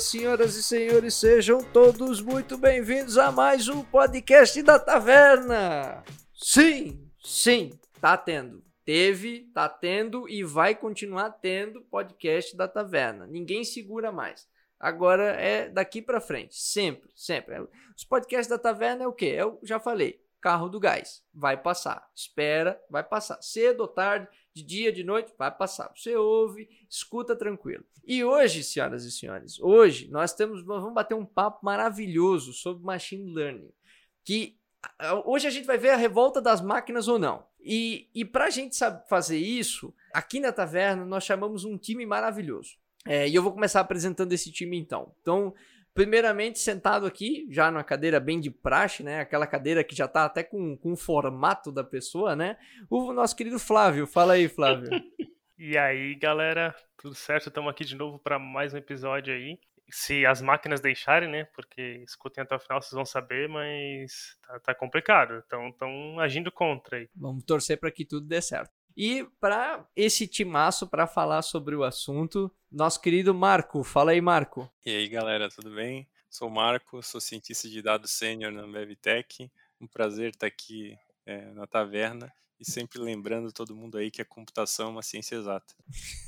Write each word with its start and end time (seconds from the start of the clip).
Senhoras 0.00 0.54
e 0.54 0.62
senhores, 0.62 1.14
sejam 1.14 1.58
todos 1.60 2.20
muito 2.20 2.56
bem-vindos 2.56 3.18
a 3.18 3.32
mais 3.32 3.68
um 3.68 3.82
podcast 3.82 4.62
da 4.62 4.78
Taverna. 4.78 6.04
Sim, 6.32 7.10
sim, 7.20 7.72
tá 8.00 8.16
tendo. 8.16 8.62
Teve, 8.84 9.50
tá 9.52 9.68
tendo 9.68 10.28
e 10.28 10.44
vai 10.44 10.76
continuar 10.76 11.30
tendo 11.30 11.82
podcast 11.82 12.56
da 12.56 12.68
Taverna. 12.68 13.26
Ninguém 13.26 13.64
segura 13.64 14.12
mais. 14.12 14.46
Agora 14.78 15.32
é 15.32 15.68
daqui 15.68 16.00
para 16.00 16.20
frente, 16.20 16.54
sempre, 16.54 17.10
sempre. 17.16 17.56
Os 17.96 18.04
podcasts 18.04 18.48
da 18.48 18.58
Taverna 18.58 19.02
é 19.02 19.08
o 19.08 19.12
quê? 19.12 19.34
Eu 19.36 19.58
já 19.64 19.80
falei, 19.80 20.20
carro 20.48 20.70
do 20.70 20.80
gás. 20.80 21.22
Vai 21.34 21.58
passar. 21.60 22.08
Espera, 22.14 22.80
vai 22.88 23.04
passar. 23.04 23.38
Cedo 23.42 23.82
ou 23.82 23.88
tarde, 23.88 24.26
de 24.54 24.62
dia, 24.62 24.90
de 24.90 25.04
noite, 25.04 25.34
vai 25.38 25.54
passar. 25.54 25.92
Você 25.94 26.16
ouve, 26.16 26.66
escuta 26.88 27.36
tranquilo. 27.36 27.84
E 28.02 28.24
hoje, 28.24 28.64
senhoras 28.64 29.04
e 29.04 29.12
senhores, 29.12 29.60
hoje 29.60 30.08
nós 30.10 30.32
temos, 30.32 30.64
vamos 30.64 30.94
bater 30.94 31.14
um 31.14 31.26
papo 31.26 31.62
maravilhoso 31.62 32.54
sobre 32.54 32.82
machine 32.82 33.30
learning, 33.30 33.70
que 34.24 34.56
hoje 35.26 35.46
a 35.46 35.50
gente 35.50 35.66
vai 35.66 35.76
ver 35.76 35.90
a 35.90 35.96
revolta 35.96 36.40
das 36.40 36.62
máquinas 36.62 37.08
ou 37.08 37.18
não. 37.18 37.46
E, 37.60 38.08
e 38.14 38.24
para 38.24 38.46
a 38.46 38.50
gente 38.50 38.74
saber 38.74 39.06
fazer 39.06 39.36
isso, 39.36 39.94
aqui 40.14 40.40
na 40.40 40.50
taverna 40.50 41.04
nós 41.04 41.24
chamamos 41.24 41.66
um 41.66 41.76
time 41.76 42.06
maravilhoso. 42.06 42.78
É, 43.06 43.28
e 43.28 43.34
eu 43.34 43.42
vou 43.42 43.52
começar 43.52 43.80
apresentando 43.80 44.32
esse 44.32 44.50
time 44.50 44.78
então. 44.78 45.14
Então, 45.20 45.54
Primeiramente, 45.98 46.60
sentado 46.60 47.06
aqui, 47.06 47.44
já 47.50 47.72
numa 47.72 47.82
cadeira 47.82 48.20
bem 48.20 48.38
de 48.38 48.52
praxe, 48.52 49.02
né? 49.02 49.18
Aquela 49.18 49.48
cadeira 49.48 49.82
que 49.82 49.96
já 49.96 50.06
tá 50.06 50.24
até 50.24 50.44
com, 50.44 50.76
com 50.76 50.92
o 50.92 50.96
formato 50.96 51.72
da 51.72 51.82
pessoa, 51.82 52.36
né? 52.36 52.56
O 52.88 53.12
nosso 53.12 53.34
querido 53.34 53.58
Flávio. 53.58 54.06
Fala 54.06 54.34
aí, 54.34 54.46
Flávio. 54.48 54.88
e 55.58 55.76
aí, 55.76 56.14
galera, 56.14 56.72
tudo 56.96 57.16
certo? 57.16 57.48
Estamos 57.48 57.68
aqui 57.68 57.84
de 57.84 57.96
novo 57.96 58.16
para 58.16 58.38
mais 58.38 58.72
um 58.72 58.76
episódio 58.76 59.34
aí. 59.34 59.58
Se 59.90 60.24
as 60.24 60.40
máquinas 60.40 60.80
deixarem, 60.80 61.28
né? 61.28 61.46
Porque 61.46 62.00
escutem 62.06 62.44
até 62.44 62.54
o 62.54 62.60
final, 62.60 62.80
vocês 62.80 62.92
vão 62.92 63.04
saber, 63.04 63.48
mas 63.48 64.38
tá, 64.46 64.60
tá 64.60 64.74
complicado. 64.76 65.42
Então, 65.44 65.66
estão 65.66 66.20
agindo 66.20 66.52
contra 66.52 66.98
aí. 66.98 67.10
Vamos 67.16 67.42
torcer 67.42 67.76
para 67.76 67.90
que 67.90 68.04
tudo 68.04 68.24
dê 68.24 68.40
certo. 68.40 68.70
E 69.00 69.24
para 69.38 69.88
esse 69.94 70.26
timaço, 70.26 70.88
para 70.88 71.06
falar 71.06 71.42
sobre 71.42 71.76
o 71.76 71.84
assunto, 71.84 72.50
nosso 72.68 73.00
querido 73.00 73.32
Marco. 73.32 73.84
Fala 73.84 74.10
aí, 74.10 74.20
Marco. 74.20 74.68
E 74.84 74.90
aí, 74.90 75.08
galera, 75.08 75.48
tudo 75.48 75.72
bem? 75.72 76.08
Sou 76.28 76.48
o 76.48 76.50
Marco, 76.50 77.00
sou 77.00 77.20
cientista 77.20 77.68
de 77.68 77.80
dados 77.80 78.10
sênior 78.10 78.50
na 78.50 78.66
BevTech. 78.66 79.48
Um 79.80 79.86
prazer 79.86 80.30
estar 80.30 80.48
aqui 80.48 80.98
é, 81.24 81.44
na 81.52 81.64
taverna 81.64 82.34
e 82.58 82.68
sempre 82.68 82.98
lembrando 82.98 83.52
todo 83.52 83.72
mundo 83.72 83.98
aí 83.98 84.10
que 84.10 84.20
a 84.20 84.24
computação 84.24 84.88
é 84.88 84.90
uma 84.90 85.02
ciência 85.04 85.36
exata. 85.36 85.72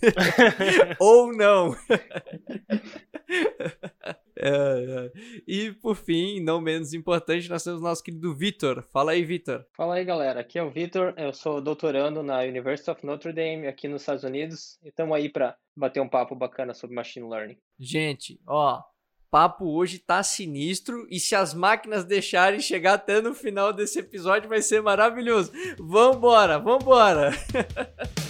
Ou 1.01 1.33
não! 1.33 1.77
É, 4.41 5.11
é. 5.15 5.41
E 5.47 5.73
por 5.73 5.95
fim, 5.95 6.41
não 6.41 6.61
menos 6.61 6.95
importante, 6.95 7.49
nós 7.49 7.63
temos 7.63 7.81
o 7.81 7.85
nosso 7.85 8.03
querido 8.03 8.35
Vitor. 8.35 8.85
Fala 8.91 9.13
aí, 9.13 9.23
Vitor. 9.23 9.67
Fala 9.77 9.97
aí, 9.97 10.05
galera. 10.05 10.41
Aqui 10.41 10.59
é 10.59 10.63
o 10.63 10.71
Vitor. 10.71 11.13
Eu 11.17 11.33
sou 11.33 11.61
doutorando 11.61 12.23
na 12.23 12.41
University 12.41 12.91
of 12.91 13.05
Notre 13.05 13.33
Dame, 13.33 13.67
aqui 13.67 13.87
nos 13.87 14.03
Estados 14.03 14.25
Unidos. 14.25 14.79
E 14.83 14.89
estamos 14.89 15.15
aí 15.15 15.29
para 15.29 15.57
bater 15.77 16.01
um 16.01 16.09
papo 16.09 16.35
bacana 16.35 16.73
sobre 16.73 16.97
machine 16.97 17.29
learning. 17.29 17.59
Gente, 17.79 18.41
ó, 18.47 18.83
papo 19.31 19.67
hoje 19.67 19.99
tá 19.99 20.23
sinistro 20.23 21.07
e 21.11 21.21
se 21.21 21.35
as 21.35 21.55
máquinas 21.55 22.05
deixarem 22.05 22.61
chegar 22.61 22.95
até 22.95 23.21
no 23.21 23.35
final 23.35 23.73
desse 23.73 23.99
episódio 23.99 24.49
vai 24.49 24.63
ser 24.63 24.83
maravilhoso. 24.83 25.53
Vambora, 25.79 26.59
vambora! 26.59 27.31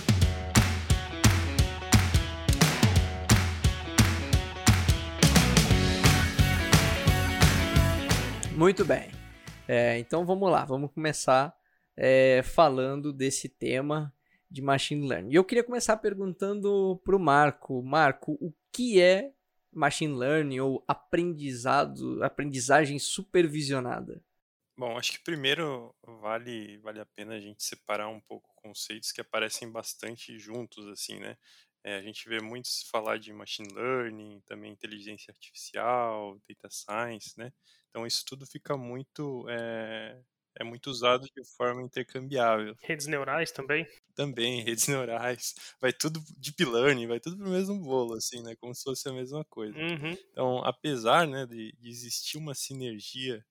Muito 8.61 8.85
bem. 8.85 9.09
É, 9.67 9.99
então 9.99 10.27
vamos 10.27 10.51
lá, 10.53 10.67
vamos 10.67 10.93
começar 10.93 11.57
é, 11.97 12.43
falando 12.43 13.11
desse 13.11 13.49
tema 13.49 14.15
de 14.51 14.61
machine 14.61 15.09
learning. 15.09 15.33
E 15.33 15.35
eu 15.35 15.45
queria 15.47 15.65
começar 15.65 15.97
perguntando 15.97 17.01
para 17.03 17.17
o 17.17 17.19
Marco, 17.19 17.83
Marco, 17.83 18.33
o 18.33 18.53
que 18.71 19.01
é 19.01 19.33
machine 19.73 20.15
learning 20.15 20.61
ou 20.61 20.85
aprendizado, 20.87 22.23
aprendizagem 22.23 22.99
supervisionada? 22.99 24.23
Bom, 24.77 24.99
acho 24.99 25.13
que 25.13 25.25
primeiro 25.25 25.95
vale 26.21 26.77
vale 26.81 27.01
a 27.01 27.07
pena 27.07 27.37
a 27.37 27.41
gente 27.41 27.65
separar 27.65 28.09
um 28.09 28.21
pouco 28.21 28.53
conceitos 28.57 29.11
que 29.11 29.23
aparecem 29.23 29.73
bastante 29.73 30.39
juntos 30.39 30.87
assim, 30.89 31.19
né? 31.19 31.39
É, 31.85 31.97
a 31.97 32.03
gente 32.03 32.29
vê 32.29 32.41
muitos 32.41 32.83
falar 32.91 33.19
de 33.19 33.33
machine 33.33 33.73
learning, 33.75 34.41
também 34.47 34.73
inteligência 34.73 35.33
artificial, 35.33 36.39
data 36.49 36.69
science, 36.71 37.33
né? 37.39 37.53
Então 37.89 38.07
isso 38.07 38.25
tudo 38.27 38.47
fica 38.47 38.77
muito 38.77 39.49
é, 39.49 40.23
é 40.59 40.65
muito 40.65 40.89
usado 40.91 41.27
de 41.35 41.45
forma 41.57 41.83
intercambiável. 41.83 42.77
Redes 42.83 43.07
neurais 43.07 43.53
também? 43.53 43.87
Também, 44.15 44.63
redes 44.63 44.89
neurais. 44.89 45.55
Vai 45.81 45.93
tudo 45.93 46.21
deep 46.37 46.65
learning, 46.65 47.07
vai 47.07 47.21
tudo 47.21 47.37
pro 47.39 47.49
mesmo 47.49 47.81
bolo, 47.81 48.15
assim, 48.15 48.43
né? 48.43 48.55
Como 48.57 48.75
se 48.75 48.83
fosse 48.83 49.09
a 49.09 49.13
mesma 49.13 49.45
coisa. 49.45 49.77
Uhum. 49.77 50.17
Então, 50.33 50.59
apesar 50.65 51.27
né, 51.29 51.47
de, 51.47 51.73
de 51.79 51.89
existir 51.91 52.39
uma 52.39 52.55
sinergia 52.55 53.45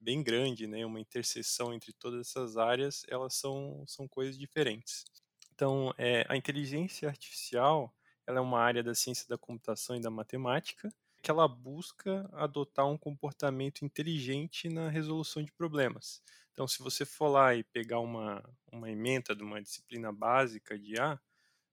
bem 0.00 0.22
grande, 0.22 0.66
né, 0.68 0.86
uma 0.86 1.00
interseção 1.00 1.74
entre 1.74 1.92
todas 1.94 2.28
essas 2.28 2.56
áreas, 2.58 3.02
elas 3.08 3.34
são, 3.36 3.84
são 3.88 4.08
coisas 4.08 4.38
diferentes. 4.38 5.04
Então, 5.54 5.92
é, 5.98 6.24
a 6.28 6.36
inteligência 6.36 7.08
artificial 7.08 7.94
ela 8.26 8.38
é 8.38 8.40
uma 8.40 8.60
área 8.60 8.82
da 8.82 8.94
ciência 8.94 9.26
da 9.28 9.36
computação 9.38 9.96
e 9.96 10.00
da 10.00 10.10
matemática 10.10 10.88
que 11.22 11.30
ela 11.30 11.48
busca 11.48 12.28
adotar 12.32 12.86
um 12.86 12.98
comportamento 12.98 13.84
inteligente 13.84 14.68
na 14.68 14.88
resolução 14.90 15.42
de 15.42 15.52
problemas. 15.52 16.22
Então, 16.52 16.68
se 16.68 16.78
você 16.82 17.04
for 17.06 17.28
lá 17.28 17.54
e 17.54 17.64
pegar 17.64 18.00
uma, 18.00 18.42
uma 18.70 18.90
ementa 18.90 19.34
de 19.34 19.42
uma 19.42 19.60
disciplina 19.62 20.12
básica 20.12 20.78
de 20.78 21.00
A, 21.00 21.18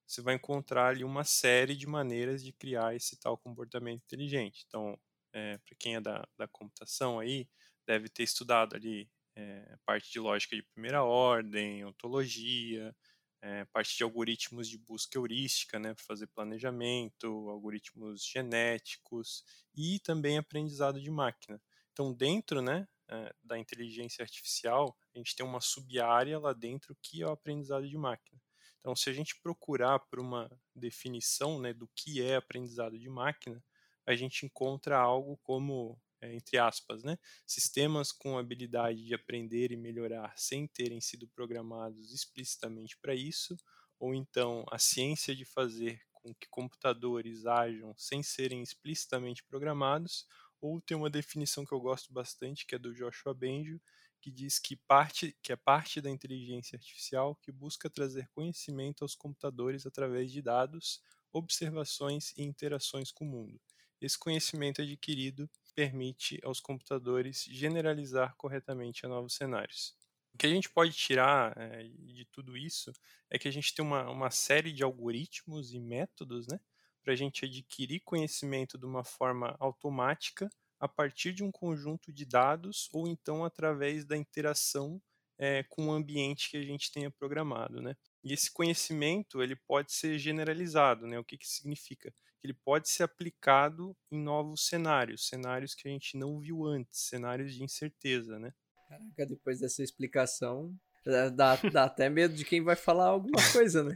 você 0.08 0.22
vai 0.22 0.36
encontrar 0.36 0.88
ali 0.90 1.04
uma 1.04 1.24
série 1.24 1.76
de 1.76 1.88
maneiras 1.88 2.44
de 2.44 2.52
criar 2.54 2.96
esse 2.96 3.18
tal 3.20 3.38
comportamento 3.38 4.04
inteligente. 4.04 4.66
Então, 4.68 4.98
é, 5.34 5.58
para 5.60 5.76
quem 5.80 5.96
é 5.96 6.02
da, 6.02 6.28
da 6.38 6.48
computação 6.48 7.20
aí, 7.20 7.48
deve 7.88 8.10
ter 8.10 8.24
estudado 8.24 8.76
ali 8.76 9.10
é, 9.36 9.78
parte 9.86 10.12
de 10.12 10.20
lógica 10.20 10.56
de 10.56 10.64
primeira 10.64 11.04
ordem, 11.04 11.86
ontologia, 11.86 12.96
é, 13.42 13.66
parte 13.66 13.98
de 13.98 14.04
algoritmos 14.04 14.70
de 14.70 14.78
busca 14.78 15.18
heurística, 15.18 15.80
né, 15.80 15.94
para 15.94 16.04
fazer 16.04 16.28
planejamento, 16.28 17.28
algoritmos 17.50 18.24
genéticos 18.24 19.44
e 19.76 20.00
também 20.00 20.38
aprendizado 20.38 21.02
de 21.02 21.10
máquina. 21.10 21.62
Então, 21.92 22.14
dentro 22.14 22.62
né, 22.62 22.88
é, 23.10 23.34
da 23.44 23.58
inteligência 23.58 24.24
artificial, 24.24 24.96
a 25.14 25.18
gente 25.18 25.36
tem 25.36 25.46
uma 25.46 25.60
sub-área 25.60 26.40
lá 26.40 26.54
dentro 26.54 26.96
que 27.02 27.22
é 27.22 27.26
o 27.26 27.32
aprendizado 27.32 27.88
de 27.88 27.98
máquina. 27.98 28.40
Então, 28.80 28.96
se 28.96 29.10
a 29.10 29.14
gente 29.14 29.40
procurar 29.42 30.00
por 30.00 30.20
uma 30.20 30.50
definição 30.76 31.60
né, 31.60 31.74
do 31.74 31.88
que 31.96 32.22
é 32.22 32.36
aprendizado 32.36 32.98
de 32.98 33.10
máquina, 33.10 33.64
a 34.08 34.16
gente 34.16 34.46
encontra 34.46 34.98
algo 34.98 35.38
como 35.44 36.00
é, 36.22 36.34
entre 36.36 36.58
aspas, 36.58 37.04
né? 37.04 37.18
sistemas 37.48 38.12
com 38.12 38.38
habilidade 38.38 39.04
de 39.04 39.14
aprender 39.14 39.72
e 39.72 39.78
melhorar 39.78 40.34
sem 40.38 40.68
terem 40.68 41.02
sido 41.02 41.28
programados 41.28 42.14
explicitamente 42.14 42.98
para 42.98 43.16
isso, 43.16 43.58
ou 44.00 44.14
então 44.14 44.66
a 44.72 44.78
ciência 44.78 45.36
de 45.36 45.46
fazer 45.46 46.02
com 46.14 46.34
que 46.36 46.48
computadores 46.50 47.46
ajam 47.46 47.94
sem 47.98 48.22
serem 48.22 48.62
explicitamente 48.62 49.44
programados, 49.44 50.28
ou 50.62 50.80
tem 50.80 50.96
uma 50.96 51.10
definição 51.10 51.66
que 51.66 51.74
eu 51.74 51.80
gosto 51.80 52.14
bastante, 52.14 52.66
que 52.66 52.76
é 52.76 52.78
do 52.78 52.94
Joshua 52.94 53.34
Bengio, 53.34 53.82
que 54.22 54.30
diz 54.30 54.60
que, 54.60 54.76
parte, 54.76 55.36
que 55.42 55.52
é 55.52 55.56
parte 55.56 56.00
da 56.00 56.10
inteligência 56.10 56.76
artificial 56.76 57.36
que 57.36 57.52
busca 57.52 57.90
trazer 57.90 58.30
conhecimento 58.30 59.04
aos 59.04 59.16
computadores 59.16 59.88
através 59.88 60.32
de 60.32 60.42
dados, 60.44 61.02
observações 61.34 62.32
e 62.38 62.44
interações 62.44 63.12
com 63.12 63.26
o 63.26 63.28
mundo. 63.28 63.60
Esse 64.00 64.18
conhecimento 64.18 64.82
adquirido 64.82 65.50
permite 65.76 66.40
aos 66.44 66.60
computadores 66.60 67.46
generalizar 67.50 68.36
corretamente 68.36 69.06
a 69.06 69.10
novos 69.10 69.36
cenários. 69.36 69.96
O 70.34 70.38
que 70.38 70.46
a 70.46 70.50
gente 70.50 70.70
pode 70.70 70.94
tirar 70.94 71.54
é, 71.58 71.84
de 71.84 72.26
tudo 72.32 72.56
isso 72.56 72.92
é 73.30 73.38
que 73.38 73.48
a 73.48 73.52
gente 73.52 73.74
tem 73.74 73.84
uma, 73.84 74.10
uma 74.10 74.32
série 74.32 74.72
de 74.72 74.84
algoritmos 74.84 75.74
e 75.74 75.80
métodos 75.80 76.48
né, 76.48 76.60
para 77.04 77.14
a 77.14 77.16
gente 77.16 77.46
adquirir 77.46 78.02
conhecimento 78.02 78.78
de 78.78 78.86
uma 78.86 79.04
forma 79.04 79.56
automática 79.60 80.50
a 80.80 80.88
partir 80.88 81.34
de 81.34 81.44
um 81.44 81.52
conjunto 81.52 82.12
de 82.12 82.26
dados 82.26 82.90
ou 82.92 83.08
então 83.08 83.44
através 83.44 84.06
da 84.06 84.18
interação 84.18 85.02
é, 85.38 85.64
com 85.64 85.88
o 85.88 85.92
ambiente 85.92 86.50
que 86.50 86.58
a 86.58 86.64
gente 86.64 86.92
tenha 86.92 87.12
programado. 87.12 87.82
Né? 87.82 87.96
E 88.24 88.34
esse 88.34 88.52
conhecimento 88.52 89.42
ele 89.42 89.56
pode 89.56 89.92
ser 89.92 90.18
generalizado. 90.18 91.08
Né? 91.08 91.18
O 91.20 91.24
que, 91.24 91.38
que 91.38 91.48
significa? 91.48 92.14
que 92.42 92.48
ele 92.48 92.58
pode 92.66 92.90
ser 92.90 93.04
aplicado 93.04 93.96
em 94.12 94.20
novos 94.20 94.66
cenários, 94.66 95.28
cenários 95.28 95.76
que 95.76 95.88
a 95.88 95.92
gente 95.92 96.18
não 96.18 96.40
viu 96.40 96.66
antes, 96.66 97.08
cenários 97.08 97.54
de 97.54 97.64
incerteza, 97.64 98.40
né? 98.40 98.52
Caraca, 98.90 99.26
depois 99.28 99.60
dessa 99.60 99.84
explicação, 99.84 100.76
dá, 101.06 101.56
dá 101.72 101.84
até 101.84 102.10
medo 102.10 102.34
de 102.34 102.44
quem 102.44 102.64
vai 102.64 102.76
falar 102.76 103.06
alguma 103.06 103.40
coisa, 103.54 103.84
né? 103.84 103.96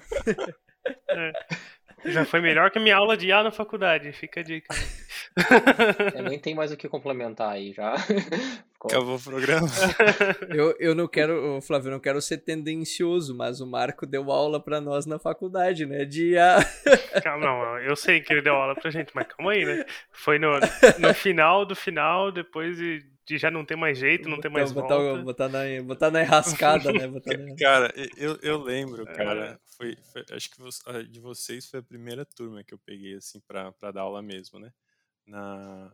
É. 1.10 1.34
Já 2.06 2.24
foi 2.24 2.40
melhor 2.40 2.70
que 2.70 2.78
a 2.78 2.82
minha 2.82 2.96
aula 2.96 3.18
de 3.18 3.28
IA 3.28 3.42
na 3.42 3.52
faculdade, 3.52 4.14
fica 4.14 4.42
a 4.42 4.44
dica. 4.44 4.76
Eu 6.14 6.24
nem 6.24 6.38
tem 6.38 6.54
mais 6.54 6.72
o 6.72 6.78
que 6.78 6.88
complementar 6.88 7.52
aí 7.52 7.74
já. 7.74 7.96
Acabou 8.86 9.16
o 9.16 9.22
programa. 9.22 9.68
eu, 10.50 10.76
eu 10.80 10.96
não 10.96 11.08
quero, 11.08 11.60
Flávio, 11.62 11.90
eu 11.90 11.94
não 11.94 12.00
quero 12.00 12.22
ser 12.22 12.40
tendencioso, 12.40 13.36
mas 13.36 13.62
o 13.62 13.68
Marco 13.68 14.06
deu 14.06 14.32
aula 14.32 14.60
para 14.60 14.80
nós 14.82 15.06
na 15.06 15.20
faculdade, 15.20 15.86
né? 15.86 16.06
De 16.06 16.32
IA. 16.32 16.58
Calma, 17.24 17.46
não, 17.46 17.78
eu 17.80 17.96
sei 17.96 18.22
que 18.22 18.34
ele 18.34 18.42
deu 18.42 18.56
aula 18.56 18.76
pra 18.76 18.92
gente, 18.92 19.12
mas 19.14 19.28
calma 19.28 19.52
aí, 19.52 19.66
né? 19.66 19.86
Foi 20.12 20.40
no, 20.40 20.52
no 21.00 21.14
final 21.14 21.66
do 21.66 21.76
final, 21.76 22.32
depois 22.32 22.78
de 22.78 23.04
de 23.26 23.40
já 23.40 23.50
não 23.50 23.66
ter 23.66 23.76
mais 23.76 23.98
jeito, 23.98 24.30
não 24.30 24.40
ter 24.40 24.50
mais 24.50 24.72
botar, 24.72 24.98
volta. 24.98 25.24
Botar 25.24 25.50
na, 25.50 25.60
botar 25.84 26.12
na 26.12 26.22
enrascada, 26.22 26.94
né? 26.94 27.08
Botar 27.08 27.36
na... 27.36 27.56
Cara, 27.58 27.94
eu, 28.16 28.38
eu 28.42 28.62
lembro, 28.62 29.08
é. 29.10 29.14
cara, 29.14 29.60
foi, 29.76 29.98
foi, 30.14 30.24
acho 30.32 30.52
que 30.52 31.04
de 31.10 31.20
vocês 31.20 31.68
foi 31.68 31.80
a 31.80 31.84
primeira 31.84 32.24
turma 32.24 32.64
que 32.64 32.74
eu 32.74 32.78
peguei, 32.78 33.16
assim, 33.16 33.40
pra, 33.48 33.72
pra 33.72 33.92
dar 33.92 34.02
aula 34.02 34.22
mesmo, 34.22 34.60
né? 34.60 34.72
Na, 35.26 35.92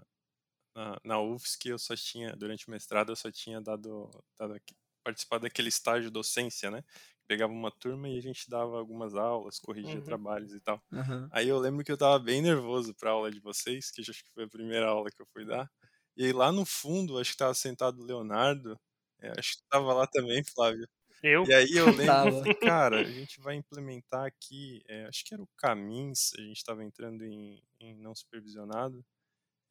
na, 0.75 1.00
na 1.03 1.21
UFSC 1.21 1.69
eu 1.69 1.79
só 1.79 1.95
tinha, 1.95 2.35
durante 2.35 2.68
o 2.68 2.71
mestrado 2.71 3.12
eu 3.12 3.15
só 3.15 3.31
tinha 3.31 3.62
dado, 3.62 4.09
dado 4.38 4.56
participado 5.03 5.44
daquele 5.44 5.69
estágio 5.69 6.12
docência, 6.12 6.71
né? 6.71 6.83
Pegava 7.27 7.53
uma 7.53 7.71
turma 7.71 8.09
e 8.09 8.18
a 8.18 8.21
gente 8.21 8.50
dava 8.50 8.77
algumas 8.77 9.15
aulas, 9.15 9.59
corrigia 9.59 9.95
uhum. 9.95 10.03
trabalhos 10.03 10.53
e 10.53 10.59
tal. 10.59 10.81
Uhum. 10.91 11.29
Aí 11.31 11.47
eu 11.47 11.57
lembro 11.57 11.83
que 11.83 11.91
eu 11.91 11.97
tava 11.97 12.19
bem 12.19 12.41
nervoso 12.41 12.94
pra 12.94 13.12
aula 13.12 13.31
de 13.31 13.39
vocês, 13.39 13.89
que 13.89 14.01
acho 14.01 14.23
que 14.23 14.31
foi 14.33 14.44
a 14.44 14.50
primeira 14.50 14.88
aula 14.88 15.09
que 15.09 15.21
eu 15.21 15.27
fui 15.33 15.45
dar. 15.45 15.69
E 16.18 16.25
aí 16.25 16.33
lá 16.33 16.51
no 16.51 16.65
fundo, 16.65 17.17
acho 17.17 17.31
que 17.31 17.38
tava 17.38 17.53
sentado 17.53 18.01
o 18.01 18.06
Leonardo, 18.06 18.77
é, 19.21 19.31
acho 19.38 19.57
que 19.57 19.63
tava 19.69 19.94
lá 19.94 20.07
também, 20.07 20.44
Flávio. 20.44 20.88
Eu? 21.24 21.44
E 21.45 21.53
aí 21.53 21.71
eu 21.74 21.85
lembro, 21.95 22.59
cara, 22.59 23.00
a 23.01 23.03
gente 23.03 23.39
vai 23.39 23.56
implementar 23.56 24.25
aqui, 24.25 24.81
é, 24.88 25.06
acho 25.06 25.24
que 25.24 25.33
era 25.33 25.44
o 25.44 25.50
Camins, 25.56 26.33
a 26.38 26.41
gente 26.41 26.57
estava 26.57 26.83
entrando 26.83 27.24
em, 27.24 27.62
em, 27.79 27.95
não 27.95 28.15
supervisionado. 28.15 29.06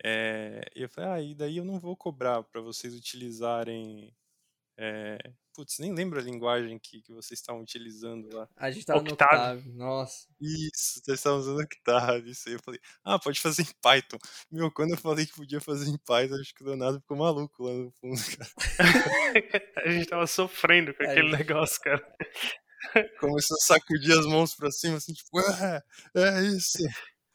É, 0.05 0.62
e 0.75 0.82
eu 0.82 0.88
falei, 0.88 1.11
ah, 1.11 1.20
e 1.20 1.35
daí 1.35 1.56
eu 1.58 1.64
não 1.64 1.79
vou 1.79 1.97
cobrar 1.97 2.43
para 2.43 2.61
vocês 2.61 2.94
utilizarem 2.94 4.14
é, 4.82 5.19
putz, 5.55 5.79
nem 5.79 5.93
lembro 5.93 6.19
a 6.19 6.23
linguagem 6.23 6.79
que, 6.79 7.02
que 7.02 7.12
vocês 7.12 7.38
estavam 7.38 7.61
utilizando 7.61 8.35
lá. 8.35 8.49
A 8.56 8.70
gente 8.70 8.87
tava 8.87 9.00
Octave. 9.00 9.37
no 9.37 9.37
Octave, 9.37 9.73
nossa. 9.76 10.26
Isso, 10.41 11.02
vocês 11.05 11.19
estavam 11.19 11.38
usando 11.38 11.61
Octave, 11.61 12.31
isso 12.31 12.49
aí. 12.49 12.55
Eu 12.55 12.61
falei, 12.64 12.81
ah, 13.05 13.19
pode 13.19 13.38
fazer 13.43 13.61
em 13.61 13.75
Python. 13.82 14.17
Meu, 14.50 14.70
quando 14.70 14.93
eu 14.93 14.97
falei 14.97 15.26
que 15.26 15.35
podia 15.35 15.61
fazer 15.61 15.91
em 15.91 15.99
Python, 15.99 16.37
acho 16.37 16.55
que 16.55 16.62
o 16.62 16.67
Leonardo 16.67 16.99
ficou 16.99 17.14
maluco 17.14 17.62
lá 17.62 17.75
no 17.75 17.93
fundo, 18.00 18.20
cara. 18.38 18.50
a 19.85 19.91
gente 19.91 20.08
tava 20.08 20.26
sofrendo 20.26 20.94
com 20.94 21.05
aquele 21.05 21.31
negócio, 21.31 21.79
cara. 21.82 22.03
Começou 23.20 23.58
a 23.58 23.61
sacudir 23.61 24.19
as 24.19 24.25
mãos 24.25 24.55
pra 24.55 24.70
cima, 24.70 24.96
assim, 24.96 25.12
tipo, 25.12 25.38
é, 25.41 25.82
é 26.14 26.43
isso. 26.44 26.79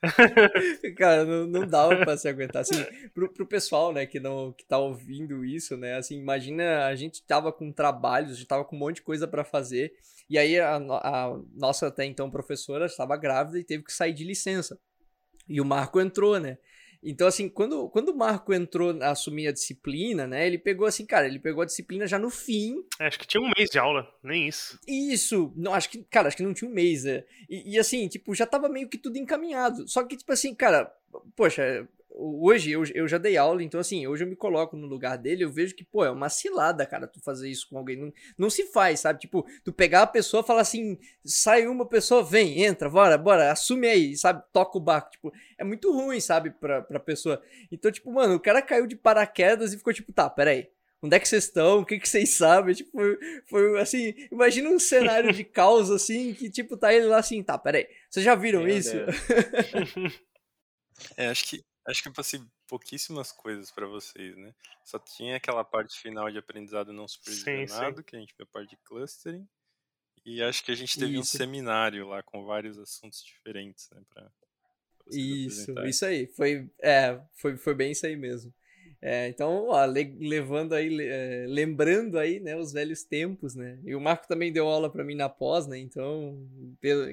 Cara, 0.98 1.26
não, 1.26 1.48
não 1.48 1.68
dava 1.68 1.96
pra 1.98 2.18
se 2.18 2.28
aguentar. 2.28 2.62
Assim, 2.62 2.84
pro, 3.14 3.32
pro 3.32 3.46
pessoal, 3.46 3.94
né, 3.94 4.06
que, 4.06 4.20
não, 4.20 4.52
que 4.52 4.66
tá 4.66 4.78
ouvindo 4.78 5.44
isso, 5.44 5.76
né, 5.78 5.96
assim, 5.96 6.18
imagina 6.20 6.86
a 6.86 6.96
gente 6.96 7.24
tava 7.24 7.52
com 7.52 7.72
trabalhos, 7.72 8.32
a 8.32 8.36
gente 8.36 8.48
tava 8.48 8.66
com 8.66 8.76
um 8.76 8.80
monte 8.80 8.98
de 8.98 9.02
coisa 9.02 9.28
para 9.28 9.44
fazer, 9.44 9.94
e 10.30 10.38
aí 10.38 10.60
a, 10.60 10.76
a 10.76 11.40
nossa 11.54 11.88
até 11.88 12.06
então 12.06 12.32
professora 12.32 12.86
estava 12.86 13.16
grávida 13.18 13.60
e 13.60 13.64
teve 13.64 13.84
que 13.84 13.94
sair 13.94 14.14
de 14.14 14.24
licença. 14.24 14.80
E 15.48 15.62
o 15.62 15.66
Marco 15.66 16.02
entrou, 16.02 16.40
né? 16.40 16.58
Então, 17.06 17.28
assim, 17.28 17.48
quando, 17.48 17.88
quando 17.90 18.10
o 18.10 18.18
Marco 18.18 18.52
entrou 18.52 18.98
a 19.02 19.12
assumir 19.12 19.48
a 19.48 19.52
disciplina, 19.52 20.26
né? 20.26 20.48
Ele 20.48 20.58
pegou 20.58 20.88
assim, 20.88 21.06
cara, 21.06 21.28
ele 21.28 21.38
pegou 21.38 21.62
a 21.62 21.66
disciplina 21.66 22.08
já 22.08 22.18
no 22.18 22.32
fim. 22.32 22.84
É, 23.00 23.06
acho 23.06 23.20
que 23.20 23.28
tinha 23.28 23.42
um 23.42 23.52
mês 23.56 23.70
de 23.70 23.78
aula, 23.78 24.12
nem 24.24 24.48
isso. 24.48 24.80
Isso. 24.88 25.54
Não, 25.56 25.74
acho 25.74 25.90
que, 25.90 26.04
cara, 26.04 26.28
acho 26.28 26.36
que 26.36 26.44
não 26.44 26.54
tinha 26.54 26.70
um 26.70 26.74
mês, 26.74 27.04
né? 27.04 27.24
E, 27.48 27.76
e 27.76 27.80
assim, 27.80 28.08
tipo, 28.08 28.34
já 28.34 28.48
tava 28.48 28.68
meio 28.68 28.90
que 28.90 28.98
tudo 28.98 29.18
encaminhado. 29.18 29.88
Só 29.88 30.04
que, 30.04 30.18
tipo 30.18 30.32
assim, 30.32 30.56
cara, 30.56 30.92
poxa, 31.36 31.88
hoje 32.18 32.72
eu, 32.72 32.84
eu 32.94 33.08
já 33.08 33.18
dei 33.18 33.38
aula, 33.38 33.62
então 33.62 33.80
assim, 33.80 34.08
hoje 34.08 34.24
eu 34.24 34.28
me 34.28 34.36
coloco 34.36 34.78
no 34.78 34.88
lugar 34.88 35.18
dele, 35.18 35.44
eu 35.44 35.52
vejo 35.52 35.76
que, 35.76 35.84
pô, 35.84 36.06
é 36.06 36.10
uma 36.10 36.30
cilada, 36.30 36.86
cara, 36.86 37.08
tu 37.08 37.20
fazer 37.22 37.50
isso 37.50 37.68
com 37.70 37.78
alguém. 37.78 37.98
Não, 37.98 38.14
não 38.38 38.50
se 38.50 38.68
faz, 38.68 39.02
sabe? 39.02 39.20
Tipo, 39.20 39.46
tu 39.64 39.74
pegar 39.74 40.04
a 40.04 40.08
pessoa 40.08 40.42
e 40.42 40.48
falar 40.48 40.62
assim, 40.62 40.98
sai 41.24 41.68
uma 41.68 41.86
pessoa, 41.86 42.24
vem, 42.24 42.64
entra, 42.64 42.90
bora, 42.90 43.18
bora, 43.18 43.52
assume 43.52 43.88
aí, 43.88 44.16
sabe? 44.16 44.44
Toca 44.54 44.78
o 44.78 44.82
barco. 44.82 45.12
Tipo, 45.12 45.34
é 45.58 45.64
muito 45.64 45.92
ruim, 45.92 46.20
sabe, 46.20 46.52
pra, 46.52 46.82
pra 46.82 47.00
pessoa. 47.00 47.42
Então, 47.72 47.92
tipo, 47.92 48.12
mano, 48.12 48.36
o 48.36 48.40
cara 48.40 48.62
caiu 48.62 48.88
de 48.88 48.96
paraquedas 48.96 49.74
e 49.74 49.78
ficou 49.78 49.94
tipo, 49.94 50.14
tá, 50.14 50.30
peraí. 50.30 50.70
Onde 51.02 51.16
é 51.16 51.20
que 51.20 51.28
vocês 51.28 51.44
estão? 51.44 51.82
O 51.82 51.86
que, 51.86 52.00
que 52.00 52.10
vocês 52.10 52.36
sabem? 52.36 52.74
Tipo, 52.74 52.92
foi, 52.92 53.18
foi 53.46 53.80
assim, 53.80 54.14
imagina 54.32 54.70
um 54.70 54.80
cenário 54.80 55.32
de 55.32 55.44
caos 55.44 55.92
assim, 55.92 56.34
que 56.34 56.50
tipo, 56.50 56.78
tá 56.78 56.94
ele 56.94 57.06
lá 57.06 57.18
assim, 57.18 57.44
tá, 57.44 57.58
peraí. 57.58 57.88
Vocês 58.10 58.26
já 58.26 58.34
viram 58.34 58.64
Meu 58.64 58.76
isso? 58.76 58.96
é, 61.16 61.28
acho 61.28 61.46
que 61.46 61.64
Acho 61.88 62.02
que 62.02 62.10
eu 62.10 62.14
passei 62.14 62.42
pouquíssimas 62.68 63.32
coisas 63.32 63.70
para 63.72 63.86
vocês, 63.86 64.36
né? 64.36 64.54
Só 64.84 64.98
tinha 64.98 65.36
aquela 65.36 65.64
parte 65.64 66.00
final 66.00 66.32
de 66.32 66.38
aprendizado 66.38 66.92
não 66.92 67.08
supervisionado, 67.08 67.98
sim, 67.98 67.98
sim. 67.98 68.04
que 68.04 68.16
a 68.16 68.20
gente 68.20 68.36
viu 68.38 68.44
a 68.44 68.54
parte 68.54 68.72
de 68.72 68.78
clustering. 68.78 69.48
E 70.26 70.42
acho 70.42 70.64
que 70.64 70.72
a 70.72 70.76
gente 70.76 70.98
teve 70.98 71.12
isso. 71.12 71.22
um 71.22 71.24
seminário 71.24 72.08
lá 72.08 72.24
com 72.24 72.44
vários 72.44 72.80
assuntos 72.80 73.24
diferentes, 73.24 73.88
né? 73.92 74.02
Pra, 74.12 74.32
isso, 75.12 75.74
isso 75.86 76.06
aí. 76.06 76.26
Foi, 76.28 76.68
é, 76.82 77.22
foi, 77.36 77.58
foi 77.58 77.76
bem 77.76 77.92
isso 77.92 78.06
aí 78.08 78.16
mesmo. 78.16 78.52
É, 79.02 79.28
então, 79.28 79.68
ó, 79.68 79.86
le, 79.86 80.18
levando 80.20 80.74
aí, 80.74 81.00
é, 81.00 81.46
lembrando 81.48 82.18
aí, 82.18 82.40
né, 82.40 82.58
os 82.58 82.72
velhos 82.72 83.04
tempos, 83.04 83.54
né? 83.54 83.80
E 83.84 83.94
o 83.94 84.02
Marco 84.02 84.28
também 84.28 84.52
deu 84.52 84.68
aula 84.68 84.90
para 84.90 85.04
mim 85.04 85.14
na 85.14 85.30
pós, 85.30 85.68
né? 85.68 85.78
Então, 85.78 86.50
pelo, 86.82 87.06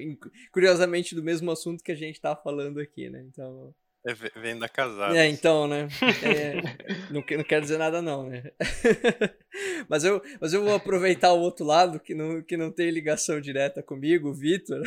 curiosamente 0.51 1.13
do 1.13 1.21
mesmo 1.21 1.51
assunto 1.51 1.83
que 1.83 1.91
a 1.91 1.95
gente 1.95 2.19
tá 2.19 2.35
falando 2.35 2.79
aqui, 2.79 3.11
né? 3.11 3.21
Então, 3.21 3.75
é, 4.05 4.13
vem 4.39 4.59
da 4.59 4.67
casada. 4.67 5.17
É, 5.17 5.27
então, 5.27 5.67
né? 5.67 5.87
É, 6.23 6.55
não, 7.11 7.21
não 7.21 7.43
quero 7.43 7.61
dizer 7.61 7.77
nada, 7.77 8.01
não, 8.01 8.27
né? 8.29 8.51
mas, 9.87 10.03
eu, 10.03 10.21
mas 10.41 10.53
eu 10.53 10.63
vou 10.63 10.75
aproveitar 10.75 11.31
o 11.31 11.39
outro 11.39 11.65
lado, 11.65 11.99
que 11.99 12.13
não, 12.13 12.41
que 12.41 12.57
não 12.57 12.71
tem 12.71 12.89
ligação 12.89 13.39
direta 13.39 13.81
comigo, 13.81 14.29
o 14.29 14.33
Vitor, 14.33 14.81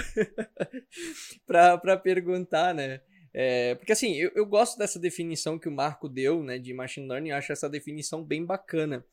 para 1.46 1.96
perguntar, 1.96 2.74
né? 2.74 3.00
É, 3.32 3.74
porque 3.74 3.92
assim, 3.92 4.14
eu, 4.14 4.30
eu 4.34 4.46
gosto 4.46 4.78
dessa 4.78 4.98
definição 4.98 5.58
que 5.58 5.68
o 5.68 5.72
Marco 5.72 6.08
deu, 6.08 6.42
né, 6.42 6.58
de 6.58 6.72
machine 6.72 7.08
learning, 7.08 7.30
eu 7.30 7.36
acho 7.36 7.52
essa 7.52 7.68
definição 7.68 8.22
bem 8.22 8.44
bacana. 8.44 9.04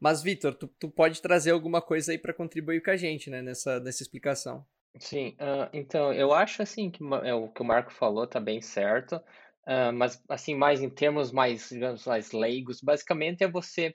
Mas, 0.00 0.22
Vitor, 0.22 0.54
tu, 0.54 0.68
tu 0.78 0.88
pode 0.88 1.22
trazer 1.22 1.52
alguma 1.52 1.80
coisa 1.80 2.12
aí 2.12 2.18
para 2.18 2.34
contribuir 2.34 2.82
com 2.82 2.90
a 2.90 2.96
gente, 2.96 3.30
né, 3.30 3.40
nessa, 3.40 3.80
nessa 3.80 4.02
explicação. 4.02 4.66
Sim, 4.98 5.36
uh, 5.40 5.68
então, 5.72 6.12
eu 6.12 6.32
acho 6.32 6.62
assim 6.62 6.88
que 6.88 7.02
é, 7.24 7.34
o 7.34 7.48
que 7.48 7.62
o 7.62 7.64
Marco 7.64 7.92
falou 7.92 8.26
tá 8.26 8.38
bem 8.38 8.60
certo. 8.60 9.20
Uh, 9.66 9.92
mas 9.94 10.22
assim 10.28 10.54
mais 10.54 10.82
em 10.82 10.90
termos 10.90 11.32
mais 11.32 11.70
digamos 11.70 12.04
mais 12.04 12.32
leigos 12.32 12.82
basicamente 12.82 13.42
é 13.42 13.48
você 13.48 13.94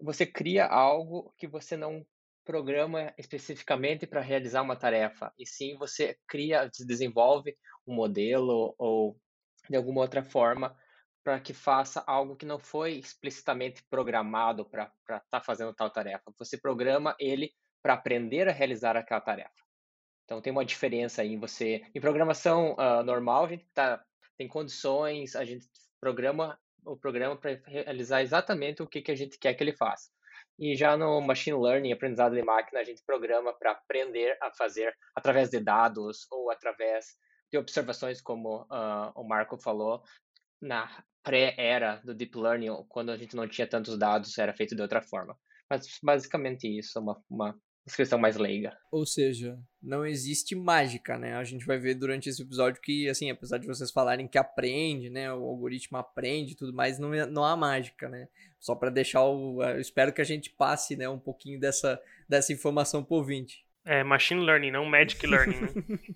você 0.00 0.26
cria 0.26 0.66
algo 0.66 1.32
que 1.36 1.46
você 1.46 1.76
não 1.76 2.04
programa 2.44 3.14
especificamente 3.16 4.08
para 4.08 4.20
realizar 4.20 4.62
uma 4.62 4.74
tarefa 4.74 5.32
e 5.38 5.46
sim 5.46 5.76
você 5.76 6.18
cria 6.26 6.68
desenvolve 6.84 7.56
um 7.86 7.94
modelo 7.94 8.74
ou 8.76 9.16
de 9.68 9.76
alguma 9.76 10.00
outra 10.00 10.22
forma 10.22 10.76
para 11.22 11.38
que 11.38 11.52
faça 11.52 12.02
algo 12.06 12.36
que 12.36 12.46
não 12.46 12.58
foi 12.58 12.92
explicitamente 12.92 13.82
programado 13.90 14.64
para 14.64 14.84
estar 15.08 15.22
tá 15.28 15.40
fazendo 15.42 15.74
tal 15.74 15.90
tarefa. 15.90 16.32
Você 16.38 16.56
programa 16.56 17.14
ele 17.20 17.52
para 17.82 17.94
aprender 17.94 18.48
a 18.48 18.52
realizar 18.52 18.96
aquela 18.96 19.20
tarefa. 19.20 19.50
Então 20.24 20.40
tem 20.40 20.50
uma 20.50 20.64
diferença 20.64 21.20
aí 21.20 21.34
em 21.34 21.38
você 21.38 21.82
em 21.94 22.00
programação 22.00 22.74
uh, 22.74 23.02
normal 23.02 23.44
a 23.44 23.48
gente 23.48 23.64
está 23.64 24.02
tem 24.38 24.48
condições, 24.48 25.34
a 25.36 25.44
gente 25.44 25.66
programa 26.00 26.58
o 26.84 26.96
programa 26.96 27.36
para 27.36 27.60
realizar 27.66 28.22
exatamente 28.22 28.82
o 28.82 28.86
que, 28.86 29.02
que 29.02 29.10
a 29.10 29.14
gente 29.14 29.38
quer 29.38 29.54
que 29.54 29.62
ele 29.62 29.76
faça. 29.76 30.10
E 30.58 30.74
já 30.74 30.96
no 30.96 31.20
machine 31.20 31.56
learning, 31.56 31.92
aprendizado 31.92 32.34
de 32.34 32.42
máquina, 32.42 32.80
a 32.80 32.84
gente 32.84 33.02
programa 33.04 33.52
para 33.52 33.72
aprender 33.72 34.36
a 34.40 34.50
fazer 34.52 34.96
através 35.14 35.50
de 35.50 35.60
dados 35.60 36.26
ou 36.30 36.50
através 36.50 37.16
de 37.50 37.58
observações, 37.58 38.20
como 38.20 38.62
uh, 38.62 39.12
o 39.14 39.24
Marco 39.24 39.58
falou, 39.58 40.02
na 40.60 41.04
pré-era 41.22 42.00
do 42.04 42.14
deep 42.14 42.36
learning, 42.36 42.68
quando 42.88 43.10
a 43.10 43.16
gente 43.16 43.36
não 43.36 43.46
tinha 43.48 43.66
tantos 43.66 43.98
dados, 43.98 44.36
era 44.38 44.54
feito 44.54 44.74
de 44.74 44.82
outra 44.82 45.00
forma. 45.00 45.36
Mas 45.70 45.86
basicamente 46.02 46.66
isso, 46.66 46.98
uma, 46.98 47.22
uma 47.28 47.58
descrição 47.88 48.18
mais 48.18 48.36
leiga. 48.36 48.76
Ou 48.90 49.04
seja, 49.04 49.58
não 49.82 50.06
existe 50.06 50.54
mágica, 50.54 51.18
né? 51.18 51.34
A 51.34 51.44
gente 51.44 51.66
vai 51.66 51.76
ver 51.78 51.94
durante 51.94 52.28
esse 52.28 52.40
episódio 52.40 52.80
que, 52.80 53.08
assim, 53.08 53.30
apesar 53.30 53.58
de 53.58 53.66
vocês 53.66 53.90
falarem 53.90 54.28
que 54.28 54.38
aprende, 54.38 55.10
né? 55.10 55.32
O 55.32 55.44
algoritmo 55.44 55.98
aprende 55.98 56.52
e 56.52 56.56
tudo 56.56 56.72
mais, 56.72 56.98
não, 56.98 57.12
é, 57.12 57.26
não 57.26 57.44
há 57.44 57.56
mágica, 57.56 58.08
né? 58.08 58.28
Só 58.60 58.74
para 58.74 58.90
deixar 58.90 59.24
o. 59.24 59.62
Eu 59.62 59.80
espero 59.80 60.12
que 60.12 60.20
a 60.20 60.24
gente 60.24 60.50
passe, 60.50 60.96
né, 60.96 61.08
um 61.08 61.18
pouquinho 61.18 61.60
dessa, 61.60 62.00
dessa 62.28 62.52
informação 62.52 63.04
por 63.04 63.24
20. 63.24 63.66
É, 63.84 64.04
machine 64.04 64.44
learning, 64.44 64.70
não 64.70 64.84
magic 64.84 65.26
learning. 65.26 65.60
Né? 65.60 65.68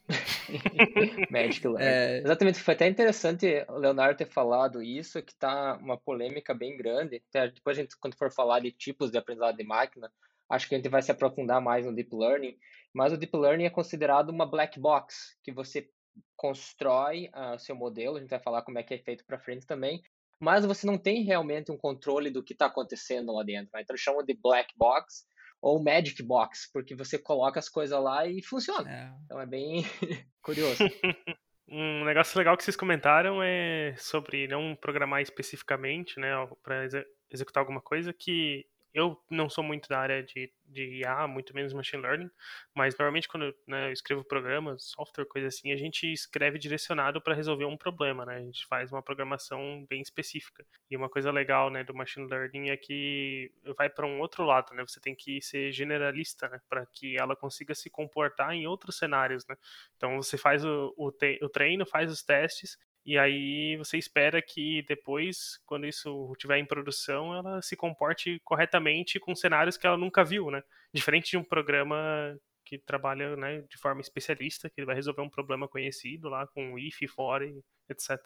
magic 1.31 1.67
learning. 1.67 1.87
É... 1.87 2.19
Exatamente, 2.19 2.61
foi 2.61 2.75
até 2.75 2.87
interessante 2.87 3.65
o 3.67 3.79
Leonardo 3.79 4.19
ter 4.19 4.27
falado 4.27 4.83
isso, 4.83 5.23
que 5.23 5.35
tá 5.35 5.79
uma 5.81 5.97
polêmica 5.97 6.53
bem 6.53 6.77
grande. 6.77 7.23
Depois 7.33 7.79
a 7.79 7.81
gente, 7.81 7.97
quando 7.97 8.15
for 8.15 8.31
falar 8.31 8.61
de 8.61 8.71
tipos 8.73 9.11
de 9.11 9.17
aprendizado 9.17 9.57
de 9.57 9.65
máquina, 9.65 10.13
acho 10.53 10.69
que 10.69 10.75
a 10.75 10.79
gente 10.79 10.89
vai 10.89 11.01
se 11.01 11.11
aprofundar 11.11 11.61
mais 11.63 11.87
no 11.87 11.95
deep 11.95 12.15
learning, 12.15 12.57
mas 12.93 13.13
o 13.13 13.17
deep 13.17 13.35
learning 13.35 13.65
é 13.65 13.71
considerado 13.71 14.29
uma 14.29 14.45
black 14.45 14.79
box, 14.79 15.39
que 15.43 15.51
você 15.51 15.89
constrói 16.37 17.31
o 17.35 17.55
uh, 17.55 17.59
seu 17.59 17.75
modelo, 17.75 18.17
a 18.17 18.21
gente 18.21 18.29
vai 18.29 18.39
falar 18.39 18.61
como 18.63 18.79
é 18.79 18.83
que 18.83 18.93
é 18.93 18.99
feito 18.99 19.25
para 19.25 19.39
frente 19.39 19.67
também, 19.67 20.03
mas 20.39 20.67
você 20.67 20.87
não 20.87 20.99
tem 20.99 21.23
realmente 21.23 21.73
um 21.73 21.77
controle 21.77 22.29
do 22.29 22.43
que 22.43 22.53
está 22.53 22.67
acontecendo 22.67 23.33
lá 23.33 23.43
dentro. 23.43 23.71
Né? 23.73 23.81
Então, 23.81 23.95
eles 23.95 24.03
chamam 24.03 24.23
de 24.23 24.35
black 24.35 24.75
box 24.77 25.25
ou 25.63 25.83
magic 25.83 26.23
box, 26.23 26.69
porque 26.71 26.95
você 26.95 27.19
coloca 27.19 27.59
as 27.59 27.69
coisas 27.69 27.99
lá 27.99 28.27
e 28.27 28.43
funciona. 28.43 28.91
É. 28.91 29.13
Então, 29.25 29.41
é 29.41 29.47
bem 29.47 29.85
curioso. 30.43 30.79
Um 31.75 32.05
negócio 32.05 32.37
legal 32.37 32.55
que 32.55 32.63
vocês 32.63 32.77
comentaram 32.77 33.43
é 33.43 33.95
sobre 33.97 34.47
não 34.47 34.77
programar 34.77 35.23
especificamente, 35.23 36.21
né, 36.21 36.29
para 36.63 36.87
executar 37.31 37.63
alguma 37.63 37.81
coisa 37.81 38.13
que 38.13 38.67
eu 38.95 39.21
não 39.31 39.49
sou 39.49 39.65
muito 39.65 39.89
da 39.89 39.99
área 39.99 40.23
de, 40.23 40.53
de 40.65 41.01
IA, 41.01 41.27
muito 41.27 41.55
menos 41.55 41.73
machine 41.73 42.03
learning, 42.03 42.31
mas 42.75 42.97
normalmente 42.97 43.29
quando 43.29 43.55
né, 43.67 43.89
eu 43.89 43.93
escrevo 43.93 44.25
programas, 44.25 44.85
software, 44.85 45.27
coisa 45.27 45.49
assim, 45.49 45.73
a 45.73 45.77
gente 45.77 46.11
escreve 46.13 46.59
direcionado 46.59 47.21
para 47.21 47.35
resolver 47.35 47.65
um 47.65 47.77
problema, 47.77 48.27
né? 48.27 48.37
A 48.37 48.41
gente 48.41 48.67
faz 48.67 48.93
uma 48.93 49.03
programação 49.03 49.87
bem 49.89 50.03
específica. 50.03 50.65
E 50.91 50.97
uma 50.97 51.09
coisa 51.09 51.31
legal, 51.31 51.71
né, 51.71 51.83
do 51.85 51.95
machine 51.95 52.27
learning 52.29 52.71
é 52.71 52.77
que 52.77 53.51
vai 53.77 53.89
para 53.89 54.07
um 54.07 54.21
outro 54.21 54.45
lado, 54.45 54.75
né? 54.75 54.83
Você 54.87 55.01
tem 55.01 55.15
que 55.15 55.41
ser 55.41 55.73
generalista, 55.73 56.49
né, 56.49 56.61
para 56.69 56.85
que 56.87 57.17
ela 57.19 57.35
consiga 57.37 57.75
se 57.75 57.91
comportar 57.91 58.53
em 58.53 58.67
outros 58.67 58.99
cenários, 58.99 59.47
né? 59.47 59.57
Então 59.97 60.17
você 60.17 60.37
faz 60.37 60.65
o, 60.65 60.95
o, 60.97 61.09
o 61.09 61.49
treino, 61.49 61.87
faz 61.87 62.11
os 62.11 62.23
testes 62.23 62.79
e 63.05 63.19
aí 63.19 63.77
você 63.77 63.99
espera 63.99 64.41
que 64.41 64.83
depois, 64.89 65.61
quando 65.67 65.87
isso 65.87 66.31
estiver 66.33 66.59
em 66.59 66.67
produção, 66.67 67.35
ela 67.35 67.61
se 67.61 67.77
comporte 67.77 68.41
corretamente 68.45 69.19
com 69.19 69.35
cenários 69.35 69.77
que 69.77 69.87
ela 69.87 69.97
nunca 69.97 70.25
viu, 70.25 70.51
né? 70.51 70.63
Diferente 70.95 71.31
de 71.31 71.37
um 71.37 71.45
programa 71.45 72.39
que 72.65 72.79
trabalha 72.79 73.37
né, 73.37 73.63
de 73.63 73.77
forma 73.77 74.01
especialista, 74.01 74.71
que 74.71 74.85
vai 74.85 74.95
resolver 74.95 75.21
um 75.21 75.29
problema 75.29 75.69
conhecido 75.69 76.29
lá 76.29 76.47
com 76.47 76.79
if, 76.79 77.01
for, 77.15 77.43
etc. 77.89 78.19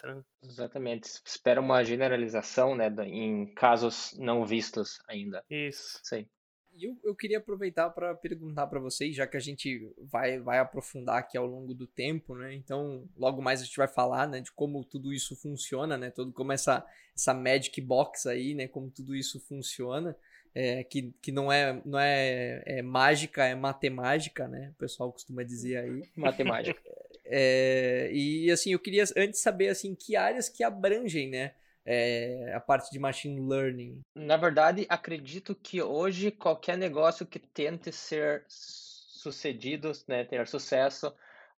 Exatamente. 0.42 1.08
Espera 1.24 1.60
uma 1.60 1.82
generalização, 1.82 2.76
né, 2.76 2.88
em 3.06 3.52
casos 3.54 4.14
não 4.18 4.44
vistos 4.44 4.98
ainda. 5.08 5.42
Isso. 5.50 5.98
Sim. 6.02 6.28
E 6.76 6.84
eu, 6.84 6.96
eu 7.02 7.14
queria 7.14 7.38
aproveitar 7.38 7.88
para 7.90 8.14
perguntar 8.14 8.66
para 8.66 8.78
vocês, 8.78 9.16
já 9.16 9.26
que 9.26 9.36
a 9.36 9.40
gente 9.40 9.90
vai, 9.98 10.38
vai 10.38 10.58
aprofundar 10.58 11.18
aqui 11.18 11.36
ao 11.36 11.46
longo 11.46 11.72
do 11.72 11.86
tempo, 11.86 12.34
né? 12.34 12.54
Então, 12.54 13.08
logo 13.16 13.40
mais 13.40 13.62
a 13.62 13.64
gente 13.64 13.76
vai 13.76 13.88
falar, 13.88 14.28
né, 14.28 14.40
de 14.40 14.52
como 14.52 14.84
tudo 14.84 15.12
isso 15.12 15.34
funciona, 15.34 15.96
né? 15.96 16.10
Todo 16.10 16.32
como 16.32 16.52
essa 16.52 16.86
essa 17.14 17.32
magic 17.32 17.80
box 17.80 18.26
aí, 18.26 18.54
né, 18.54 18.68
como 18.68 18.90
tudo 18.90 19.16
isso 19.16 19.40
funciona. 19.40 20.14
É, 20.54 20.82
que, 20.84 21.12
que 21.20 21.30
não 21.30 21.52
é 21.52 21.82
não 21.84 21.98
é, 21.98 22.62
é, 22.64 22.82
mágica, 22.82 23.44
é 23.44 23.54
matemática, 23.54 24.48
né? 24.48 24.70
O 24.74 24.78
pessoal 24.78 25.12
costuma 25.12 25.42
dizer 25.42 25.78
aí. 25.78 26.02
Matemática. 26.14 26.80
É, 27.28 28.08
e 28.12 28.48
assim, 28.52 28.72
eu 28.72 28.78
queria 28.78 29.02
antes 29.16 29.40
saber 29.40 29.68
assim 29.68 29.96
que 29.96 30.14
áreas 30.14 30.48
que 30.48 30.62
abrangem, 30.62 31.28
né? 31.28 31.54
É, 31.86 32.52
a 32.52 32.60
parte 32.60 32.90
de 32.90 32.98
machine 32.98 33.40
learning? 33.40 34.00
Na 34.14 34.36
verdade, 34.36 34.84
acredito 34.88 35.54
que 35.54 35.80
hoje 35.80 36.32
qualquer 36.32 36.76
negócio 36.76 37.24
que 37.24 37.38
tente 37.38 37.92
ser 37.92 38.44
sucedido, 38.48 39.92
né, 40.08 40.24
ter 40.24 40.46
sucesso, 40.48 41.08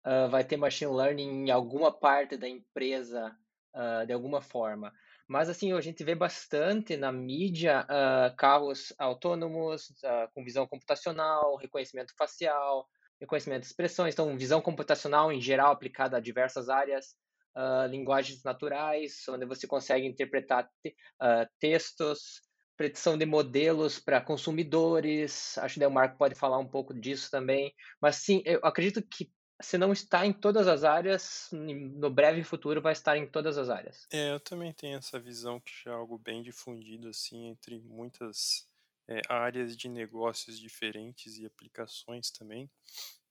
uh, 0.05 0.29
vai 0.29 0.43
ter 0.43 0.57
machine 0.57 0.91
learning 0.91 1.45
em 1.45 1.51
alguma 1.51 1.91
parte 1.91 2.35
da 2.35 2.47
empresa, 2.47 3.33
uh, 3.73 4.05
de 4.05 4.11
alguma 4.11 4.41
forma. 4.41 4.93
Mas 5.27 5.49
assim, 5.49 5.71
a 5.73 5.81
gente 5.81 6.03
vê 6.03 6.15
bastante 6.15 6.97
na 6.97 7.11
mídia 7.11 7.85
uh, 7.85 8.35
carros 8.35 8.93
autônomos 8.97 9.93
com 10.33 10.43
visão 10.43 10.65
computacional, 10.65 11.57
reconhecimento 11.57 12.13
facial, 12.17 12.87
reconhecimento 13.19 13.61
de 13.61 13.67
expressões, 13.67 14.13
então 14.13 14.37
visão 14.37 14.61
computacional 14.61 15.31
em 15.31 15.41
geral 15.41 15.71
aplicada 15.71 16.15
a 16.17 16.21
diversas 16.21 16.69
áreas 16.69 17.15
uh, 17.57 17.87
linguagens 17.89 18.43
naturais, 18.43 19.23
onde 19.27 19.45
você 19.45 19.65
consegue 19.65 20.05
interpretar 20.05 20.69
te, 20.83 20.95
uh, 21.21 21.49
textos, 21.59 22.41
predição 22.77 23.17
de 23.17 23.25
modelos 23.25 23.99
para 23.99 24.21
consumidores. 24.21 25.57
Acho 25.57 25.79
que 25.79 25.85
o 25.85 25.91
Marco 25.91 26.17
pode 26.17 26.35
falar 26.35 26.59
um 26.59 26.69
pouco 26.69 26.93
disso 26.93 27.29
também. 27.31 27.73
Mas 27.99 28.17
sim, 28.17 28.43
eu 28.45 28.59
acredito 28.63 29.01
que 29.01 29.31
se 29.59 29.77
não 29.77 29.91
está 29.91 30.25
em 30.25 30.31
todas 30.31 30.67
as 30.67 30.83
áreas, 30.83 31.49
no 31.51 32.11
breve 32.11 32.43
futuro 32.43 32.79
vai 32.79 32.93
estar 32.93 33.17
em 33.17 33.27
todas 33.27 33.57
as 33.57 33.69
áreas. 33.69 34.07
É, 34.11 34.31
eu 34.31 34.39
também 34.39 34.71
tenho 34.71 34.97
essa 34.97 35.19
visão 35.19 35.59
que 35.59 35.89
é 35.89 35.91
algo 35.91 36.17
bem 36.19 36.43
difundido 36.43 37.09
assim 37.09 37.47
entre 37.47 37.79
muitas 37.79 38.67
é, 39.07 39.21
áreas 39.27 39.75
de 39.75 39.89
negócios 39.89 40.59
diferentes 40.59 41.39
e 41.39 41.45
aplicações 41.45 42.29
também, 42.29 42.69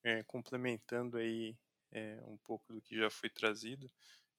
é, 0.03 0.25
complementando 0.25 1.17
aí 1.17 1.57
é, 1.93 2.19
um 2.27 2.37
pouco 2.39 2.73
do 2.73 2.81
que 2.81 2.97
já 2.97 3.11
foi 3.11 3.31
trazido. 3.31 3.91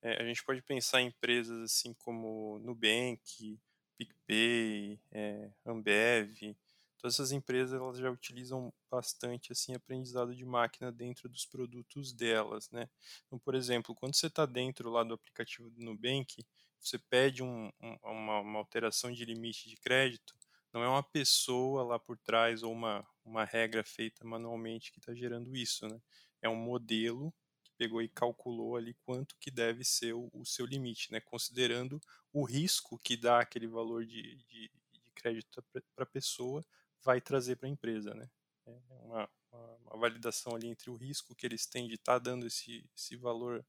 É, 0.01 0.21
a 0.21 0.25
gente 0.25 0.43
pode 0.43 0.61
pensar 0.61 1.01
em 1.01 1.07
empresas 1.07 1.59
assim 1.61 1.93
como 1.93 2.59
Nubank, 2.59 3.59
PicPay, 3.97 4.99
é, 5.11 5.49
Ambev, 5.65 6.55
todas 6.97 7.15
essas 7.15 7.31
empresas 7.31 7.79
elas 7.79 7.97
já 7.97 8.09
utilizam 8.09 8.71
bastante 8.89 9.51
assim 9.51 9.73
aprendizado 9.73 10.35
de 10.35 10.45
máquina 10.45 10.91
dentro 10.91 11.29
dos 11.29 11.45
produtos 11.45 12.13
delas, 12.13 12.69
né? 12.71 12.89
Então, 13.25 13.39
por 13.39 13.55
exemplo, 13.55 13.95
quando 13.95 14.15
você 14.15 14.27
está 14.27 14.45
dentro 14.45 14.89
lá 14.89 15.03
do 15.03 15.13
aplicativo 15.13 15.69
do 15.69 15.83
Nubank, 15.83 16.45
você 16.79 16.97
pede 16.97 17.43
um, 17.43 17.71
um, 17.81 17.97
uma, 18.03 18.39
uma, 18.39 18.59
alteração 18.59 19.11
de 19.11 19.25
limite 19.25 19.69
de 19.69 19.75
crédito, 19.75 20.35
não 20.71 20.83
é 20.83 20.87
uma 20.87 21.03
pessoa 21.03 21.83
lá 21.83 21.99
por 21.99 22.17
trás 22.17 22.61
ou 22.61 22.71
uma, 22.71 23.05
uma 23.25 23.43
regra 23.43 23.83
feita 23.83 24.23
manualmente 24.23 24.91
que 24.91 24.99
está 24.99 25.13
gerando 25.13 25.55
isso, 25.55 25.87
né? 25.87 25.99
É 26.41 26.49
um 26.49 26.55
modelo 26.55 27.33
pegou 27.77 28.01
e 28.01 28.09
calculou 28.09 28.75
ali 28.75 28.93
quanto 29.05 29.35
que 29.39 29.51
deve 29.51 29.85
ser 29.85 30.13
o, 30.13 30.29
o 30.33 30.43
seu 30.45 30.65
limite, 30.65 31.11
né? 31.11 31.21
Considerando 31.21 32.01
o 32.33 32.43
risco 32.43 32.99
que 32.99 33.15
dá 33.15 33.39
aquele 33.39 33.67
valor 33.67 34.05
de, 34.05 34.35
de, 34.35 34.71
de 34.91 35.11
crédito 35.13 35.63
para 35.95 36.03
a 36.03 36.05
pessoa 36.05 36.65
vai 37.03 37.21
trazer 37.21 37.55
para 37.55 37.67
a 37.67 37.71
empresa, 37.71 38.13
né? 38.13 38.29
É 38.65 38.71
uma, 38.71 39.29
uma, 39.51 39.77
uma, 39.85 39.97
validação 39.97 40.55
ali 40.55 40.67
entre 40.67 40.89
o 40.89 40.95
risco 40.95 41.35
que 41.35 41.45
eles 41.45 41.65
têm 41.65 41.87
de 41.87 41.93
estar 41.93 42.13
tá 42.13 42.19
dando 42.19 42.47
esse, 42.47 42.83
esse 42.95 43.15
valor 43.15 43.65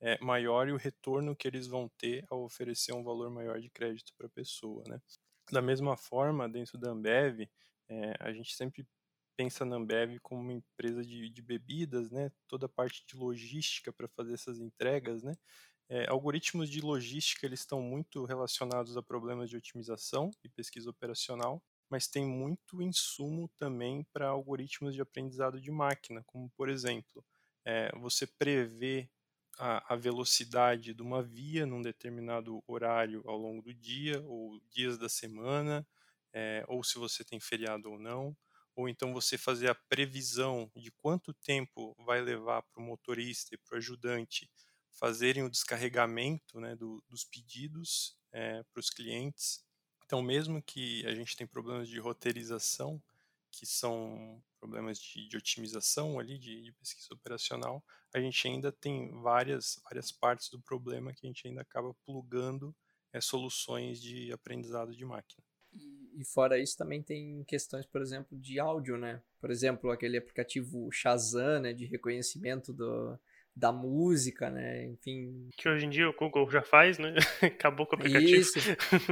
é, 0.00 0.18
maior 0.20 0.66
e 0.66 0.72
o 0.72 0.76
retorno 0.76 1.36
que 1.36 1.46
eles 1.46 1.66
vão 1.66 1.88
ter 1.98 2.24
ao 2.28 2.42
oferecer 2.42 2.92
um 2.92 3.04
valor 3.04 3.30
maior 3.30 3.60
de 3.60 3.68
crédito 3.68 4.12
para 4.16 4.26
a 4.26 4.30
pessoa, 4.30 4.82
né? 4.88 5.00
Da 5.52 5.60
mesma 5.60 5.96
forma, 5.96 6.48
dentro 6.48 6.78
da 6.78 6.90
Ambev, 6.90 7.48
é, 7.88 8.14
a 8.20 8.32
gente 8.32 8.54
sempre 8.54 8.86
pensa 9.40 9.64
na 9.64 9.76
Ambev 9.76 10.18
como 10.20 10.42
uma 10.42 10.52
empresa 10.52 11.02
de, 11.02 11.30
de 11.30 11.40
bebidas, 11.40 12.10
né? 12.10 12.30
Toda 12.46 12.66
a 12.66 12.68
parte 12.68 13.06
de 13.06 13.16
logística 13.16 13.90
para 13.90 14.06
fazer 14.06 14.34
essas 14.34 14.60
entregas, 14.60 15.22
né? 15.22 15.34
É, 15.88 16.06
algoritmos 16.10 16.68
de 16.68 16.82
logística 16.82 17.46
eles 17.46 17.60
estão 17.60 17.80
muito 17.80 18.26
relacionados 18.26 18.98
a 18.98 19.02
problemas 19.02 19.48
de 19.48 19.56
otimização 19.56 20.30
e 20.44 20.48
pesquisa 20.50 20.90
operacional, 20.90 21.62
mas 21.88 22.06
tem 22.06 22.26
muito 22.26 22.82
insumo 22.82 23.48
também 23.56 24.06
para 24.12 24.28
algoritmos 24.28 24.94
de 24.94 25.00
aprendizado 25.00 25.58
de 25.58 25.70
máquina, 25.70 26.22
como 26.26 26.50
por 26.50 26.68
exemplo, 26.68 27.24
é, 27.64 27.90
você 27.98 28.26
prevê 28.26 29.08
a, 29.58 29.94
a, 29.94 29.96
velocidade 29.96 30.92
de 30.92 31.00
uma 31.00 31.22
via 31.22 31.64
num 31.64 31.80
determinado 31.80 32.62
horário 32.66 33.22
ao 33.24 33.38
longo 33.38 33.62
do 33.62 33.72
dia 33.72 34.20
ou 34.26 34.60
dias 34.70 34.98
da 34.98 35.08
semana, 35.08 35.86
é, 36.30 36.62
ou 36.68 36.84
se 36.84 36.98
você 36.98 37.24
tem 37.24 37.40
feriado 37.40 37.90
ou 37.90 37.98
não 37.98 38.36
ou 38.74 38.88
então 38.88 39.12
você 39.12 39.36
fazer 39.36 39.68
a 39.68 39.74
previsão 39.74 40.70
de 40.76 40.90
quanto 40.90 41.34
tempo 41.34 41.94
vai 42.04 42.20
levar 42.20 42.62
para 42.62 42.82
o 42.82 42.84
motorista 42.86 43.54
e 43.54 43.58
para 43.58 43.74
o 43.74 43.78
ajudante 43.78 44.50
fazerem 44.92 45.42
o 45.42 45.50
descarregamento 45.50 46.60
né, 46.60 46.76
do, 46.76 47.02
dos 47.08 47.24
pedidos 47.24 48.16
é, 48.32 48.62
para 48.64 48.80
os 48.80 48.90
clientes. 48.90 49.64
Então, 50.04 50.22
mesmo 50.22 50.62
que 50.62 51.06
a 51.06 51.14
gente 51.14 51.36
tem 51.36 51.46
problemas 51.46 51.88
de 51.88 51.98
roteirização, 51.98 53.02
que 53.50 53.66
são 53.66 54.42
problemas 54.58 54.98
de, 54.98 55.28
de 55.28 55.36
otimização 55.36 56.18
ali, 56.18 56.38
de, 56.38 56.62
de, 56.62 56.72
pesquisa 56.72 57.08
operacional, 57.12 57.82
a 58.14 58.20
gente 58.20 58.46
ainda 58.46 58.70
tem 58.70 59.10
várias, 59.22 59.80
várias 59.84 60.12
partes 60.12 60.50
do 60.50 60.60
problema 60.60 61.12
que 61.12 61.26
a 61.26 61.28
gente 61.28 61.46
ainda 61.46 61.62
acaba 61.62 61.94
plugando 62.04 62.74
é, 63.12 63.20
soluções 63.20 64.00
de 64.00 64.32
aprendizado 64.32 64.94
de 64.94 65.04
máquina. 65.04 65.44
E, 66.16 66.24
fora 66.24 66.58
isso 66.58 66.76
também 66.76 67.02
tem 67.02 67.44
questões, 67.44 67.86
por 67.86 68.00
exemplo, 68.00 68.38
de 68.38 68.58
áudio, 68.58 68.96
né? 68.96 69.22
Por 69.40 69.50
exemplo, 69.50 69.90
aquele 69.90 70.18
aplicativo 70.18 70.90
Shazam, 70.90 71.60
né, 71.60 71.72
de 71.72 71.86
reconhecimento 71.86 72.72
do, 72.72 73.18
da 73.54 73.72
música, 73.72 74.50
né? 74.50 74.86
Enfim. 74.86 75.48
Que 75.56 75.68
hoje 75.68 75.86
em 75.86 75.90
dia 75.90 76.08
o 76.08 76.14
Google 76.14 76.50
já 76.50 76.62
faz, 76.62 76.98
né? 76.98 77.14
Acabou 77.42 77.86
com 77.86 77.96
o 77.96 77.98
aplicativo. 77.98 78.40
Isso. 78.40 78.58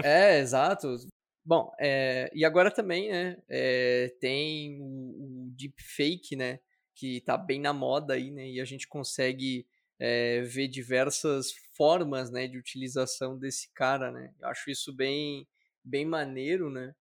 É, 0.03 0.39
exato. 0.41 0.97
Bom, 1.45 1.73
é, 1.79 2.31
e 2.35 2.45
agora 2.45 2.71
também, 2.71 3.11
né? 3.11 3.37
É, 3.49 4.15
tem 4.21 4.81
o, 4.81 4.85
o 4.85 5.51
deepfake, 5.53 6.37
né? 6.37 6.61
Que 6.95 7.21
tá 7.21 7.37
bem 7.37 7.61
na 7.61 7.73
moda 7.73 8.15
aí, 8.15 8.31
né? 8.31 8.49
E 8.49 8.61
a 8.61 8.65
gente 8.65 8.87
consegue 8.87 9.67
é, 9.99 10.43
ver 10.43 10.69
diversas 10.69 11.53
formas, 11.75 12.31
né? 12.31 12.47
De 12.47 12.59
utilização 12.59 13.39
desse 13.39 13.73
cara, 13.73 14.11
né? 14.11 14.33
Eu 14.41 14.49
acho 14.49 14.71
isso 14.71 14.93
bem 14.93 15.47
bem 15.89 16.05
maneiro, 16.07 16.71
né? 16.71 16.95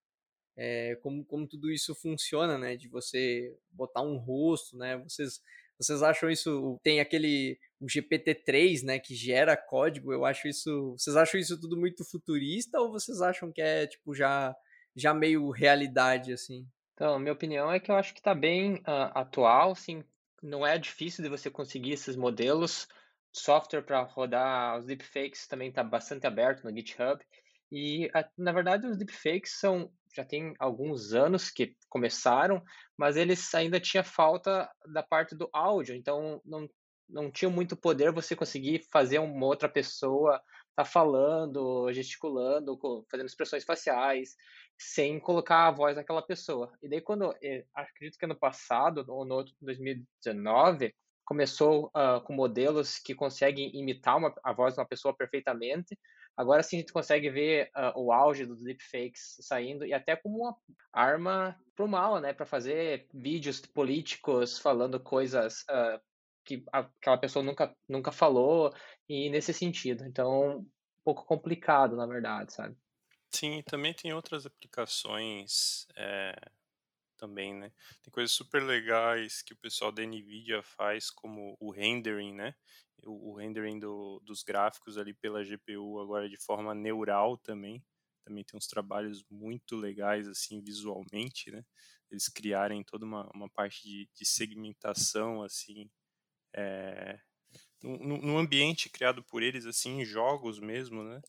É, 0.56 0.96
como, 1.02 1.24
como 1.24 1.46
tudo 1.46 1.70
isso 1.70 1.94
funciona, 1.94 2.58
né? 2.58 2.76
De 2.76 2.88
você 2.88 3.56
botar 3.70 4.02
um 4.02 4.16
rosto, 4.16 4.76
né? 4.76 4.96
Vocês 4.98 5.40
Vocês 5.78 6.02
acham 6.02 6.28
isso 6.30 6.78
tem 6.82 7.00
aquele 7.00 7.58
o 7.80 7.86
GPT-3, 7.86 8.82
né, 8.84 8.98
que 8.98 9.14
gera 9.14 9.56
código? 9.56 10.12
Eu 10.12 10.24
acho 10.24 10.48
isso, 10.48 10.92
vocês 10.98 11.16
acham 11.16 11.38
isso 11.38 11.60
tudo 11.60 11.76
muito 11.76 12.04
futurista 12.04 12.80
ou 12.80 12.90
vocês 12.90 13.20
acham 13.22 13.52
que 13.52 13.62
é 13.62 13.86
tipo 13.86 14.14
já 14.14 14.52
já 14.96 15.14
meio 15.14 15.50
realidade 15.50 16.32
assim? 16.32 16.66
Então, 16.94 17.16
minha 17.20 17.32
opinião 17.32 17.70
é 17.70 17.78
que 17.78 17.90
eu 17.92 17.94
acho 17.94 18.12
que 18.12 18.18
está 18.18 18.34
bem 18.34 18.74
uh, 18.78 19.14
atual, 19.14 19.76
sim. 19.76 20.02
Não 20.42 20.66
é 20.66 20.76
difícil 20.78 21.22
de 21.22 21.30
você 21.30 21.48
conseguir 21.48 21.92
esses 21.92 22.16
modelos. 22.16 22.88
Software 23.32 23.82
para 23.82 24.02
rodar 24.02 24.76
os 24.78 24.86
deepfakes 24.86 25.46
também 25.46 25.68
está 25.68 25.84
bastante 25.84 26.26
aberto 26.26 26.64
no 26.64 26.76
GitHub. 26.76 27.24
E, 27.70 28.10
na 28.36 28.52
verdade, 28.52 28.86
os 28.86 28.96
deepfakes 28.96 29.58
são 29.58 29.90
já 30.14 30.24
tem 30.24 30.54
alguns 30.58 31.12
anos 31.12 31.50
que 31.50 31.76
começaram, 31.88 32.62
mas 32.96 33.16
eles 33.16 33.54
ainda 33.54 33.78
tinha 33.78 34.02
falta 34.02 34.68
da 34.86 35.02
parte 35.02 35.36
do 35.36 35.48
áudio, 35.52 35.94
então 35.94 36.40
não, 36.44 36.68
não 37.08 37.30
tinha 37.30 37.50
muito 37.50 37.76
poder 37.76 38.10
você 38.10 38.34
conseguir 38.34 38.82
fazer 38.90 39.18
uma 39.18 39.46
outra 39.46 39.68
pessoa 39.68 40.42
tá 40.78 40.84
falando, 40.84 41.92
gesticulando, 41.92 42.78
fazendo 43.10 43.26
expressões 43.26 43.64
faciais, 43.64 44.36
sem 44.78 45.18
colocar 45.18 45.66
a 45.66 45.72
voz 45.72 45.96
daquela 45.96 46.22
pessoa. 46.22 46.72
E 46.80 46.88
daí 46.88 47.00
quando, 47.00 47.34
eh, 47.42 47.64
acredito 47.74 48.16
que 48.16 48.24
ano 48.24 48.38
passado, 48.38 49.04
ou 49.08 49.24
no 49.24 49.44
2019, 49.60 50.94
começou 51.24 51.86
uh, 51.86 52.22
com 52.22 52.32
modelos 52.32 53.00
que 53.00 53.12
conseguem 53.12 53.76
imitar 53.76 54.16
uma, 54.16 54.32
a 54.44 54.52
voz 54.52 54.74
de 54.74 54.80
uma 54.80 54.86
pessoa 54.86 55.12
perfeitamente, 55.12 55.98
Agora 56.38 56.62
sim 56.62 56.76
a 56.76 56.80
gente 56.80 56.92
consegue 56.92 57.28
ver 57.30 57.68
uh, 57.76 58.00
o 58.00 58.12
auge 58.12 58.46
dos 58.46 58.62
deepfakes 58.62 59.38
saindo 59.40 59.84
e 59.84 59.92
até 59.92 60.14
como 60.14 60.38
uma 60.38 60.56
arma 60.92 61.60
pro 61.74 61.88
mal, 61.88 62.20
né? 62.20 62.32
Para 62.32 62.46
fazer 62.46 63.08
vídeos 63.12 63.60
políticos 63.60 64.56
falando 64.56 65.00
coisas 65.00 65.62
uh, 65.62 66.00
que 66.44 66.62
aquela 66.70 67.18
pessoa 67.18 67.44
nunca, 67.44 67.76
nunca 67.88 68.12
falou 68.12 68.72
e 69.08 69.28
nesse 69.30 69.52
sentido. 69.52 70.04
Então, 70.04 70.58
um 70.58 70.66
pouco 71.02 71.24
complicado, 71.24 71.96
na 71.96 72.06
verdade, 72.06 72.52
sabe? 72.52 72.76
Sim, 73.34 73.60
também 73.66 73.92
tem 73.92 74.12
outras 74.12 74.46
aplicações 74.46 75.88
é, 75.96 76.34
também, 77.16 77.52
né? 77.52 77.72
Tem 78.00 78.12
coisas 78.12 78.30
super 78.30 78.62
legais 78.62 79.42
que 79.42 79.54
o 79.54 79.58
pessoal 79.58 79.90
da 79.90 80.04
NVIDIA 80.04 80.62
faz, 80.62 81.10
como 81.10 81.56
o 81.58 81.72
rendering, 81.72 82.32
né? 82.32 82.54
O, 83.04 83.30
o 83.30 83.34
rendering 83.36 83.78
do, 83.78 84.20
dos 84.20 84.42
gráficos 84.42 84.98
ali 84.98 85.14
pela 85.14 85.44
GPU 85.44 86.00
agora 86.00 86.28
de 86.28 86.36
forma 86.36 86.74
neural 86.74 87.36
também. 87.36 87.82
Também 88.24 88.44
tem 88.44 88.58
uns 88.58 88.66
trabalhos 88.66 89.24
muito 89.30 89.76
legais 89.76 90.28
assim 90.28 90.60
visualmente, 90.62 91.50
né? 91.50 91.64
Eles 92.10 92.28
criarem 92.28 92.82
toda 92.84 93.04
uma, 93.04 93.28
uma 93.34 93.48
parte 93.48 93.82
de, 93.82 94.08
de 94.14 94.24
segmentação 94.26 95.42
assim 95.42 95.90
é, 96.54 97.20
num, 97.82 98.38
ambiente 98.38 98.88
criado 98.88 99.22
por 99.22 99.42
eles 99.42 99.66
assim 99.66 100.00
em 100.00 100.04
jogos 100.04 100.58
mesmo, 100.58 101.02
né? 101.02 101.20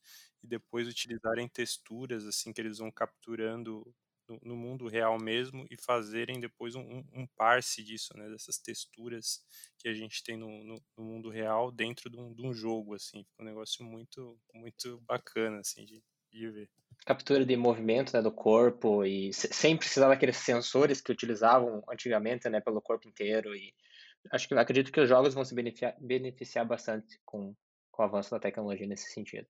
E 0.44 0.48
depois 0.48 0.88
utilizarem 0.88 1.48
texturas 1.48 2.26
assim 2.26 2.52
que 2.54 2.62
eles 2.62 2.78
vão 2.78 2.92
capturando 2.92 3.94
no, 4.30 4.40
no, 4.44 4.56
mundo 4.56 4.88
real 4.88 5.18
mesmo 5.20 5.66
e 5.70 5.76
fazerem 5.76 6.40
depois 6.40 6.76
um, 6.76 7.04
um, 7.14 7.28
parse 7.36 7.84
disso, 7.84 8.16
né, 8.16 8.30
dessas 8.30 8.58
texturas 8.58 9.42
que 9.78 9.90
a 9.90 9.94
gente 9.94 10.24
tem 10.24 10.38
no, 10.38 10.64
no, 10.64 10.82
no 10.98 11.04
mundo 11.04 11.30
real 11.30 11.72
dentro 11.72 12.10
de 12.10 12.18
um, 12.18 12.34
de 12.34 12.46
um, 12.46 12.54
jogo, 12.54 12.94
assim, 12.96 13.26
um 13.40 13.44
negócio 13.44 13.84
muito, 13.84 14.40
muito 14.54 15.00
bacana, 15.02 15.60
assim, 15.60 15.86
de, 15.86 16.04
de 16.32 16.50
ver. 16.50 16.70
Captura 17.06 17.46
de 17.46 17.56
movimento 17.56 18.14
né, 18.14 18.22
do 18.22 18.32
corpo 18.32 19.06
e 19.06 19.34
sem 19.34 19.76
precisar 19.78 20.10
daqueles 20.10 20.38
sensores 20.38 21.02
que 21.02 21.12
utilizavam 21.12 21.84
antigamente, 21.90 22.50
né, 22.50 22.60
pelo 22.60 22.82
corpo 22.82 23.08
inteiro 23.08 23.56
e 23.56 23.74
acho 24.32 24.48
que 24.48 24.54
acredito 24.54 24.92
que 24.92 25.00
os 25.00 25.08
jogos 25.08 25.34
vão 25.34 25.46
se 25.46 25.56
beneficiar, 25.56 25.96
beneficiar 26.00 26.66
bastante 26.66 27.20
com, 27.26 27.56
com 27.92 28.04
o 28.04 28.06
avanço 28.06 28.32
da 28.32 28.40
tecnologia 28.40 28.86
nesse 28.86 29.12
sentido. 29.12 29.48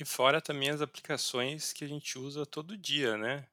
E 0.00 0.04
fora 0.04 0.40
também 0.40 0.70
as 0.70 0.80
aplicações 0.80 1.72
que 1.72 1.84
a 1.84 1.88
gente 1.88 2.18
usa 2.18 2.46
todo 2.46 2.78
dia, 2.78 3.16
né? 3.16 3.46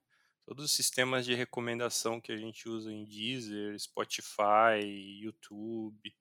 Todos 0.49 0.65
os 0.65 0.71
sistemas 0.71 1.27
de 1.27 1.35
recomendação 1.35 2.19
que 2.19 2.31
a 2.31 2.35
gente 2.35 2.67
usa 2.67 2.91
em 2.91 3.05
Deezer, 3.05 3.79
Spotify, 3.79 4.81
YouTube. 5.21 6.12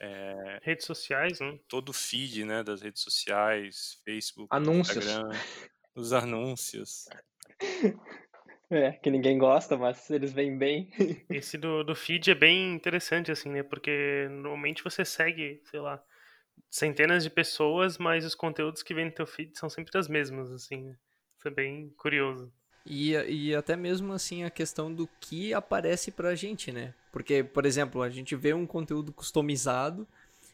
É, 0.00 0.58
redes 0.62 0.84
sociais, 0.84 1.38
né? 1.38 1.56
Todo 1.68 1.90
o 1.90 1.92
feed 1.92 2.44
né, 2.44 2.64
das 2.64 2.82
redes 2.82 3.00
sociais, 3.00 4.00
Facebook, 4.04 4.48
anúncios. 4.50 5.06
Instagram, 5.06 5.30
os 5.94 6.12
anúncios. 6.12 7.08
É, 8.72 8.92
que 8.92 9.10
ninguém 9.10 9.36
gosta, 9.36 9.76
mas 9.76 10.08
eles 10.10 10.32
vêm 10.32 10.56
bem. 10.56 10.92
Esse 11.28 11.58
do, 11.58 11.82
do 11.82 11.92
feed 11.92 12.30
é 12.30 12.36
bem 12.36 12.72
interessante, 12.72 13.32
assim, 13.32 13.50
né? 13.50 13.64
Porque 13.64 14.28
normalmente 14.30 14.84
você 14.84 15.04
segue, 15.04 15.60
sei 15.64 15.80
lá, 15.80 16.00
centenas 16.70 17.24
de 17.24 17.30
pessoas, 17.30 17.98
mas 17.98 18.24
os 18.24 18.36
conteúdos 18.36 18.84
que 18.84 18.94
vêm 18.94 19.06
no 19.06 19.10
teu 19.10 19.26
feed 19.26 19.58
são 19.58 19.68
sempre 19.68 19.98
as 19.98 20.06
mesmas, 20.06 20.52
assim. 20.52 20.84
Né? 20.84 20.96
Isso 21.36 21.48
é 21.48 21.50
bem 21.50 21.90
curioso. 21.96 22.52
E, 22.86 23.12
e 23.12 23.54
até 23.54 23.76
mesmo 23.76 24.12
assim 24.12 24.44
a 24.44 24.50
questão 24.50 24.92
do 24.92 25.08
que 25.20 25.52
aparece 25.52 26.10
pra 26.10 26.34
gente, 26.34 26.72
né? 26.72 26.94
Porque, 27.12 27.42
por 27.42 27.66
exemplo, 27.66 28.02
a 28.02 28.08
gente 28.08 28.34
vê 28.36 28.54
um 28.54 28.66
conteúdo 28.66 29.12
customizado 29.12 30.06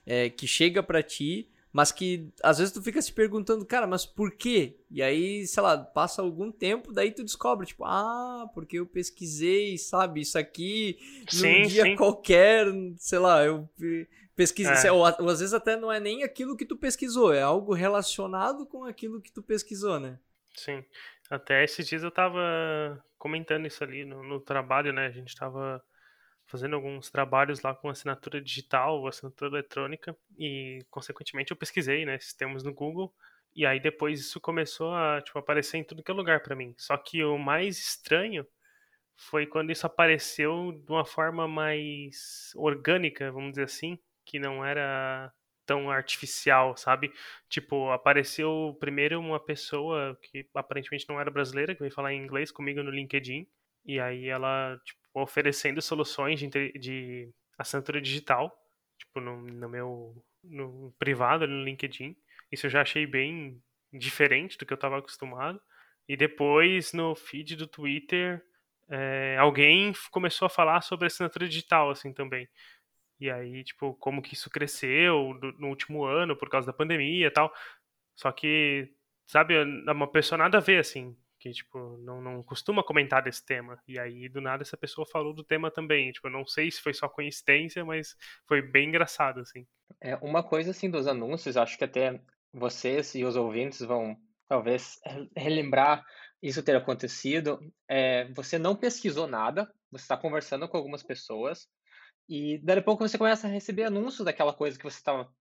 é, 0.04 0.28
que 0.30 0.46
chega 0.46 0.82
pra 0.82 1.02
ti, 1.02 1.48
mas 1.72 1.92
que 1.92 2.30
às 2.42 2.58
vezes 2.58 2.72
tu 2.72 2.82
fica 2.82 3.02
se 3.02 3.12
perguntando, 3.12 3.64
cara, 3.66 3.86
mas 3.86 4.06
por 4.06 4.32
quê? 4.32 4.76
E 4.90 5.02
aí, 5.02 5.46
sei 5.46 5.62
lá, 5.62 5.76
passa 5.76 6.22
algum 6.22 6.50
tempo, 6.50 6.92
daí 6.92 7.10
tu 7.10 7.22
descobre, 7.22 7.66
tipo, 7.66 7.84
ah, 7.84 8.50
porque 8.54 8.78
eu 8.78 8.86
pesquisei, 8.86 9.76
sabe, 9.76 10.22
isso 10.22 10.38
aqui 10.38 10.98
num 11.34 11.40
sim, 11.40 11.62
dia 11.64 11.82
sim. 11.82 11.96
qualquer, 11.96 12.66
sei 12.96 13.18
lá, 13.18 13.44
eu 13.44 13.68
pesquisei, 14.34 14.88
é. 14.88 14.92
ou, 14.92 15.00
ou 15.00 15.28
às 15.28 15.40
vezes 15.40 15.52
até 15.52 15.76
não 15.76 15.92
é 15.92 16.00
nem 16.00 16.22
aquilo 16.22 16.56
que 16.56 16.64
tu 16.64 16.76
pesquisou, 16.76 17.32
é 17.32 17.42
algo 17.42 17.74
relacionado 17.74 18.64
com 18.64 18.84
aquilo 18.84 19.20
que 19.20 19.30
tu 19.30 19.42
pesquisou, 19.42 20.00
né? 20.00 20.18
Sim. 20.54 20.82
Até 21.30 21.64
esses 21.64 21.86
dias 21.86 22.02
eu 22.02 22.10
tava 22.10 23.02
comentando 23.18 23.66
isso 23.66 23.82
ali 23.82 24.04
no, 24.04 24.22
no 24.22 24.40
trabalho, 24.40 24.92
né? 24.92 25.06
A 25.06 25.10
gente 25.10 25.34
tava 25.34 25.82
fazendo 26.46 26.76
alguns 26.76 27.10
trabalhos 27.10 27.60
lá 27.62 27.74
com 27.74 27.88
assinatura 27.90 28.40
digital, 28.40 29.06
assinatura 29.06 29.50
eletrônica, 29.50 30.16
e 30.38 30.84
consequentemente 30.90 31.50
eu 31.50 31.56
pesquisei, 31.56 32.04
né, 32.04 32.18
sistemas 32.20 32.62
no 32.62 32.72
Google, 32.72 33.12
e 33.54 33.66
aí 33.66 33.80
depois 33.80 34.20
isso 34.20 34.40
começou 34.40 34.94
a 34.94 35.20
tipo, 35.22 35.38
aparecer 35.38 35.78
em 35.78 35.84
tudo 35.84 36.02
que 36.02 36.10
é 36.10 36.14
lugar 36.14 36.42
para 36.42 36.54
mim. 36.54 36.74
Só 36.78 36.96
que 36.96 37.24
o 37.24 37.36
mais 37.36 37.78
estranho 37.78 38.46
foi 39.16 39.46
quando 39.46 39.72
isso 39.72 39.86
apareceu 39.86 40.72
de 40.72 40.92
uma 40.92 41.04
forma 41.04 41.48
mais 41.48 42.52
orgânica, 42.54 43.32
vamos 43.32 43.50
dizer 43.52 43.64
assim, 43.64 43.98
que 44.24 44.38
não 44.38 44.64
era 44.64 45.32
tão 45.66 45.90
artificial, 45.90 46.76
sabe? 46.76 47.12
Tipo, 47.48 47.90
apareceu 47.90 48.76
primeiro 48.80 49.18
uma 49.20 49.40
pessoa 49.40 50.16
que 50.22 50.48
aparentemente 50.54 51.06
não 51.08 51.20
era 51.20 51.30
brasileira, 51.30 51.74
que 51.74 51.80
veio 51.80 51.92
falar 51.92 52.12
em 52.12 52.22
inglês 52.22 52.50
comigo 52.52 52.82
no 52.82 52.90
LinkedIn, 52.90 53.46
e 53.84 54.00
aí 54.00 54.28
ela, 54.28 54.80
tipo, 54.84 55.00
oferecendo 55.14 55.82
soluções 55.82 56.40
de, 56.40 56.48
de 56.72 57.32
assinatura 57.58 58.00
digital, 58.00 58.56
tipo, 58.98 59.20
no, 59.20 59.42
no 59.42 59.68
meu 59.68 60.24
no 60.42 60.94
privado, 60.98 61.46
no 61.46 61.64
LinkedIn. 61.64 62.16
Isso 62.50 62.66
eu 62.66 62.70
já 62.70 62.82
achei 62.82 63.06
bem 63.06 63.60
diferente 63.92 64.56
do 64.56 64.64
que 64.64 64.72
eu 64.72 64.76
estava 64.76 64.98
acostumado. 64.98 65.60
E 66.08 66.16
depois, 66.16 66.92
no 66.92 67.14
feed 67.16 67.56
do 67.56 67.66
Twitter, 67.66 68.42
é, 68.88 69.36
alguém 69.38 69.92
começou 70.10 70.46
a 70.46 70.50
falar 70.50 70.80
sobre 70.82 71.06
assinatura 71.06 71.48
digital, 71.48 71.90
assim, 71.90 72.12
também. 72.12 72.48
E 73.18 73.30
aí, 73.30 73.64
tipo, 73.64 73.94
como 73.94 74.20
que 74.20 74.34
isso 74.34 74.50
cresceu 74.50 75.38
no 75.58 75.68
último 75.68 76.04
ano 76.04 76.36
por 76.36 76.48
causa 76.50 76.66
da 76.66 76.72
pandemia 76.72 77.26
e 77.26 77.30
tal. 77.30 77.52
Só 78.14 78.30
que, 78.30 78.92
sabe, 79.26 79.54
é 79.54 79.92
uma 79.92 80.10
pessoa 80.10 80.38
nada 80.38 80.58
a 80.58 80.60
ver, 80.60 80.78
assim, 80.78 81.16
que, 81.38 81.50
tipo, 81.50 81.96
não, 81.98 82.20
não 82.20 82.42
costuma 82.42 82.82
comentar 82.82 83.22
desse 83.22 83.44
tema. 83.44 83.80
E 83.86 83.98
aí, 83.98 84.28
do 84.28 84.40
nada, 84.40 84.62
essa 84.62 84.76
pessoa 84.76 85.06
falou 85.06 85.32
do 85.32 85.44
tema 85.44 85.70
também. 85.70 86.12
Tipo, 86.12 86.28
não 86.28 86.46
sei 86.46 86.70
se 86.70 86.80
foi 86.80 86.92
só 86.92 87.08
coincidência, 87.08 87.84
mas 87.84 88.14
foi 88.46 88.60
bem 88.60 88.88
engraçado, 88.88 89.40
assim. 89.40 89.66
É, 90.00 90.16
uma 90.16 90.42
coisa, 90.42 90.70
assim, 90.70 90.90
dos 90.90 91.06
anúncios, 91.06 91.56
acho 91.56 91.78
que 91.78 91.84
até 91.84 92.20
vocês 92.52 93.14
e 93.14 93.24
os 93.24 93.36
ouvintes 93.36 93.80
vão, 93.80 94.16
talvez, 94.48 94.98
relembrar 95.36 96.04
isso 96.42 96.62
ter 96.62 96.76
acontecido. 96.76 97.58
É, 97.88 98.30
você 98.32 98.58
não 98.58 98.76
pesquisou 98.76 99.26
nada, 99.26 99.70
você 99.90 100.04
está 100.04 100.16
conversando 100.16 100.68
com 100.68 100.76
algumas 100.76 101.02
pessoas, 101.02 101.68
e 102.28 102.58
daí 102.62 102.78
a 102.78 102.82
pouco 102.82 103.06
você 103.06 103.16
começa 103.18 103.46
a 103.46 103.50
receber 103.50 103.84
anúncios 103.84 104.24
daquela 104.24 104.52
coisa 104.52 104.78
que 104.78 104.84
você 104.84 104.96
estava 104.96 105.32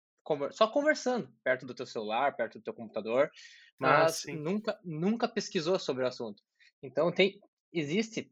só 0.51 0.67
conversando 0.67 1.29
perto 1.43 1.65
do 1.65 1.75
teu 1.75 1.85
celular, 1.85 2.35
perto 2.35 2.57
do 2.57 2.63
teu 2.63 2.73
computador, 2.73 3.29
ah, 3.31 3.31
mas 3.79 4.25
ah, 4.27 4.33
nunca, 4.33 4.79
nunca 4.83 5.27
pesquisou 5.27 5.77
sobre 5.79 6.03
o 6.03 6.07
assunto. 6.07 6.41
Então 6.81 7.11
tem, 7.11 7.39
existe 7.71 8.31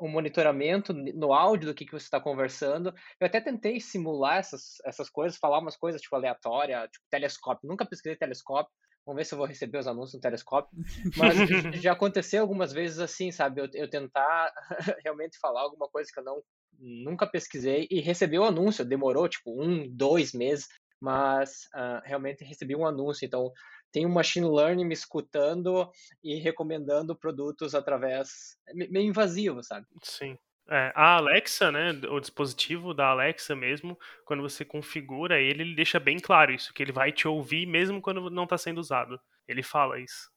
um 0.00 0.08
monitoramento 0.08 0.92
no 0.92 1.32
áudio 1.32 1.68
do 1.68 1.74
que, 1.74 1.84
que 1.84 1.92
você 1.92 2.04
está 2.04 2.20
conversando. 2.20 2.94
Eu 3.18 3.26
até 3.26 3.40
tentei 3.40 3.80
simular 3.80 4.38
essas, 4.38 4.76
essas 4.84 5.10
coisas, 5.10 5.38
falar 5.38 5.58
umas 5.58 5.76
coisas 5.76 6.00
tipo 6.00 6.14
aleatória, 6.14 6.86
tipo 6.88 7.04
telescópio. 7.10 7.68
Nunca 7.68 7.84
pesquisei 7.84 8.16
telescópio. 8.16 8.72
Vamos 9.04 9.20
ver 9.20 9.24
se 9.24 9.34
eu 9.34 9.38
vou 9.38 9.46
receber 9.46 9.78
os 9.78 9.86
anúncios 9.86 10.14
no 10.14 10.20
telescópio. 10.20 10.70
Mas 11.16 11.80
já 11.82 11.92
aconteceu 11.92 12.42
algumas 12.42 12.72
vezes 12.72 13.00
assim, 13.00 13.32
sabe? 13.32 13.62
Eu, 13.62 13.68
eu 13.72 13.90
tentar 13.90 14.52
realmente 15.04 15.38
falar 15.40 15.62
alguma 15.62 15.88
coisa 15.88 16.10
que 16.12 16.20
eu 16.20 16.24
não 16.24 16.42
nunca 16.78 17.26
pesquisei 17.26 17.86
e 17.90 18.00
recebi 18.00 18.38
o 18.38 18.42
um 18.42 18.46
anúncio. 18.46 18.84
Demorou 18.84 19.28
tipo 19.28 19.62
um, 19.62 19.88
dois 19.88 20.32
meses, 20.32 20.68
mas 21.00 21.68
uh, 21.74 22.00
realmente 22.04 22.44
recebi 22.44 22.74
um 22.76 22.86
anúncio. 22.86 23.26
Então, 23.26 23.52
tem 23.92 24.06
um 24.06 24.12
machine 24.12 24.46
learning 24.48 24.84
me 24.84 24.94
escutando 24.94 25.90
e 26.22 26.36
recomendando 26.36 27.16
produtos 27.16 27.74
através 27.74 28.56
meio 28.74 29.08
invasivo, 29.08 29.62
sabe? 29.62 29.86
Sim. 30.02 30.38
É, 30.70 30.92
a 30.94 31.16
Alexa, 31.16 31.72
né, 31.72 31.92
o 32.10 32.20
dispositivo 32.20 32.92
da 32.92 33.06
Alexa 33.06 33.56
mesmo, 33.56 33.98
quando 34.26 34.42
você 34.42 34.66
configura 34.66 35.40
ele, 35.40 35.62
ele 35.62 35.74
deixa 35.74 35.98
bem 35.98 36.18
claro 36.18 36.52
isso, 36.52 36.74
que 36.74 36.82
ele 36.82 36.92
vai 36.92 37.10
te 37.10 37.26
ouvir 37.26 37.64
mesmo 37.64 38.02
quando 38.02 38.28
não 38.28 38.44
está 38.44 38.58
sendo 38.58 38.76
usado. 38.76 39.18
Ele 39.46 39.62
fala 39.62 39.98
isso. 39.98 40.30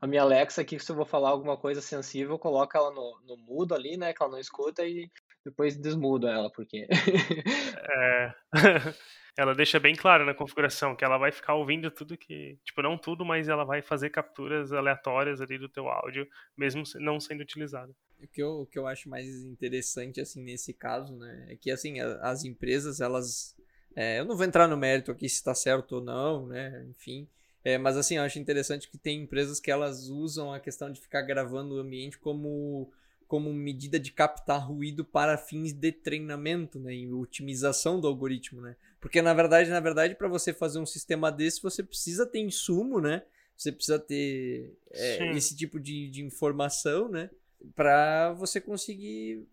A 0.00 0.06
minha 0.06 0.22
Alexa 0.22 0.62
aqui, 0.62 0.78
se 0.78 0.90
eu 0.90 0.96
vou 0.96 1.04
falar 1.04 1.28
alguma 1.28 1.58
coisa 1.58 1.82
sensível, 1.82 2.38
coloca 2.38 2.78
ela 2.78 2.90
no, 2.90 3.20
no 3.26 3.36
mudo 3.36 3.74
ali, 3.74 3.98
né, 3.98 4.14
que 4.14 4.22
ela 4.22 4.32
não 4.32 4.38
escuta 4.38 4.82
e 4.86 5.10
depois 5.46 5.76
desmudo 5.76 6.26
ela, 6.26 6.50
porque... 6.50 6.88
é... 6.90 8.34
ela 9.38 9.54
deixa 9.54 9.78
bem 9.78 9.94
claro 9.94 10.26
na 10.26 10.34
configuração 10.34 10.96
que 10.96 11.04
ela 11.04 11.18
vai 11.18 11.30
ficar 11.30 11.54
ouvindo 11.54 11.88
tudo 11.88 12.16
que, 12.16 12.58
tipo, 12.64 12.82
não 12.82 12.98
tudo, 12.98 13.24
mas 13.24 13.48
ela 13.48 13.64
vai 13.64 13.80
fazer 13.80 14.10
capturas 14.10 14.72
aleatórias 14.72 15.40
ali 15.40 15.56
do 15.56 15.68
teu 15.68 15.88
áudio, 15.88 16.26
mesmo 16.56 16.82
não 16.96 17.20
sendo 17.20 17.42
utilizado. 17.42 17.94
O 18.20 18.26
que 18.26 18.42
eu, 18.42 18.62
o 18.62 18.66
que 18.66 18.78
eu 18.78 18.88
acho 18.88 19.08
mais 19.08 19.28
interessante, 19.44 20.20
assim, 20.20 20.42
nesse 20.42 20.74
caso, 20.74 21.14
né, 21.16 21.46
é 21.50 21.56
que, 21.56 21.70
assim, 21.70 22.00
as 22.00 22.44
empresas, 22.44 23.00
elas... 23.00 23.54
É, 23.94 24.18
eu 24.18 24.24
não 24.24 24.36
vou 24.36 24.44
entrar 24.44 24.66
no 24.66 24.76
mérito 24.76 25.12
aqui 25.12 25.28
se 25.28 25.36
está 25.36 25.54
certo 25.54 25.96
ou 25.96 26.02
não, 26.02 26.46
né, 26.46 26.84
enfim... 26.90 27.28
É, 27.62 27.76
mas 27.76 27.96
assim, 27.96 28.14
eu 28.14 28.22
acho 28.22 28.38
interessante 28.38 28.88
que 28.88 28.96
tem 28.96 29.22
empresas 29.22 29.58
que 29.58 29.72
elas 29.72 30.08
usam 30.08 30.52
a 30.52 30.60
questão 30.60 30.88
de 30.88 31.00
ficar 31.00 31.22
gravando 31.22 31.74
o 31.74 31.80
ambiente 31.80 32.16
como 32.16 32.92
como 33.26 33.52
medida 33.52 33.98
de 33.98 34.12
captar 34.12 34.66
ruído 34.66 35.04
para 35.04 35.36
fins 35.36 35.72
de 35.72 35.92
treinamento, 35.92 36.78
né, 36.78 36.94
e 36.94 37.12
otimização 37.12 38.00
do 38.00 38.06
algoritmo, 38.06 38.60
né? 38.60 38.76
Porque 39.00 39.20
na 39.20 39.34
verdade, 39.34 39.70
na 39.70 39.80
verdade, 39.80 40.14
para 40.14 40.28
você 40.28 40.52
fazer 40.52 40.78
um 40.78 40.86
sistema 40.86 41.30
desse, 41.30 41.62
você 41.62 41.82
precisa 41.82 42.26
ter 42.26 42.40
insumo, 42.40 43.00
né? 43.00 43.22
Você 43.56 43.72
precisa 43.72 43.98
ter 43.98 44.76
é, 44.90 45.32
esse 45.36 45.56
tipo 45.56 45.80
de, 45.80 46.10
de 46.10 46.22
informação, 46.22 47.08
né? 47.08 47.30
Para 47.74 48.32
você 48.34 48.60
conseguir 48.60 49.46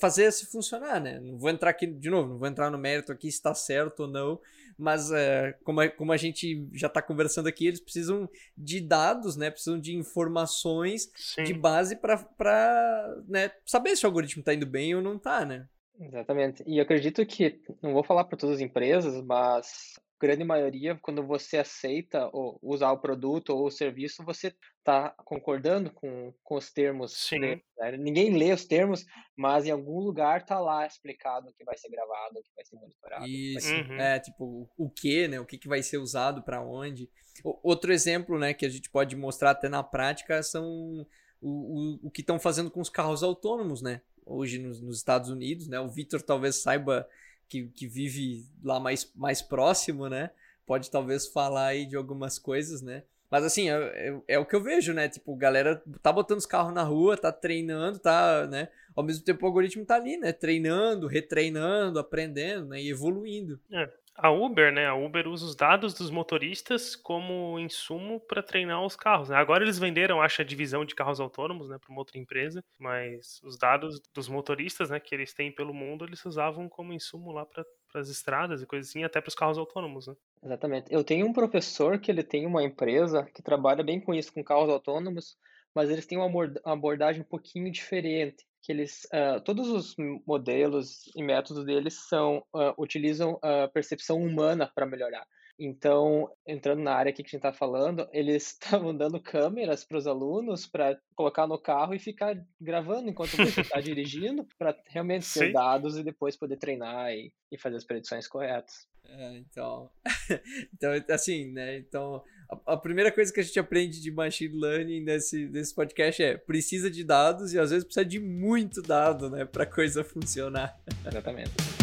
fazer 0.00 0.30
se 0.32 0.46
funcionar, 0.46 1.00
né? 1.00 1.18
Não 1.20 1.36
vou 1.36 1.50
entrar 1.50 1.70
aqui 1.70 1.86
de 1.86 2.08
novo, 2.08 2.28
não 2.28 2.38
vou 2.38 2.48
entrar 2.48 2.70
no 2.70 2.78
mérito 2.78 3.10
aqui 3.10 3.30
se 3.30 3.38
está 3.38 3.54
certo 3.54 4.00
ou 4.00 4.08
não, 4.08 4.40
mas 4.78 5.10
é, 5.10 5.52
como, 5.64 5.80
a, 5.80 5.88
como 5.88 6.12
a 6.12 6.16
gente 6.16 6.66
já 6.72 6.86
está 6.86 7.02
conversando 7.02 7.48
aqui, 7.48 7.66
eles 7.66 7.80
precisam 7.80 8.28
de 8.56 8.80
dados, 8.80 9.36
né? 9.36 9.50
Precisam 9.50 9.78
de 9.78 9.94
informações 9.96 11.10
Sim. 11.16 11.44
de 11.44 11.52
base 11.52 11.96
para 11.96 13.16
né, 13.26 13.50
saber 13.66 13.96
se 13.96 14.04
o 14.04 14.08
algoritmo 14.08 14.40
está 14.40 14.54
indo 14.54 14.66
bem 14.66 14.94
ou 14.94 15.02
não 15.02 15.16
está, 15.16 15.44
né? 15.44 15.66
Exatamente. 15.98 16.64
E 16.66 16.78
eu 16.78 16.82
acredito 16.82 17.24
que, 17.26 17.60
não 17.82 17.92
vou 17.92 18.04
falar 18.04 18.24
para 18.24 18.38
todas 18.38 18.56
as 18.56 18.62
empresas, 18.62 19.22
mas 19.24 19.94
grande 20.20 20.44
maioria, 20.44 20.98
quando 21.00 21.26
você 21.26 21.58
aceita 21.58 22.28
ou 22.32 22.58
usar 22.62 22.92
o 22.92 22.98
produto 22.98 23.50
ou 23.50 23.66
o 23.66 23.70
serviço, 23.70 24.24
você 24.24 24.54
está 24.80 25.10
concordando 25.24 25.90
com, 25.92 26.34
com 26.42 26.56
os 26.56 26.72
termos. 26.72 27.12
Sim. 27.12 27.38
Né? 27.38 27.60
Ninguém 27.98 28.36
lê 28.36 28.52
os 28.52 28.64
termos, 28.64 29.04
mas 29.36 29.66
em 29.66 29.70
algum 29.70 30.00
lugar 30.00 30.40
está 30.40 30.58
lá 30.58 30.86
explicado 30.86 31.48
o 31.48 31.52
que 31.52 31.64
vai 31.64 31.76
ser 31.76 31.90
gravado, 31.90 32.38
o 32.38 32.42
que 32.42 32.50
vai 32.56 32.64
ser 32.64 32.76
monitorado. 32.76 33.26
Isso, 33.26 33.72
uhum. 33.72 34.00
é, 34.00 34.18
tipo, 34.18 34.68
o 34.76 34.90
que, 34.90 35.28
né? 35.28 35.38
O 35.38 35.46
que, 35.46 35.58
que 35.58 35.68
vai 35.68 35.82
ser 35.82 35.98
usado 35.98 36.42
para 36.42 36.62
onde. 36.62 37.08
O, 37.44 37.58
outro 37.62 37.92
exemplo, 37.92 38.38
né, 38.38 38.52
que 38.52 38.66
a 38.66 38.70
gente 38.70 38.90
pode 38.90 39.14
mostrar 39.14 39.50
até 39.50 39.68
na 39.68 39.82
prática 39.82 40.42
são 40.42 40.66
o, 40.66 41.06
o, 41.40 42.08
o 42.08 42.10
que 42.10 42.22
estão 42.22 42.38
fazendo 42.38 42.70
com 42.70 42.80
os 42.80 42.90
carros 42.90 43.22
autônomos, 43.22 43.82
né? 43.82 44.02
Hoje 44.26 44.58
nos, 44.58 44.80
nos 44.80 44.96
Estados 44.96 45.28
Unidos, 45.30 45.68
né? 45.68 45.78
O 45.78 45.88
Victor 45.88 46.22
talvez 46.22 46.56
saiba 46.56 47.08
que, 47.48 47.68
que 47.68 47.86
vive 47.86 48.46
lá 48.62 48.80
mais, 48.80 49.12
mais 49.14 49.42
próximo, 49.42 50.08
né? 50.08 50.30
Pode 50.64 50.90
talvez 50.90 51.26
falar 51.26 51.66
aí 51.66 51.84
de 51.84 51.96
algumas 51.96 52.38
coisas, 52.38 52.80
né? 52.80 53.02
Mas 53.30 53.44
assim, 53.44 53.70
é, 53.70 53.74
é, 53.74 54.22
é, 54.28 54.38
o 54.38 54.44
que 54.44 54.56
eu 54.56 54.62
vejo, 54.62 54.92
né? 54.92 55.08
Tipo, 55.08 55.36
galera 55.36 55.82
tá 56.02 56.12
botando 56.12 56.38
os 56.38 56.46
carros 56.46 56.74
na 56.74 56.82
rua, 56.82 57.16
tá 57.16 57.30
treinando, 57.30 57.98
tá, 57.98 58.46
né? 58.48 58.68
Ao 58.96 59.04
mesmo 59.04 59.24
tempo 59.24 59.44
o 59.44 59.46
algoritmo 59.46 59.86
tá 59.86 59.94
ali, 59.94 60.16
né? 60.16 60.32
Treinando, 60.32 61.06
retreinando, 61.06 61.98
aprendendo, 61.98 62.66
né? 62.66 62.82
E 62.82 62.90
evoluindo. 62.90 63.60
É. 63.72 63.88
A 64.22 64.30
Uber, 64.30 64.70
né? 64.70 64.86
A 64.86 64.94
Uber 64.94 65.26
usa 65.28 65.46
os 65.46 65.56
dados 65.56 65.94
dos 65.94 66.10
motoristas 66.10 66.94
como 66.94 67.58
insumo 67.58 68.20
para 68.20 68.42
treinar 68.42 68.84
os 68.84 68.94
carros. 68.94 69.30
Né? 69.30 69.36
Agora 69.36 69.64
eles 69.64 69.78
venderam, 69.78 70.20
acho, 70.20 70.42
a 70.42 70.44
divisão 70.44 70.84
de 70.84 70.94
carros 70.94 71.20
autônomos, 71.20 71.70
né, 71.70 71.78
para 71.78 71.90
uma 71.90 72.00
outra 72.00 72.18
empresa, 72.18 72.62
mas 72.78 73.40
os 73.42 73.56
dados 73.56 73.98
dos 74.14 74.28
motoristas, 74.28 74.90
né, 74.90 75.00
que 75.00 75.14
eles 75.14 75.32
têm 75.32 75.50
pelo 75.50 75.72
mundo, 75.72 76.04
eles 76.04 76.22
usavam 76.26 76.68
como 76.68 76.92
insumo 76.92 77.32
lá 77.32 77.46
para 77.46 77.64
as 77.94 78.08
estradas 78.08 78.62
e 78.62 78.66
coisas 78.66 78.88
assim, 78.88 79.04
até 79.04 79.20
para 79.20 79.28
os 79.28 79.34
carros 79.34 79.58
autônomos, 79.58 80.06
né? 80.06 80.14
Exatamente. 80.42 80.92
Eu 80.92 81.04
tenho 81.04 81.26
um 81.26 81.32
professor 81.32 81.98
que 81.98 82.10
ele 82.10 82.22
tem 82.22 82.46
uma 82.46 82.62
empresa 82.62 83.24
que 83.34 83.42
trabalha 83.42 83.82
bem 83.82 84.00
com 84.00 84.14
isso, 84.14 84.32
com 84.32 84.44
carros 84.44 84.68
autônomos, 84.68 85.36
mas 85.74 85.90
eles 85.90 86.06
têm 86.06 86.18
uma 86.18 86.30
abordagem 86.64 87.22
um 87.22 87.24
pouquinho 87.24 87.70
diferente 87.70 88.44
que 88.62 88.72
eles 88.72 89.04
uh, 89.06 89.40
todos 89.42 89.68
os 89.68 89.96
modelos 90.26 91.10
e 91.16 91.22
métodos 91.22 91.64
deles 91.64 91.94
são 92.08 92.44
uh, 92.54 92.74
utilizam 92.78 93.38
a 93.42 93.68
percepção 93.68 94.22
humana 94.22 94.70
para 94.74 94.86
melhorar. 94.86 95.26
Então, 95.62 96.32
entrando 96.46 96.80
na 96.80 96.94
área 96.94 97.12
que 97.12 97.20
a 97.20 97.24
gente 97.24 97.36
está 97.36 97.52
falando, 97.52 98.08
eles 98.14 98.46
estavam 98.46 98.96
dando 98.96 99.20
câmeras 99.20 99.84
para 99.84 99.98
os 99.98 100.06
alunos 100.06 100.66
para 100.66 100.98
colocar 101.14 101.46
no 101.46 101.58
carro 101.58 101.94
e 101.94 101.98
ficar 101.98 102.42
gravando 102.58 103.10
enquanto 103.10 103.36
você 103.36 103.60
está 103.60 103.78
dirigindo, 103.78 104.46
para 104.58 104.74
realmente 104.86 105.30
ter 105.30 105.48
Sim. 105.48 105.52
dados 105.52 105.98
e 105.98 106.02
depois 106.02 106.34
poder 106.34 106.56
treinar 106.56 107.12
e, 107.12 107.30
e 107.52 107.58
fazer 107.58 107.76
as 107.76 107.84
predições 107.84 108.26
corretas. 108.26 108.88
É, 109.06 109.36
então, 109.38 109.90
então, 110.72 110.92
assim, 111.10 111.52
né? 111.52 111.78
Então, 111.78 112.22
a, 112.48 112.72
a, 112.72 112.76
primeira 112.76 113.12
coisa 113.12 113.30
que 113.30 113.40
a 113.40 113.42
gente 113.42 113.58
aprende 113.58 114.00
de 114.00 114.10
machine 114.10 114.58
learning 114.58 115.02
nesse, 115.02 115.46
nesse 115.48 115.74
podcast 115.74 116.22
é 116.22 116.38
precisa 116.38 116.90
de 116.90 117.04
dados 117.04 117.52
e 117.52 117.58
às 117.58 117.70
vezes 117.70 117.84
precisa 117.84 118.06
de 118.06 118.18
muito 118.18 118.80
dado, 118.80 119.28
né, 119.28 119.44
para 119.44 119.66
coisa 119.66 120.02
funcionar. 120.04 120.80
Exatamente. 121.06 121.79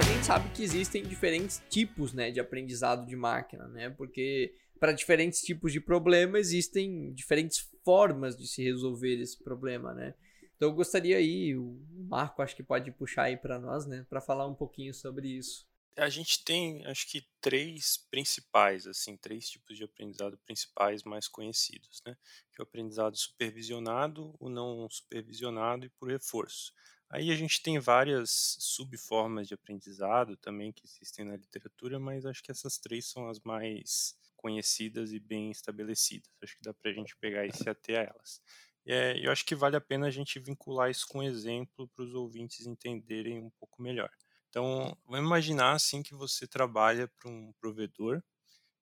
A 0.00 0.02
gente 0.02 0.24
sabe 0.24 0.48
que 0.54 0.62
existem 0.62 1.02
diferentes 1.02 1.62
tipos, 1.68 2.14
né, 2.14 2.30
de 2.30 2.40
aprendizado 2.40 3.06
de 3.06 3.14
máquina, 3.14 3.68
né? 3.68 3.90
Porque 3.90 4.54
para 4.78 4.92
diferentes 4.92 5.42
tipos 5.42 5.74
de 5.74 5.78
problema 5.78 6.38
existem 6.38 7.12
diferentes 7.12 7.68
formas 7.84 8.34
de 8.34 8.48
se 8.48 8.64
resolver 8.64 9.20
esse 9.20 9.38
problema, 9.44 9.92
né? 9.92 10.14
Então 10.56 10.70
eu 10.70 10.74
gostaria 10.74 11.18
aí, 11.18 11.54
o 11.54 11.78
Marco 12.08 12.40
acho 12.40 12.56
que 12.56 12.62
pode 12.62 12.90
puxar 12.92 13.24
aí 13.24 13.36
para 13.36 13.58
nós, 13.58 13.84
né, 13.84 14.06
para 14.08 14.22
falar 14.22 14.46
um 14.46 14.54
pouquinho 14.54 14.94
sobre 14.94 15.28
isso. 15.28 15.68
A 15.98 16.08
gente 16.08 16.42
tem, 16.44 16.82
acho 16.86 17.06
que 17.06 17.22
três 17.38 17.98
principais, 18.10 18.86
assim, 18.86 19.18
três 19.18 19.50
tipos 19.50 19.76
de 19.76 19.84
aprendizado 19.84 20.38
principais 20.46 21.02
mais 21.02 21.28
conhecidos, 21.28 22.00
né? 22.06 22.16
Que 22.54 22.62
é 22.62 22.62
o 22.62 22.66
aprendizado 22.66 23.18
supervisionado, 23.18 24.34
o 24.40 24.48
não 24.48 24.88
supervisionado 24.88 25.84
e 25.84 25.90
por 25.90 26.08
reforço. 26.08 26.72
Aí 27.10 27.30
a 27.32 27.34
gente 27.34 27.60
tem 27.60 27.78
várias 27.78 28.56
subformas 28.60 29.48
de 29.48 29.54
aprendizado 29.54 30.36
também 30.36 30.72
que 30.72 30.86
existem 30.86 31.24
na 31.24 31.36
literatura, 31.36 31.98
mas 31.98 32.24
acho 32.24 32.42
que 32.42 32.52
essas 32.52 32.78
três 32.78 33.06
são 33.06 33.28
as 33.28 33.40
mais 33.40 34.16
conhecidas 34.36 35.12
e 35.12 35.18
bem 35.18 35.50
estabelecidas. 35.50 36.30
Acho 36.42 36.56
que 36.56 36.62
dá 36.62 36.72
para 36.72 36.90
a 36.90 36.94
gente 36.94 37.16
pegar 37.16 37.44
e 37.44 37.52
se 37.52 37.68
ater 37.68 37.98
a 37.98 38.02
elas. 38.04 38.40
É, 38.86 39.18
eu 39.24 39.30
acho 39.30 39.44
que 39.44 39.54
vale 39.54 39.76
a 39.76 39.80
pena 39.80 40.06
a 40.06 40.10
gente 40.10 40.38
vincular 40.38 40.90
isso 40.90 41.06
com 41.08 41.22
exemplo 41.22 41.88
para 41.88 42.04
os 42.04 42.14
ouvintes 42.14 42.66
entenderem 42.66 43.38
um 43.38 43.50
pouco 43.50 43.82
melhor. 43.82 44.10
Então, 44.48 44.96
vamos 45.04 45.26
imaginar 45.26 45.72
assim 45.72 46.02
que 46.02 46.14
você 46.14 46.46
trabalha 46.46 47.08
para 47.08 47.28
um 47.28 47.52
provedor 47.60 48.22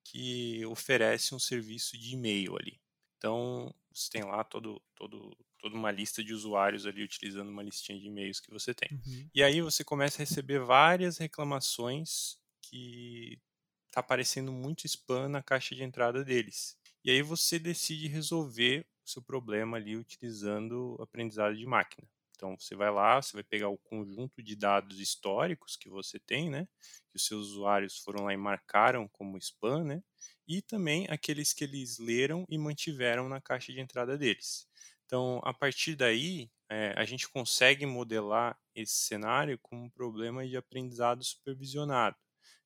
que 0.04 0.64
oferece 0.66 1.34
um 1.34 1.38
serviço 1.38 1.98
de 1.98 2.14
e-mail 2.14 2.56
ali. 2.56 2.80
Então, 3.16 3.74
você 3.92 4.10
tem 4.10 4.24
lá 4.24 4.44
todo, 4.44 4.80
todo, 4.94 5.36
toda 5.58 5.74
uma 5.74 5.90
lista 5.90 6.22
de 6.22 6.32
usuários 6.32 6.86
ali 6.86 7.02
utilizando 7.02 7.48
uma 7.48 7.62
listinha 7.62 7.98
de 7.98 8.06
e-mails 8.06 8.40
que 8.40 8.50
você 8.50 8.74
tem. 8.74 8.88
Uhum. 8.92 9.28
E 9.34 9.42
aí 9.42 9.60
você 9.60 9.84
começa 9.84 10.22
a 10.22 10.24
receber 10.24 10.60
várias 10.60 11.18
reclamações 11.18 12.38
que 12.62 13.40
está 13.86 14.00
aparecendo 14.00 14.52
muito 14.52 14.86
spam 14.86 15.28
na 15.28 15.42
caixa 15.42 15.74
de 15.74 15.82
entrada 15.82 16.24
deles. 16.24 16.76
E 17.04 17.10
aí 17.10 17.22
você 17.22 17.58
decide 17.58 18.06
resolver 18.06 18.86
o 19.04 19.08
seu 19.08 19.22
problema 19.22 19.76
ali 19.76 19.96
utilizando 19.96 20.96
aprendizado 21.00 21.56
de 21.56 21.66
máquina. 21.66 22.06
Então 22.36 22.56
você 22.56 22.76
vai 22.76 22.90
lá, 22.90 23.20
você 23.20 23.32
vai 23.32 23.42
pegar 23.42 23.68
o 23.68 23.76
conjunto 23.76 24.40
de 24.40 24.54
dados 24.54 25.00
históricos 25.00 25.76
que 25.76 25.88
você 25.88 26.20
tem, 26.20 26.48
né? 26.48 26.68
Que 27.10 27.16
os 27.16 27.26
seus 27.26 27.48
usuários 27.48 27.98
foram 27.98 28.24
lá 28.24 28.32
e 28.32 28.36
marcaram 28.36 29.08
como 29.08 29.36
spam, 29.38 29.82
né? 29.82 30.02
E 30.46 30.62
também 30.62 31.06
aqueles 31.10 31.52
que 31.52 31.64
eles 31.64 31.98
leram 31.98 32.46
e 32.48 32.56
mantiveram 32.56 33.28
na 33.28 33.40
caixa 33.40 33.72
de 33.72 33.80
entrada 33.80 34.16
deles. 34.16 34.68
Então, 35.08 35.40
a 35.44 35.54
partir 35.54 35.96
daí, 35.96 36.50
é, 36.70 36.94
a 36.96 37.06
gente 37.06 37.28
consegue 37.30 37.86
modelar 37.86 38.58
esse 38.74 38.94
cenário 38.94 39.58
como 39.60 39.84
um 39.84 39.90
problema 39.90 40.46
de 40.46 40.56
aprendizado 40.56 41.24
supervisionado. 41.24 42.16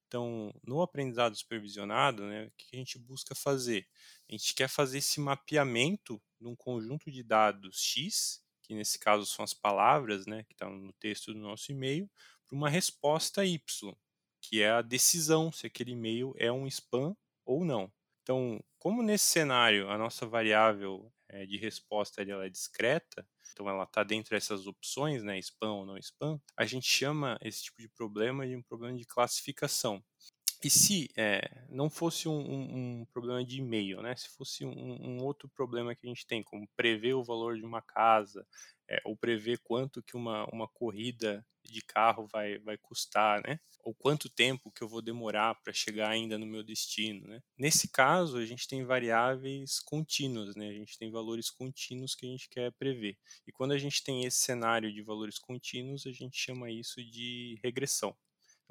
Então, 0.09 0.53
no 0.67 0.83
aprendizado 0.83 1.35
supervisionado, 1.37 2.25
né, 2.27 2.47
o 2.47 2.53
que 2.57 2.77
a 2.77 2.79
gente 2.79 2.99
busca 2.99 3.35
fazer? 3.35 3.87
A 4.29 4.33
gente 4.33 4.55
quer 4.55 4.69
fazer 4.69 4.99
esse 4.99 5.21
mapeamento 5.21 6.23
de 6.41 6.47
um 6.49 6.55
conjunto 6.57 7.11
de 7.11 7.23
dados 7.23 7.81
X, 7.81 8.43
que 8.63 8.75
nesse 8.75 8.99
caso 8.99 9.25
são 9.27 9.45
as 9.45 9.55
palavras, 9.55 10.27
né, 10.27 10.45
que 10.45 10.53
estão 10.53 10.71
no 10.77 10.93
texto 10.95 11.33
do 11.33 11.39
nosso 11.41 11.73
e-mail, 11.73 12.11
para 12.47 12.57
uma 12.57 12.69
resposta 12.69 13.45
Y, 13.45 13.95
que 14.41 14.61
é 14.63 14.71
a 14.71 14.83
decisão 14.83 15.51
se 15.51 15.67
aquele 15.67 15.93
e-mail 15.93 16.35
é 16.37 16.53
um 16.53 16.67
spam 16.67 17.17
ou 17.45 17.65
não. 17.65 17.91
Então, 18.23 18.63
como 18.79 19.03
nesse 19.03 19.27
cenário 19.27 19.89
a 19.91 19.97
nossa 19.99 20.27
variável 20.27 21.13
é, 21.33 21.47
de 21.47 21.57
resposta 21.57 22.23
ela 22.23 22.47
é 22.47 22.51
discreta, 22.51 23.27
então 23.53 23.69
ela 23.69 23.85
está 23.85 24.05
dentro 24.05 24.31
dessas 24.31 24.67
opções, 24.67 25.23
né, 25.23 25.39
spam 25.39 25.73
ou 25.73 25.87
não 25.87 25.99
spam, 25.99 26.41
a 26.57 26.65
gente 26.65 26.87
chama 26.87 27.39
esse 27.43 27.65
tipo 27.65 27.81
de 27.81 27.89
problema 27.89 28.47
de 28.47 28.57
um 28.57 28.63
problema 28.63 28.97
de 28.97 29.05
classificação. 29.05 30.03
E 30.65 30.71
se 30.71 31.09
é, 31.17 31.67
não 31.69 31.91
fosse 31.91 32.29
um, 32.29 32.39
um, 32.39 33.01
um, 33.01 33.05
problema 33.07 33.45
de 33.45 33.59
e-mail, 33.59 34.01
né? 34.01 34.15
Se 34.15 34.29
fosse 34.29 34.65
um, 34.65 34.71
um, 34.71 35.25
outro 35.25 35.49
problema 35.49 35.93
que 35.95 36.07
a 36.07 36.09
gente 36.09 36.25
tem, 36.25 36.41
como 36.41 36.69
prever 36.77 37.15
o 37.15 37.25
valor 37.25 37.57
de 37.57 37.65
uma 37.65 37.83
casa, 37.83 38.47
é, 38.89 39.01
ou 39.05 39.17
prever 39.17 39.59
quanto 39.65 40.03
que 40.03 40.17
uma, 40.17 40.47
uma 40.53 40.69
corrida 40.69 41.45
de 41.65 41.81
carro 41.83 42.29
vai, 42.33 42.59
vai 42.59 42.79
custar, 42.79 43.43
né? 43.45 43.59
Ou 43.85 43.93
quanto 43.93 44.31
tempo 44.31 44.71
que 44.71 44.83
eu 44.85 44.89
vou 44.89 45.03
demorar 45.03 45.57
para 45.57 45.73
chegar 45.73 46.11
ainda 46.11 46.39
no 46.39 46.47
meu 46.47 46.63
destino, 46.63 47.27
né? 47.27 47.43
Nesse 47.59 47.89
caso, 47.91 48.37
a 48.39 48.47
gente 48.47 48.69
tem 48.69 48.85
variáveis 48.85 49.81
contínuas, 49.81 50.55
né? 50.55 50.69
A 50.69 50.75
gente 50.75 50.97
tem 50.97 51.11
valores 51.11 51.51
contínuos 51.51 52.15
que 52.15 52.25
a 52.25 52.29
gente 52.29 52.49
quer 52.49 52.71
prever. 52.73 53.19
E 53.47 53.51
quando 53.51 53.73
a 53.73 53.79
gente 53.79 54.05
tem 54.05 54.25
esse 54.25 54.39
cenário 54.39 54.93
de 54.93 55.03
valores 55.03 55.39
contínuos, 55.41 56.07
a 56.07 56.13
gente 56.13 56.37
chama 56.37 56.71
isso 56.71 57.03
de 57.03 57.59
regressão. 57.65 58.17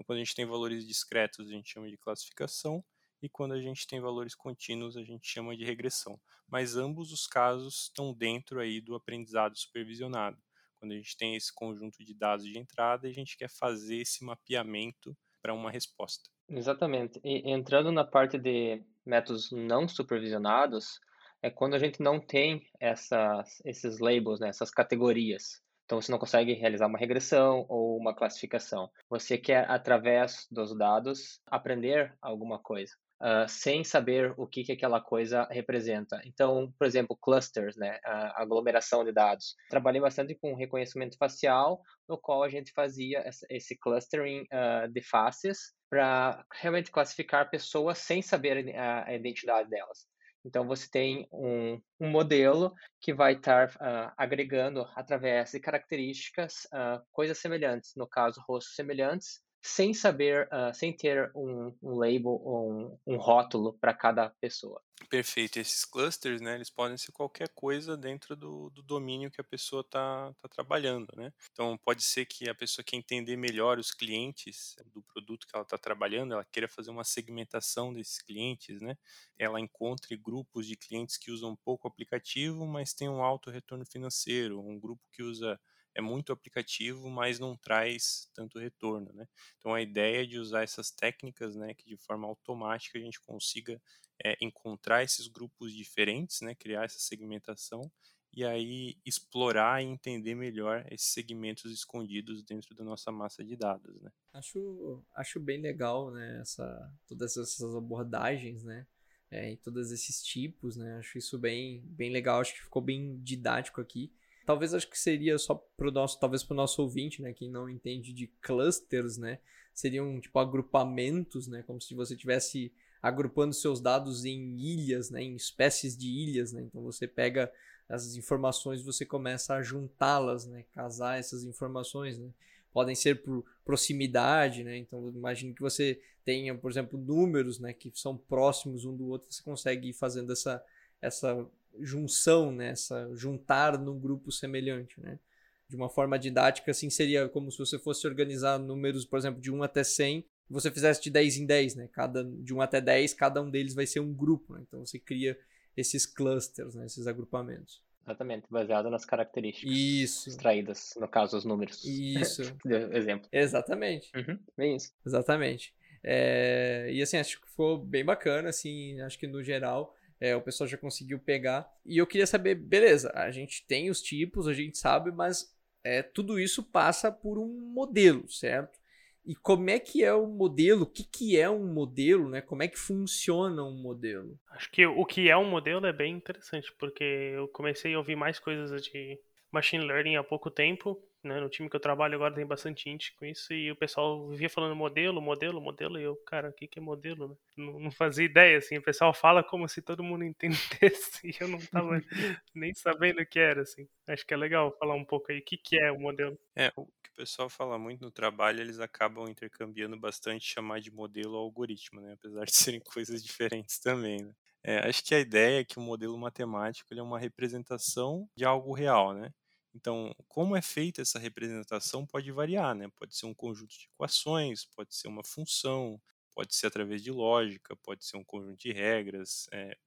Então, 0.01 0.03
quando 0.03 0.17
a 0.17 0.23
gente 0.23 0.35
tem 0.35 0.45
valores 0.45 0.87
discretos, 0.87 1.47
a 1.47 1.51
gente 1.51 1.71
chama 1.71 1.87
de 1.87 1.97
classificação, 1.97 2.83
e 3.21 3.29
quando 3.29 3.53
a 3.53 3.61
gente 3.61 3.85
tem 3.85 4.01
valores 4.01 4.33
contínuos, 4.33 4.97
a 4.97 5.03
gente 5.03 5.27
chama 5.27 5.55
de 5.55 5.63
regressão. 5.63 6.19
Mas 6.49 6.75
ambos 6.75 7.11
os 7.11 7.27
casos 7.27 7.83
estão 7.83 8.11
dentro 8.11 8.59
aí 8.59 8.81
do 8.81 8.95
aprendizado 8.95 9.55
supervisionado. 9.55 10.41
Quando 10.79 10.93
a 10.93 10.95
gente 10.95 11.15
tem 11.15 11.35
esse 11.35 11.53
conjunto 11.53 12.03
de 12.03 12.15
dados 12.15 12.45
de 12.45 12.57
entrada, 12.57 13.07
a 13.07 13.11
gente 13.11 13.37
quer 13.37 13.47
fazer 13.47 13.97
esse 13.97 14.25
mapeamento 14.25 15.15
para 15.39 15.53
uma 15.53 15.69
resposta. 15.69 16.27
Exatamente. 16.49 17.21
E 17.23 17.51
entrando 17.51 17.91
na 17.91 18.03
parte 18.03 18.39
de 18.39 18.83
métodos 19.05 19.51
não 19.51 19.87
supervisionados, 19.87 20.99
é 21.43 21.51
quando 21.51 21.75
a 21.75 21.79
gente 21.79 22.01
não 22.01 22.19
tem 22.19 22.67
essas, 22.79 23.61
esses 23.63 23.99
labels, 23.99 24.39
né, 24.39 24.49
essas 24.49 24.71
categorias. 24.71 25.61
Então, 25.91 26.01
você 26.01 26.09
não 26.09 26.19
consegue 26.19 26.53
realizar 26.53 26.87
uma 26.87 26.97
regressão 26.97 27.65
ou 27.67 27.97
uma 27.97 28.15
classificação. 28.15 28.89
Você 29.09 29.37
quer, 29.37 29.69
através 29.69 30.47
dos 30.49 30.73
dados, 30.73 31.41
aprender 31.47 32.15
alguma 32.21 32.57
coisa. 32.57 32.93
Uh, 33.21 33.45
sem 33.49 33.83
saber 33.83 34.33
o 34.37 34.47
que, 34.47 34.63
que 34.63 34.71
aquela 34.71 35.01
coisa 35.01 35.43
representa. 35.51 36.21
Então, 36.23 36.73
por 36.79 36.87
exemplo, 36.87 37.17
clusters, 37.21 37.75
né, 37.75 37.99
a 38.05 38.41
aglomeração 38.41 39.03
de 39.03 39.11
dados. 39.11 39.53
Trabalhei 39.69 39.99
bastante 39.99 40.33
com 40.33 40.55
reconhecimento 40.55 41.17
facial, 41.17 41.81
no 42.07 42.17
qual 42.17 42.41
a 42.41 42.47
gente 42.47 42.71
fazia 42.71 43.29
esse 43.49 43.77
clustering 43.77 44.43
uh, 44.43 44.89
de 44.89 45.01
faces 45.03 45.73
para 45.89 46.41
realmente 46.53 46.89
classificar 46.89 47.49
pessoas 47.49 47.97
sem 47.97 48.21
saber 48.21 48.73
a, 48.77 49.13
identidade 49.13 49.69
delas. 49.69 50.07
Então, 50.43 50.65
você 50.65 50.89
tem 50.89 51.27
um, 51.31 51.79
um 51.99 52.09
modelo 52.09 52.73
que 52.99 53.13
vai 53.13 53.33
estar 53.33 53.69
uh, 53.75 54.11
agregando, 54.17 54.87
através 54.95 55.51
de 55.51 55.59
características, 55.59 56.65
uh, 56.73 57.01
coisas 57.11 57.37
semelhantes, 57.37 57.93
no 57.95 58.07
caso, 58.07 58.43
rostos 58.47 58.75
semelhantes, 58.75 59.41
sem 59.61 59.93
saber, 59.93 60.47
uh, 60.47 60.73
sem 60.73 60.91
ter 60.91 61.31
um, 61.35 61.75
um 61.81 61.95
label 61.95 62.31
ou 62.43 62.71
um, 62.71 62.97
um 63.05 63.17
rótulo 63.17 63.73
para 63.73 63.93
cada 63.93 64.29
pessoa. 64.29 64.81
Perfeito. 65.09 65.59
Esses 65.59 65.85
clusters, 65.85 66.41
né, 66.41 66.55
eles 66.55 66.69
podem 66.69 66.97
ser 66.97 67.11
qualquer 67.11 67.49
coisa 67.49 67.97
dentro 67.97 68.35
do, 68.35 68.69
do 68.69 68.81
domínio 68.81 69.31
que 69.31 69.41
a 69.41 69.43
pessoa 69.43 69.81
está 69.81 70.33
tá 70.41 70.47
trabalhando, 70.49 71.07
né? 71.15 71.33
Então, 71.51 71.77
pode 71.77 72.03
ser 72.03 72.25
que 72.25 72.49
a 72.49 72.55
pessoa 72.55 72.83
quer 72.83 72.97
entender 72.97 73.35
melhor 73.35 73.77
os 73.77 73.91
clientes 73.91 74.75
do 74.93 75.01
produto 75.03 75.47
que 75.47 75.55
ela 75.55 75.63
está 75.63 75.77
trabalhando, 75.77 76.33
ela 76.33 76.45
queira 76.45 76.67
fazer 76.67 76.91
uma 76.91 77.03
segmentação 77.03 77.93
desses 77.93 78.21
clientes, 78.21 78.81
né? 78.81 78.95
Ela 79.37 79.59
encontre 79.59 80.15
grupos 80.15 80.67
de 80.67 80.75
clientes 80.75 81.17
que 81.17 81.31
usam 81.31 81.55
pouco 81.55 81.87
aplicativo, 81.87 82.65
mas 82.65 82.93
tem 82.93 83.09
um 83.09 83.23
alto 83.23 83.49
retorno 83.49 83.85
financeiro, 83.85 84.59
um 84.59 84.79
grupo 84.79 85.01
que 85.11 85.23
usa 85.23 85.59
é 85.95 86.01
muito 86.01 86.31
aplicativo, 86.31 87.09
mas 87.09 87.39
não 87.39 87.55
traz 87.55 88.29
tanto 88.33 88.59
retorno, 88.59 89.11
né? 89.13 89.27
Então 89.57 89.73
a 89.73 89.81
ideia 89.81 90.23
é 90.23 90.25
de 90.25 90.37
usar 90.37 90.63
essas 90.63 90.91
técnicas, 90.91 91.55
né, 91.55 91.73
que 91.73 91.85
de 91.85 91.97
forma 91.97 92.27
automática 92.27 92.97
a 92.97 93.01
gente 93.01 93.19
consiga 93.19 93.81
é, 94.23 94.37
encontrar 94.41 95.03
esses 95.03 95.27
grupos 95.27 95.73
diferentes, 95.73 96.41
né, 96.41 96.55
criar 96.55 96.85
essa 96.85 96.99
segmentação 96.99 97.91
e 98.33 98.45
aí 98.45 98.97
explorar 99.05 99.83
e 99.83 99.87
entender 99.87 100.35
melhor 100.35 100.85
esses 100.89 101.11
segmentos 101.11 101.71
escondidos 101.71 102.41
dentro 102.43 102.73
da 102.73 102.83
nossa 102.83 103.11
massa 103.11 103.43
de 103.43 103.57
dados, 103.57 104.01
né? 104.01 104.09
Acho, 104.33 105.03
acho 105.13 105.39
bem 105.39 105.59
legal, 105.61 106.11
né, 106.11 106.39
essa, 106.39 106.93
todas 107.05 107.35
essas 107.35 107.75
abordagens, 107.75 108.63
né, 108.63 108.87
é, 109.29 109.51
e 109.51 109.57
todos 109.57 109.91
esses 109.91 110.23
tipos, 110.23 110.77
né, 110.77 110.97
acho 110.99 111.17
isso 111.17 111.37
bem, 111.37 111.81
bem 111.85 112.09
legal, 112.09 112.39
acho 112.39 112.53
que 112.53 112.63
ficou 112.63 112.81
bem 112.81 113.19
didático 113.21 113.81
aqui. 113.81 114.13
Talvez 114.45 114.73
acho 114.73 114.89
que 114.89 114.97
seria 114.99 115.37
só 115.37 115.55
pro 115.77 115.91
nosso, 115.91 116.19
talvez 116.19 116.43
pro 116.43 116.55
nosso 116.55 116.81
ouvinte, 116.81 117.21
né, 117.21 117.33
quem 117.33 117.49
não 117.49 117.69
entende 117.69 118.11
de 118.13 118.27
clusters, 118.41 119.17
né, 119.17 119.39
seriam 119.73 120.19
tipo 120.19 120.37
agrupamentos, 120.39 121.47
né, 121.47 121.63
como 121.65 121.79
se 121.79 121.93
você 121.93 122.15
tivesse 122.15 122.71
agrupando 123.01 123.53
seus 123.53 123.79
dados 123.81 124.25
em 124.25 124.57
ilhas, 124.59 125.09
né, 125.09 125.21
em 125.23 125.35
espécies 125.35 125.97
de 125.97 126.07
ilhas, 126.07 126.53
né. 126.53 126.61
Então 126.63 126.81
você 126.81 127.07
pega 127.07 127.51
as 127.87 128.15
informações, 128.15 128.81
você 128.81 129.05
começa 129.05 129.55
a 129.55 129.61
juntá-las, 129.61 130.45
né, 130.45 130.65
casar 130.73 131.19
essas 131.19 131.43
informações, 131.43 132.17
né. 132.17 132.29
Podem 132.73 132.95
ser 132.95 133.21
por 133.21 133.43
proximidade, 133.65 134.63
né? 134.63 134.77
Então 134.77 135.09
imagine 135.09 135.53
que 135.53 135.61
você 135.61 136.01
tenha, 136.23 136.55
por 136.55 136.71
exemplo, 136.71 136.97
números, 136.97 137.59
né, 137.59 137.73
que 137.73 137.91
são 137.93 138.15
próximos 138.15 138.85
um 138.85 138.95
do 138.95 139.09
outro, 139.09 139.27
você 139.29 139.43
consegue 139.43 139.89
ir 139.89 139.93
fazendo 139.93 140.31
essa 140.31 140.63
essa 141.01 141.45
junção, 141.79 142.51
né? 142.51 142.69
Essa 142.69 143.09
juntar 143.15 143.77
num 143.77 143.99
grupo 143.99 144.31
semelhante, 144.31 144.99
né? 144.99 145.19
De 145.67 145.75
uma 145.75 145.89
forma 145.89 146.19
didática, 146.19 146.71
assim, 146.71 146.89
seria 146.89 147.29
como 147.29 147.51
se 147.51 147.57
você 147.57 147.79
fosse 147.79 148.05
organizar 148.05 148.59
números, 148.59 149.05
por 149.05 149.17
exemplo, 149.17 149.41
de 149.41 149.51
1 149.51 149.63
até 149.63 149.83
100, 149.83 150.25
você 150.49 150.69
fizesse 150.69 151.01
de 151.01 151.09
10 151.09 151.37
em 151.37 151.45
10, 151.45 151.75
né? 151.75 151.89
Cada, 151.91 152.23
de 152.23 152.53
1 152.53 152.61
até 152.61 152.81
10, 152.81 153.13
cada 153.13 153.41
um 153.41 153.49
deles 153.49 153.73
vai 153.73 153.87
ser 153.87 154.01
um 154.01 154.13
grupo, 154.13 154.53
né? 154.53 154.63
Então 154.67 154.85
você 154.85 154.99
cria 154.99 155.39
esses 155.75 156.05
clusters, 156.05 156.75
né? 156.75 156.85
Esses 156.85 157.07
agrupamentos. 157.07 157.81
Exatamente, 158.03 158.47
baseado 158.49 158.89
nas 158.89 159.05
características 159.05 159.71
isso. 159.71 160.27
extraídas, 160.29 160.95
no 160.99 161.07
caso, 161.07 161.37
os 161.37 161.45
números. 161.45 161.85
Isso. 161.85 162.41
exemplo. 162.91 163.29
Exatamente. 163.31 164.11
Uhum, 164.15 164.39
bem 164.57 164.75
isso. 164.75 164.91
Exatamente. 165.05 165.73
É, 166.03 166.89
e 166.91 167.01
assim, 167.01 167.17
acho 167.17 167.39
que 167.39 167.47
foi 167.49 167.77
bem 167.79 168.03
bacana, 168.03 168.49
assim, 168.49 168.99
acho 169.01 169.19
que 169.19 169.27
no 169.27 169.43
geral 169.43 169.95
é, 170.21 170.35
o 170.35 170.41
pessoal 170.41 170.67
já 170.67 170.77
conseguiu 170.77 171.17
pegar. 171.19 171.67
E 171.83 171.97
eu 171.97 172.05
queria 172.05 172.27
saber, 172.27 172.53
beleza, 172.53 173.11
a 173.15 173.31
gente 173.31 173.65
tem 173.65 173.89
os 173.89 174.01
tipos, 174.01 174.47
a 174.47 174.53
gente 174.53 174.77
sabe, 174.77 175.11
mas 175.11 175.51
é, 175.83 176.03
tudo 176.03 176.39
isso 176.39 176.61
passa 176.63 177.11
por 177.11 177.39
um 177.39 177.73
modelo, 177.73 178.29
certo? 178.29 178.79
E 179.25 179.35
como 179.35 179.69
é 179.69 179.79
que 179.79 180.03
é 180.03 180.13
o 180.13 180.27
modelo? 180.27 180.83
O 180.83 180.87
que, 180.87 181.03
que 181.03 181.37
é 181.37 181.49
um 181.49 181.65
modelo, 181.73 182.29
né? 182.29 182.41
Como 182.41 182.63
é 182.63 182.67
que 182.67 182.77
funciona 182.77 183.63
um 183.63 183.81
modelo? 183.81 184.39
Acho 184.51 184.71
que 184.71 184.85
o 184.85 185.05
que 185.05 185.29
é 185.29 185.37
um 185.37 185.49
modelo 185.49 185.85
é 185.85 185.93
bem 185.93 186.15
interessante, 186.15 186.71
porque 186.79 187.03
eu 187.03 187.47
comecei 187.47 187.93
a 187.93 187.97
ouvir 187.97 188.15
mais 188.15 188.39
coisas 188.39 188.83
de 188.83 189.19
machine 189.51 189.83
learning 189.83 190.15
há 190.15 190.23
pouco 190.23 190.49
tempo 190.49 191.01
né, 191.23 191.39
no 191.39 191.49
time 191.49 191.69
que 191.69 191.75
eu 191.75 191.79
trabalho 191.79 192.15
agora 192.15 192.33
tem 192.33 192.45
bastante 192.45 192.89
gente 192.89 193.13
com 193.15 193.25
isso 193.25 193.53
e 193.53 193.71
o 193.71 193.75
pessoal 193.75 194.27
vivia 194.27 194.49
falando 194.49 194.75
modelo, 194.75 195.21
modelo, 195.21 195.61
modelo 195.61 195.99
e 195.99 196.03
eu, 196.03 196.15
cara, 196.15 196.49
o 196.49 196.53
que, 196.53 196.67
que 196.67 196.79
é 196.79 196.81
modelo, 196.81 197.27
né? 197.29 197.35
Não, 197.57 197.79
não, 197.79 197.91
fazia 197.91 198.25
ideia, 198.25 198.57
assim, 198.57 198.77
o 198.77 198.81
pessoal 198.81 199.13
fala 199.13 199.43
como 199.43 199.67
se 199.67 199.81
todo 199.81 200.03
mundo 200.03 200.23
entendesse 200.25 201.27
e 201.27 201.35
eu 201.39 201.47
não 201.47 201.59
tava 201.59 202.01
nem 202.55 202.73
sabendo 202.73 203.21
o 203.21 203.25
que 203.25 203.39
era, 203.39 203.61
assim. 203.61 203.87
Acho 204.07 204.25
que 204.25 204.33
é 204.33 204.37
legal 204.37 204.75
falar 204.77 204.95
um 204.95 205.05
pouco 205.05 205.31
aí 205.31 205.39
o 205.39 205.43
que, 205.43 205.57
que 205.57 205.77
é 205.77 205.91
o 205.91 205.99
modelo. 205.99 206.37
É, 206.55 206.71
o 206.75 206.85
que 206.85 207.09
o 207.11 207.15
pessoal 207.15 207.49
fala 207.49 207.77
muito 207.77 208.01
no 208.01 208.11
trabalho, 208.11 208.59
eles 208.59 208.79
acabam 208.79 209.29
intercambiando 209.29 209.97
bastante 209.99 210.45
chamar 210.45 210.79
de 210.79 210.91
modelo 210.91 211.33
ou 211.33 211.43
algoritmo, 211.43 212.01
né? 212.01 212.13
Apesar 212.13 212.45
de 212.45 212.55
serem 212.55 212.79
coisas 212.85 213.23
diferentes 213.23 213.79
também, 213.79 214.23
né? 214.23 214.33
É, 214.63 214.87
acho 214.87 215.03
que 215.03 215.15
a 215.15 215.19
ideia 215.19 215.61
é 215.61 215.63
que 215.63 215.79
o 215.79 215.81
modelo 215.81 216.15
matemático 216.17 216.93
é 216.93 217.01
uma 217.01 217.17
representação 217.17 218.29
de 218.35 218.45
algo 218.45 218.73
real, 218.73 219.11
né? 219.11 219.31
Então, 219.73 220.13
como 220.27 220.55
é 220.55 220.61
feita 220.61 221.01
essa 221.01 221.19
representação 221.19 222.05
pode 222.05 222.31
variar, 222.31 222.75
né? 222.75 222.89
Pode 222.97 223.15
ser 223.15 223.25
um 223.25 223.33
conjunto 223.33 223.71
de 223.77 223.87
equações, 223.93 224.65
pode 224.65 224.95
ser 224.95 225.07
uma 225.07 225.23
função, 225.23 226.01
pode 226.33 226.53
ser 226.55 226.67
através 226.67 227.01
de 227.03 227.11
lógica, 227.11 227.75
pode 227.77 228.05
ser 228.05 228.17
um 228.17 228.23
conjunto 228.23 228.57
de 228.59 228.71
regras. 228.73 229.47
É, 229.53 229.77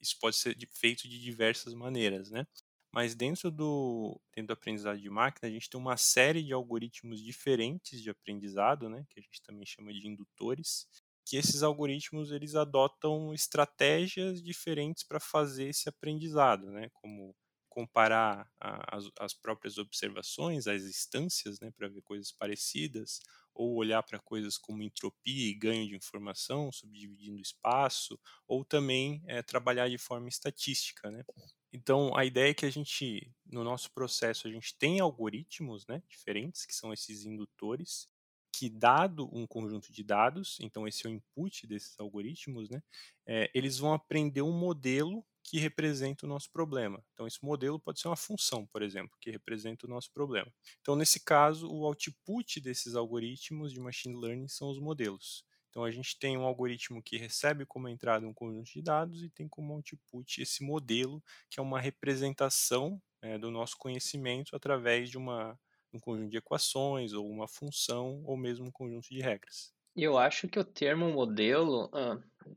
isso 0.00 0.16
pode 0.20 0.36
ser 0.36 0.56
feito 0.72 1.08
de 1.08 1.20
diversas 1.20 1.74
maneiras, 1.74 2.30
né? 2.30 2.46
mas 2.92 3.14
dentro 3.14 3.50
do, 3.50 4.18
dentro 4.34 4.48
do 4.48 4.52
aprendizado 4.54 4.98
de 4.98 5.10
máquina, 5.10 5.48
a 5.48 5.52
gente 5.52 5.68
tem 5.68 5.78
uma 5.78 5.96
série 5.98 6.42
de 6.42 6.52
algoritmos 6.52 7.20
diferentes 7.22 8.00
de 8.00 8.08
aprendizado, 8.08 8.88
né, 8.88 9.04
que 9.10 9.20
a 9.20 9.22
gente 9.22 9.42
também 9.42 9.66
chama 9.66 9.92
de 9.92 10.08
indutores, 10.08 10.86
que 11.26 11.36
esses 11.36 11.62
algoritmos 11.62 12.30
eles 12.30 12.54
adotam 12.54 13.34
estratégias 13.34 14.42
diferentes 14.42 15.04
para 15.04 15.20
fazer 15.20 15.68
esse 15.68 15.88
aprendizado, 15.90 16.70
né, 16.70 16.88
como 16.94 17.34
comparar 17.76 18.50
a, 18.58 18.96
as, 18.96 19.04
as, 19.20 19.34
próprias 19.34 19.76
observações, 19.76 20.66
as 20.66 20.84
instâncias, 20.84 21.60
né, 21.60 21.70
para 21.70 21.88
ver 21.88 22.00
coisas 22.00 22.32
parecidas, 22.32 23.20
ou 23.54 23.74
olhar 23.74 24.02
para 24.02 24.18
coisas 24.18 24.56
como 24.56 24.82
entropia 24.82 25.50
e 25.50 25.52
ganho 25.52 25.86
de 25.86 25.94
informação, 25.94 26.72
subdividindo 26.72 27.38
espaço, 27.38 28.18
ou 28.48 28.64
também 28.64 29.22
é, 29.26 29.42
trabalhar 29.42 29.90
de 29.90 29.98
forma 29.98 30.26
estatística, 30.26 31.10
né. 31.10 31.22
Então, 31.70 32.16
a 32.16 32.24
ideia 32.24 32.52
é 32.52 32.54
que 32.54 32.64
a 32.64 32.70
gente, 32.70 33.30
no 33.44 33.62
nosso 33.62 33.92
processo, 33.92 34.48
a 34.48 34.50
gente 34.50 34.74
tem 34.78 34.98
algoritmos 34.98 35.86
né, 35.86 36.02
diferentes, 36.08 36.64
que 36.64 36.74
são 36.74 36.94
esses 36.94 37.26
indutores, 37.26 38.08
que 38.54 38.70
dado 38.70 39.28
um 39.30 39.46
conjunto 39.46 39.92
de 39.92 40.02
dados, 40.02 40.56
então 40.62 40.88
esse 40.88 41.06
é 41.06 41.10
o 41.10 41.12
input 41.12 41.66
desses 41.66 42.00
algoritmos, 42.00 42.70
né, 42.70 42.82
é, 43.26 43.50
eles 43.52 43.76
vão 43.76 43.92
aprender 43.92 44.40
um 44.40 44.58
modelo 44.58 45.22
que 45.46 45.58
representa 45.58 46.26
o 46.26 46.28
nosso 46.28 46.50
problema. 46.50 47.02
Então, 47.12 47.26
esse 47.26 47.42
modelo 47.44 47.78
pode 47.78 48.00
ser 48.00 48.08
uma 48.08 48.16
função, 48.16 48.66
por 48.66 48.82
exemplo, 48.82 49.16
que 49.20 49.30
representa 49.30 49.86
o 49.86 49.88
nosso 49.88 50.10
problema. 50.12 50.52
Então, 50.80 50.96
nesse 50.96 51.20
caso, 51.20 51.68
o 51.70 51.86
output 51.86 52.60
desses 52.60 52.94
algoritmos 52.96 53.72
de 53.72 53.78
machine 53.80 54.20
learning 54.20 54.48
são 54.48 54.68
os 54.70 54.80
modelos. 54.80 55.44
Então 55.70 55.84
a 55.84 55.90
gente 55.90 56.18
tem 56.18 56.38
um 56.38 56.46
algoritmo 56.46 57.02
que 57.02 57.18
recebe 57.18 57.66
como 57.66 57.86
entrada 57.86 58.26
um 58.26 58.32
conjunto 58.32 58.72
de 58.72 58.80
dados 58.80 59.22
e 59.22 59.28
tem 59.28 59.46
como 59.46 59.74
output 59.74 60.40
esse 60.40 60.64
modelo, 60.64 61.22
que 61.50 61.60
é 61.60 61.62
uma 61.62 61.78
representação 61.78 62.98
é, 63.20 63.36
do 63.36 63.50
nosso 63.50 63.76
conhecimento 63.76 64.56
através 64.56 65.10
de 65.10 65.18
uma, 65.18 65.58
um 65.92 66.00
conjunto 66.00 66.30
de 66.30 66.38
equações, 66.38 67.12
ou 67.12 67.28
uma 67.28 67.46
função, 67.46 68.22
ou 68.24 68.38
mesmo 68.38 68.64
um 68.66 68.70
conjunto 68.70 69.08
de 69.10 69.20
regras. 69.20 69.75
Eu 69.96 70.18
acho 70.18 70.46
que 70.48 70.58
o 70.58 70.64
termo 70.64 71.10
modelo, 71.10 71.90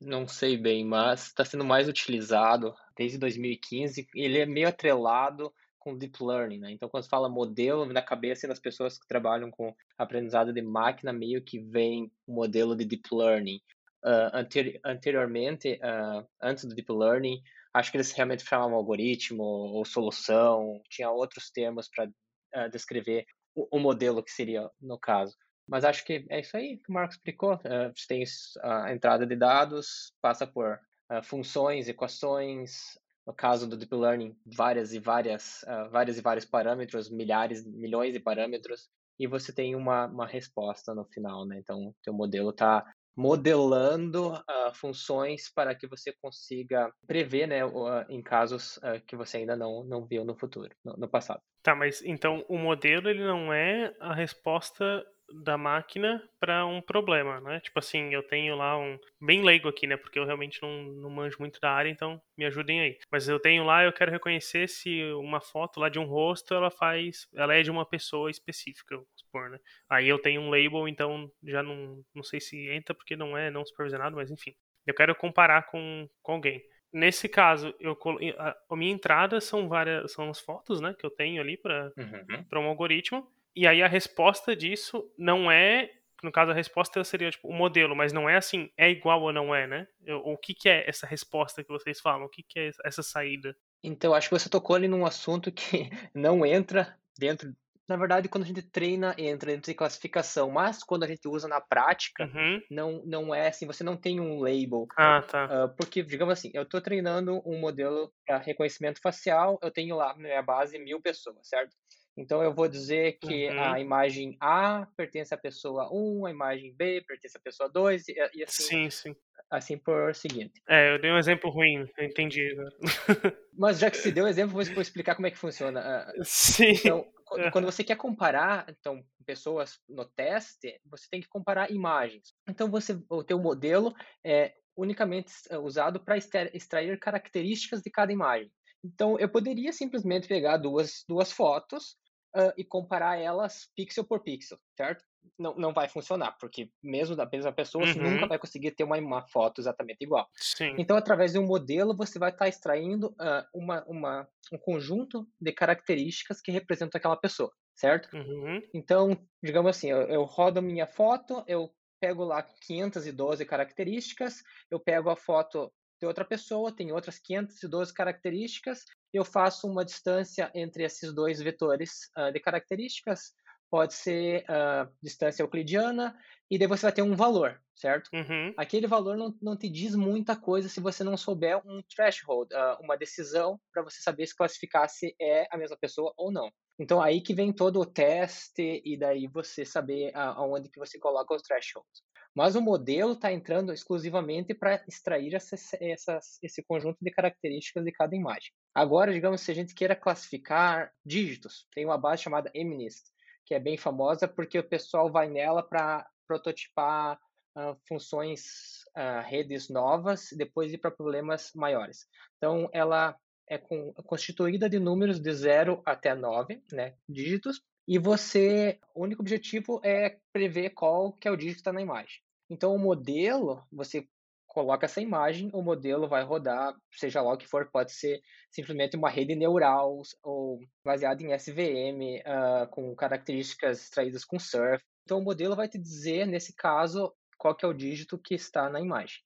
não 0.02 0.28
sei 0.28 0.58
bem, 0.58 0.84
mas 0.84 1.28
está 1.28 1.46
sendo 1.46 1.64
mais 1.64 1.88
utilizado 1.88 2.76
desde 2.98 3.18
2015. 3.18 4.08
Ele 4.14 4.40
é 4.40 4.46
meio 4.46 4.68
atrelado 4.68 5.52
com 5.80 5.98
deep 5.98 6.22
learning, 6.22 6.60
né? 6.60 6.72
Então, 6.72 6.90
quando 6.90 7.04
se 7.04 7.10
fala 7.10 7.30
modelo, 7.30 7.86
na 7.86 8.02
cabeça 8.02 8.48
das 8.48 8.60
pessoas 8.60 9.00
que 9.00 9.08
trabalham 9.08 9.50
com 9.50 9.74
aprendizado 9.98 10.54
de 10.54 10.62
máquina, 10.62 11.14
meio 11.14 11.42
que 11.42 11.60
vem 11.60 12.12
o 12.28 12.34
modelo 12.34 12.76
de 12.76 12.86
deep 12.86 13.08
learning. 13.12 13.60
Uh, 14.04 14.30
anteri 14.34 14.80
anteriormente, 14.86 15.80
uh, 15.84 16.26
antes 16.42 16.66
do 16.66 16.76
deep 16.76 16.92
learning, 16.92 17.42
acho 17.74 17.92
que 17.92 17.98
eles 17.98 18.12
realmente 18.12 18.46
chamavam 18.46 18.76
algoritmo 18.76 19.44
ou 19.44 19.84
solução, 19.86 20.82
tinha 20.90 21.10
outros 21.10 21.50
termos 21.50 21.90
para 21.90 22.06
uh, 22.06 22.70
descrever 22.70 23.26
o, 23.56 23.78
o, 23.78 23.80
modelo 23.80 24.24
que 24.24 24.32
seria 24.32 24.70
no 24.80 24.98
caso. 24.98 25.36
Mas 25.70 25.86
acho 25.86 26.04
que 26.04 26.26
é 26.30 26.40
isso 26.40 26.58
aí 26.58 26.78
que 26.78 26.90
o 26.90 26.94
Marco 26.94 27.14
explicou. 27.14 27.58
você 27.96 28.08
tem 28.08 28.24
a 28.62 28.92
entrada 28.92 29.26
de 29.26 29.36
dados, 29.36 30.14
passa 30.22 30.48
por 30.48 30.80
funções, 31.24 31.88
equações, 31.88 32.98
no 33.30 33.34
caso 33.34 33.68
do 33.68 33.78
deep 33.78 33.94
learning, 33.96 34.36
várias 34.44 34.92
e 34.92 35.00
várias, 35.00 35.62
uh, 35.64 35.88
várias 35.92 36.18
e 36.18 36.22
vários 36.22 36.46
parâmetros, 36.46 37.12
milhares, 37.12 37.64
milhões 37.64 38.12
de 38.12 38.20
parâmetros, 38.20 38.90
e 39.20 39.28
você 39.28 39.54
tem 39.54 39.76
uma, 39.76 40.08
uma 40.08 40.26
resposta 40.26 40.96
no 40.96 41.06
final, 41.06 41.46
né? 41.46 41.60
Então, 41.60 41.94
teu 42.02 42.12
modelo 42.12 42.50
está 42.50 42.84
modelando 43.16 44.34
uh, 44.34 44.74
funções 44.74 45.52
para 45.54 45.76
que 45.76 45.86
você 45.86 46.12
consiga 46.20 46.92
prever, 47.06 47.48
né, 47.48 47.64
uh, 47.64 48.06
em 48.10 48.24
casos 48.24 48.78
uh, 48.78 49.00
que 49.06 49.16
você 49.16 49.38
ainda 49.38 49.56
não, 49.56 49.84
não 49.84 50.08
viu 50.08 50.26
no 50.26 50.36
futuro, 50.36 50.70
no, 50.84 50.94
no, 50.94 51.08
passado. 51.08 51.42
Tá, 51.62 51.76
mas 51.76 52.02
então 52.04 52.44
o 52.48 52.58
modelo 52.58 53.10
ele 53.10 53.24
não 53.24 53.54
é 53.54 53.94
a 54.00 54.16
resposta 54.16 55.06
da 55.34 55.58
máquina 55.58 56.24
para 56.40 56.66
um 56.66 56.82
problema, 56.82 57.40
né? 57.42 57.60
Tipo 57.60 57.80
assim, 57.80 58.14
eu 58.14 58.24
tenho 58.24 58.56
lá 58.56 58.78
um. 58.78 59.00
Bem 59.22 59.44
leigo 59.44 59.68
aqui, 59.68 59.88
né? 59.88 59.98
Porque 59.98 60.18
eu 60.18 60.26
realmente 60.26 60.62
não, 60.62 60.84
não 60.84 61.10
manjo 61.10 61.38
muito 61.40 61.60
da 61.60 61.72
área, 61.72 61.90
então 61.90 62.22
me 62.38 62.46
ajudem 62.46 62.82
aí. 62.82 63.00
Mas 63.12 63.28
eu 63.28 63.40
tenho 63.40 63.64
lá, 63.64 63.84
eu 63.84 63.94
quero 63.94 64.12
reconhecer 64.12 64.68
se 64.68 65.04
uma 65.14 65.42
foto 65.42 65.80
lá 65.80 65.90
de 65.90 66.00
um 66.00 66.06
rosto 66.06 66.54
ela 66.54 66.72
faz. 66.72 67.28
Ela 67.36 67.56
é 67.56 67.62
de 67.62 67.72
uma 67.72 67.86
pessoa 67.86 68.30
específica, 68.30 68.96
vamos 68.96 69.10
supor, 69.16 69.50
né? 69.50 69.60
Aí 69.90 70.08
eu 70.08 70.20
tenho 70.20 70.42
um 70.42 70.50
label, 70.50 70.88
então 70.88 71.32
já 71.44 71.62
não, 71.62 72.04
não 72.14 72.24
sei 72.24 72.40
se 72.40 72.70
entra 72.70 72.94
porque 72.96 73.16
não 73.16 73.38
é 73.38 73.50
não 73.50 73.66
supervisionado, 73.66 74.16
mas 74.16 74.32
enfim. 74.32 74.56
Eu 74.86 74.94
quero 74.94 75.14
comparar 75.16 75.68
com, 75.68 76.10
com 76.22 76.34
alguém. 76.34 76.64
Nesse 76.92 77.30
caso, 77.30 77.74
eu 77.80 77.96
a, 78.40 78.58
a 78.70 78.76
minha 78.76 78.92
entrada 78.92 79.40
são 79.40 79.70
várias 79.70 80.12
são 80.12 80.30
as 80.30 80.40
fotos, 80.40 80.82
né, 80.82 80.96
que 80.98 81.06
eu 81.06 81.12
tenho 81.12 81.40
ali 81.40 81.56
para 81.56 81.92
uhum. 81.96 82.44
para 82.46 82.60
um 82.60 82.66
algoritmo 82.66 83.32
e 83.56 83.68
aí 83.68 83.82
a 83.82 83.88
resposta 83.88 84.56
disso 84.56 85.10
não 85.18 85.52
é. 85.52 85.92
No 86.22 86.32
caso, 86.32 86.52
a 86.52 86.54
resposta 86.54 87.02
seria 87.04 87.32
tipo 87.32 87.48
o 87.48 87.54
modelo, 87.54 87.96
mas 87.96 88.12
não 88.12 88.30
é 88.30 88.36
assim, 88.36 88.70
é 88.76 88.90
igual 88.90 89.22
ou 89.22 89.32
não 89.32 89.56
é, 89.56 89.66
né? 89.66 89.88
O 90.24 90.38
que, 90.38 90.54
que 90.54 90.68
é 90.68 90.88
essa 90.88 91.08
resposta 91.08 91.64
que 91.64 91.70
vocês 91.70 92.02
falam? 92.02 92.26
O 92.26 92.30
que, 92.30 92.44
que 92.44 92.60
é 92.60 92.72
essa 92.84 93.02
saída? 93.02 93.56
Então, 93.82 94.14
acho 94.14 94.28
que 94.28 94.38
você 94.38 94.50
tocou 94.50 94.76
ali 94.76 94.88
num 94.88 95.06
assunto 95.06 95.52
que 95.52 95.90
não 96.14 96.46
entra 96.46 96.98
dentro. 97.18 97.56
Na 97.88 97.96
verdade, 97.96 98.30
quando 98.30 98.44
a 98.44 98.48
gente 98.48 98.62
treina, 98.62 99.16
entra 99.18 99.52
dentro 99.52 99.72
de 99.72 99.76
classificação, 99.76 100.52
mas 100.52 100.84
quando 100.84 101.06
a 101.06 101.08
gente 101.08 101.28
usa 101.28 101.48
na 101.48 101.60
prática, 101.60 102.26
uhum. 102.26 102.62
não, 102.70 103.04
não 103.04 103.34
é 103.34 103.48
assim, 103.48 103.66
você 103.66 103.84
não 103.84 103.98
tem 103.98 104.20
um 104.20 104.40
label. 104.40 104.88
Ah, 104.96 105.24
tá. 105.24 105.46
Uh, 105.46 105.76
porque, 105.76 106.04
digamos 106.04 106.34
assim, 106.34 106.52
eu 106.54 106.64
estou 106.64 106.82
treinando 106.82 107.42
um 107.44 107.60
modelo 107.60 108.14
para 108.28 108.38
reconhecimento 108.38 109.02
facial, 109.02 109.58
eu 109.64 109.72
tenho 109.72 109.96
lá 109.96 110.14
na 110.14 110.20
minha 110.20 110.42
base 110.44 110.78
mil 110.78 111.02
pessoas, 111.02 111.40
certo? 111.42 111.76
Então 112.20 112.44
eu 112.44 112.54
vou 112.54 112.68
dizer 112.68 113.18
que 113.20 113.48
uhum. 113.48 113.64
a 113.64 113.80
imagem 113.80 114.38
A 114.40 114.88
pertence 114.98 115.34
à 115.34 115.38
pessoa 115.38 115.90
1, 115.92 116.26
a 116.26 116.32
imagem 116.32 116.74
B 116.76 117.02
pertence 117.08 117.38
à 117.38 117.40
pessoa 117.40 117.70
2 117.70 118.08
e, 118.10 118.14
e 118.34 118.44
assim. 118.44 118.64
Sim, 118.64 118.90
sim. 118.90 119.16
Assim 119.50 119.78
por 119.80 120.14
seguinte. 120.14 120.62
É, 120.70 120.94
eu 120.94 121.02
dei 121.02 121.12
um 121.12 121.18
exemplo 121.18 121.50
ruim, 121.50 121.90
eu 121.98 122.06
entendi. 122.06 122.56
Mas 123.58 123.80
já 123.80 123.90
que 123.90 123.98
se 123.98 124.12
deu 124.12 124.26
um 124.26 124.28
exemplo, 124.28 124.54
vou 124.54 124.82
explicar 124.82 125.16
como 125.16 125.26
é 125.26 125.32
que 125.32 125.38
funciona. 125.38 126.06
Sim. 126.22 126.74
Então, 126.74 127.08
quando 127.52 127.66
você 127.66 127.84
quer 127.84 127.96
comparar 127.96 128.66
então 128.70 129.04
pessoas 129.26 129.80
no 129.88 130.06
teste, 130.06 130.80
você 130.86 131.08
tem 131.10 131.22
que 131.22 131.28
comparar 131.28 131.72
imagens. 131.72 132.34
Então 132.48 132.70
você 132.70 133.00
o 133.10 133.24
teu 133.24 133.40
modelo 133.40 133.94
é 134.24 134.54
unicamente 134.76 135.32
é, 135.50 135.58
usado 135.58 136.00
para 136.00 136.18
extrair 136.18 136.98
características 137.00 137.82
de 137.82 137.90
cada 137.90 138.12
imagem. 138.12 138.52
Então 138.84 139.20
eu 139.20 139.30
poderia 139.30 139.74
simplesmente 139.74 140.28
pegar 140.28 140.58
duas 140.58 141.04
duas 141.08 141.32
fotos 141.32 141.96
uh, 142.36 142.54
e 142.58 142.64
comparar 142.64 143.18
elas 143.18 143.70
pixel 143.76 144.04
por 144.04 144.22
pixel, 144.22 144.58
certo? 144.76 145.04
Não, 145.38 145.56
não 145.56 145.74
vai 145.74 145.88
funcionar, 145.88 146.38
porque 146.40 146.72
mesmo 146.82 147.16
da 147.16 147.26
mesma 147.26 147.52
pessoa, 147.52 147.86
uhum. 147.86 147.94
você 147.94 148.00
nunca 148.00 148.28
vai 148.28 148.40
conseguir 148.40 148.72
ter 148.72 148.84
uma, 148.84 148.98
uma 148.98 149.28
foto 149.28 149.62
exatamente 149.62 150.02
igual. 150.02 150.28
Sim. 150.36 150.76
Então, 150.78 150.98
através 150.98 151.34
de 151.34 151.40
um 151.40 151.46
modelo, 151.46 151.96
você 151.96 152.18
vai 152.18 152.30
estar 152.30 152.46
tá 152.46 152.50
extraindo 152.50 153.08
uh, 153.08 153.46
uma, 153.54 153.84
uma, 153.86 154.28
um 154.52 154.58
conjunto 154.58 155.28
de 155.40 155.52
características 155.52 156.42
que 156.42 156.52
representam 156.52 156.98
aquela 156.98 157.18
pessoa, 157.18 157.52
certo? 157.76 158.16
Uhum. 158.16 158.62
Então, 158.74 159.18
digamos 159.44 159.70
assim, 159.70 159.90
eu, 159.90 160.02
eu 160.04 160.24
rodo 160.24 160.62
minha 160.62 160.88
foto, 160.88 161.44
eu 161.48 161.70
pego 162.00 162.24
lá 162.24 162.42
512 162.42 163.46
características, 163.46 164.42
eu 164.72 164.80
pego 164.80 165.10
a 165.10 165.16
foto 165.16 165.72
de 166.00 166.08
outra 166.08 166.24
pessoa, 166.24 166.72
tem 166.72 166.92
outras 166.92 167.20
512 167.20 167.94
características, 167.94 168.86
eu 169.14 169.26
faço 169.26 169.68
uma 169.68 169.84
distância 169.84 170.52
entre 170.54 170.84
esses 170.84 171.14
dois 171.14 171.42
vetores 171.42 172.10
uh, 172.18 172.32
de 172.32 172.40
características, 172.40 173.34
pode 173.70 173.94
ser 173.94 174.44
uh, 174.44 174.92
distância 175.02 175.44
euclidiana, 175.44 176.18
e 176.50 176.58
daí 176.58 176.68
você 176.68 176.84
vai 176.84 176.92
ter 176.92 177.02
um 177.04 177.16
valor, 177.16 177.62
certo? 177.76 178.10
Uhum. 178.14 178.54
Aquele 178.58 178.88
valor 178.88 179.16
não, 179.16 179.36
não 179.42 179.56
te 179.56 179.70
diz 179.70 179.96
muita 179.96 180.36
coisa 180.36 180.68
se 180.68 180.80
você 180.80 181.04
não 181.04 181.16
souber 181.16 181.62
um 181.66 181.82
threshold, 181.84 182.52
uh, 182.54 182.84
uma 182.84 182.98
decisão 182.98 183.60
para 183.72 183.84
você 183.84 184.02
saber 184.02 184.26
se 184.26 184.36
classificar 184.36 184.90
se 184.90 185.16
é 185.22 185.48
a 185.52 185.58
mesma 185.58 185.78
pessoa 185.78 186.14
ou 186.18 186.32
não. 186.32 186.52
Então 186.80 187.02
aí 187.02 187.22
que 187.22 187.34
vem 187.34 187.52
todo 187.52 187.80
o 187.80 187.86
teste 187.86 188.82
e 188.86 188.98
daí 188.98 189.28
você 189.28 189.66
saber 189.66 190.12
aonde 190.16 190.70
que 190.70 190.80
você 190.80 190.98
coloca 190.98 191.36
os 191.36 191.42
thresholds. 191.42 192.02
Mas 192.36 192.56
o 192.56 192.62
modelo 192.62 193.14
está 193.14 193.32
entrando 193.32 193.74
exclusivamente 193.74 194.54
para 194.54 194.84
extrair 194.88 195.34
essas, 195.34 195.74
essas, 195.74 196.38
esse 196.42 196.64
conjunto 196.64 196.98
de 197.02 197.12
características 197.12 197.84
de 197.84 197.92
cada 197.92 198.16
imagem. 198.16 198.52
Agora, 198.74 199.12
digamos, 199.12 199.42
se 199.42 199.52
a 199.52 199.56
gente 199.56 199.74
queira 199.74 199.96
classificar 199.96 200.92
dígitos, 201.06 201.68
tem 201.74 201.86
uma 201.86 201.98
base 201.98 202.24
chamada 202.24 202.52
MNIST, 202.54 203.12
que 203.46 203.54
é 203.54 203.60
bem 203.60 203.78
famosa 203.78 204.28
porque 204.28 204.60
o 204.60 204.68
pessoal 204.68 205.12
vai 205.12 205.28
nela 205.30 205.64
para 205.64 206.08
prototipar 206.28 207.20
uh, 207.58 207.76
funções, 207.88 208.84
uh, 208.96 209.26
redes 209.26 209.70
novas, 209.70 210.30
depois 210.38 210.72
ir 210.72 210.78
para 210.78 210.92
problemas 210.92 211.52
maiores. 211.56 212.06
Então, 212.38 212.70
ela 212.72 213.18
é 213.50 213.58
constituída 213.58 214.70
de 214.70 214.78
números 214.78 215.20
de 215.20 215.34
0 215.34 215.82
até 215.84 216.14
9 216.14 216.62
né, 216.72 216.94
dígitos, 217.10 217.64
e 217.90 217.98
você, 217.98 218.78
o 218.94 219.02
único 219.02 219.24
objetivo 219.24 219.82
é 219.84 220.20
prever 220.32 220.70
qual 220.70 221.12
que 221.12 221.28
é 221.28 221.32
o 221.32 221.36
dígito 221.36 221.56
que 221.56 221.62
está 221.62 221.74
na 221.74 221.82
imagem. 221.82 222.22
Então, 222.48 222.76
o 222.76 222.78
modelo, 222.78 223.66
você 223.72 224.08
coloca 224.46 224.86
essa 224.86 225.02
imagem, 225.02 225.50
o 225.54 225.64
modelo 225.64 226.08
vai 226.08 226.24
rodar, 226.24 226.76
seja 226.92 227.20
lá 227.20 227.34
o 227.34 227.38
que 227.38 227.48
for, 227.48 227.68
pode 227.72 227.92
ser 227.92 228.22
simplesmente 228.52 228.96
uma 228.96 229.10
rede 229.10 229.36
neural 229.36 230.04
ou 230.22 230.60
baseada 230.86 231.24
em 231.24 231.34
SVM, 231.34 232.20
uh, 232.20 232.24
ah, 232.28 232.68
com 232.70 232.96
características 232.96 233.82
extraídas 233.82 234.24
com 234.24 234.38
surf. 234.38 234.84
Então 235.04 235.18
o 235.18 235.24
modelo 235.24 235.56
vai 235.56 235.68
te 235.68 235.80
dizer, 235.80 236.28
nesse 236.28 236.56
caso, 236.56 237.12
qual 237.40 237.56
que 237.56 237.66
é 237.66 237.68
o 237.68 237.74
dígito 237.74 238.20
que 238.20 238.36
está 238.36 238.70
na 238.70 238.80
imagem. 238.80 239.18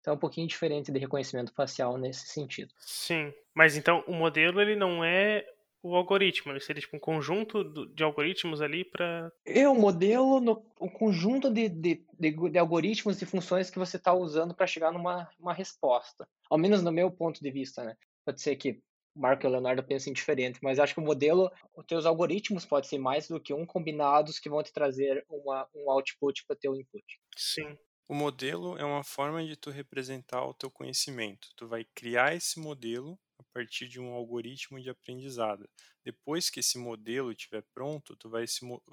Então 0.00 0.12
é 0.12 0.16
um 0.16 0.20
pouquinho 0.20 0.46
diferente 0.46 0.92
de 0.92 0.98
reconhecimento 0.98 1.54
facial 1.54 1.96
nesse 1.96 2.26
sentido. 2.26 2.70
Sim, 2.80 3.32
mas 3.54 3.78
então 3.78 4.04
o 4.06 4.12
modelo 4.12 4.60
ele 4.60 4.76
não 4.76 5.02
é 5.02 5.42
o 5.82 5.94
algoritmo, 5.94 6.52
ele 6.52 6.60
seria 6.60 6.80
tipo 6.80 6.96
um 6.96 7.00
conjunto 7.00 7.64
de 7.94 8.02
algoritmos 8.02 8.60
ali 8.60 8.84
para. 8.84 9.32
É 9.44 9.68
o 9.68 9.74
modelo, 9.74 10.40
no, 10.40 10.64
o 10.78 10.90
conjunto 10.90 11.50
de, 11.50 11.68
de, 11.68 12.04
de, 12.18 12.50
de 12.50 12.58
algoritmos 12.58 13.20
e 13.20 13.26
funções 13.26 13.70
que 13.70 13.78
você 13.78 13.96
está 13.96 14.12
usando 14.12 14.54
para 14.54 14.66
chegar 14.66 14.92
numa 14.92 15.28
uma 15.38 15.54
resposta. 15.54 16.28
Ao 16.50 16.58
menos 16.58 16.82
no 16.82 16.92
meu 16.92 17.10
ponto 17.10 17.42
de 17.42 17.50
vista, 17.50 17.84
né? 17.84 17.96
Pode 18.24 18.42
ser 18.42 18.56
que 18.56 18.80
o 19.14 19.20
Marco 19.20 19.44
e 19.44 19.48
o 19.48 19.50
Leonardo 19.50 19.82
pensem 19.82 20.12
diferente, 20.12 20.60
mas 20.62 20.78
acho 20.78 20.94
que 20.94 21.00
o 21.00 21.04
modelo, 21.04 21.50
os 21.74 21.84
teus 21.86 22.06
algoritmos 22.06 22.66
podem 22.66 22.88
ser 22.88 22.98
mais 22.98 23.26
do 23.26 23.40
que 23.40 23.54
um 23.54 23.66
combinados 23.66 24.38
que 24.38 24.48
vão 24.48 24.62
te 24.62 24.72
trazer 24.72 25.24
uma, 25.28 25.66
um 25.74 25.90
output 25.90 26.44
para 26.46 26.56
teu 26.56 26.76
input. 26.76 27.04
Sim. 27.36 27.76
O 28.08 28.14
modelo 28.14 28.76
é 28.76 28.84
uma 28.84 29.04
forma 29.04 29.44
de 29.44 29.56
tu 29.56 29.70
representar 29.70 30.44
o 30.44 30.54
teu 30.54 30.70
conhecimento. 30.70 31.48
Tu 31.56 31.66
vai 31.66 31.86
criar 31.94 32.34
esse 32.34 32.58
modelo 32.58 33.18
a 33.40 33.52
partir 33.52 33.88
de 33.88 34.00
um 34.00 34.12
algoritmo 34.12 34.80
de 34.80 34.90
aprendizado. 34.90 35.68
Depois 36.04 36.48
que 36.48 36.60
esse 36.60 36.78
modelo 36.78 37.32
estiver 37.32 37.62
pronto, 37.74 38.16
tu 38.16 38.28
vai, 38.28 38.44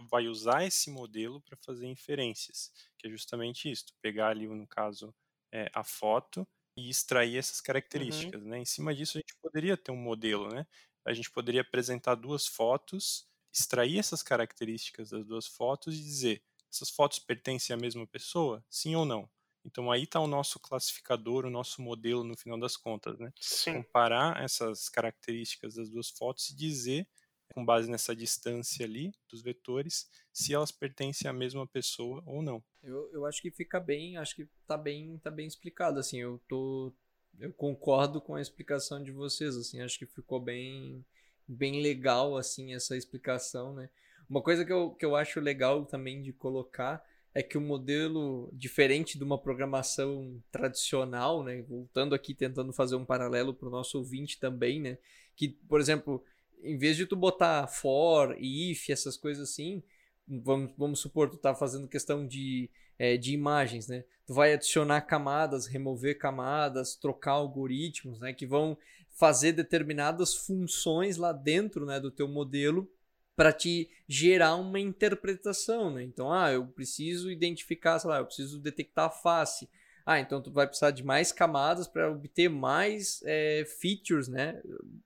vai 0.09 0.27
usar 0.27 0.65
esse 0.65 0.89
modelo 0.89 1.41
para 1.41 1.57
fazer 1.57 1.87
inferências, 1.87 2.71
que 2.97 3.07
é 3.07 3.09
justamente 3.09 3.69
isso. 3.69 3.85
Pegar 4.01 4.29
ali, 4.29 4.47
no 4.47 4.67
caso, 4.67 5.13
é, 5.51 5.69
a 5.73 5.83
foto 5.83 6.47
e 6.77 6.89
extrair 6.89 7.37
essas 7.37 7.59
uhum. 7.59 7.65
características. 7.65 8.41
Uhum. 8.41 8.49
Né? 8.49 8.59
Em 8.59 8.65
cima 8.65 8.93
disso, 8.93 9.17
a 9.17 9.21
gente 9.21 9.35
poderia 9.41 9.77
ter 9.77 9.91
um 9.91 9.97
modelo. 9.97 10.47
Né? 10.49 10.65
A 11.05 11.13
gente 11.13 11.31
poderia 11.31 11.61
apresentar 11.61 12.15
duas 12.15 12.47
fotos, 12.47 13.27
extrair 13.53 13.97
essas 13.97 14.21
características 14.21 15.09
das 15.09 15.25
duas 15.25 15.47
fotos 15.47 15.95
e 15.95 16.03
dizer 16.03 16.43
essas 16.71 16.89
fotos 16.89 17.19
pertencem 17.19 17.73
à 17.73 17.77
mesma 17.77 18.05
pessoa? 18.05 18.63
Sim 18.69 18.95
ou 18.95 19.05
não? 19.05 19.29
Então 19.68 19.91
aí 19.91 20.03
está 20.03 20.20
o 20.20 20.28
nosso 20.28 20.59
classificador, 20.59 21.45
o 21.45 21.49
nosso 21.49 21.82
modelo 21.82 22.24
no 22.24 22.38
final 22.38 22.57
das 22.57 22.78
contas, 22.78 23.20
né? 23.20 23.32
Sim. 23.39 23.84
Comparar 23.84 24.41
essas 24.41 24.88
características 24.88 25.76
das 25.76 25.89
duas 25.89 26.09
fotos 26.09 26.49
e 26.49 26.55
dizer, 26.55 27.05
com 27.53 27.65
base 27.65 27.91
nessa 27.91 28.15
distância 28.15 28.86
ali 28.86 29.11
dos 29.30 29.41
vetores, 29.41 30.09
se 30.32 30.53
elas 30.53 30.72
pertencem 30.72 31.30
à 31.30 31.34
mesma 31.34 31.68
pessoa 31.68 32.24
ou 32.26 32.41
não. 32.41 32.63
Eu, 32.82 33.09
eu 33.11 33.26
acho 33.26 33.41
que 33.41 33.51
fica 33.51 33.80
bem, 33.80 34.18
acho 34.18 34.36
que 34.36 34.47
tá 34.65 34.78
bem, 34.78 35.18
tá 35.20 35.30
bem 35.30 35.45
explicado, 35.45 35.99
assim, 35.99 36.20
eu 36.20 36.41
tô 36.47 36.93
eu 37.39 37.53
concordo 37.53 38.20
com 38.20 38.34
a 38.34 38.41
explicação 38.41 39.03
de 39.03 39.11
vocês, 39.11 39.55
assim, 39.55 39.82
acho 39.82 39.99
que 39.99 40.07
ficou 40.07 40.39
bem 40.39 41.05
bem 41.47 41.82
legal 41.82 42.36
assim 42.36 42.74
essa 42.74 42.97
explicação, 42.97 43.74
né? 43.74 43.89
Uma 44.30 44.41
coisa 44.41 44.65
que 44.65 44.72
eu, 44.72 44.91
que 44.91 45.05
eu 45.05 45.15
acho 45.15 45.39
legal 45.39 45.86
também 45.86 46.22
de 46.22 46.34
colocar 46.34 47.01
é 47.34 47.43
que 47.43 47.57
o 47.57 47.61
modelo, 47.61 48.49
diferente 48.53 49.17
de 49.17 49.23
uma 49.23 49.38
programação 49.38 50.41
tradicional, 50.51 51.43
né, 51.43 51.61
voltando 51.61 52.15
aqui 52.15 52.34
tentando 52.34 52.73
fazer 52.73 52.95
um 52.95 53.05
paralelo 53.05 53.53
para 53.53 53.67
o 53.67 53.71
nosso 53.71 53.97
ouvinte 53.97 54.39
também, 54.39 54.80
né, 54.82 54.97
que, 55.36 55.49
por 55.49 55.80
exemplo, 55.80 56.23
em 56.63 56.78
vez 56.78 56.97
de 56.97 57.05
tu 57.05 57.15
botar 57.15 57.67
for, 57.67 58.36
if, 58.39 58.89
essas 58.89 59.15
coisas 59.15 59.49
assim, 59.49 59.84
vamos, 60.28 60.73
vamos 60.78 60.99
supor, 60.99 61.30
tu 61.30 61.38
tá 61.38 61.53
fazendo 61.53 61.88
questão 61.88 62.25
de, 62.25 62.69
é, 62.97 63.17
de 63.17 63.34
imagens, 63.34 63.88
né, 63.88 64.03
tu 64.25 64.34
vai 64.34 64.53
adicionar 64.53 65.01
camadas, 65.01 65.67
remover 65.67 66.17
camadas, 66.17 66.95
trocar 66.95 67.34
algoritmos, 67.34 68.19
né, 68.19 68.34
que 68.34 68.47
vão 68.47 68.78
fazer 69.11 69.51
determinadas 69.51 70.36
funções 70.36 71.17
lá 71.17 71.32
dentro, 71.32 71.86
né, 71.86 71.99
do 71.99 72.09
teu 72.09 72.28
modelo 72.28 72.89
para 73.38 73.53
te 73.53 73.88
gerar 74.09 74.55
uma 74.55 74.79
interpretação, 74.79 75.91
né? 75.91 76.03
Então, 76.03 76.33
ah, 76.33 76.51
eu 76.51 76.65
preciso 76.65 77.29
identificar, 77.29 77.99
sei 77.99 78.09
lá, 78.09 78.17
eu 78.17 78.25
preciso 78.25 78.59
detectar 78.59 79.05
a 79.05 79.11
face. 79.11 79.69
Ah, 80.03 80.19
então 80.19 80.41
tu 80.41 80.51
vai 80.51 80.65
precisar 80.65 80.89
de 80.89 81.03
mais 81.03 81.31
camadas 81.31 81.88
para 81.88 82.09
obter 82.09 82.49
mais 82.49 83.21
é, 83.25 83.63
features, 83.79 84.27
né? 84.27 84.59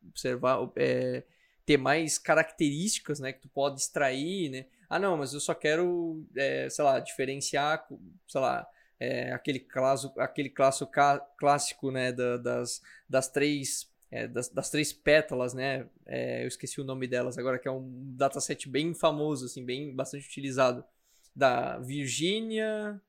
Observar, 0.07 0.59
é, 0.77 1.23
ter 1.65 1.75
mais 1.75 2.17
características, 2.17 3.19
né? 3.19 3.34
Que 3.34 3.41
tu 3.41 3.49
pode 3.49 3.82
extrair, 3.82 4.49
né? 4.49 4.65
Ah, 4.89 4.97
não, 4.97 5.17
mas 5.17 5.34
eu 5.34 5.41
só 5.41 5.53
quero, 5.53 6.25
é, 6.34 6.69
sei 6.69 6.86
lá, 6.86 6.99
diferenciar, 7.01 7.86
sei 8.27 8.39
lá, 8.39 8.65
é, 8.97 9.34
aquele, 9.34 9.59
clássico, 9.59 10.19
aquele 10.21 10.49
clássico, 10.49 10.91
clássico, 11.38 11.91
né? 11.91 12.13
Da, 12.13 12.38
das, 12.38 12.82
das 13.09 13.27
três 13.27 13.90
é, 14.12 14.28
das, 14.28 14.49
das, 14.49 14.70
três 14.70 14.91
pétalas, 14.91 15.53
né? 15.53 15.88
É, 16.05 16.43
eu 16.43 16.47
esqueci 16.47 16.82
o 16.82 16.84
nome 16.84 17.07
delas 17.07 17.38
agora, 17.38 17.57
que 17.57 17.68
é 17.68 17.72
um 17.72 18.14
dataset 18.16 18.68
bem 18.68 18.93
famoso, 18.93 19.45
assim, 19.45 19.64
bem 19.64 19.95
bastante 19.95 20.28
utilizado. 20.28 20.84
Da 21.34 21.80
Virginia, 21.80 23.01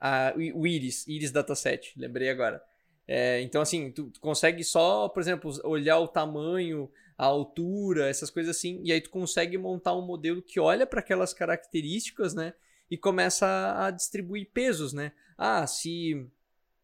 a, 0.00 0.34
o 0.36 0.66
Iris, 0.66 1.06
Iris 1.06 1.30
Dataset, 1.30 1.92
lembrei 1.96 2.28
agora. 2.28 2.60
É, 3.06 3.40
então, 3.40 3.62
assim, 3.62 3.90
tu, 3.92 4.10
tu, 4.10 4.20
consegue 4.20 4.64
só, 4.64 5.08
por 5.08 5.20
exemplo, 5.20 5.50
olhar 5.64 5.98
o 5.98 6.08
tamanho, 6.08 6.90
a 7.16 7.24
altura, 7.24 8.08
essas 8.08 8.28
coisas 8.28 8.56
assim, 8.56 8.80
e 8.84 8.92
aí 8.92 9.00
tu 9.00 9.10
consegue 9.10 9.56
montar 9.56 9.94
um 9.96 10.04
modelo 10.04 10.42
que 10.42 10.60
olha 10.60 10.86
para 10.86 11.00
aquelas 11.00 11.32
características, 11.32 12.34
né? 12.34 12.52
E 12.90 12.96
começa 12.98 13.46
a, 13.46 13.86
a 13.86 13.90
distribuir 13.90 14.50
pesos, 14.52 14.92
né? 14.92 15.12
Ah, 15.36 15.66
se, 15.66 16.26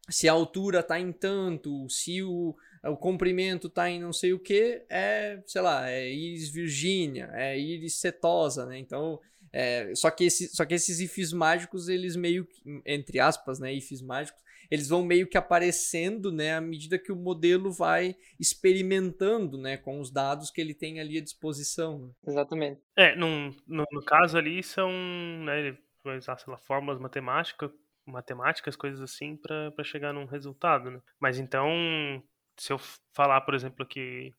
se 0.09 0.27
a 0.27 0.33
altura 0.33 0.81
tá 0.81 0.99
em 0.99 1.11
tanto, 1.11 1.89
se 1.89 2.23
o, 2.23 2.55
o 2.89 2.97
comprimento 2.97 3.69
tá 3.69 3.89
em 3.89 3.99
não 3.99 4.13
sei 4.13 4.33
o 4.33 4.39
que, 4.39 4.83
é, 4.89 5.41
sei 5.45 5.61
lá, 5.61 5.89
é 5.89 6.11
íris 6.11 6.49
virgínia, 6.49 7.29
é 7.33 7.59
íris 7.59 7.97
setosa, 7.97 8.65
né? 8.65 8.77
Então, 8.77 9.19
é, 9.51 9.95
só, 9.95 10.11
que 10.11 10.25
esse, 10.25 10.49
só 10.49 10.65
que 10.65 10.73
esses 10.73 10.99
ifs 10.99 11.31
mágicos, 11.31 11.87
eles 11.87 12.15
meio 12.15 12.45
que, 12.45 12.61
entre 12.85 13.19
aspas, 13.19 13.59
né, 13.59 13.73
ifs 13.73 14.01
mágicos, 14.01 14.43
eles 14.69 14.89
vão 14.89 15.03
meio 15.03 15.27
que 15.27 15.37
aparecendo, 15.37 16.31
né, 16.31 16.55
à 16.55 16.61
medida 16.61 16.99
que 16.99 17.11
o 17.11 17.15
modelo 17.15 17.71
vai 17.71 18.15
experimentando, 18.39 19.57
né, 19.57 19.77
com 19.77 19.99
os 19.99 20.11
dados 20.11 20.51
que 20.51 20.59
ele 20.59 20.73
tem 20.73 20.99
ali 20.99 21.17
à 21.17 21.21
disposição. 21.21 21.99
Né? 21.99 22.13
Exatamente. 22.27 22.81
É, 22.95 23.15
num, 23.15 23.55
no, 23.65 23.85
no 23.91 24.03
caso 24.03 24.37
ali 24.37 24.61
são, 24.61 24.91
né, 25.45 25.77
vai 26.03 26.17
usar, 26.17 26.37
sei 26.37 26.51
lá, 26.51 26.59
fórmulas 26.59 26.99
matemáticas, 26.99 27.71
matemáticas, 28.05 28.75
coisas 28.75 29.01
assim, 29.01 29.37
para 29.37 29.83
chegar 29.83 30.13
num 30.13 30.25
resultado, 30.25 30.91
né? 30.91 30.99
Mas 31.19 31.39
então, 31.39 31.67
se 32.57 32.71
eu 32.71 32.79
falar, 33.13 33.41
por 33.41 33.53
exemplo, 33.53 33.85
que 33.85 34.31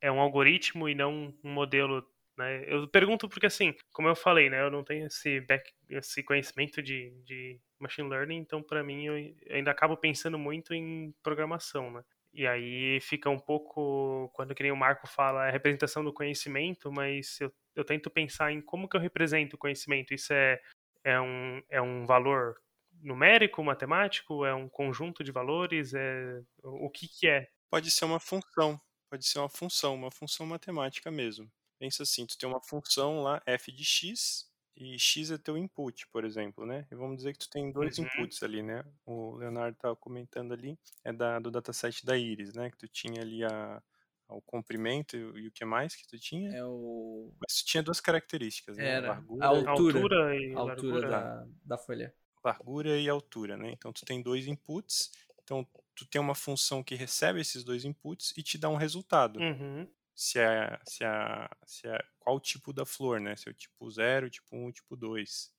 é 0.00 0.10
um 0.10 0.20
algoritmo 0.20 0.88
e 0.88 0.94
não 0.94 1.34
um 1.42 1.50
modelo, 1.50 2.06
né? 2.36 2.64
Eu 2.66 2.88
pergunto 2.88 3.28
porque, 3.28 3.46
assim, 3.46 3.74
como 3.92 4.08
eu 4.08 4.16
falei, 4.16 4.50
né? 4.50 4.60
Eu 4.62 4.70
não 4.70 4.84
tenho 4.84 5.06
esse, 5.06 5.40
back, 5.40 5.72
esse 5.88 6.22
conhecimento 6.22 6.82
de, 6.82 7.10
de 7.24 7.60
machine 7.78 8.08
learning, 8.08 8.38
então, 8.38 8.62
para 8.62 8.82
mim, 8.82 9.06
eu 9.06 9.34
ainda 9.50 9.70
acabo 9.70 9.96
pensando 9.96 10.38
muito 10.38 10.74
em 10.74 11.14
programação, 11.22 11.90
né? 11.90 12.02
E 12.32 12.48
aí 12.48 12.98
fica 13.00 13.30
um 13.30 13.38
pouco, 13.38 14.28
quando 14.34 14.54
que 14.54 14.62
nem 14.64 14.72
o 14.72 14.76
Marco 14.76 15.06
fala, 15.06 15.46
é 15.46 15.52
representação 15.52 16.02
do 16.02 16.12
conhecimento, 16.12 16.90
mas 16.90 17.40
eu, 17.40 17.52
eu 17.76 17.84
tento 17.84 18.10
pensar 18.10 18.50
em 18.50 18.60
como 18.60 18.88
que 18.88 18.96
eu 18.96 19.00
represento 19.00 19.54
o 19.54 19.58
conhecimento. 19.58 20.12
Isso 20.12 20.32
é, 20.32 20.60
é, 21.04 21.20
um, 21.20 21.62
é 21.70 21.80
um 21.80 22.04
valor 22.04 22.56
numérico, 23.04 23.62
matemático? 23.62 24.44
É 24.44 24.54
um 24.54 24.68
conjunto 24.68 25.22
de 25.22 25.30
valores? 25.30 25.94
É 25.94 26.42
o 26.62 26.90
que, 26.90 27.06
que 27.06 27.28
é? 27.28 27.48
Pode 27.70 27.90
ser 27.90 28.04
uma 28.04 28.18
função, 28.18 28.80
pode 29.10 29.26
ser 29.26 29.38
uma 29.38 29.48
função, 29.48 29.94
uma 29.94 30.10
função 30.10 30.46
matemática 30.46 31.10
mesmo. 31.10 31.50
Pensa 31.78 32.02
assim, 32.02 32.26
tu 32.26 32.38
tem 32.38 32.48
uma 32.48 32.62
função 32.62 33.20
lá 33.20 33.42
f 33.46 33.70
de 33.70 33.84
x 33.84 34.48
e 34.76 34.98
x 34.98 35.30
é 35.30 35.38
teu 35.38 35.56
input, 35.56 36.08
por 36.08 36.24
exemplo, 36.24 36.66
né? 36.66 36.86
E 36.90 36.94
vamos 36.94 37.18
dizer 37.18 37.32
que 37.32 37.38
tu 37.38 37.50
tem 37.50 37.70
dois 37.70 37.98
uhum. 37.98 38.06
inputs 38.06 38.42
ali, 38.42 38.62
né? 38.62 38.84
O 39.06 39.36
Leonardo 39.36 39.76
estava 39.76 39.94
comentando 39.94 40.52
ali, 40.52 40.78
é 41.04 41.12
da, 41.12 41.38
do 41.38 41.50
dataset 41.50 42.04
da 42.04 42.16
Iris, 42.16 42.54
né? 42.54 42.70
Que 42.70 42.78
tu 42.78 42.88
tinha 42.88 43.20
ali 43.20 43.44
a, 43.44 43.82
o 44.28 44.40
comprimento 44.40 45.16
e 45.16 45.46
o 45.46 45.52
que 45.52 45.64
mais 45.64 45.94
que 45.94 46.06
tu 46.06 46.18
tinha? 46.18 46.50
É 46.56 46.64
o... 46.64 47.32
Mas 47.40 47.58
tu 47.58 47.66
tinha 47.66 47.82
duas 47.82 48.00
características, 48.00 48.76
né? 48.76 48.88
Era. 48.88 49.08
A, 49.08 49.10
largura, 49.12 49.44
a 49.44 49.48
altura, 49.48 49.98
altura 49.98 50.36
e 50.36 50.54
a 50.54 50.58
altura 50.58 51.08
da, 51.08 51.46
da 51.64 51.78
folha 51.78 52.14
largura 52.44 52.98
e 52.98 53.08
altura, 53.08 53.56
né? 53.56 53.70
Então 53.72 53.92
tu 53.92 54.04
tem 54.04 54.22
dois 54.22 54.46
inputs, 54.46 55.10
então 55.42 55.66
tu 55.94 56.04
tem 56.06 56.20
uma 56.20 56.34
função 56.34 56.82
que 56.82 56.94
recebe 56.94 57.40
esses 57.40 57.64
dois 57.64 57.84
inputs 57.84 58.32
e 58.36 58.42
te 58.42 58.58
dá 58.58 58.68
um 58.68 58.76
resultado. 58.76 59.40
Uhum. 59.40 59.88
Se 60.14 60.38
é, 60.38 60.78
se 60.86 61.04
é, 61.04 61.48
se 61.66 61.88
é 61.88 61.98
qual 62.20 62.38
tipo 62.38 62.72
da 62.72 62.86
flor, 62.86 63.20
né? 63.20 63.34
Se 63.36 63.48
é 63.48 63.50
o 63.50 63.54
tipo 63.54 63.90
0, 63.90 64.30
tipo 64.30 64.56
1, 64.56 64.66
um, 64.66 64.70
tipo 64.70 64.96
2, 64.96 65.52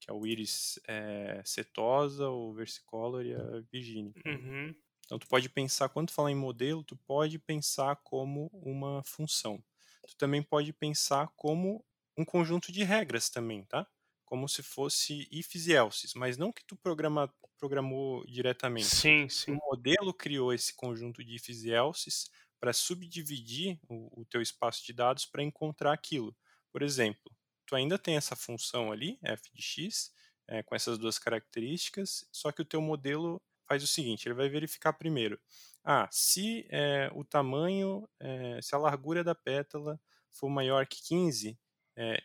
que 0.00 0.10
é 0.10 0.12
o 0.12 0.26
íris 0.26 0.78
é, 0.86 1.40
setosa, 1.44 2.28
o 2.28 2.52
versicolor 2.52 3.24
e 3.24 3.34
a 3.34 3.60
virgínica. 3.70 4.20
Uhum. 4.28 4.74
Então 5.04 5.18
tu 5.18 5.26
pode 5.26 5.48
pensar, 5.48 5.88
quando 5.88 6.08
tu 6.08 6.14
fala 6.14 6.30
em 6.30 6.34
modelo, 6.34 6.82
tu 6.82 6.96
pode 6.96 7.38
pensar 7.38 7.96
como 7.96 8.50
uma 8.52 9.02
função. 9.04 9.62
Tu 10.06 10.16
também 10.16 10.42
pode 10.42 10.72
pensar 10.72 11.28
como 11.36 11.84
um 12.16 12.24
conjunto 12.24 12.72
de 12.72 12.82
regras 12.82 13.30
também, 13.30 13.64
tá? 13.64 13.86
Como 14.32 14.48
se 14.48 14.62
fosse 14.62 15.28
ifs 15.30 15.66
e 15.66 15.74
elses, 15.74 16.14
mas 16.14 16.38
não 16.38 16.50
que 16.50 16.64
tu 16.64 16.74
programa, 16.74 17.30
programou 17.58 18.24
diretamente. 18.24 18.86
Sim, 18.86 19.28
sim. 19.28 19.52
O 19.52 19.58
modelo 19.70 20.14
criou 20.14 20.54
esse 20.54 20.72
conjunto 20.74 21.22
de 21.22 21.34
ifs 21.34 21.64
e 21.64 21.70
elses 21.70 22.30
para 22.58 22.72
subdividir 22.72 23.78
o, 23.86 24.22
o 24.22 24.24
teu 24.24 24.40
espaço 24.40 24.86
de 24.86 24.94
dados 24.94 25.26
para 25.26 25.42
encontrar 25.42 25.92
aquilo. 25.92 26.34
Por 26.72 26.80
exemplo, 26.80 27.30
tu 27.66 27.76
ainda 27.76 27.98
tem 27.98 28.16
essa 28.16 28.34
função 28.34 28.90
ali, 28.90 29.18
f 29.22 29.50
de 29.52 29.60
x, 29.60 30.10
é, 30.48 30.62
com 30.62 30.74
essas 30.74 30.96
duas 30.96 31.18
características, 31.18 32.26
só 32.32 32.50
que 32.50 32.62
o 32.62 32.64
teu 32.64 32.80
modelo 32.80 33.38
faz 33.68 33.82
o 33.82 33.86
seguinte, 33.86 34.26
ele 34.26 34.34
vai 34.34 34.48
verificar 34.48 34.94
primeiro, 34.94 35.38
ah, 35.84 36.08
se 36.10 36.66
é, 36.70 37.10
o 37.14 37.22
tamanho, 37.22 38.08
é, 38.18 38.62
se 38.62 38.74
a 38.74 38.78
largura 38.78 39.22
da 39.22 39.34
pétala 39.34 40.00
for 40.30 40.48
maior 40.48 40.86
que 40.86 41.02
15, 41.02 41.58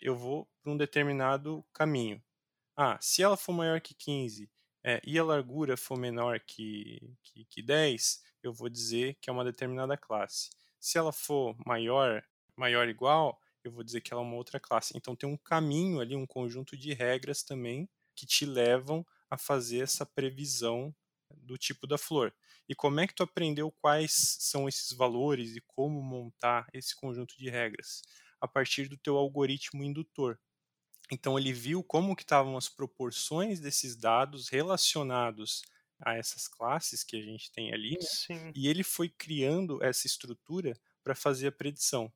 eu 0.02 0.16
vou 0.16 0.48
para 0.62 0.72
um 0.72 0.78
determinado 0.78 1.66
caminho. 1.74 2.22
Ah, 2.76 2.98
se 3.02 3.24
ela 3.24 3.36
for 3.36 3.54
maior 3.54 3.82
que 3.82 3.94
15 3.94 4.50
e 5.04 5.20
a 5.20 5.24
largura 5.24 5.76
for 5.76 5.98
menor 5.98 6.40
que, 6.40 7.16
que, 7.24 7.46
que 7.46 7.62
10, 7.62 8.22
eu 8.42 8.54
vou 8.54 8.70
dizer 8.70 9.18
que 9.20 9.30
é 9.30 9.34
uma 9.34 9.44
determinada 9.44 9.98
classe. 9.98 10.50
Se 10.80 10.98
ela 10.98 11.12
for 11.12 11.56
maior, 11.66 12.24
maior 12.56 12.88
igual, 12.88 13.40
eu 13.64 13.72
vou 13.72 13.84
dizer 13.84 14.02
que 14.02 14.14
ela 14.14 14.22
é 14.22 14.26
uma 14.26 14.36
outra 14.36 14.60
classe. 14.60 14.94
Então 14.96 15.16
tem 15.16 15.30
um 15.30 15.38
caminho 15.38 16.00
ali, 16.00 16.16
um 16.16 16.26
conjunto 16.26 16.78
de 16.78 16.94
regras 16.94 17.44
também 17.44 17.90
que 18.16 18.26
te 18.26 18.46
levam 18.46 19.06
a 19.30 19.38
fazer 19.38 19.80
essa 19.80 20.06
previsão 20.06 20.96
do 21.36 21.58
tipo 21.58 21.86
da 21.86 21.98
flor. 21.98 22.34
E 22.70 22.76
como 22.76 23.00
é 23.00 23.08
que 23.08 23.14
tu 23.14 23.24
aprendeu 23.24 23.72
quais 23.72 24.38
são 24.40 24.68
esses 24.68 24.92
valores 24.92 25.56
e 25.56 25.62
como 25.62 26.02
montar 26.02 26.68
esse 26.74 26.96
conjunto 26.96 27.38
de 27.38 27.50
regras? 27.50 28.02
A 28.40 28.48
partir 28.48 28.88
do 28.88 28.98
teu 28.98 29.18
algoritmo 29.18 29.84
indutor. 29.84 30.40
Então 31.12 31.38
ele 31.38 31.54
viu 31.54 31.84
como 31.84 32.16
que 32.16 32.24
estavam 32.24 32.58
as 32.58 32.68
proporções 32.68 33.60
desses 33.60 33.96
dados 33.96 34.50
relacionados 34.50 35.62
a 36.00 36.16
essas 36.16 36.48
classes 36.48 37.04
que 37.04 37.16
a 37.18 37.22
gente 37.22 37.52
tem 37.52 37.74
ali, 37.74 37.98
né? 38.30 38.52
e 38.56 38.68
ele 38.68 38.84
foi 38.84 39.10
criando 39.10 39.84
essa 39.84 40.06
estrutura 40.06 40.74
para 41.04 41.16
fazer 41.16 41.48
a 41.48 41.52
predição. 41.52 42.12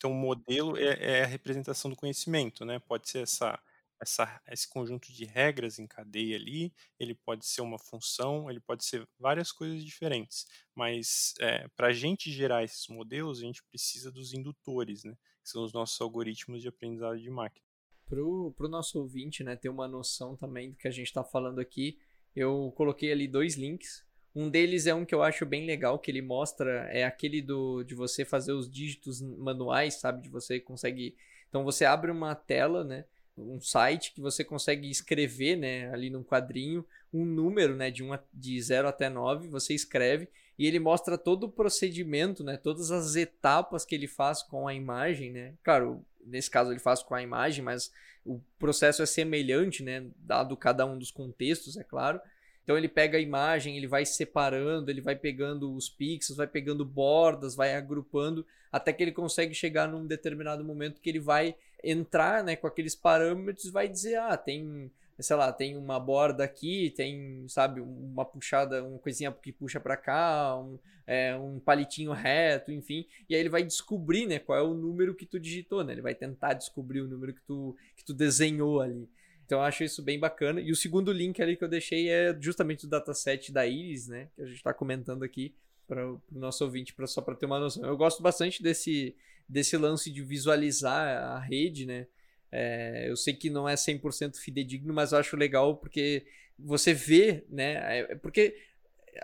Então, 0.00 0.12
o 0.12 0.14
modelo 0.14 0.78
é, 0.78 1.18
é, 1.18 1.24
a 1.24 1.26
representação 1.26 1.90
do 1.90 1.96
conhecimento, 1.96 2.64
né? 2.64 2.78
Pode 2.78 3.08
ser 3.08 3.22
essa, 3.22 3.60
essa, 4.00 4.40
esse 4.48 4.66
conjunto 4.66 5.12
de 5.12 5.26
regras 5.26 5.78
em 5.78 5.86
cadeia 5.86 6.36
ali, 6.36 6.72
ele 6.98 7.14
pode 7.14 7.46
ser 7.46 7.60
uma 7.60 7.78
função, 7.78 8.50
ele 8.50 8.60
pode 8.60 8.82
ser 8.82 9.06
várias 9.18 9.52
coisas 9.52 9.84
diferentes. 9.84 10.46
Mas 10.74 11.34
é, 11.38 11.68
para 11.76 11.88
a 11.88 11.92
gente 11.92 12.32
gerar 12.32 12.64
esses 12.64 12.88
modelos, 12.88 13.40
a 13.40 13.42
gente 13.42 13.62
precisa 13.64 14.10
dos 14.10 14.32
indutores, 14.32 15.04
né? 15.04 15.14
Que 15.50 15.54
são 15.54 15.64
os 15.64 15.72
nossos 15.72 16.00
algoritmos 16.00 16.62
de 16.62 16.68
aprendizado 16.68 17.18
de 17.18 17.28
máquina. 17.28 17.66
Para 18.08 18.22
o 18.22 18.68
nosso 18.68 19.00
ouvinte 19.00 19.42
né, 19.42 19.56
ter 19.56 19.68
uma 19.68 19.88
noção 19.88 20.36
também 20.36 20.70
do 20.70 20.76
que 20.76 20.86
a 20.86 20.90
gente 20.92 21.06
está 21.06 21.24
falando 21.24 21.58
aqui, 21.58 21.98
eu 22.36 22.72
coloquei 22.76 23.10
ali 23.10 23.26
dois 23.26 23.56
links. 23.56 24.04
Um 24.34 24.48
deles 24.48 24.86
é 24.86 24.94
um 24.94 25.04
que 25.04 25.12
eu 25.12 25.24
acho 25.24 25.44
bem 25.44 25.66
legal, 25.66 25.98
que 25.98 26.08
ele 26.08 26.22
mostra, 26.22 26.88
é 26.92 27.04
aquele 27.04 27.42
do 27.42 27.82
de 27.82 27.96
você 27.96 28.24
fazer 28.24 28.52
os 28.52 28.70
dígitos 28.70 29.20
manuais, 29.20 29.94
sabe? 29.94 30.22
De 30.22 30.28
você 30.28 30.60
consegue. 30.60 31.16
Então 31.48 31.64
você 31.64 31.84
abre 31.84 32.12
uma 32.12 32.32
tela, 32.34 32.84
né? 32.84 33.04
Um 33.36 33.60
site 33.60 34.12
que 34.14 34.20
você 34.20 34.44
consegue 34.44 34.88
escrever, 34.88 35.56
né? 35.56 35.92
Ali 35.92 36.10
num 36.10 36.22
quadrinho, 36.22 36.86
um 37.12 37.24
número, 37.24 37.74
né? 37.74 37.90
De, 37.90 38.04
uma, 38.04 38.22
de 38.32 38.60
0 38.60 38.86
até 38.86 39.08
9, 39.08 39.48
você 39.48 39.74
escreve 39.74 40.28
e 40.60 40.66
ele 40.66 40.78
mostra 40.78 41.16
todo 41.16 41.44
o 41.44 41.50
procedimento, 41.50 42.44
né? 42.44 42.58
Todas 42.58 42.90
as 42.90 43.16
etapas 43.16 43.82
que 43.82 43.94
ele 43.94 44.06
faz 44.06 44.42
com 44.42 44.68
a 44.68 44.74
imagem, 44.74 45.32
né? 45.32 45.54
Claro, 45.64 46.04
nesse 46.22 46.50
caso 46.50 46.70
ele 46.70 46.78
faz 46.78 47.02
com 47.02 47.14
a 47.14 47.22
imagem, 47.22 47.64
mas 47.64 47.90
o 48.26 48.42
processo 48.58 49.02
é 49.02 49.06
semelhante, 49.06 49.82
né? 49.82 50.04
Dado 50.18 50.54
cada 50.58 50.84
um 50.84 50.98
dos 50.98 51.10
contextos, 51.10 51.78
é 51.78 51.82
claro. 51.82 52.20
Então 52.62 52.76
ele 52.76 52.90
pega 52.90 53.16
a 53.16 53.20
imagem, 53.22 53.74
ele 53.74 53.86
vai 53.86 54.04
separando, 54.04 54.90
ele 54.90 55.00
vai 55.00 55.16
pegando 55.16 55.74
os 55.74 55.88
pixels, 55.88 56.36
vai 56.36 56.46
pegando 56.46 56.84
bordas, 56.84 57.54
vai 57.54 57.74
agrupando, 57.74 58.44
até 58.70 58.92
que 58.92 59.02
ele 59.02 59.12
consegue 59.12 59.54
chegar 59.54 59.88
num 59.88 60.06
determinado 60.06 60.62
momento 60.62 61.00
que 61.00 61.08
ele 61.08 61.20
vai 61.20 61.54
entrar 61.82 62.44
né, 62.44 62.54
com 62.54 62.66
aqueles 62.66 62.94
parâmetros 62.94 63.64
e 63.64 63.70
vai 63.70 63.88
dizer, 63.88 64.16
ah, 64.16 64.36
tem 64.36 64.92
sei 65.20 65.36
lá, 65.36 65.52
tem 65.52 65.76
uma 65.76 65.98
borda 65.98 66.44
aqui, 66.44 66.92
tem, 66.96 67.46
sabe, 67.48 67.80
uma 67.80 68.24
puxada, 68.24 68.84
uma 68.84 68.98
coisinha 68.98 69.32
que 69.32 69.52
puxa 69.52 69.80
para 69.80 69.96
cá, 69.96 70.56
um, 70.58 70.78
é, 71.06 71.34
um 71.36 71.58
palitinho 71.58 72.12
reto, 72.12 72.70
enfim, 72.70 73.06
e 73.28 73.34
aí 73.34 73.40
ele 73.40 73.48
vai 73.48 73.62
descobrir, 73.62 74.26
né, 74.26 74.38
qual 74.38 74.58
é 74.58 74.62
o 74.62 74.74
número 74.74 75.14
que 75.14 75.26
tu 75.26 75.38
digitou, 75.40 75.82
né, 75.82 75.92
ele 75.92 76.02
vai 76.02 76.14
tentar 76.14 76.54
descobrir 76.54 77.00
o 77.00 77.08
número 77.08 77.34
que 77.34 77.42
tu, 77.42 77.76
que 77.96 78.04
tu 78.04 78.14
desenhou 78.14 78.80
ali. 78.80 79.08
Então 79.44 79.58
eu 79.58 79.64
acho 79.64 79.82
isso 79.82 80.00
bem 80.00 80.16
bacana. 80.16 80.60
E 80.60 80.70
o 80.70 80.76
segundo 80.76 81.10
link 81.10 81.42
ali 81.42 81.56
que 81.56 81.64
eu 81.64 81.68
deixei 81.68 82.08
é 82.08 82.36
justamente 82.40 82.86
o 82.86 82.88
dataset 82.88 83.50
da 83.50 83.66
Iris, 83.66 84.06
né, 84.06 84.28
que 84.36 84.42
a 84.42 84.46
gente 84.46 84.58
está 84.58 84.72
comentando 84.72 85.24
aqui 85.24 85.52
para 85.88 86.08
o 86.08 86.22
nosso 86.30 86.64
ouvinte, 86.64 86.94
pra, 86.94 87.04
só 87.08 87.20
para 87.20 87.34
ter 87.34 87.46
uma 87.46 87.58
noção. 87.58 87.84
Eu 87.84 87.96
gosto 87.96 88.22
bastante 88.22 88.62
desse, 88.62 89.16
desse 89.48 89.76
lance 89.76 90.08
de 90.08 90.22
visualizar 90.22 91.04
a 91.04 91.40
rede, 91.40 91.84
né, 91.84 92.06
é, 92.52 93.08
eu 93.08 93.16
sei 93.16 93.34
que 93.34 93.50
não 93.50 93.68
é 93.68 93.74
100% 93.74 94.36
fidedigno, 94.36 94.92
mas 94.92 95.12
eu 95.12 95.18
acho 95.18 95.36
legal 95.36 95.76
porque 95.76 96.26
você 96.58 96.92
vê, 96.92 97.44
né? 97.48 98.00
É, 98.00 98.14
porque 98.16 98.56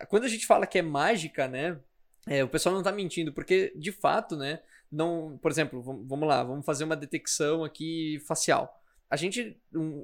quando 0.08 0.24
a 0.24 0.28
gente 0.28 0.46
fala 0.46 0.66
que 0.66 0.78
é 0.78 0.82
mágica, 0.82 1.48
né? 1.48 1.78
É, 2.26 2.42
o 2.42 2.48
pessoal 2.48 2.72
não 2.72 2.80
está 2.80 2.92
mentindo, 2.92 3.32
porque 3.32 3.72
de 3.76 3.92
fato, 3.92 4.36
né? 4.36 4.60
Não, 4.90 5.38
por 5.42 5.50
exemplo, 5.50 5.82
vamos 5.82 6.28
lá, 6.28 6.42
vamos 6.42 6.64
fazer 6.64 6.84
uma 6.84 6.96
detecção 6.96 7.64
aqui 7.64 8.20
facial. 8.26 8.80
A 9.08 9.16
gente 9.16 9.56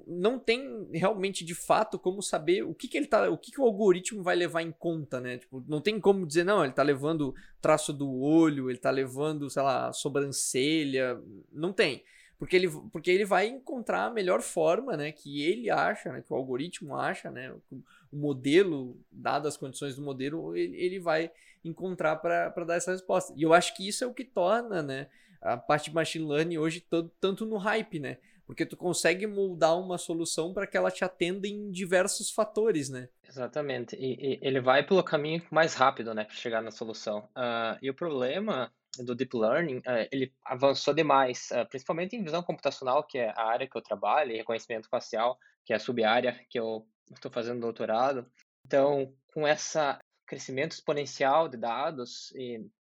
não 0.07 0.39
tem 0.39 0.89
realmente 0.93 1.45
de 1.45 1.57
fato 1.57 1.99
como 1.99 2.23
saber 2.23 2.63
o 2.63 2.73
que, 2.73 2.87
que 2.87 2.97
ele 2.97 3.09
tá, 3.09 3.29
o 3.29 3.37
que, 3.37 3.51
que 3.51 3.61
o 3.61 3.65
algoritmo 3.65 4.23
vai 4.23 4.37
levar 4.37 4.63
em 4.63 4.71
conta, 4.71 5.21
né? 5.21 5.39
Tipo, 5.39 5.65
não 5.67 5.81
tem 5.81 5.99
como 5.99 6.25
dizer, 6.25 6.45
não, 6.45 6.63
ele 6.63 6.71
está 6.71 6.85
levando 6.85 7.35
traço 7.61 7.93
do 7.93 8.21
olho, 8.21 8.71
ele 8.71 8.79
está 8.79 8.91
levando, 8.91 9.51
sei 9.51 9.63
lá, 9.63 9.93
sobrancelha. 9.93 11.21
Não 11.51 11.73
tem. 11.73 12.05
Porque 12.43 12.57
ele, 12.57 12.69
porque 12.91 13.09
ele 13.09 13.25
vai 13.25 13.47
encontrar 13.47 14.07
a 14.07 14.11
melhor 14.11 14.43
forma, 14.43 14.97
né? 14.97 15.13
Que 15.13 15.45
ele 15.45 15.71
acha, 15.71 16.11
né, 16.11 16.23
que 16.27 16.33
o 16.33 16.35
algoritmo 16.35 16.97
acha, 16.97 17.31
né? 17.31 17.55
O, 17.71 17.81
modelo, 18.13 19.01
dadas 19.13 19.55
as 19.55 19.57
condições 19.57 19.95
do 19.95 20.03
modelo, 20.03 20.57
ele, 20.57 20.77
ele 20.77 20.99
vai 20.99 21.31
encontrar 21.65 22.17
para 22.17 22.65
dar 22.65 22.75
essa 22.75 22.91
resposta. 22.91 23.33
E 23.37 23.45
eu 23.45 23.55
acho 23.55 23.77
que 23.77 23.87
isso 23.87 24.03
é 24.03 24.09
o 24.09 24.13
que 24.13 24.25
torna, 24.25 24.83
né? 24.83 25.07
A 25.41 25.57
parte 25.57 25.91
de 25.91 25.95
machine 25.95 26.27
learning 26.27 26.59
hoje 26.59 26.81
todo, 26.81 27.13
tanto 27.21 27.47
no 27.47 27.59
hype, 27.59 28.01
né? 28.01 28.19
Porque 28.45 28.67
tu 28.67 28.77
consegue 28.77 29.25
moldar 29.25 29.79
uma 29.79 29.97
solução 29.97 30.53
para 30.53 30.67
que 30.67 30.77
ela 30.77 30.91
te 30.91 31.05
atenda 31.05 31.47
em 31.47 31.71
diversos 31.71 32.29
fatores, 32.33 32.89
né? 32.89 33.09
Exatamente. 33.23 33.95
E, 33.95 34.33
e 34.33 34.39
ele 34.43 34.61
vai 34.61 34.85
pelo 34.85 35.05
caminho 35.05 35.41
mais 35.49 35.75
rápido, 35.75 36.13
né, 36.13 36.25
para 36.25 36.35
chegar 36.35 36.61
na 36.61 36.73
solução. 36.73 37.21
Uh, 37.37 37.79
e 37.81 37.89
o 37.89 37.95
problema 37.95 38.73
do 38.99 39.15
deep 39.15 39.37
learning, 39.37 39.79
uh, 39.79 40.09
ele 40.11 40.33
avançou 40.45 40.93
demais, 40.93 41.51
uh, 41.51 41.67
principalmente 41.69 42.15
em 42.15 42.23
visão 42.23 42.43
computacional, 42.43 43.03
que 43.05 43.19
é 43.19 43.31
a 43.31 43.45
área 43.45 43.69
que 43.69 43.77
eu 43.77 43.83
trabalho, 43.83 44.33
e 44.33 44.37
reconhecimento 44.37 44.89
facial, 44.89 45.39
que 45.65 45.73
é 45.73 45.77
a 45.77 45.79
sub-área 45.79 46.39
que 46.51 46.59
eu 46.59 46.87
estou 47.13 47.31
fazendo 47.31 47.61
doutorado. 47.61 48.31
Então, 48.67 49.15
com 49.33 49.47
esse 49.49 49.79
crescimento 50.27 50.73
exponencial 50.73 51.49
de 51.49 51.57
dados, 51.57 52.33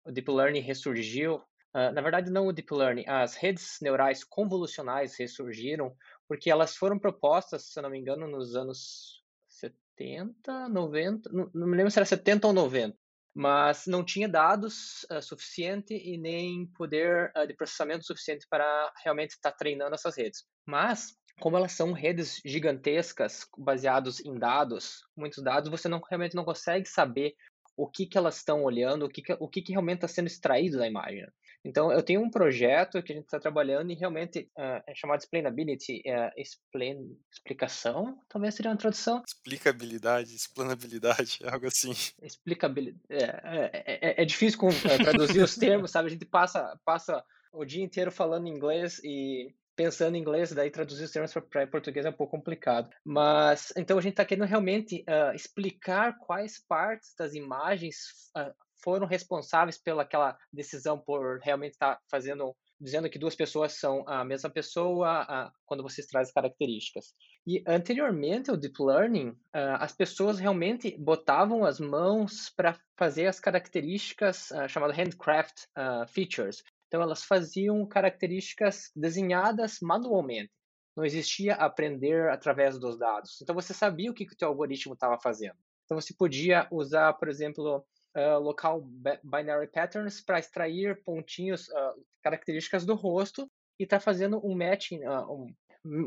o 0.03 0.11
deep 0.11 0.31
learning 0.31 0.61
ressurgiu. 0.61 1.35
Uh, 1.73 1.91
na 1.93 2.01
verdade, 2.01 2.31
não 2.31 2.47
o 2.47 2.53
deep 2.53 2.73
learning, 2.73 3.03
as 3.07 3.35
redes 3.35 3.79
neurais 3.81 4.23
convolucionais 4.23 5.17
ressurgiram 5.17 5.93
porque 6.27 6.49
elas 6.49 6.75
foram 6.75 6.97
propostas, 6.97 7.65
se 7.65 7.77
eu 7.77 7.83
não 7.83 7.89
me 7.89 7.99
engano, 7.99 8.27
nos 8.27 8.55
anos 8.55 9.21
70, 9.49 10.69
90, 10.69 11.29
não, 11.31 11.51
não 11.53 11.67
me 11.67 11.75
lembro 11.75 11.91
se 11.91 11.99
era 11.99 12.05
70 12.05 12.47
ou 12.47 12.53
90 12.53 13.04
mas 13.35 13.85
não 13.85 14.03
tinha 14.03 14.29
dados 14.29 15.05
uh, 15.11 15.21
suficiente 15.21 15.93
e 15.93 16.17
nem 16.17 16.65
poder 16.67 17.33
uh, 17.35 17.45
de 17.45 17.53
processamento 17.53 18.05
suficiente 18.05 18.47
para 18.49 18.93
realmente 19.03 19.31
estar 19.31 19.51
treinando 19.51 19.93
essas 19.93 20.17
redes. 20.17 20.45
Mas 20.65 21.17
como 21.41 21.57
elas 21.57 21.73
são 21.73 21.91
redes 21.91 22.41
gigantescas 22.45 23.45
baseadas 23.57 24.23
em 24.23 24.39
dados, 24.39 25.01
muitos 25.17 25.43
dados, 25.43 25.69
você 25.69 25.89
não 25.89 25.99
realmente 25.99 26.33
não 26.33 26.45
consegue 26.45 26.87
saber 26.87 27.33
o 27.75 27.89
que, 27.89 28.05
que 28.05 28.17
elas 28.17 28.37
estão 28.37 28.63
olhando, 28.63 29.05
o 29.05 29.09
que, 29.09 29.21
que, 29.21 29.35
o 29.37 29.49
que, 29.49 29.61
que 29.61 29.73
realmente 29.73 29.97
está 29.97 30.07
sendo 30.07 30.27
extraído 30.27 30.77
da 30.77 30.87
imagem. 30.87 31.27
Então, 31.65 31.91
eu 31.91 32.03
tenho 32.03 32.21
um 32.21 32.29
projeto 32.29 33.01
que 33.01 33.11
a 33.11 33.15
gente 33.15 33.25
está 33.25 33.39
trabalhando 33.39 33.91
e 33.91 33.95
realmente 33.95 34.47
uh, 34.55 34.83
é 34.85 34.93
chamado 34.93 35.19
Explainability, 35.19 36.03
uh, 36.05 36.31
explain, 36.37 37.17
explicação, 37.31 38.19
talvez 38.29 38.53
seria 38.53 38.69
uma 38.69 38.77
tradução. 38.77 39.23
Explicabilidade, 39.27 40.35
explanabilidade, 40.35 41.39
algo 41.51 41.65
assim. 41.65 41.91
Explicabilidade. 42.21 43.01
É, 43.09 43.23
é, 43.23 44.09
é, 44.09 44.21
é 44.21 44.25
difícil 44.25 44.59
com, 44.59 44.69
é, 44.69 44.97
traduzir 45.03 45.41
os 45.41 45.55
termos, 45.55 45.89
sabe? 45.89 46.07
A 46.07 46.11
gente 46.11 46.25
passa, 46.25 46.79
passa 46.85 47.23
o 47.51 47.65
dia 47.65 47.83
inteiro 47.83 48.11
falando 48.11 48.47
inglês 48.47 49.01
e 49.03 49.51
pensando 49.75 50.15
em 50.15 50.21
inglês, 50.21 50.53
daí 50.53 50.71
traduzir 50.71 51.03
os 51.03 51.11
termos 51.11 51.33
para 51.33 51.67
português 51.67 52.05
é 52.05 52.09
um 52.09 52.13
pouco 52.13 52.37
complicado. 52.37 52.89
Mas 53.03 53.73
então 53.75 53.97
a 53.97 54.01
gente 54.01 54.13
está 54.13 54.23
querendo 54.23 54.47
realmente 54.47 55.03
uh, 55.09 55.35
explicar 55.35 56.17
quais 56.19 56.63
partes 56.67 57.13
das 57.17 57.33
imagens 57.33 57.95
uh, 58.37 58.53
foram 58.85 59.07
responsáveis 59.07 59.77
pela 59.77 60.03
aquela 60.03 60.37
decisão 60.53 60.97
por 60.97 61.39
realmente 61.39 61.73
estar 61.73 61.99
fazendo 62.09 62.55
dizendo 62.79 63.09
que 63.09 63.17
duas 63.17 63.35
pessoas 63.35 63.79
são 63.79 64.03
a 64.07 64.23
mesma 64.23 64.49
pessoa 64.49 65.21
a, 65.21 65.51
quando 65.65 65.81
você 65.81 66.05
traz 66.05 66.31
características. 66.31 67.13
E 67.47 67.63
anteriormente 67.65 68.49
ao 68.49 68.57
deep 68.57 68.75
learning, 68.79 69.29
uh, 69.29 69.79
as 69.79 69.93
pessoas 69.93 70.39
realmente 70.39 70.95
botavam 70.97 71.63
as 71.63 71.79
mãos 71.79 72.49
para 72.55 72.77
fazer 72.97 73.27
as 73.27 73.39
características 73.39 74.51
uh, 74.51 74.67
chamadas 74.67 74.97
handcraft 74.97 75.63
uh, 75.77 76.07
features. 76.07 76.63
Então 76.87 77.01
elas 77.01 77.23
faziam 77.23 77.85
características 77.87 78.91
desenhadas 78.95 79.79
manualmente. 79.81 80.51
Não 80.95 81.05
existia 81.05 81.55
aprender 81.55 82.29
através 82.29 82.77
dos 82.79 82.97
dados. 82.97 83.41
Então 83.41 83.55
você 83.55 83.73
sabia 83.73 84.11
o 84.11 84.13
que, 84.13 84.25
que 84.25 84.33
o 84.33 84.37
teu 84.37 84.47
algoritmo 84.47 84.93
estava 84.93 85.17
fazendo. 85.17 85.57
Então 85.85 85.99
você 85.99 86.13
podia 86.13 86.67
usar, 86.71 87.13
por 87.13 87.27
exemplo, 87.29 87.85
uh, 88.15 88.39
local 88.39 88.81
binary 89.23 89.67
patterns 89.67 90.21
para 90.21 90.39
extrair 90.39 91.01
pontinhos, 91.03 91.67
uh, 91.69 91.93
características 92.23 92.85
do 92.85 92.95
rosto 92.95 93.49
e 93.79 93.83
está 93.83 93.99
fazendo 93.99 94.39
um 94.45 94.55
matching, 94.55 95.03
uh, 95.05 95.31
um, 95.31 95.53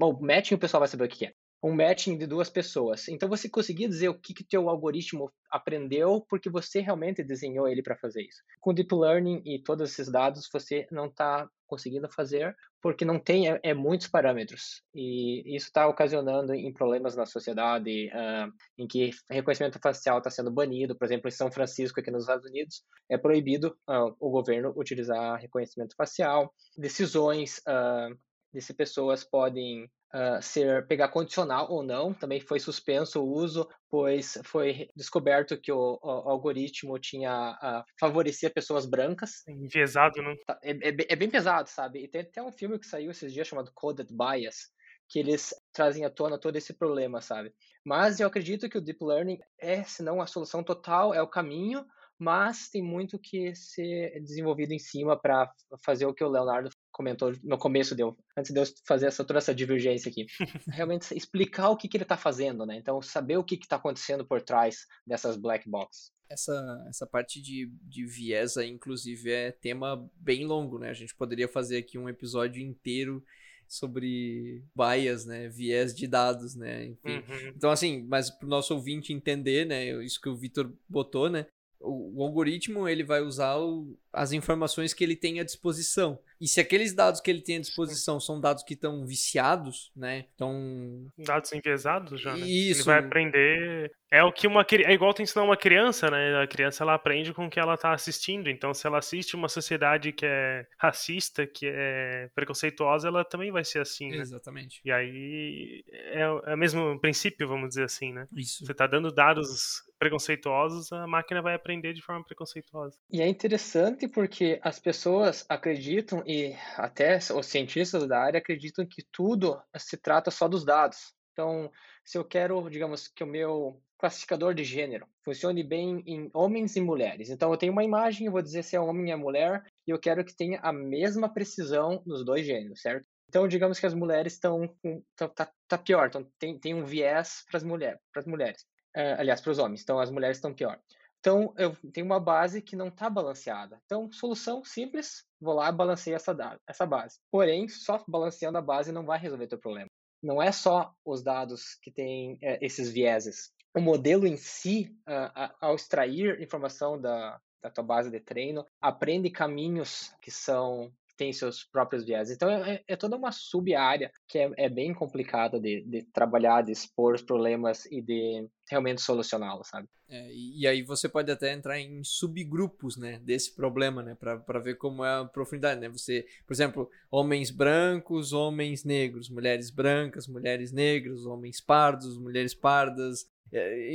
o 0.03 0.13
matching 0.21 0.55
o 0.55 0.59
pessoal 0.59 0.81
vai 0.81 0.89
saber 0.89 1.05
o 1.05 1.09
que 1.09 1.27
é 1.27 1.33
um 1.63 1.75
matching 1.75 2.17
de 2.17 2.27
duas 2.27 2.49
pessoas. 2.49 3.09
Então 3.09 3.29
você 3.29 3.49
conseguia 3.49 3.89
dizer 3.89 4.09
o 4.09 4.19
que 4.19 4.33
que 4.33 4.45
teu 4.45 4.69
algoritmo 4.69 5.33
aprendeu 5.51 6.25
porque 6.29 6.49
você 6.49 6.81
realmente 6.81 7.23
desenhou 7.23 7.69
ele 7.69 7.83
para 7.83 7.97
fazer 7.97 8.23
isso. 8.23 8.43
Com 8.61 8.75
deep 8.75 8.95
learning 8.95 9.43
e 9.45 9.63
todos 9.63 9.91
esses 9.91 10.11
dados 10.11 10.49
você 10.53 10.87
não 10.91 11.07
está 11.07 11.49
conseguindo 11.67 12.09
fazer 12.09 12.57
porque 12.81 13.05
não 13.05 13.19
tem 13.19 13.51
é, 13.51 13.61
é 13.63 13.75
muitos 13.75 14.07
parâmetros 14.07 14.83
e 14.95 15.57
isso 15.57 15.67
está 15.67 15.87
ocasionando 15.87 16.55
em 16.55 16.73
problemas 16.73 17.17
na 17.17 17.27
sociedade 17.27 18.09
uh, 18.09 18.53
em 18.79 18.87
que 18.87 19.11
reconhecimento 19.29 19.79
facial 19.81 20.19
está 20.19 20.31
sendo 20.31 20.51
banido. 20.51 20.97
Por 20.97 21.05
exemplo, 21.05 21.29
em 21.29 21.33
São 21.33 21.51
Francisco 21.51 22.01
aqui 22.01 22.11
nos 22.11 22.23
Estados 22.23 22.47
Unidos 22.47 22.85
é 23.09 23.19
proibido 23.19 23.77
uh, 23.89 24.15
o 24.21 24.31
governo 24.31 24.73
utilizar 24.77 25.41
reconhecimento 25.41 25.95
facial. 25.97 26.55
Decisões 26.77 27.59
uh, 27.59 28.17
de 28.53 28.61
se 28.61 28.73
pessoas 28.73 29.25
podem 29.25 29.91
uh, 30.15 30.43
ser 30.43 30.87
pegar 30.87 31.09
condicional 31.09 31.71
ou 31.71 31.83
não. 31.83 32.13
Também 32.13 32.41
foi 32.41 32.59
suspenso 32.59 33.23
o 33.23 33.29
uso, 33.29 33.69
pois 33.91 34.39
foi 34.45 34.89
descoberto 34.97 35.61
que 35.61 35.73
o, 35.73 35.99
o 36.03 36.09
algoritmo 36.09 36.99
tinha 36.99 37.59
uh, 37.63 37.85
favorecia 37.99 38.51
pessoas 38.51 38.87
brancas. 38.87 39.43
Enviesado, 39.47 40.23
né? 40.23 40.37
Tá, 40.47 40.59
é, 40.63 40.71
é, 40.71 40.97
é, 41.09 41.17
bem 41.17 41.31
pesado, 41.31 41.69
sabe? 41.69 42.03
E 42.03 42.09
tem 42.09 42.23
até 42.23 42.43
um 42.43 42.53
filme 42.53 42.79
que 42.79 42.87
saiu 42.87 43.11
esses 43.11 43.33
dias 43.33 43.47
chamado 43.47 43.71
Coded 43.75 44.09
Bias, 44.11 44.69
que 45.09 45.19
eles 45.19 45.55
trazem 45.73 46.05
à 46.05 46.11
tona 46.11 46.39
todo 46.39 46.57
esse 46.57 46.75
problema, 46.75 47.21
sabe? 47.21 47.53
Mas 47.85 48.21
eu 48.21 48.27
acredito 48.27 48.69
que 48.69 48.77
o 48.77 48.83
deep 48.83 49.03
learning 49.03 49.39
é, 49.59 49.83
se 49.83 50.03
não 50.03 50.21
a 50.21 50.27
solução 50.27 50.63
total, 50.63 51.15
é 51.15 51.23
o 51.23 51.27
caminho, 51.27 51.85
mas 52.19 52.69
tem 52.69 52.83
muito 52.83 53.19
que 53.19 53.55
ser 53.55 54.21
desenvolvido 54.21 54.73
em 54.73 54.79
cima 54.79 55.17
para 55.17 55.53
fazer 55.85 56.07
o 56.07 56.13
que 56.13 56.25
o 56.25 56.29
Leonardo 56.29 56.69
comentou 56.91 57.33
no 57.45 57.57
começo 57.57 57.95
deu, 57.95 58.17
antes 58.37 58.53
de 58.53 58.61
eu 58.61 58.65
fazer 58.87 59.07
essa 59.07 59.25
toda 59.25 59.39
essa 59.39 59.55
divergência 59.55 60.11
aqui, 60.11 60.27
realmente 60.69 61.17
explicar 61.17 61.71
o 61.71 61.77
que, 61.77 61.89
que 61.89 61.97
ele 61.97 62.05
está 62.05 62.17
fazendo, 62.17 62.67
né? 62.67 62.77
Então 62.77 63.01
saber 63.01 63.37
o 63.37 63.45
que 63.45 63.55
está 63.55 63.77
acontecendo 63.77 64.27
por 64.27 64.43
trás 64.43 64.87
dessas 65.07 65.37
black 65.37 65.69
box. 65.69 66.11
Essa, 66.29 66.85
essa 66.89 67.07
parte 67.07 67.41
de, 67.41 67.71
de 67.83 68.05
viés 68.05 68.59
aí, 68.59 68.69
inclusive, 68.69 69.31
é 69.31 69.51
tema 69.51 70.07
bem 70.17 70.45
longo, 70.45 70.79
né? 70.79 70.91
A 70.91 70.95
gente 70.95 71.15
poderia 71.15 71.49
fazer 71.49 71.79
aqui 71.79 71.97
um 71.97 72.09
episódio 72.09 72.61
inteiro 72.61 73.25
sobre 73.69 74.65
bias, 74.75 75.27
né, 75.27 75.49
viés 75.49 75.95
de 75.95 76.07
dados, 76.07 76.55
né, 76.55 76.87
enfim. 76.87 77.19
Uhum. 77.19 77.53
Então 77.55 77.71
assim, 77.71 78.03
mas 78.09 78.31
para 78.31 78.47
o 78.47 78.49
nosso 78.49 78.75
ouvinte 78.75 79.13
entender, 79.13 79.67
né, 79.67 80.03
isso 80.03 80.21
que 80.21 80.29
o 80.29 80.37
Vitor 80.37 80.73
botou, 80.89 81.29
né, 81.29 81.47
o, 81.81 82.21
o, 82.21 82.23
algoritmo 82.25 82.89
ele 82.89 83.05
vai 83.05 83.21
usar 83.21 83.57
o, 83.57 83.97
as 84.13 84.33
informações 84.33 84.93
que 84.93 85.05
ele 85.05 85.17
tem 85.17 85.41
à 85.41 85.45
disposição. 85.45 86.19
E 86.41 86.47
se 86.47 86.61
aqueles 86.61 86.93
dados 86.93 87.21
que 87.21 87.31
ele 87.31 87.41
tem 87.41 87.57
à 87.57 87.61
disposição 87.61 88.21
são 88.21 88.41
dados 88.41 88.63
que 88.63 88.75
estão 88.75 89.05
viciados, 89.07 89.91
né? 89.95 90.27
Então. 90.35 91.07
Dados 91.19 91.53
enviesados 91.53 92.21
já, 92.21 92.37
né? 92.37 92.47
Isso. 92.47 92.81
Ele 92.81 92.85
vai 92.85 92.99
aprender. 92.99 93.93
É 94.11 94.23
o 94.23 94.33
que 94.33 94.47
uma 94.47 94.65
é 94.71 94.93
igual 94.93 95.13
tu 95.13 95.23
ensinar 95.23 95.43
uma 95.43 95.57
criança, 95.57 96.11
né? 96.11 96.41
A 96.43 96.47
criança 96.47 96.83
ela 96.83 96.95
aprende 96.95 97.33
com 97.35 97.47
o 97.47 97.51
que 97.51 97.61
ela 97.61 97.75
está 97.75 97.93
assistindo. 97.93 98.49
Então, 98.49 98.73
se 98.73 98.87
ela 98.87 98.99
assiste 98.99 99.37
uma 99.37 99.49
sociedade 99.49 100.13
que 100.13 100.25
é 100.25 100.67
racista, 100.79 101.47
que 101.47 101.67
é 101.67 102.31
preconceituosa, 102.35 103.09
ela 103.09 103.25
também 103.25 103.51
vai 103.51 103.65
ser 103.65 103.81
assim, 103.81 104.11
né? 104.11 104.19
Exatamente. 104.19 104.81
E 104.85 104.91
aí 104.91 105.85
é, 105.91 106.21
é 106.23 106.55
o 106.55 106.59
mesmo 106.59 106.99
princípio, 107.01 107.49
vamos 107.49 107.71
dizer 107.71 107.85
assim, 107.85 108.13
né? 108.13 108.27
Isso. 108.35 108.65
Você 108.65 108.73
está 108.73 108.87
dando 108.87 109.13
dados 109.13 109.83
preconceituosos, 109.99 110.93
a 110.93 111.07
máquina 111.07 111.43
vai 111.43 111.55
aprender 111.55 111.93
de 111.93 112.03
forma 112.03 112.25
preconceituosa. 112.25 112.97
E 113.11 113.21
é 113.21 113.29
interessante 113.29 114.07
porque 114.09 114.59
as 114.63 114.79
pessoas 114.79 115.45
acreditam 115.49 116.23
e 116.27 116.55
até 116.77 117.19
os 117.35 117.47
cientistas 117.47 118.07
da 118.07 118.21
área 118.21 118.39
acreditam 118.39 118.87
que 118.87 119.03
tudo 119.13 119.61
se 119.77 119.97
trata 119.97 120.31
só 120.31 120.47
dos 120.49 120.65
dados. 120.65 121.13
Então, 121.33 121.71
se 122.05 122.19
eu 122.19 122.25
quero, 122.25 122.69
digamos, 122.69 123.07
que 123.09 123.23
o 123.23 123.27
meu 123.27 123.81
classificador 123.99 124.55
de 124.55 124.65
gênero 124.65 125.07
funcione 125.25 125.63
bem 125.63 126.03
em 126.07 126.31
homens 126.33 126.77
e 126.77 126.81
mulheres. 126.81 127.31
Então, 127.31 127.51
eu 127.51 127.57
tenho 127.57 127.73
uma 127.73 127.85
imagem, 127.85 128.27
eu 128.27 128.33
vou 128.33 128.43
dizer 128.43 128.63
se 128.63 128.77
é 128.77 128.81
homem 128.81 129.13
ou 129.13 129.19
mulher, 129.19 129.65
e 129.87 129.91
eu 129.91 129.99
quero 129.99 130.25
que 130.25 130.37
tenha 130.37 130.61
a 130.61 130.73
mesma 130.73 131.33
precisão 131.33 132.03
nos 132.07 132.25
dois 132.25 132.47
gêneros, 132.47 132.81
certo? 132.81 133.07
Então, 133.29 133.47
digamos 133.47 133.79
que 133.79 133.87
as 133.87 133.95
mulheres 133.95 134.33
estão. 134.35 134.75
Tá, 135.15 135.29
tá, 135.29 135.53
tá, 135.69 135.79
pior, 135.79 136.09
então 136.09 136.27
tem, 136.39 136.59
tem 136.59 136.75
um 136.75 136.85
viés 136.85 137.45
para 137.49 137.59
as 137.59 137.65
mulher, 137.65 138.01
mulheres. 138.27 138.65
Uh, 138.99 139.21
aliás, 139.21 139.41
para 139.41 139.53
os 139.53 139.59
homens. 139.59 139.83
Então, 139.83 140.01
as 140.01 140.11
mulheres 140.11 140.39
estão 140.39 140.53
pior. 140.53 140.81
Então, 141.21 141.53
eu 141.57 141.77
tenho 141.93 142.07
uma 142.07 142.21
base 142.21 142.63
que 142.63 142.77
não 142.77 142.89
está 142.89 143.09
balanceada. 143.11 143.81
Então, 143.85 144.11
solução 144.11 144.65
simples, 144.65 145.25
vou 145.41 145.55
lá 145.55 145.71
balanceio 145.71 146.17
essa, 146.17 146.37
essa 146.67 146.87
base. 146.87 147.19
Porém, 147.31 147.69
só 147.69 148.03
balanceando 148.07 148.59
a 148.59 148.63
base 148.63 148.93
não 148.93 149.05
vai 149.05 149.19
resolver 149.19 149.47
teu 149.47 149.59
problema. 149.59 149.89
Não 150.23 150.43
é 150.43 150.51
só 150.51 150.93
os 151.05 151.23
dados 151.23 151.77
que 151.83 151.93
têm 151.93 152.39
é, 152.43 152.65
esses 152.65 152.91
vieses. 152.91 153.53
O 153.77 153.81
modelo 153.81 154.27
em 154.27 154.37
si, 154.37 154.97
uh, 155.09 155.55
ao 155.61 155.75
extrair 155.75 156.41
informação 156.41 157.01
da, 157.01 157.41
da 157.63 157.71
tua 157.71 157.85
base 157.85 158.11
de 158.11 158.21
treino, 158.21 158.65
aprende 158.81 159.31
caminhos 159.31 160.13
que 160.21 160.31
são 160.31 160.93
tem 161.19 161.33
seus 161.33 161.65
próprios 161.65 162.05
viés. 162.05 162.31
Então 162.31 162.49
é, 162.49 162.75
é, 162.75 162.85
é 162.89 162.97
toda 162.97 163.17
uma 163.17 163.33
sub-área 163.33 164.11
que 164.27 164.39
é, 164.39 164.51
é, 164.57 164.69
bem 164.69 164.95
complicada 164.95 165.61
de, 165.61 165.83
de 165.83 166.05
trabalhar, 166.05 166.63
de 166.63 166.71
expor 166.71 167.15
os 167.15 167.23
problemas 167.23 167.85
e 167.87 168.01
de 168.01 168.49
realmente 168.71 169.03
solucioná-los, 169.03 169.69
sabe? 169.69 169.89
É, 170.09 170.31
e 170.33 170.67
aí 170.67 170.83
você 170.83 171.09
pode 171.09 171.31
até 171.31 171.53
entrar 171.53 171.79
em 171.79 172.03
subgrupos, 172.03 172.97
né, 172.97 173.21
desse 173.23 173.55
problema, 173.55 174.03
né, 174.03 174.15
para 174.15 174.59
ver 174.59 174.77
como 174.77 175.05
é 175.05 175.21
a 175.21 175.25
profundidade, 175.25 175.81
né? 175.81 175.89
Você, 175.89 176.25
por 176.47 176.55
exemplo, 176.55 176.91
homens 177.11 177.51
brancos, 177.51 178.33
homens 178.33 178.85
negros, 178.85 179.29
mulheres 179.29 179.71
brancas, 179.71 180.27
mulheres 180.27 180.73
negras, 180.73 181.27
homens 181.27 181.61
pardos, 181.61 182.17
mulheres 182.17 182.55
pardas, 182.55 183.29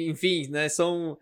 enfim, 0.08 0.48
né, 0.50 0.70
são 0.70 1.18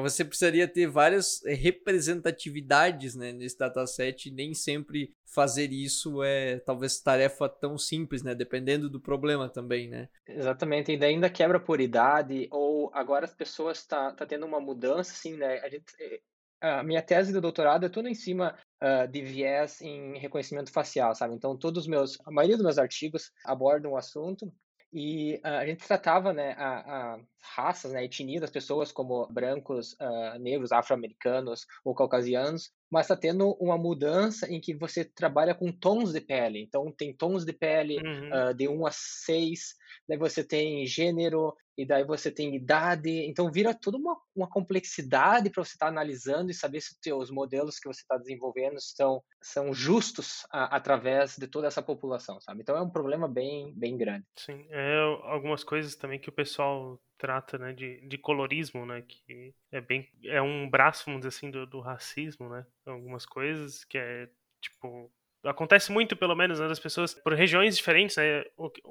você 0.00 0.24
precisaria 0.24 0.66
ter 0.66 0.86
várias 0.86 1.44
eh, 1.44 1.52
representatividades 1.52 3.14
né, 3.14 3.32
nesse 3.32 3.58
dataset 3.58 4.28
e 4.28 4.32
nem 4.32 4.54
sempre 4.54 5.14
fazer 5.26 5.70
isso 5.72 6.22
é 6.22 6.58
talvez 6.60 7.00
tarefa 7.00 7.48
tão 7.48 7.76
simples, 7.76 8.22
né? 8.22 8.34
Dependendo 8.34 8.88
do 8.88 9.00
problema 9.00 9.48
também, 9.50 9.88
né? 9.88 10.08
Exatamente, 10.26 10.94
e 10.94 11.04
ainda 11.04 11.28
quebra 11.28 11.60
por 11.60 11.80
idade, 11.80 12.48
ou 12.50 12.90
agora 12.94 13.26
as 13.26 13.34
pessoas 13.34 13.84
tá, 13.86 14.12
tá 14.12 14.26
tendo 14.26 14.46
uma 14.46 14.60
mudança, 14.60 15.12
assim, 15.12 15.36
né? 15.36 15.58
A, 15.60 15.68
gente, 15.68 15.84
eh, 16.00 16.20
a 16.60 16.82
minha 16.82 17.02
tese 17.02 17.32
do 17.32 17.40
doutorado 17.40 17.84
é 17.84 17.90
tudo 17.90 18.08
em 18.08 18.14
cima 18.14 18.58
uh, 18.82 19.06
de 19.06 19.22
viés 19.22 19.82
em 19.82 20.18
reconhecimento 20.18 20.72
facial, 20.72 21.14
sabe? 21.14 21.34
Então, 21.34 21.58
todos 21.58 21.82
os 21.82 21.88
meus, 21.88 22.18
a 22.24 22.30
maioria 22.30 22.56
dos 22.56 22.64
meus 22.64 22.78
artigos 22.78 23.30
abordam 23.44 23.92
o 23.92 23.96
assunto 23.98 24.50
e 24.92 25.36
uh, 25.44 25.60
a 25.60 25.66
gente 25.66 25.86
tratava 25.86 26.32
né, 26.32 26.54
a, 26.58 27.14
a 27.14 27.20
raças, 27.42 27.92
né, 27.92 28.04
etnia 28.04 28.40
das 28.40 28.50
pessoas 28.50 28.92
como 28.92 29.26
brancos, 29.26 29.94
uh, 29.94 30.38
negros, 30.38 30.72
afro-americanos 30.72 31.66
ou 31.84 31.94
caucasianos, 31.94 32.70
mas 32.90 33.06
está 33.06 33.16
tendo 33.16 33.52
uma 33.60 33.76
mudança 33.76 34.50
em 34.50 34.60
que 34.60 34.74
você 34.74 35.04
trabalha 35.04 35.54
com 35.54 35.72
tons 35.72 36.12
de 36.12 36.20
pele. 36.20 36.60
Então, 36.62 36.92
tem 36.92 37.12
tons 37.12 37.44
de 37.44 37.52
pele 37.52 37.96
uhum. 37.96 38.50
uh, 38.50 38.54
de 38.54 38.68
1 38.68 38.86
a 38.86 38.90
6, 38.92 39.74
daí 40.08 40.18
você 40.18 40.44
tem 40.44 40.86
gênero, 40.86 41.54
e 41.76 41.86
daí 41.86 42.04
você 42.04 42.30
tem 42.30 42.54
idade. 42.54 43.10
Então, 43.26 43.50
vira 43.50 43.74
toda 43.74 43.96
uma, 43.96 44.16
uma 44.34 44.48
complexidade 44.48 45.50
para 45.50 45.64
você 45.64 45.72
estar 45.72 45.86
tá 45.86 45.92
analisando 45.92 46.50
e 46.50 46.54
saber 46.54 46.80
se 46.80 47.12
os 47.12 47.30
modelos 47.30 47.78
que 47.78 47.88
você 47.88 48.02
está 48.02 48.16
desenvolvendo 48.16 48.76
estão, 48.76 49.22
são 49.40 49.72
justos 49.72 50.46
a, 50.50 50.76
através 50.76 51.36
de 51.36 51.46
toda 51.46 51.66
essa 51.66 51.82
população, 51.82 52.40
sabe? 52.40 52.60
Então, 52.62 52.76
é 52.76 52.82
um 52.82 52.90
problema 52.90 53.26
bem, 53.26 53.72
bem 53.74 53.96
grande. 53.96 54.24
Sim, 54.36 54.66
é 54.70 54.98
algumas 55.24 55.64
coisas 55.64 55.96
também 55.96 56.18
que 56.18 56.28
o 56.28 56.32
pessoal 56.32 57.00
trata 57.22 57.56
né, 57.56 57.72
de, 57.72 58.00
de 58.00 58.18
colorismo, 58.18 58.84
né, 58.84 59.00
que 59.06 59.54
é 59.70 59.80
bem 59.80 60.08
é 60.24 60.42
um 60.42 60.68
braço, 60.68 61.04
vamos 61.06 61.20
dizer 61.20 61.28
assim, 61.28 61.52
do, 61.52 61.64
do 61.64 61.78
racismo, 61.78 62.48
né, 62.48 62.66
algumas 62.84 63.24
coisas 63.24 63.84
que 63.84 63.96
é 63.96 64.28
tipo 64.60 65.08
acontece 65.44 65.90
muito, 65.90 66.16
pelo 66.16 66.36
menos, 66.36 66.60
né, 66.60 66.68
das 66.68 66.78
pessoas 66.78 67.14
por 67.14 67.32
regiões 67.34 67.76
diferentes, 67.76 68.16
né? 68.16 68.44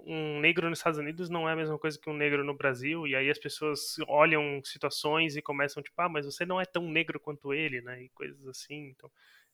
Um 0.06 0.40
negro 0.42 0.70
nos 0.70 0.80
Estados 0.80 1.00
Unidos 1.00 1.30
não 1.30 1.48
é 1.48 1.54
a 1.54 1.56
mesma 1.56 1.80
coisa 1.80 1.98
que 1.98 2.10
um 2.10 2.14
negro 2.14 2.44
no 2.44 2.54
Brasil, 2.54 3.08
e 3.08 3.16
aí 3.16 3.30
as 3.30 3.40
pessoas 3.40 3.96
olham 4.08 4.62
situações 4.64 5.38
e 5.38 5.42
começam 5.42 5.82
tipo, 5.82 5.96
ah, 6.02 6.10
mas 6.10 6.26
você 6.26 6.46
não 6.46 6.60
é 6.60 6.66
tão 6.66 6.90
negro 6.90 7.22
quanto 7.22 7.54
ele, 7.54 7.82
né? 7.82 8.04
E 8.04 8.10
coisas 8.10 8.46
assim. 8.48 8.90
Então, 8.90 9.10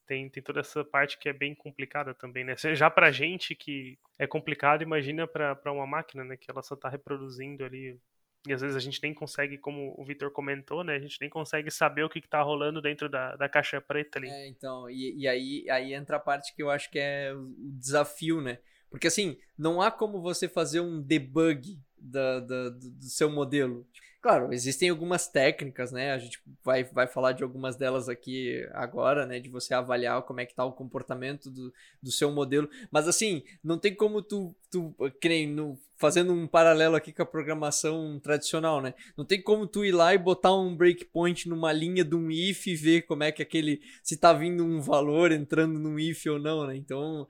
tem, 0.08 0.28
tem 0.30 0.42
toda 0.42 0.62
essa 0.62 0.84
parte 0.84 1.20
que 1.20 1.30
é 1.30 1.34
bem 1.34 1.54
complicada 1.54 2.16
também, 2.16 2.44
né? 2.44 2.56
Já 2.74 2.90
pra 2.90 3.12
gente 3.12 3.54
que 3.54 4.00
é 4.18 4.26
complicado, 4.26 4.82
imagina 4.82 5.28
para 5.28 5.72
uma 5.72 5.86
máquina, 5.86 6.24
né? 6.24 6.36
Que 6.36 6.50
ela 6.50 6.64
só 6.64 6.76
tá 6.76 6.90
reproduzindo 6.90 7.64
ali. 7.64 8.00
E 8.48 8.54
às 8.54 8.62
vezes 8.62 8.76
a 8.76 8.80
gente 8.80 9.02
nem 9.04 9.14
consegue, 9.14 9.58
como 9.58 9.94
o 9.98 10.06
Vitor 10.06 10.32
comentou, 10.32 10.84
né? 10.84 10.96
A 10.96 11.00
gente 11.00 11.20
nem 11.20 11.30
consegue 11.30 11.70
saber 11.70 12.04
o 12.04 12.10
que, 12.10 12.22
que 12.22 12.30
tá 12.30 12.42
rolando 12.42 12.82
dentro 12.82 13.10
da, 13.10 13.36
da 13.36 13.50
caixa 13.50 13.82
preta 13.82 14.20
ali. 14.20 14.30
É, 14.30 14.48
então, 14.48 14.90
e, 14.90 15.16
e 15.18 15.28
aí, 15.28 15.70
aí 15.70 15.94
entra 15.94 16.18
a 16.18 16.20
parte 16.20 16.56
que 16.56 16.64
eu 16.64 16.70
acho 16.70 16.90
que 16.90 17.00
é 17.00 17.34
o 17.34 17.54
desafio, 17.80 18.42
né? 18.42 18.60
Porque 18.90 19.08
assim, 19.08 19.38
não 19.58 19.82
há 19.82 19.92
como 19.92 20.22
você 20.22 20.48
fazer 20.48 20.80
um 20.80 21.02
debug 21.02 21.80
da, 22.00 22.40
da, 22.40 22.70
do 22.70 23.04
seu 23.04 23.30
modelo. 23.30 23.86
Claro, 24.28 24.54
existem 24.54 24.90
algumas 24.90 25.26
técnicas, 25.30 25.90
né? 25.94 26.12
A 26.12 26.18
gente 26.18 26.42
vai, 26.62 26.84
vai 26.84 27.08
falar 27.08 27.32
de 27.32 27.44
algumas 27.44 27.78
delas 27.78 28.10
aqui 28.10 28.68
agora, 28.74 29.26
né? 29.26 29.40
De 29.40 29.48
você 29.48 29.74
avaliar 29.74 30.22
como 30.24 30.42
é 30.42 30.46
que 30.46 30.54
tá 30.54 30.66
o 30.66 30.74
comportamento 30.74 31.50
do, 31.50 31.74
do 32.04 32.12
seu 32.12 32.30
modelo. 32.30 32.70
Mas 32.92 33.08
assim, 33.08 33.42
não 33.64 33.78
tem 33.78 33.96
como 33.96 34.22
tu, 34.22 34.54
tu 34.70 34.94
nem 35.24 35.48
no, 35.48 35.80
fazendo 35.96 36.34
um 36.34 36.46
paralelo 36.46 36.98
aqui 36.98 37.14
com 37.14 37.22
a 37.22 37.26
programação 37.26 38.20
tradicional, 38.20 38.82
né? 38.82 38.94
Não 39.16 39.24
tem 39.24 39.42
como 39.42 39.66
tu 39.66 39.86
ir 39.86 39.94
lá 39.94 40.14
e 40.14 40.18
botar 40.18 40.54
um 40.54 40.76
breakpoint 40.76 41.48
numa 41.48 41.72
linha 41.72 42.04
de 42.04 42.14
um 42.14 42.30
if 42.30 42.68
e 42.68 42.76
ver 42.76 43.04
como 43.04 43.24
é 43.24 43.32
que 43.32 43.42
aquele... 43.42 43.80
Se 44.04 44.18
tá 44.18 44.34
vindo 44.34 44.62
um 44.62 44.82
valor 44.82 45.32
entrando 45.32 45.80
num 45.80 45.98
if 45.98 46.26
ou 46.26 46.38
não, 46.38 46.68
né? 46.68 46.76
Então 46.76 47.26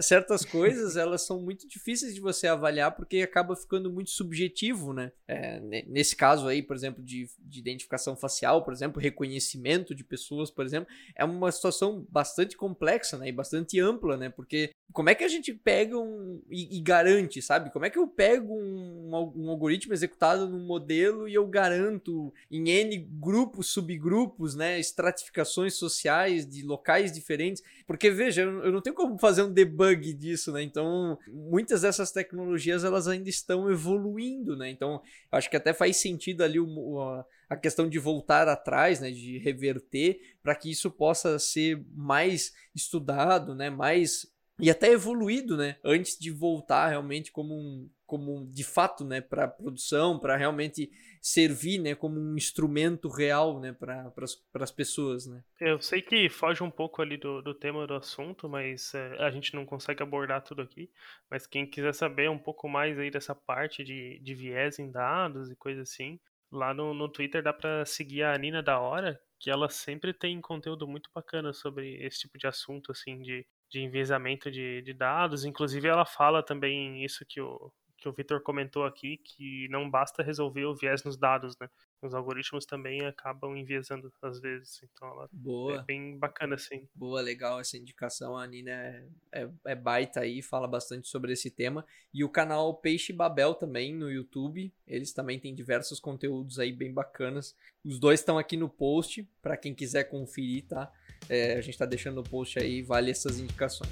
certas 0.00 0.44
coisas 0.44 0.96
elas 0.96 1.22
são 1.22 1.40
muito 1.40 1.68
difíceis 1.68 2.14
de 2.14 2.20
você 2.20 2.46
avaliar 2.46 2.94
porque 2.94 3.22
acaba 3.22 3.56
ficando 3.56 3.92
muito 3.92 4.10
subjetivo, 4.10 4.92
né? 4.92 5.12
É, 5.28 5.60
nesse 5.86 6.16
caso 6.16 6.46
aí, 6.46 6.62
por 6.62 6.76
exemplo, 6.76 7.02
de, 7.02 7.28
de, 7.38 7.58
identificação 7.58 8.16
facial, 8.16 8.64
por 8.64 8.72
exemplo, 8.72 9.00
reconhecimento 9.00 9.94
de 9.94 10.04
pessoas, 10.04 10.50
por 10.50 10.64
exemplo, 10.64 10.88
é 11.16 11.24
uma 11.24 11.50
situação 11.50 12.06
bastante 12.10 12.56
complexa, 12.56 13.18
né? 13.18 13.28
E 13.28 13.32
bastante 13.32 13.80
ampla, 13.80 14.16
né? 14.16 14.28
Porque 14.30 14.70
como 14.92 15.10
é 15.10 15.14
que 15.14 15.24
a 15.24 15.28
gente 15.28 15.52
pega 15.52 15.98
um 15.98 16.40
e, 16.48 16.78
e 16.78 16.80
garante, 16.80 17.42
sabe? 17.42 17.72
Como 17.72 17.84
é 17.84 17.90
que 17.90 17.98
eu 17.98 18.06
pego 18.06 18.54
um, 18.54 19.32
um, 19.34 19.50
algoritmo 19.50 19.92
executado 19.92 20.48
num 20.48 20.64
modelo 20.64 21.28
e 21.28 21.34
eu 21.34 21.46
garanto 21.48 22.32
em 22.48 22.70
N 22.70 22.98
grupos, 22.98 23.68
subgrupos, 23.68 24.54
né? 24.54 24.78
Estratificações 24.78 25.74
sociais 25.74 26.48
de 26.48 26.62
locais 26.62 27.10
diferentes? 27.10 27.60
Porque, 27.86 28.08
veja, 28.08 28.42
eu, 28.42 28.64
eu 28.64 28.72
não 28.72 28.80
tenho 28.80 28.94
como 28.94 29.18
fazer 29.18 29.42
um 29.42 29.52
debug 29.52 30.12
disso, 30.12 30.52
né? 30.52 30.62
Então, 30.62 31.18
muitas 31.26 31.82
dessas 31.82 32.12
tecnologias 32.12 32.84
elas 32.84 33.08
ainda 33.08 33.28
estão 33.28 33.68
evoluindo, 33.68 34.56
né? 34.56 34.70
Então, 34.70 35.02
acho 35.32 35.50
que 35.50 35.56
até 35.56 35.72
faz 35.72 35.96
sentido 35.96 36.44
ali 36.44 36.60
o, 36.60 37.00
a, 37.00 37.26
a 37.48 37.56
questão 37.56 37.88
de 37.88 37.98
voltar 37.98 38.46
atrás, 38.46 39.00
né? 39.00 39.10
De 39.10 39.38
reverter 39.38 40.20
para 40.40 40.54
que 40.54 40.70
isso 40.70 40.88
possa 40.88 41.36
ser 41.38 41.84
mais 41.92 42.52
estudado, 42.74 43.56
né? 43.56 43.70
Mais 43.70 44.32
e 44.58 44.70
até 44.70 44.90
evoluído, 44.90 45.56
né? 45.56 45.76
Antes 45.82 46.18
de 46.18 46.30
voltar 46.30 46.88
realmente 46.88 47.32
como 47.32 47.54
um, 47.54 47.90
como 48.06 48.46
de 48.46 48.62
fato, 48.62 49.04
né? 49.04 49.20
Para 49.20 49.48
produção, 49.48 50.18
para 50.18 50.36
realmente 50.36 50.90
servir, 51.20 51.78
né? 51.78 51.94
Como 51.94 52.20
um 52.20 52.36
instrumento 52.36 53.08
real, 53.08 53.58
né? 53.58 53.72
Para 53.72 54.12
as 54.60 54.70
pessoas, 54.70 55.26
né? 55.26 55.42
Eu 55.60 55.80
sei 55.80 56.00
que 56.00 56.28
foge 56.28 56.62
um 56.62 56.70
pouco 56.70 57.02
ali 57.02 57.16
do, 57.16 57.42
do 57.42 57.54
tema 57.54 57.86
do 57.86 57.94
assunto, 57.94 58.48
mas 58.48 58.94
é, 58.94 59.16
a 59.24 59.30
gente 59.30 59.54
não 59.54 59.66
consegue 59.66 60.02
abordar 60.02 60.42
tudo 60.42 60.62
aqui. 60.62 60.88
Mas 61.28 61.46
quem 61.46 61.66
quiser 61.66 61.94
saber 61.94 62.30
um 62.30 62.38
pouco 62.38 62.68
mais 62.68 62.96
aí 62.98 63.10
dessa 63.10 63.34
parte 63.34 63.82
de, 63.82 64.20
de 64.20 64.34
viés 64.34 64.78
em 64.78 64.90
dados 64.90 65.50
e 65.50 65.56
coisa 65.56 65.82
assim, 65.82 66.20
lá 66.52 66.72
no, 66.72 66.94
no 66.94 67.08
Twitter 67.08 67.42
dá 67.42 67.52
para 67.52 67.84
seguir 67.84 68.22
a 68.22 68.38
Nina 68.38 68.62
da 68.62 68.78
Hora, 68.78 69.20
que 69.40 69.50
ela 69.50 69.68
sempre 69.68 70.12
tem 70.12 70.40
conteúdo 70.40 70.86
muito 70.86 71.10
bacana 71.12 71.52
sobre 71.52 71.96
esse 72.04 72.20
tipo 72.20 72.38
de 72.38 72.46
assunto, 72.46 72.92
assim, 72.92 73.20
de 73.20 73.44
de 73.74 73.80
enviesamento 73.80 74.52
de, 74.52 74.82
de 74.82 74.92
dados. 74.92 75.44
Inclusive, 75.44 75.88
ela 75.88 76.06
fala 76.06 76.44
também 76.44 77.04
isso 77.04 77.26
que 77.26 77.40
o, 77.40 77.72
que 77.96 78.08
o 78.08 78.12
Vitor 78.12 78.40
comentou 78.40 78.84
aqui, 78.84 79.16
que 79.16 79.66
não 79.68 79.90
basta 79.90 80.22
resolver 80.22 80.64
o 80.64 80.76
viés 80.76 81.02
nos 81.02 81.16
dados, 81.16 81.56
né? 81.60 81.68
Os 82.00 82.14
algoritmos 82.14 82.66
também 82.66 83.04
acabam 83.04 83.56
enviesando 83.56 84.12
às 84.22 84.38
vezes. 84.38 84.80
Então 84.84 85.08
ela 85.08 85.28
Boa. 85.32 85.80
é 85.80 85.82
bem 85.82 86.16
bacana, 86.16 86.54
assim. 86.54 86.86
Boa, 86.94 87.20
legal 87.20 87.58
essa 87.58 87.76
indicação. 87.76 88.36
A 88.36 88.46
Nina 88.46 88.70
é, 88.70 89.06
é, 89.32 89.50
é, 89.64 89.74
baita 89.74 90.20
aí, 90.20 90.40
fala 90.40 90.68
bastante 90.68 91.08
sobre 91.08 91.32
esse 91.32 91.50
tema. 91.50 91.84
E 92.12 92.22
o 92.22 92.28
canal 92.28 92.74
Peixe 92.74 93.12
Babel 93.12 93.54
também 93.54 93.92
no 93.92 94.08
YouTube. 94.08 94.72
Eles 94.86 95.12
também 95.12 95.40
têm 95.40 95.52
diversos 95.52 95.98
conteúdos 95.98 96.60
aí 96.60 96.72
bem 96.72 96.92
bacanas. 96.92 97.56
Os 97.82 97.98
dois 97.98 98.20
estão 98.20 98.38
aqui 98.38 98.56
no 98.56 98.68
post, 98.68 99.28
para 99.42 99.56
quem 99.56 99.74
quiser 99.74 100.04
conferir, 100.04 100.66
tá? 100.68 100.92
É, 101.28 101.52
a 101.54 101.60
gente 101.60 101.70
está 101.70 101.86
deixando 101.86 102.16
no 102.16 102.22
post 102.22 102.58
aí, 102.58 102.82
vale 102.82 103.10
essas 103.10 103.38
indicações. 103.38 103.90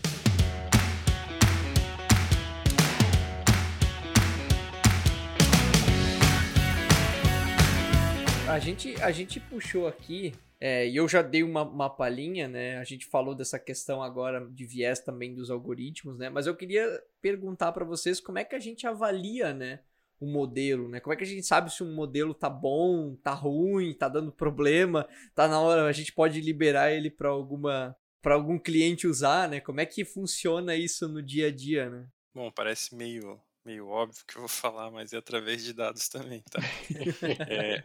A 8.48 8.58
gente, 8.58 8.94
a 9.02 9.10
gente 9.10 9.40
puxou 9.40 9.88
aqui, 9.88 10.34
é, 10.60 10.86
e 10.86 10.94
eu 10.94 11.08
já 11.08 11.22
dei 11.22 11.42
uma, 11.42 11.62
uma 11.62 11.88
palhinha, 11.88 12.46
né? 12.46 12.76
A 12.76 12.84
gente 12.84 13.06
falou 13.06 13.34
dessa 13.34 13.58
questão 13.58 14.02
agora 14.02 14.46
de 14.46 14.66
viés 14.66 15.00
também 15.00 15.34
dos 15.34 15.50
algoritmos, 15.50 16.18
né? 16.18 16.28
Mas 16.28 16.46
eu 16.46 16.54
queria 16.54 17.02
perguntar 17.20 17.72
para 17.72 17.84
vocês 17.84 18.20
como 18.20 18.38
é 18.38 18.44
que 18.44 18.54
a 18.54 18.60
gente 18.60 18.86
avalia, 18.86 19.54
né? 19.54 19.80
Um 20.22 20.30
modelo, 20.30 20.88
né? 20.88 21.00
Como 21.00 21.12
é 21.12 21.16
que 21.16 21.24
a 21.24 21.26
gente 21.26 21.44
sabe 21.44 21.72
se 21.72 21.82
um 21.82 21.94
modelo 21.94 22.32
tá 22.32 22.48
bom, 22.48 23.16
tá 23.16 23.32
ruim, 23.32 23.92
tá 23.92 24.08
dando 24.08 24.30
problema, 24.32 25.08
tá 25.34 25.48
na 25.48 25.60
hora 25.60 25.84
a 25.86 25.92
gente 25.92 26.12
pode 26.12 26.40
liberar 26.40 26.92
ele 26.92 27.10
para 27.10 27.28
alguma 27.28 27.96
para 28.22 28.34
algum 28.34 28.56
cliente 28.56 29.08
usar, 29.08 29.48
né? 29.48 29.60
Como 29.60 29.80
é 29.80 29.86
que 29.86 30.04
funciona 30.04 30.76
isso 30.76 31.08
no 31.08 31.20
dia 31.20 31.48
a 31.48 31.50
dia, 31.50 31.90
né? 31.90 32.08
Bom, 32.32 32.52
parece 32.52 32.94
meio 32.94 33.40
meio 33.64 33.88
óbvio 33.88 34.24
que 34.26 34.36
eu 34.36 34.42
vou 34.42 34.48
falar, 34.48 34.90
mas 34.90 35.12
é 35.12 35.16
através 35.16 35.64
de 35.64 35.72
dados 35.72 36.08
também, 36.08 36.42
tá? 36.50 36.60
é, 37.48 37.82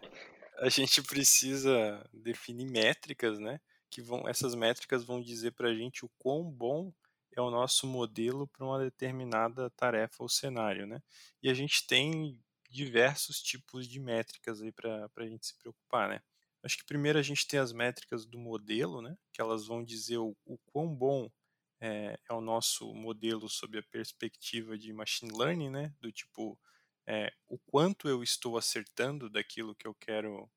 a 0.59 0.69
gente 0.69 1.01
precisa 1.01 2.03
definir 2.13 2.69
métricas, 2.69 3.39
né? 3.39 3.59
Que 3.89 4.01
vão, 4.01 4.27
essas 4.27 4.53
métricas 4.53 5.03
vão 5.03 5.21
dizer 5.21 5.51
para 5.51 5.69
a 5.69 5.73
gente 5.73 6.05
o 6.05 6.09
quão 6.19 6.43
bom 6.43 6.93
é 7.39 7.41
o 7.41 7.51
nosso 7.51 7.87
modelo 7.87 8.47
para 8.47 8.65
uma 8.65 8.79
determinada 8.79 9.69
tarefa 9.71 10.23
ou 10.23 10.29
cenário, 10.29 10.87
né? 10.87 11.01
E 11.41 11.49
a 11.49 11.53
gente 11.53 11.85
tem 11.87 12.41
diversos 12.69 13.41
tipos 13.41 13.87
de 13.87 13.99
métricas 13.99 14.61
aí 14.61 14.71
para 14.71 15.09
a 15.15 15.27
gente 15.27 15.47
se 15.47 15.57
preocupar, 15.57 16.09
né? 16.09 16.21
Acho 16.63 16.77
que 16.77 16.85
primeiro 16.85 17.17
a 17.19 17.21
gente 17.21 17.47
tem 17.47 17.59
as 17.59 17.71
métricas 17.71 18.25
do 18.25 18.37
modelo, 18.37 19.01
né? 19.01 19.17
Que 19.31 19.41
elas 19.41 19.67
vão 19.67 19.83
dizer 19.83 20.17
o, 20.17 20.35
o 20.45 20.57
quão 20.65 20.93
bom 20.93 21.29
é, 21.79 22.17
é, 22.29 22.33
o 22.33 22.41
nosso 22.41 22.93
modelo 22.93 23.47
sob 23.47 23.77
a 23.77 23.83
perspectiva 23.83 24.77
de 24.77 24.91
machine 24.91 25.31
learning, 25.31 25.69
né? 25.69 25.93
Do 25.99 26.11
tipo, 26.11 26.59
é, 27.05 27.31
o 27.47 27.57
quanto 27.59 28.09
eu 28.09 28.23
estou 28.23 28.57
acertando 28.57 29.29
daquilo 29.29 29.75
que 29.75 29.87
eu 29.87 29.95
quero 29.95 30.49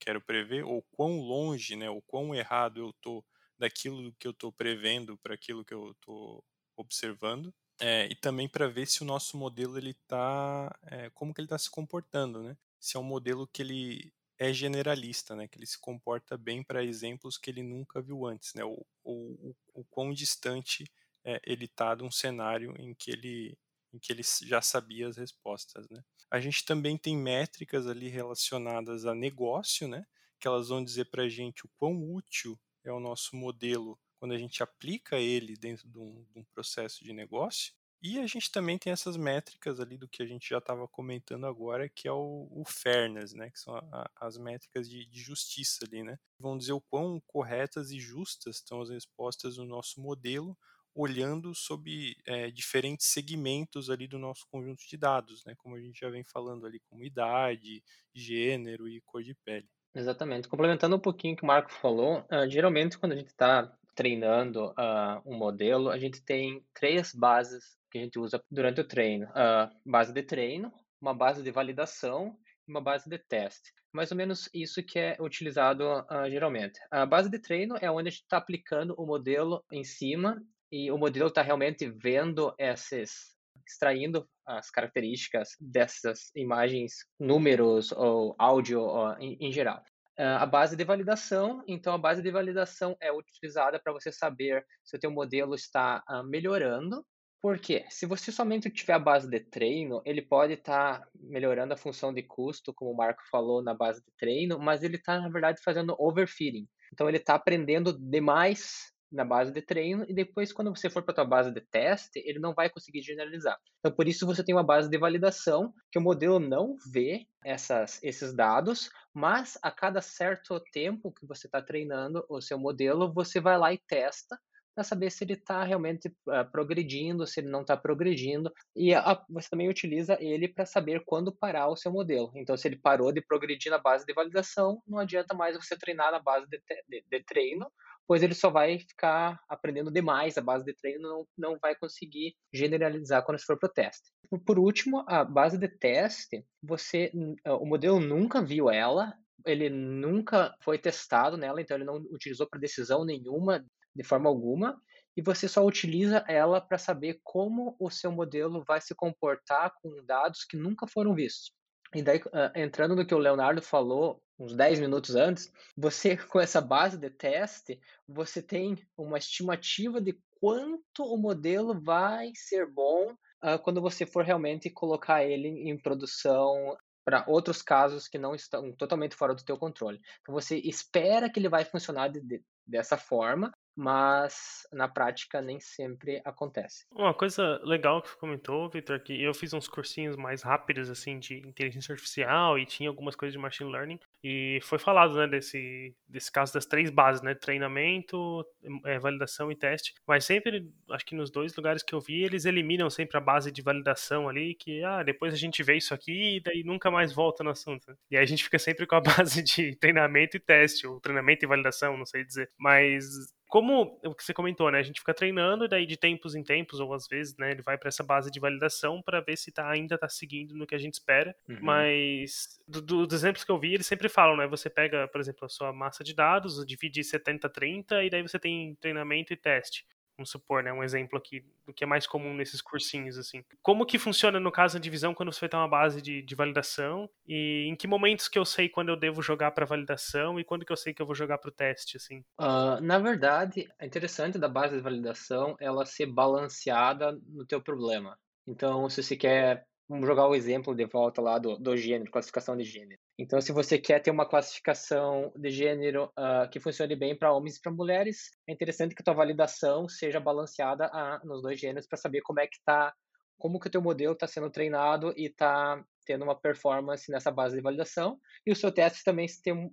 quero 0.00 0.20
prever, 0.20 0.64
ou 0.64 0.82
quão 0.92 1.18
longe, 1.18 1.74
né? 1.76 1.90
O 1.90 2.00
quão 2.02 2.34
errado 2.34 2.80
eu 2.80 2.90
estou 2.90 3.24
daquilo 3.58 4.12
que 4.18 4.26
eu 4.26 4.32
estou 4.32 4.52
prevendo 4.52 5.18
para 5.18 5.34
aquilo 5.34 5.64
que 5.64 5.74
eu 5.74 5.90
estou 5.92 6.44
observando. 6.76 7.52
É, 7.80 8.06
e 8.10 8.14
também 8.14 8.48
para 8.48 8.66
ver 8.68 8.86
se 8.86 9.02
o 9.02 9.06
nosso 9.06 9.36
modelo 9.36 9.78
ele 9.78 9.94
tá 10.06 10.76
é, 10.82 11.10
como 11.10 11.32
que 11.32 11.40
ele 11.40 11.46
está 11.46 11.58
se 11.58 11.70
comportando, 11.70 12.42
né? 12.42 12.56
Se 12.80 12.96
é 12.96 13.00
um 13.00 13.04
modelo 13.04 13.46
que 13.46 13.62
ele 13.62 14.12
é 14.38 14.52
generalista, 14.52 15.34
né? 15.36 15.46
Que 15.46 15.58
ele 15.58 15.66
se 15.66 15.78
comporta 15.78 16.36
bem 16.36 16.62
para 16.62 16.84
exemplos 16.84 17.38
que 17.38 17.50
ele 17.50 17.62
nunca 17.62 18.00
viu 18.00 18.26
antes, 18.26 18.54
né? 18.54 18.64
Ou, 18.64 18.86
o 19.04 19.84
quão 19.84 20.12
distante 20.12 20.90
é, 21.24 21.40
ele 21.44 21.66
está 21.66 21.94
de 21.94 22.02
um 22.02 22.10
cenário 22.10 22.74
em 22.78 22.94
que 22.94 23.10
ele 23.10 23.58
em 23.90 23.98
que 23.98 24.12
ele 24.12 24.22
já 24.42 24.60
sabia 24.60 25.08
as 25.08 25.16
respostas, 25.16 25.88
né? 25.88 26.04
A 26.30 26.40
gente 26.40 26.64
também 26.64 26.98
tem 26.98 27.16
métricas 27.16 27.86
ali 27.86 28.08
relacionadas 28.08 29.06
a 29.06 29.14
negócio, 29.14 29.88
né? 29.88 30.06
Que 30.38 30.46
elas 30.46 30.68
vão 30.68 30.84
dizer 30.84 31.06
para 31.06 31.22
a 31.22 31.28
gente 31.28 31.64
o 31.64 31.70
quão 31.78 32.12
útil 32.12 32.58
é 32.90 32.92
o 32.92 33.00
nosso 33.00 33.36
modelo 33.36 33.98
quando 34.18 34.32
a 34.32 34.38
gente 34.38 34.62
aplica 34.62 35.16
ele 35.16 35.56
dentro 35.56 35.88
de 35.88 35.98
um, 35.98 36.24
de 36.24 36.38
um 36.38 36.44
processo 36.44 37.04
de 37.04 37.12
negócio. 37.12 37.72
E 38.00 38.20
a 38.20 38.26
gente 38.28 38.50
também 38.52 38.78
tem 38.78 38.92
essas 38.92 39.16
métricas 39.16 39.80
ali 39.80 39.96
do 39.96 40.08
que 40.08 40.22
a 40.22 40.26
gente 40.26 40.48
já 40.48 40.58
estava 40.58 40.86
comentando 40.86 41.46
agora, 41.46 41.88
que 41.88 42.06
é 42.06 42.12
o, 42.12 42.48
o 42.50 42.64
fairness, 42.64 43.32
né? 43.32 43.50
Que 43.50 43.58
são 43.58 43.74
a, 43.74 44.08
as 44.20 44.38
métricas 44.38 44.88
de, 44.88 45.04
de, 45.04 45.20
justiça 45.20 45.84
ali, 45.84 46.04
né? 46.04 46.16
Vão 46.38 46.56
dizer 46.56 46.72
o 46.72 46.80
quão 46.80 47.20
corretas 47.26 47.90
e 47.90 47.98
justas 47.98 48.56
estão 48.56 48.80
as 48.80 48.88
respostas 48.88 49.56
do 49.56 49.64
nosso 49.64 50.00
modelo, 50.00 50.56
olhando 50.94 51.54
sobre 51.56 52.16
é, 52.24 52.50
diferentes 52.52 53.06
segmentos 53.06 53.90
ali 53.90 54.06
do 54.06 54.18
nosso 54.18 54.46
conjunto 54.48 54.86
de 54.86 54.96
dados, 54.96 55.44
né? 55.44 55.56
Como 55.56 55.74
a 55.74 55.80
gente 55.80 55.98
já 55.98 56.08
vem 56.08 56.22
falando 56.22 56.66
ali, 56.66 56.78
como 56.88 57.04
idade, 57.04 57.82
gênero 58.14 58.88
e 58.88 59.00
cor 59.00 59.24
de 59.24 59.34
pele. 59.34 59.68
Exatamente. 59.98 60.48
Complementando 60.48 60.96
um 60.96 61.00
pouquinho 61.00 61.34
o 61.34 61.36
que 61.36 61.42
o 61.42 61.46
Marco 61.46 61.72
falou, 61.72 62.20
uh, 62.20 62.48
geralmente 62.48 62.98
quando 62.98 63.12
a 63.12 63.16
gente 63.16 63.28
está 63.28 63.72
treinando 63.94 64.70
uh, 64.70 65.20
um 65.26 65.36
modelo, 65.36 65.90
a 65.90 65.98
gente 65.98 66.22
tem 66.22 66.64
três 66.72 67.12
bases 67.12 67.76
que 67.90 67.98
a 67.98 68.02
gente 68.02 68.18
usa 68.18 68.42
durante 68.50 68.80
o 68.80 68.86
treino. 68.86 69.26
Uh, 69.26 69.68
base 69.84 70.12
de 70.12 70.22
treino, 70.22 70.72
uma 71.00 71.12
base 71.12 71.42
de 71.42 71.50
validação 71.50 72.38
uma 72.68 72.80
base 72.80 73.08
de 73.08 73.18
teste. 73.18 73.72
Mais 73.92 74.10
ou 74.10 74.16
menos 74.16 74.48
isso 74.52 74.82
que 74.82 74.98
é 74.98 75.16
utilizado 75.18 75.84
uh, 75.84 76.30
geralmente. 76.30 76.78
A 76.90 77.06
base 77.06 77.30
de 77.30 77.38
treino 77.38 77.76
é 77.80 77.90
onde 77.90 78.08
a 78.08 78.10
gente 78.10 78.22
está 78.22 78.36
aplicando 78.36 78.94
o 78.98 79.06
modelo 79.06 79.64
em 79.72 79.82
cima 79.82 80.40
e 80.70 80.90
o 80.90 80.98
modelo 80.98 81.28
está 81.28 81.40
realmente 81.40 81.88
vendo 81.88 82.54
esses, 82.58 83.34
extraindo 83.66 84.28
as 84.46 84.70
características 84.70 85.56
dessas 85.58 86.30
imagens, 86.36 87.06
números 87.18 87.90
ou 87.92 88.34
áudio 88.38 88.86
em, 89.18 89.38
em 89.40 89.50
geral. 89.50 89.82
A 90.18 90.44
base 90.44 90.76
de 90.76 90.84
validação, 90.84 91.62
então 91.66 91.94
a 91.94 91.98
base 91.98 92.20
de 92.20 92.30
validação 92.30 92.96
é 93.00 93.12
utilizada 93.12 93.78
para 93.78 93.92
você 93.92 94.10
saber 94.10 94.66
se 94.82 94.96
o 94.96 94.98
teu 94.98 95.12
modelo 95.12 95.54
está 95.54 96.02
melhorando. 96.26 97.04
Porque 97.40 97.84
se 97.88 98.04
você 98.04 98.32
somente 98.32 98.68
tiver 98.68 98.94
a 98.94 98.98
base 98.98 99.30
de 99.30 99.38
treino, 99.38 100.02
ele 100.04 100.20
pode 100.20 100.54
estar 100.54 101.00
tá 101.00 101.08
melhorando 101.14 101.72
a 101.72 101.76
função 101.76 102.12
de 102.12 102.20
custo, 102.22 102.74
como 102.74 102.90
o 102.90 102.96
Marco 102.96 103.22
falou 103.30 103.62
na 103.62 103.72
base 103.72 104.00
de 104.00 104.10
treino, 104.18 104.58
mas 104.58 104.82
ele 104.82 104.96
está, 104.96 105.20
na 105.20 105.28
verdade, 105.28 105.62
fazendo 105.62 105.94
overfitting. 106.00 106.66
Então, 106.92 107.08
ele 107.08 107.18
está 107.18 107.36
aprendendo 107.36 107.96
demais 107.96 108.92
na 109.10 109.24
base 109.24 109.52
de 109.52 109.62
treino 109.62 110.04
e 110.08 110.14
depois, 110.14 110.52
quando 110.52 110.74
você 110.74 110.90
for 110.90 111.02
para 111.02 111.12
a 111.12 111.14
tua 111.16 111.24
base 111.24 111.52
de 111.52 111.60
teste, 111.60 112.22
ele 112.24 112.38
não 112.38 112.54
vai 112.54 112.68
conseguir 112.68 113.02
generalizar. 113.02 113.58
Então, 113.78 113.92
por 113.92 114.06
isso, 114.06 114.26
você 114.26 114.44
tem 114.44 114.54
uma 114.54 114.62
base 114.62 114.88
de 114.88 114.98
validação 114.98 115.72
que 115.90 115.98
o 115.98 116.02
modelo 116.02 116.38
não 116.38 116.76
vê 116.92 117.26
essas, 117.44 118.02
esses 118.02 118.34
dados, 118.34 118.90
mas 119.14 119.58
a 119.62 119.70
cada 119.70 120.00
certo 120.00 120.60
tempo 120.72 121.12
que 121.12 121.26
você 121.26 121.46
está 121.46 121.62
treinando 121.62 122.24
o 122.28 122.40
seu 122.40 122.58
modelo, 122.58 123.12
você 123.12 123.40
vai 123.40 123.58
lá 123.58 123.72
e 123.72 123.78
testa 123.78 124.38
para 124.78 124.84
saber 124.84 125.10
se 125.10 125.24
ele 125.24 125.32
está 125.32 125.64
realmente 125.64 126.06
uh, 126.06 126.48
progredindo, 126.52 127.26
se 127.26 127.40
ele 127.40 127.48
não 127.48 127.62
está 127.62 127.76
progredindo. 127.76 128.52
E 128.76 128.92
você 129.28 129.50
também 129.50 129.68
utiliza 129.68 130.16
ele 130.20 130.46
para 130.46 130.64
saber 130.64 131.02
quando 131.04 131.34
parar 131.34 131.66
o 131.66 131.76
seu 131.76 131.90
modelo. 131.90 132.30
Então, 132.36 132.56
se 132.56 132.68
ele 132.68 132.76
parou 132.76 133.10
de 133.10 133.20
progredir 133.20 133.72
na 133.72 133.78
base 133.78 134.06
de 134.06 134.14
validação, 134.14 134.80
não 134.86 134.98
adianta 134.98 135.34
mais 135.34 135.56
você 135.56 135.76
treinar 135.76 136.12
na 136.12 136.20
base 136.20 136.46
de, 136.48 136.62
de, 136.88 137.04
de 137.10 137.24
treino, 137.24 137.68
pois 138.08 138.22
ele 138.22 138.34
só 138.34 138.48
vai 138.48 138.78
ficar 138.78 139.38
aprendendo 139.48 139.92
demais 139.92 140.38
a 140.38 140.40
base 140.40 140.64
de 140.64 140.74
treino, 140.74 141.02
não, 141.06 141.26
não 141.36 141.58
vai 141.60 141.76
conseguir 141.76 142.34
generalizar 142.52 143.22
quando 143.22 143.38
for 143.44 143.58
para 143.58 143.68
o 143.68 143.72
teste. 143.72 144.10
Por 144.46 144.58
último, 144.58 145.04
a 145.06 145.24
base 145.24 145.58
de 145.58 145.68
teste, 145.68 146.42
você, 146.62 147.12
o 147.46 147.66
modelo 147.66 148.00
nunca 148.00 148.42
viu 148.42 148.70
ela, 148.70 149.14
ele 149.44 149.68
nunca 149.68 150.54
foi 150.62 150.78
testado 150.78 151.36
nela, 151.36 151.60
então 151.60 151.76
ele 151.76 151.84
não 151.84 151.96
utilizou 152.10 152.48
para 152.48 152.58
decisão 152.58 153.04
nenhuma 153.04 153.62
de 153.94 154.04
forma 154.04 154.28
alguma, 154.28 154.80
e 155.16 155.22
você 155.22 155.48
só 155.48 155.64
utiliza 155.66 156.24
ela 156.28 156.60
para 156.60 156.78
saber 156.78 157.20
como 157.24 157.76
o 157.80 157.90
seu 157.90 158.12
modelo 158.12 158.64
vai 158.66 158.80
se 158.80 158.94
comportar 158.94 159.72
com 159.82 160.04
dados 160.04 160.44
que 160.44 160.56
nunca 160.56 160.86
foram 160.86 161.14
vistos. 161.14 161.52
E 161.94 162.02
daí, 162.02 162.20
entrando 162.54 162.94
no 162.94 163.06
que 163.06 163.14
o 163.14 163.18
Leonardo 163.18 163.62
falou 163.62 164.22
uns 164.38 164.54
10 164.54 164.80
minutos 164.80 165.14
antes, 165.16 165.52
você, 165.76 166.16
com 166.28 166.38
essa 166.40 166.60
base 166.60 166.96
de 166.96 167.10
teste, 167.10 167.80
você 168.06 168.42
tem 168.42 168.76
uma 168.96 169.18
estimativa 169.18 170.00
de 170.00 170.18
quanto 170.40 171.02
o 171.02 171.16
modelo 171.16 171.80
vai 171.80 172.30
ser 172.34 172.66
bom 172.66 173.12
uh, 173.42 173.58
quando 173.62 173.80
você 173.80 174.06
for 174.06 174.24
realmente 174.24 174.70
colocar 174.70 175.24
ele 175.24 175.48
em 175.48 175.76
produção 175.76 176.76
para 177.04 177.24
outros 177.26 177.62
casos 177.62 178.06
que 178.06 178.18
não 178.18 178.34
estão 178.34 178.70
totalmente 178.72 179.16
fora 179.16 179.34
do 179.34 179.44
teu 179.44 179.56
controle. 179.56 179.98
Então 180.20 180.34
você 180.34 180.58
espera 180.58 181.30
que 181.30 181.40
ele 181.40 181.48
vai 181.48 181.64
funcionar 181.64 182.08
de, 182.08 182.20
de, 182.20 182.42
dessa 182.66 182.98
forma, 182.98 183.50
mas 183.78 184.66
na 184.72 184.88
prática 184.88 185.40
nem 185.40 185.60
sempre 185.60 186.20
acontece. 186.24 186.84
Uma 186.90 187.14
coisa 187.14 187.60
legal 187.62 188.02
que 188.02 188.08
você 188.08 188.16
comentou, 188.16 188.68
Victor, 188.68 188.98
que 188.98 189.22
eu 189.22 189.32
fiz 189.32 189.52
uns 189.52 189.68
cursinhos 189.68 190.16
mais 190.16 190.42
rápidos 190.42 190.90
assim 190.90 191.20
de 191.20 191.38
inteligência 191.46 191.92
artificial 191.92 192.58
e 192.58 192.66
tinha 192.66 192.88
algumas 192.88 193.14
coisas 193.14 193.32
de 193.32 193.38
machine 193.38 193.70
learning 193.70 194.00
e 194.22 194.58
foi 194.64 194.80
falado, 194.80 195.14
né, 195.14 195.28
desse 195.28 195.94
desse 196.08 196.32
caso 196.32 196.52
das 196.52 196.66
três 196.66 196.90
bases, 196.90 197.22
né, 197.22 197.36
treinamento, 197.36 198.44
é, 198.84 198.98
validação 198.98 199.52
e 199.52 199.54
teste. 199.54 199.94
Mas 200.04 200.24
sempre, 200.24 200.68
acho 200.90 201.06
que 201.06 201.14
nos 201.14 201.30
dois 201.30 201.54
lugares 201.54 201.82
que 201.84 201.94
eu 201.94 202.00
vi, 202.00 202.24
eles 202.24 202.46
eliminam 202.46 202.90
sempre 202.90 203.16
a 203.16 203.20
base 203.20 203.52
de 203.52 203.62
validação 203.62 204.28
ali, 204.28 204.56
que 204.56 204.82
ah, 204.82 205.04
depois 205.04 205.32
a 205.32 205.36
gente 205.36 205.62
vê 205.62 205.76
isso 205.76 205.94
aqui 205.94 206.38
e 206.38 206.40
daí 206.40 206.64
nunca 206.64 206.90
mais 206.90 207.12
volta 207.12 207.44
no 207.44 207.50
assunto. 207.50 207.96
E 208.10 208.16
aí 208.16 208.24
a 208.24 208.26
gente 208.26 208.42
fica 208.42 208.58
sempre 208.58 208.88
com 208.88 208.96
a 208.96 209.00
base 209.22 209.40
de 209.40 209.76
treinamento 209.76 210.36
e 210.36 210.40
teste, 210.40 210.84
ou 210.84 211.00
treinamento 211.00 211.44
e 211.44 211.48
validação, 211.48 211.96
não 211.96 212.06
sei 212.06 212.24
dizer. 212.24 212.50
Mas 212.58 213.04
como 213.48 213.98
o 214.04 214.14
que 214.14 214.22
você 214.22 214.34
comentou, 214.34 214.70
né? 214.70 214.78
A 214.78 214.82
gente 214.82 215.00
fica 215.00 215.14
treinando 215.14 215.64
e 215.64 215.68
daí 215.68 215.86
de 215.86 215.96
tempos 215.96 216.34
em 216.34 216.44
tempos, 216.44 216.80
ou 216.80 216.92
às 216.92 217.08
vezes, 217.08 217.34
né, 217.38 217.50
ele 217.50 217.62
vai 217.62 217.78
para 217.78 217.88
essa 217.88 218.04
base 218.04 218.30
de 218.30 218.38
validação 218.38 219.00
para 219.02 219.20
ver 219.20 219.36
se 219.38 219.50
tá, 219.50 219.68
ainda 219.70 219.96
tá 219.96 220.08
seguindo 220.08 220.54
no 220.54 220.66
que 220.66 220.74
a 220.74 220.78
gente 220.78 220.94
espera. 220.94 221.34
Uhum. 221.48 221.58
Mas 221.62 222.60
do, 222.68 222.82
do, 222.82 223.06
dos 223.06 223.16
exemplos 223.16 223.44
que 223.44 223.50
eu 223.50 223.58
vi, 223.58 223.72
eles 223.72 223.86
sempre 223.86 224.08
falam, 224.08 224.36
né? 224.36 224.46
Você 224.46 224.68
pega, 224.68 225.08
por 225.08 225.20
exemplo, 225.20 225.46
a 225.46 225.48
sua 225.48 225.72
massa 225.72 226.04
de 226.04 226.14
dados, 226.14 226.64
divide 226.66 227.00
70-30 227.00 228.04
e 228.04 228.10
daí 228.10 228.22
você 228.22 228.38
tem 228.38 228.76
treinamento 228.76 229.32
e 229.32 229.36
teste 229.36 229.86
vamos 230.18 230.30
supor, 230.30 230.62
né, 230.62 230.72
um 230.72 230.82
exemplo 230.82 231.16
aqui 231.16 231.44
do 231.64 231.72
que 231.72 231.84
é 231.84 231.86
mais 231.86 232.06
comum 232.06 232.34
nesses 232.34 232.60
cursinhos, 232.60 233.16
assim. 233.16 233.44
Como 233.62 233.86
que 233.86 233.98
funciona, 233.98 234.40
no 234.40 234.50
caso, 234.50 234.76
a 234.76 234.80
divisão 234.80 235.14
quando 235.14 235.32
você 235.32 235.40
vai 235.40 235.48
ter 235.48 235.56
uma 235.56 235.68
base 235.68 236.02
de, 236.02 236.20
de 236.20 236.34
validação 236.34 237.08
e 237.26 237.66
em 237.68 237.76
que 237.76 237.86
momentos 237.86 238.28
que 238.28 238.38
eu 238.38 238.44
sei 238.44 238.68
quando 238.68 238.88
eu 238.88 238.96
devo 238.96 239.22
jogar 239.22 239.52
para 239.52 239.64
validação 239.64 240.38
e 240.38 240.44
quando 240.44 240.64
que 240.64 240.72
eu 240.72 240.76
sei 240.76 240.92
que 240.92 241.00
eu 241.00 241.06
vou 241.06 241.14
jogar 241.14 241.38
para 241.38 241.48
o 241.48 241.52
teste, 241.52 241.96
assim? 241.96 242.18
Uh, 242.38 242.80
na 242.82 242.98
verdade, 242.98 243.68
é 243.78 243.86
interessante 243.86 244.38
da 244.38 244.48
base 244.48 244.76
de 244.76 244.82
validação 244.82 245.56
ela 245.60 245.86
ser 245.86 246.06
balanceada 246.06 247.18
no 247.26 247.46
teu 247.46 247.62
problema. 247.62 248.18
Então, 248.46 248.88
se 248.88 249.02
você 249.02 249.16
quer 249.16 249.66
Vamos 249.88 250.06
jogar 250.06 250.28
o 250.28 250.34
exemplo 250.34 250.74
de 250.74 250.84
volta 250.84 251.22
lá 251.22 251.38
do, 251.38 251.56
do 251.56 251.74
gênero, 251.74 252.10
classificação 252.10 252.54
de 252.54 252.62
gênero. 252.62 253.00
Então, 253.18 253.40
se 253.40 253.50
você 253.50 253.78
quer 253.78 254.00
ter 254.00 254.12
uma 254.12 254.28
classificação 254.28 255.32
de 255.34 255.50
gênero 255.50 256.04
uh, 256.16 256.48
que 256.50 256.60
funcione 256.60 256.94
bem 256.94 257.18
para 257.18 257.32
homens 257.32 257.56
e 257.56 257.60
para 257.60 257.72
mulheres, 257.72 258.30
é 258.46 258.52
interessante 258.52 258.94
que 258.94 259.02
a 259.02 259.04
tua 259.04 259.14
validação 259.14 259.88
seja 259.88 260.20
balanceada 260.20 260.86
a, 260.86 261.20
nos 261.24 261.42
dois 261.42 261.58
gêneros 261.58 261.88
para 261.88 261.98
saber 261.98 262.20
como 262.20 262.38
é 262.38 262.46
que 262.46 262.58
tá, 262.64 262.94
como 263.36 263.58
que 263.58 263.66
o 263.66 263.70
teu 263.70 263.82
modelo 263.82 264.12
está 264.12 264.28
sendo 264.28 264.48
treinado 264.48 265.12
e 265.16 265.26
está 265.26 265.84
tendo 266.06 266.22
uma 266.22 266.38
performance 266.38 267.10
nessa 267.10 267.32
base 267.32 267.56
de 267.56 267.62
validação. 267.62 268.20
E 268.46 268.52
o 268.52 268.56
seu 268.56 268.70
teste 268.70 269.02
também 269.02 269.26
tem, 269.42 269.68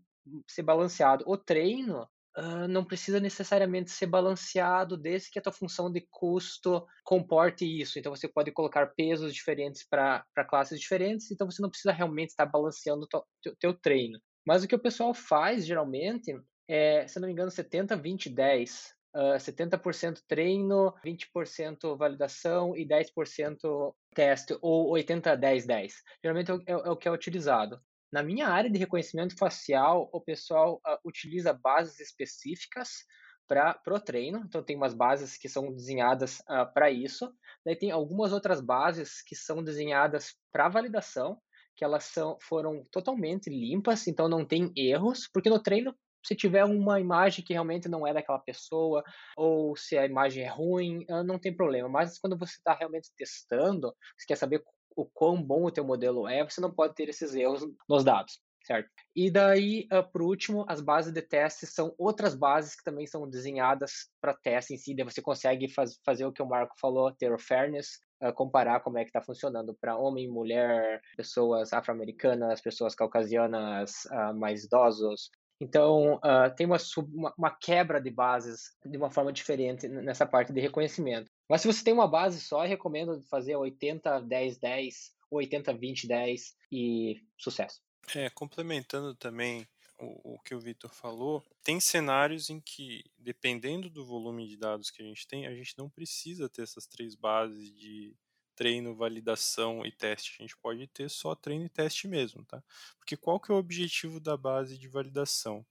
ser 0.48 0.64
balanceado. 0.64 1.24
O 1.28 1.38
treino 1.38 2.10
uh, 2.38 2.68
não 2.68 2.84
precisa 2.84 3.20
necessariamente 3.20 3.92
ser 3.92 4.06
balanceado 4.08 4.98
desde 4.98 5.30
que 5.30 5.40
a 5.40 5.42
tua 5.42 5.54
função 5.54 5.92
de 5.92 6.06
custo 6.10 6.86
comporte 7.04 7.66
isso. 7.66 8.00
Então 8.00 8.16
você 8.16 8.28
pode 8.28 8.52
colocar 8.52 8.88
pesos 8.96 9.34
diferentes 9.34 9.86
para 9.88 10.24
classes 10.48 10.80
diferentes, 10.80 11.32
então 11.32 11.50
você 11.50 11.62
não 11.62 11.70
precisa 11.70 11.92
realmente 11.92 12.30
estar 12.30 12.46
balanceando 12.46 13.06
o 13.06 13.26
teu, 13.42 13.56
teu 13.60 13.74
treino. 13.74 14.20
Mas 14.46 14.64
o 14.64 14.68
que 14.68 14.76
o 14.76 14.80
pessoal 14.80 15.14
faz 15.14 15.66
geralmente 15.66 16.36
é, 16.68 17.08
se 17.08 17.20
não 17.20 17.28
me 17.28 17.34
engano, 17.34 17.52
70, 17.52 17.96
20, 17.96 18.30
10. 18.30 18.96
Uh, 19.16 19.38
70% 19.38 20.20
treino, 20.28 20.94
20% 21.06 21.98
validação 21.98 22.76
e 22.76 22.86
10% 22.86 23.96
teste, 24.14 24.58
ou 24.62 24.90
80, 24.90 25.38
10, 25.38 25.66
10. 25.66 25.94
Geralmente 26.22 26.52
é, 26.52 26.56
é, 26.56 26.72
é 26.74 26.92
o 26.92 26.98
que 26.98 27.08
é 27.08 27.12
utilizado. 27.12 27.80
Na 28.16 28.24
minha 28.24 28.48
área 28.48 28.70
de 28.70 28.80
reconhecimento 28.80 29.36
facial, 29.38 30.10
o 30.14 30.22
pessoal 30.22 30.76
uh, 30.88 30.98
utiliza 31.04 31.52
bases 31.52 32.00
específicas 32.00 33.04
para 33.46 33.78
o 33.90 34.00
treino. 34.00 34.42
Então, 34.46 34.64
tem 34.64 34.78
umas 34.78 34.94
bases 34.94 35.38
que 35.38 35.50
são 35.50 35.74
desenhadas 35.74 36.40
uh, 36.40 36.44
ah, 36.48 36.66
para 36.66 36.90
isso. 36.90 37.30
Daí, 37.66 37.76
tem 37.76 37.92
algumas 37.92 38.32
outras 38.32 38.62
bases 38.62 39.22
que 39.22 39.36
são 39.36 39.62
desenhadas 39.62 40.34
para 40.50 40.70
validação, 40.70 41.42
que 41.76 41.84
elas 41.84 42.06
são, 42.06 42.38
foram 42.42 42.84
totalmente 42.90 43.50
limpas, 43.50 44.08
então 44.08 44.30
não 44.30 44.46
tem 44.46 44.72
erros, 44.78 45.28
porque 45.34 45.50
no 45.50 45.62
treino, 45.62 45.94
se 46.26 46.38
tiver 46.38 46.64
uma 46.64 47.02
imagem 47.02 47.44
que 47.44 47.52
realmente 47.52 47.90
não 47.90 48.08
é 48.08 48.14
daquela 48.14 48.40
pessoa, 48.40 49.04
ou 49.36 49.76
se 49.76 49.98
a 49.98 50.06
imagem 50.06 50.46
é 50.46 50.50
ruim, 50.50 51.06
uh, 51.10 51.22
não 51.22 51.38
tem 51.38 51.54
problema. 51.54 51.90
Mas 51.90 52.18
quando 52.18 52.38
você 52.38 52.54
está 52.54 52.74
realmente 52.74 53.12
testando, 53.18 53.94
você 54.18 54.26
quer 54.26 54.38
saber 54.38 54.64
o 54.96 55.06
quão 55.06 55.42
bom 55.42 55.66
o 55.66 55.72
teu 55.72 55.84
modelo 55.84 56.28
é, 56.28 56.44
você 56.44 56.62
não 56.62 56.72
pode 56.72 56.96
ter 56.96 57.10
esses 57.10 57.36
erros 57.36 57.66
nos 57.88 58.04
dados, 58.04 58.40
certo? 58.64 58.90
E 59.16 59.30
daí, 59.30 59.88
uh, 59.92 60.10
por 60.12 60.22
último, 60.22 60.66
as 60.68 60.82
bases 60.82 61.12
de 61.12 61.22
teste 61.22 61.66
são 61.66 61.94
outras 61.98 62.36
bases 62.36 62.76
que 62.76 62.84
também 62.84 63.06
são 63.06 63.30
desenhadas 63.30 64.10
para 64.22 64.34
teste 64.34 64.74
em 64.74 64.78
si, 64.78 64.96
daí 64.96 65.06
você 65.06 65.22
consegue 65.22 65.68
faz, 65.68 66.00
fazer 66.06 66.26
o 66.26 66.32
que 66.32 66.42
o 66.42 66.48
Marco 66.48 66.76
falou, 66.80 67.12
ter 67.12 67.32
o 67.32 67.40
fairness, 67.40 68.00
uh, 68.24 68.34
comparar 68.34 68.80
como 68.80 68.98
é 68.98 69.04
que 69.04 69.10
está 69.10 69.22
funcionando 69.22 69.76
para 69.80 69.98
homem, 69.98 70.30
mulher, 70.30 71.02
pessoas 71.18 71.74
afro-americanas, 71.74 72.62
pessoas 72.62 72.96
caucasianas, 72.96 74.06
uh, 74.06 74.34
mais 74.34 74.64
idosos, 74.64 75.30
então, 75.60 76.16
uh, 76.16 76.54
tem 76.56 76.68
uma, 76.68 76.78
uma, 77.14 77.34
uma, 77.38 77.50
quebra 77.52 78.02
de 78.02 78.12
bases 78.12 78.74
de 78.86 78.98
uma 78.98 79.10
forma 79.10 79.32
diferente 79.32 79.88
nessa 79.88 80.26
parte 80.26 80.52
de 80.52 80.60
reconhecimento. 80.60 81.32
Mas 81.50 81.62
se 81.62 81.68
você 81.68 81.84
tem 81.84 81.94
uma 81.94 82.08
base 82.08 82.42
só, 82.42 82.64
recomendo 82.64 83.22
fazer 83.24 83.56
80, 83.56 84.22
10, 84.22 84.58
10, 84.58 85.16
80, 85.30 85.74
20, 85.74 86.08
10 86.08 86.56
e 86.72 87.24
sucesso. 87.38 87.82
É, 88.14 88.30
complementando 88.30 89.16
também 89.16 89.68
o, 90.00 90.36
o 90.36 90.40
que 90.40 90.54
o 90.54 90.60
Vitor 90.60 90.94
falou, 90.94 91.44
tem 91.64 91.80
cenários 91.80 92.50
em 92.50 92.60
que, 92.60 93.04
dependendo 93.18 93.90
do 93.90 94.06
volume 94.06 94.48
de 94.48 94.58
dados 94.58 94.92
que 94.92 95.02
a 95.02 95.06
gente 95.06 95.28
tem, 95.28 95.48
a 95.48 95.56
gente 95.56 95.78
não 95.78 95.90
precisa 95.90 96.50
ter 96.50 96.64
essas 96.64 96.86
três 96.86 97.16
bases 97.16 97.74
de 97.76 98.16
treino, 98.56 98.96
validação 98.96 99.86
e 99.86 99.92
teste. 99.92 100.36
A 100.40 100.44
gente 100.44 100.58
pode 100.58 100.88
ter 100.88 101.10
só 101.10 101.36
treino 101.36 101.66
e 101.66 101.70
teste 101.70 102.08
mesmo, 102.08 102.44
tá? 102.46 102.64
Porque 102.98 103.18
qual 103.18 103.40
que 103.40 103.52
é 103.52 103.56
o 103.56 103.58
objetivo 103.58 104.20
da 104.20 104.38
base 104.38 104.78
de 104.78 104.88
validação? 104.88 105.66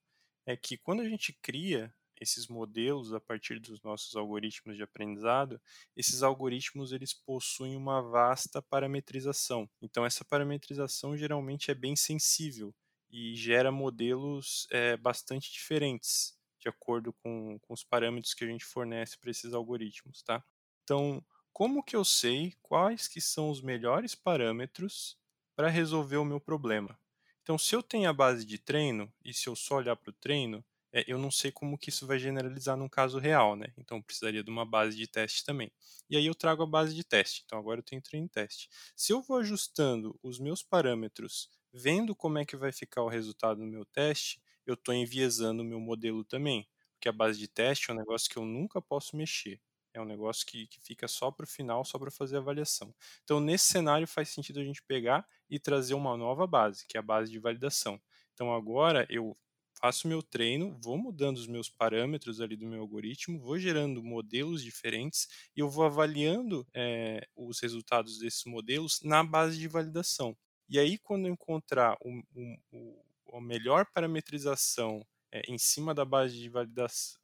É 0.47 0.57
que 0.57 0.77
quando 0.77 1.01
a 1.01 1.09
gente 1.09 1.33
cria 1.33 1.93
esses 2.25 2.49
modelos 2.49 3.13
a 3.13 3.21
partir 3.21 3.61
dos 3.61 3.81
nossos 3.83 4.17
algoritmos 4.17 4.77
de 4.77 4.83
aprendizado, 4.83 5.61
esses 5.97 6.23
algoritmos 6.23 6.93
eles 6.93 7.15
possuem 7.15 7.77
uma 7.77 8.03
vasta 8.03 8.61
parametrização. 8.61 9.71
Então 9.81 10.05
essa 10.05 10.25
parametrização 10.25 11.17
geralmente 11.17 11.71
é 11.71 11.75
bem 11.75 11.95
sensível 11.95 12.75
e 13.09 13.37
gera 13.37 13.71
modelos 13.71 14.67
é, 14.71 14.97
bastante 14.97 15.53
diferentes 15.53 16.35
de 16.65 16.69
acordo 16.69 17.13
com, 17.13 17.59
com 17.61 17.75
os 17.75 17.85
parâmetros 17.85 18.33
que 18.33 18.43
a 18.43 18.47
gente 18.47 18.65
fornece 18.65 19.19
para 19.19 19.31
esses 19.31 19.53
algoritmos, 19.53 20.23
tá? 20.23 20.43
Então, 20.83 21.23
como 21.53 21.85
que 21.85 21.95
eu 21.95 22.05
sei 22.05 22.55
quais 22.63 23.07
que 23.07 23.21
são 23.21 23.51
os 23.51 23.61
melhores 23.61 24.15
parâmetros 24.15 25.19
para 25.55 25.69
resolver 25.69 26.17
o 26.17 26.25
meu 26.25 26.41
problema? 26.41 26.99
Então, 27.43 27.59
se 27.59 27.77
eu 27.77 27.83
tenho 27.83 28.09
a 28.09 28.13
base 28.15 28.47
de 28.47 28.59
treino 28.59 29.13
e 29.23 29.35
se 29.35 29.47
eu 29.47 29.55
só 29.55 29.77
olhar 29.77 29.95
para 29.95 30.09
o 30.09 30.15
treino, 30.15 30.65
é, 30.95 31.05
eu 31.09 31.19
não 31.19 31.31
sei 31.31 31.51
como 31.51 31.77
que 31.77 31.89
isso 31.89 32.07
vai 32.07 32.19
generalizar 32.21 32.77
num 32.77 32.89
caso 32.89 33.19
real, 33.19 33.57
né? 33.57 33.67
Então 33.77 34.01
precisaria 34.01 34.45
de 34.45 34.51
uma 34.51 34.65
base 34.65 34.97
de 34.97 35.09
teste 35.09 35.45
também. 35.45 35.73
E 36.09 36.17
aí 36.17 36.25
eu 36.25 36.35
trago 36.37 36.63
a 36.63 36.67
base 36.67 36.95
de 36.95 37.03
teste. 37.03 37.43
Então 37.45 37.59
agora 37.59 37.81
eu 37.81 37.85
tenho 37.85 38.01
treino 38.01 38.29
teste. 38.29 38.69
Se 38.95 39.13
eu 39.13 39.21
vou 39.21 39.39
ajustando 39.39 40.17
os 40.23 40.39
meus 40.39 40.63
parâmetros, 40.63 41.49
vendo 41.73 42.15
como 42.15 42.39
é 42.39 42.45
que 42.45 42.57
vai 42.57 42.71
ficar 42.71 43.03
o 43.03 43.09
resultado 43.09 43.61
no 43.61 43.67
meu 43.67 43.85
teste, 43.85 44.41
eu 44.65 44.75
estou 44.75 44.95
enviesando 44.95 45.63
o 45.63 45.67
meu 45.67 45.81
modelo 45.81 46.25
também. 46.25 46.69
Porque 46.95 47.09
a 47.09 47.13
base 47.13 47.41
de 47.41 47.49
teste 47.49 47.91
é 47.91 47.95
um 47.95 47.97
negócio 47.97 48.31
que 48.31 48.37
eu 48.39 48.45
nunca 48.45 48.81
posso 48.81 49.17
mexer. 49.17 49.61
É 49.93 50.01
um 50.01 50.05
negócio 50.05 50.47
que, 50.47 50.67
que 50.69 50.81
fica 50.81 51.09
só 51.09 51.31
para 51.31 51.45
o 51.45 51.47
final, 51.47 51.85
só 51.85 51.99
para 51.99 52.11
fazer 52.11 52.37
a 52.37 52.41
avaliação. 52.41 52.95
Então, 53.25 53.41
nesse 53.41 53.67
cenário, 53.67 54.07
faz 54.07 54.29
sentido 54.29 54.61
a 54.61 54.65
gente 54.65 54.83
pegar 54.83 55.27
e 55.51 55.59
trazer 55.59 55.95
uma 55.95 56.17
nova 56.17 56.47
base, 56.47 56.85
que 56.87 56.97
é 56.97 57.01
a 57.01 57.03
base 57.03 57.31
de 57.31 57.39
validação. 57.39 58.01
Então, 58.33 58.53
agora 58.53 59.07
eu 59.09 59.37
faço 59.85 60.09
meu 60.09 60.23
treino, 60.23 60.75
vou 60.83 60.97
mudando 60.97 61.37
os 61.37 61.47
meus 61.47 61.69
parâmetros 61.69 62.41
ali 62.41 62.57
do 62.57 62.67
meu 62.67 62.81
algoritmo, 62.81 63.39
vou 63.39 63.59
gerando 63.59 64.03
modelos 64.03 64.65
diferentes 64.65 65.29
e 65.55 65.61
eu 65.61 65.69
vou 65.69 65.85
avaliando 65.85 66.67
é, 66.73 67.29
os 67.37 67.61
resultados 67.61 68.19
desses 68.19 68.47
modelos 68.47 69.03
na 69.03 69.23
base 69.23 69.59
de 69.59 69.69
validação. 69.69 70.35
E 70.71 70.79
aí, 70.79 70.97
quando 70.97 71.27
eu 71.27 71.35
encontrar 71.35 71.99
o, 72.01 72.23
o, 72.73 73.37
a 73.37 73.43
melhor 73.43 73.85
parametrização 73.93 75.07
é, 75.31 75.43
em 75.53 75.59
cima 75.59 75.95
da 75.95 76.07
base 76.07 76.35
de 76.39 76.49
validação 76.49 77.21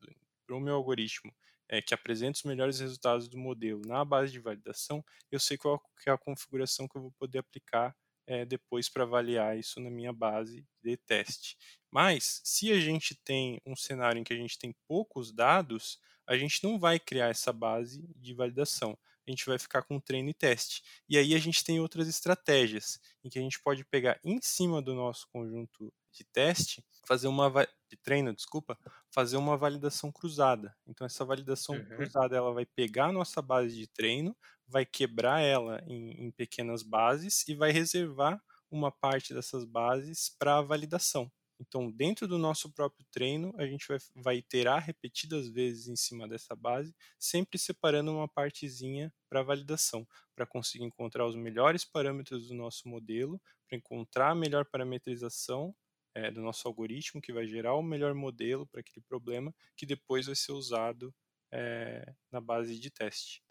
para 0.46 0.54
o 0.54 0.61
meu 0.61 0.74
algoritmo, 0.74 1.32
é, 1.66 1.80
que 1.80 1.94
apresenta 1.94 2.36
os 2.36 2.44
melhores 2.44 2.78
resultados 2.78 3.26
do 3.26 3.38
modelo 3.38 3.80
na 3.86 4.04
base 4.04 4.32
de 4.32 4.38
validação, 4.38 5.02
eu 5.32 5.40
sei 5.40 5.56
qual 5.56 5.82
é 6.06 6.11
a 6.11 6.18
configuração 6.18 6.86
que 6.86 6.98
eu 6.98 7.00
vou 7.00 7.12
poder 7.12 7.38
aplicar 7.38 7.96
é, 8.30 8.44
depois 8.44 8.88
para 8.88 9.02
avaliar 9.02 9.58
isso 9.58 9.80
na 9.80 9.90
minha 9.90 10.12
base 10.12 10.64
de 10.80 10.96
teste. 10.96 11.56
Mas, 11.90 12.40
se 12.44 12.70
a 12.70 12.78
gente 12.78 13.12
tem 13.24 13.60
um 13.66 13.74
cenário 13.74 14.20
em 14.20 14.24
que 14.24 14.32
a 14.32 14.36
gente 14.36 14.56
tem 14.56 14.72
poucos 14.86 15.32
dados, 15.32 15.98
a 16.28 16.36
gente 16.36 16.62
não 16.62 16.78
vai 16.78 17.00
criar 17.00 17.28
essa 17.28 17.52
base 17.52 18.08
de 18.14 18.32
validação. 18.32 18.96
A 19.26 19.30
gente 19.30 19.44
vai 19.46 19.58
ficar 19.58 19.82
com 19.82 19.98
treino 19.98 20.30
e 20.30 20.34
teste. 20.34 20.80
E 21.08 21.18
aí 21.18 21.34
a 21.34 21.38
gente 21.40 21.64
tem 21.64 21.80
outras 21.80 22.06
estratégias, 22.06 23.00
em 23.24 23.28
que 23.28 23.38
a 23.38 23.42
gente 23.42 23.60
pode 23.60 23.84
pegar 23.84 24.20
em 24.22 24.38
cima 24.40 24.80
do 24.80 24.94
nosso 24.94 25.26
conjunto 25.32 25.92
de 26.12 26.24
teste, 26.24 26.84
fazer 27.06 27.26
uma 27.26 27.50
de 27.88 27.96
treino, 27.96 28.32
desculpa, 28.32 28.78
fazer 29.12 29.38
uma 29.38 29.56
validação 29.56 30.12
cruzada. 30.12 30.72
Então 30.86 31.04
essa 31.04 31.24
validação 31.24 31.74
uhum. 31.74 31.84
cruzada 31.84 32.36
ela 32.36 32.52
vai 32.52 32.64
pegar 32.64 33.06
a 33.06 33.12
nossa 33.12 33.42
base 33.42 33.74
de 33.74 33.88
treino, 33.88 34.36
vai 34.70 34.86
quebrar 34.86 35.40
ela 35.40 35.82
em, 35.86 36.26
em 36.26 36.30
pequenas 36.30 36.82
bases 36.82 37.46
e 37.48 37.54
vai 37.54 37.72
reservar 37.72 38.40
uma 38.70 38.90
parte 38.90 39.34
dessas 39.34 39.64
bases 39.64 40.34
para 40.38 40.62
validação. 40.62 41.30
Então, 41.60 41.90
dentro 41.90 42.26
do 42.26 42.38
nosso 42.38 42.72
próprio 42.72 43.04
treino, 43.12 43.52
a 43.58 43.66
gente 43.66 43.86
vai, 43.86 43.98
vai 44.16 44.36
iterar 44.36 44.82
repetidas 44.82 45.46
vezes 45.48 45.88
em 45.88 45.96
cima 45.96 46.26
dessa 46.26 46.56
base, 46.56 46.94
sempre 47.18 47.58
separando 47.58 48.10
uma 48.10 48.26
partezinha 48.26 49.12
para 49.28 49.42
validação, 49.42 50.08
para 50.34 50.46
conseguir 50.46 50.84
encontrar 50.84 51.26
os 51.26 51.36
melhores 51.36 51.84
parâmetros 51.84 52.48
do 52.48 52.54
nosso 52.54 52.88
modelo, 52.88 53.38
para 53.68 53.76
encontrar 53.76 54.30
a 54.30 54.34
melhor 54.34 54.64
parametrização 54.64 55.74
é, 56.14 56.30
do 56.30 56.40
nosso 56.40 56.66
algoritmo, 56.66 57.20
que 57.20 57.32
vai 57.32 57.46
gerar 57.46 57.74
o 57.74 57.82
melhor 57.82 58.14
modelo 58.14 58.66
para 58.66 58.80
aquele 58.80 59.04
problema, 59.06 59.54
que 59.76 59.84
depois 59.84 60.26
vai 60.26 60.34
ser 60.34 60.52
usado 60.52 61.14
é, 61.53 62.12
na 62.30 62.40
base 62.40 62.78
de 62.78 62.90
teste. 62.90 63.42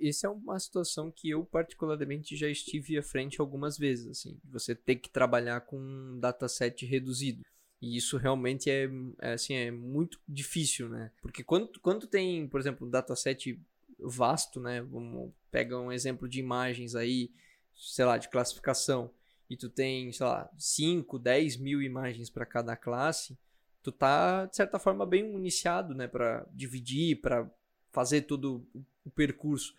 Essa 0.00 0.26
é 0.26 0.30
uma 0.30 0.58
situação 0.58 1.10
que 1.10 1.30
eu 1.30 1.44
particularmente 1.44 2.36
já 2.36 2.48
estive 2.48 2.98
à 2.98 3.02
frente 3.02 3.40
algumas 3.40 3.78
vezes, 3.78 4.08
assim, 4.08 4.38
você 4.44 4.74
ter 4.74 4.96
que 4.96 5.08
trabalhar 5.08 5.60
com 5.62 5.78
um 5.78 6.18
dataset 6.18 6.84
reduzido. 6.84 7.42
E 7.80 7.96
isso 7.96 8.16
realmente 8.16 8.70
é, 8.70 8.88
é, 9.20 9.32
assim, 9.34 9.54
é 9.54 9.70
muito 9.70 10.18
difícil, 10.28 10.88
né? 10.88 11.10
Porque 11.20 11.44
quando, 11.44 11.68
quando 11.80 12.06
tem, 12.06 12.48
por 12.48 12.58
exemplo, 12.58 12.86
um 12.86 12.90
dataset 12.90 13.60
vasto, 13.98 14.60
né? 14.60 14.80
Vamos 14.82 15.32
pega 15.50 15.78
um 15.78 15.92
exemplo 15.92 16.28
de 16.28 16.40
imagens 16.40 16.94
aí, 16.94 17.30
sei 17.76 18.04
lá, 18.04 18.18
de 18.18 18.28
classificação, 18.28 19.10
e 19.48 19.56
tu 19.56 19.68
tem, 19.68 20.10
sei 20.12 20.26
lá, 20.26 20.50
5, 20.58 21.18
10 21.18 21.56
mil 21.58 21.82
imagens 21.82 22.30
para 22.30 22.46
cada 22.46 22.76
classe, 22.76 23.38
tu 23.84 23.92
tá, 23.92 24.46
de 24.46 24.56
certa 24.56 24.78
forma, 24.78 25.04
bem 25.04 25.36
iniciado, 25.36 25.94
né? 25.94 26.08
Para 26.08 26.46
dividir, 26.50 27.20
para 27.20 27.48
fazer 27.92 28.22
todo 28.22 28.66
o 29.04 29.10
percurso. 29.10 29.74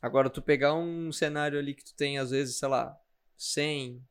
Agora, 0.00 0.28
tu 0.28 0.42
pegar 0.42 0.74
um 0.74 1.10
cenário 1.10 1.58
ali 1.58 1.74
que 1.74 1.84
tu 1.84 1.94
tem, 1.94 2.18
às 2.18 2.30
vezes, 2.30 2.56
sei 2.58 2.68
lá, 2.68 2.96
100, 3.36 4.04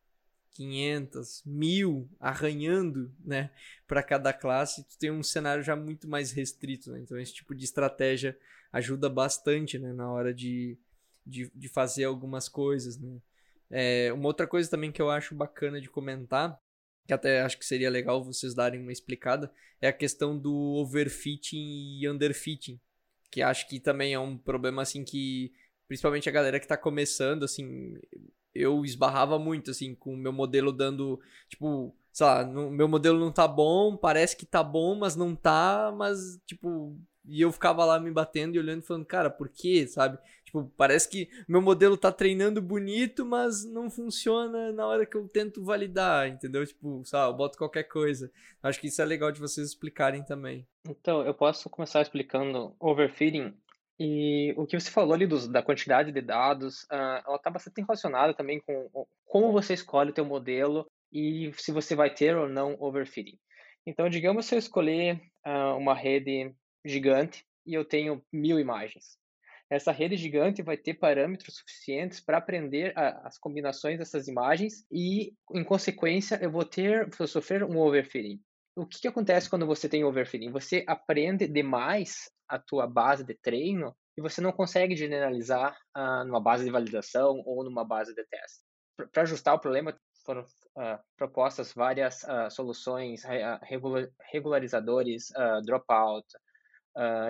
500, 0.50 1.44
mil 1.46 2.10
arranhando, 2.20 3.14
né, 3.24 3.52
para 3.88 4.02
cada 4.02 4.34
classe, 4.34 4.84
tu 4.86 4.98
tem 4.98 5.12
um 5.12 5.22
cenário 5.22 5.64
já 5.64 5.76
muito 5.76 6.08
mais 6.08 6.32
restrito, 6.32 6.92
né? 6.92 7.00
Então 7.00 7.20
esse 7.20 7.34
tipo 7.34 7.54
de 7.54 7.66
estratégia 7.66 8.38
ajuda 8.72 9.10
bastante, 9.10 9.78
né, 9.78 9.94
na 9.94 10.10
hora 10.10 10.34
de, 10.34 10.78
de, 11.26 11.52
de 11.54 11.70
fazer 11.70 12.06
algumas 12.06 12.50
coisas, 12.50 12.98
né? 12.98 13.22
É, 13.70 14.12
uma 14.14 14.28
outra 14.28 14.48
coisa 14.48 14.70
também 14.70 14.92
que 14.92 15.02
eu 15.02 15.10
acho 15.10 15.36
bacana 15.36 15.82
de 15.82 15.90
comentar, 15.90 16.60
que 17.06 17.14
até 17.14 17.42
acho 17.42 17.58
que 17.58 17.66
seria 17.66 17.90
legal 17.90 18.24
vocês 18.24 18.54
darem 18.54 18.82
uma 18.82 18.92
explicada, 18.92 19.52
é 19.82 19.88
a 19.88 19.94
questão 19.94 20.38
do 20.38 20.54
overfitting 20.54 22.00
e 22.00 22.10
underfitting, 22.10 22.80
que 23.32 23.42
acho 23.42 23.68
que 23.68 23.80
também 23.80 24.14
é 24.14 24.20
um 24.20 24.38
problema 24.38 24.82
assim 24.82 25.04
que 25.04 25.54
principalmente 25.88 26.28
a 26.28 26.32
galera 26.32 26.60
que 26.60 26.66
está 26.66 26.78
começando, 26.78 27.44
assim, 27.44 27.96
eu 28.54 28.84
esbarrava 28.86 29.38
muito, 29.38 29.72
assim, 29.72 29.94
com 29.94 30.14
o 30.14 30.18
meu 30.18 30.32
modelo 30.32 30.72
dando, 30.72 31.20
tipo, 31.50 31.96
sei 32.12 32.26
lá, 32.26 32.44
no, 32.46 32.72
meu 32.72 32.88
modelo 32.88 33.20
não 33.20 33.32
tá 33.32 33.48
bom, 33.48 33.96
parece 33.98 34.36
que 34.36 34.46
tá 34.46 34.64
bom, 34.64 34.96
mas 34.96 35.16
não 35.16 35.36
tá, 35.36 35.94
mas, 35.96 36.40
tipo, 36.46 36.98
e 37.28 37.42
eu 37.42 37.52
ficava 37.52 37.84
lá 37.86 38.00
me 38.00 38.12
batendo 38.12 38.56
e 38.56 38.60
olhando 38.60 38.82
e 38.82 38.86
falando, 38.86 39.06
cara, 39.06 39.30
por 39.30 39.50
quê, 39.50 39.88
sabe? 39.88 40.18
Tipo, 40.44 40.72
parece 40.78 41.10
que 41.10 41.30
meu 41.48 41.62
modelo 41.62 41.98
tá 41.98 42.12
treinando 42.12 42.62
bonito, 42.62 43.26
mas 43.26 43.66
não 43.66 43.90
funciona 43.90 44.72
na 44.72 44.86
hora 44.86 45.06
que 45.06 45.18
eu 45.18 45.28
tento 45.28 45.64
validar, 45.64 46.28
entendeu? 46.28 46.66
Tipo, 46.66 47.04
sabe, 47.04 47.32
eu 47.32 47.38
boto 47.38 47.58
qualquer 47.58 47.84
coisa. 47.84 48.32
Acho 48.62 48.80
que 48.80 48.88
isso 48.88 49.02
é 49.02 49.06
legal 49.06 49.32
de 49.32 49.40
vocês 49.40 49.68
explicarem 49.68 50.24
também. 50.24 50.68
Então, 50.88 51.26
eu 51.26 51.34
posso 51.34 51.70
começar 51.70 52.02
explicando 52.02 52.76
overfitting 52.80 53.54
e 54.00 54.54
o 54.58 54.66
que 54.66 54.80
você 54.80 54.92
falou 54.92 55.14
ali 55.14 55.26
dos, 55.26 55.48
da 55.48 55.64
quantidade 55.64 56.12
de 56.12 56.22
dados, 56.22 56.84
uh, 56.84 57.24
ela 57.26 57.38
está 57.38 57.50
bastante 57.50 57.82
relacionada 57.82 58.34
também 58.34 58.60
com 58.60 59.08
como 59.26 59.52
você 59.52 59.74
escolhe 59.74 60.12
o 60.12 60.14
teu 60.14 60.26
modelo 60.26 60.86
e 61.12 61.52
se 61.58 61.72
você 61.72 61.96
vai 61.96 62.14
ter 62.14 62.36
ou 62.36 62.50
não 62.50 62.76
overfitting. 62.80 63.40
Então, 63.86 64.10
digamos 64.10 64.46
se 64.46 64.56
eu 64.56 64.60
escolher 64.60 65.22
uh, 65.46 65.78
uma 65.78 65.94
rede 65.94 66.54
gigante 66.86 67.46
e 67.66 67.74
eu 67.74 67.84
tenho 67.84 68.24
mil 68.32 68.60
imagens. 68.60 69.18
Essa 69.70 69.92
rede 69.92 70.16
gigante 70.16 70.62
vai 70.62 70.78
ter 70.78 70.94
parâmetros 70.94 71.58
suficientes 71.58 72.20
para 72.20 72.38
aprender 72.38 72.94
a, 72.96 73.28
as 73.28 73.38
combinações 73.40 73.98
dessas 73.98 74.28
imagens 74.28 74.86
e, 74.92 75.34
em 75.52 75.64
consequência, 75.64 76.38
eu 76.42 76.52
vou 76.52 76.64
ter, 76.64 77.10
vou 77.18 77.28
sofrer 77.28 77.64
um 77.64 77.80
overfitting. 77.80 78.40
O 78.76 78.86
que, 78.86 79.02
que 79.02 79.08
acontece 79.08 79.50
quando 79.50 79.66
você 79.66 79.90
tem 79.90 80.04
overfitting? 80.04 80.52
Você 80.52 80.84
aprende 80.88 81.48
demais 81.48 82.30
a 82.48 82.60
tua 82.60 82.86
base 82.86 83.24
de 83.24 83.34
treino 83.34 83.96
e 84.18 84.22
você 84.22 84.40
não 84.40 84.52
consegue 84.52 84.96
generalizar 84.96 85.76
uh, 85.98 86.24
numa 86.26 86.42
base 86.42 86.64
de 86.64 86.72
validação 86.72 87.42
ou 87.46 87.64
numa 87.64 87.84
base 87.84 88.14
de 88.14 88.24
teste. 88.26 88.64
Para 89.12 89.24
ajustar 89.24 89.56
o 89.56 89.60
problema, 89.60 89.98
foram 90.26 90.42
uh, 90.42 91.00
propostas 91.18 91.74
várias 91.74 92.24
uh, 92.24 92.50
soluções, 92.50 93.24
regula 93.64 94.10
regularizadores, 94.32 95.32
dropout, 95.66 96.28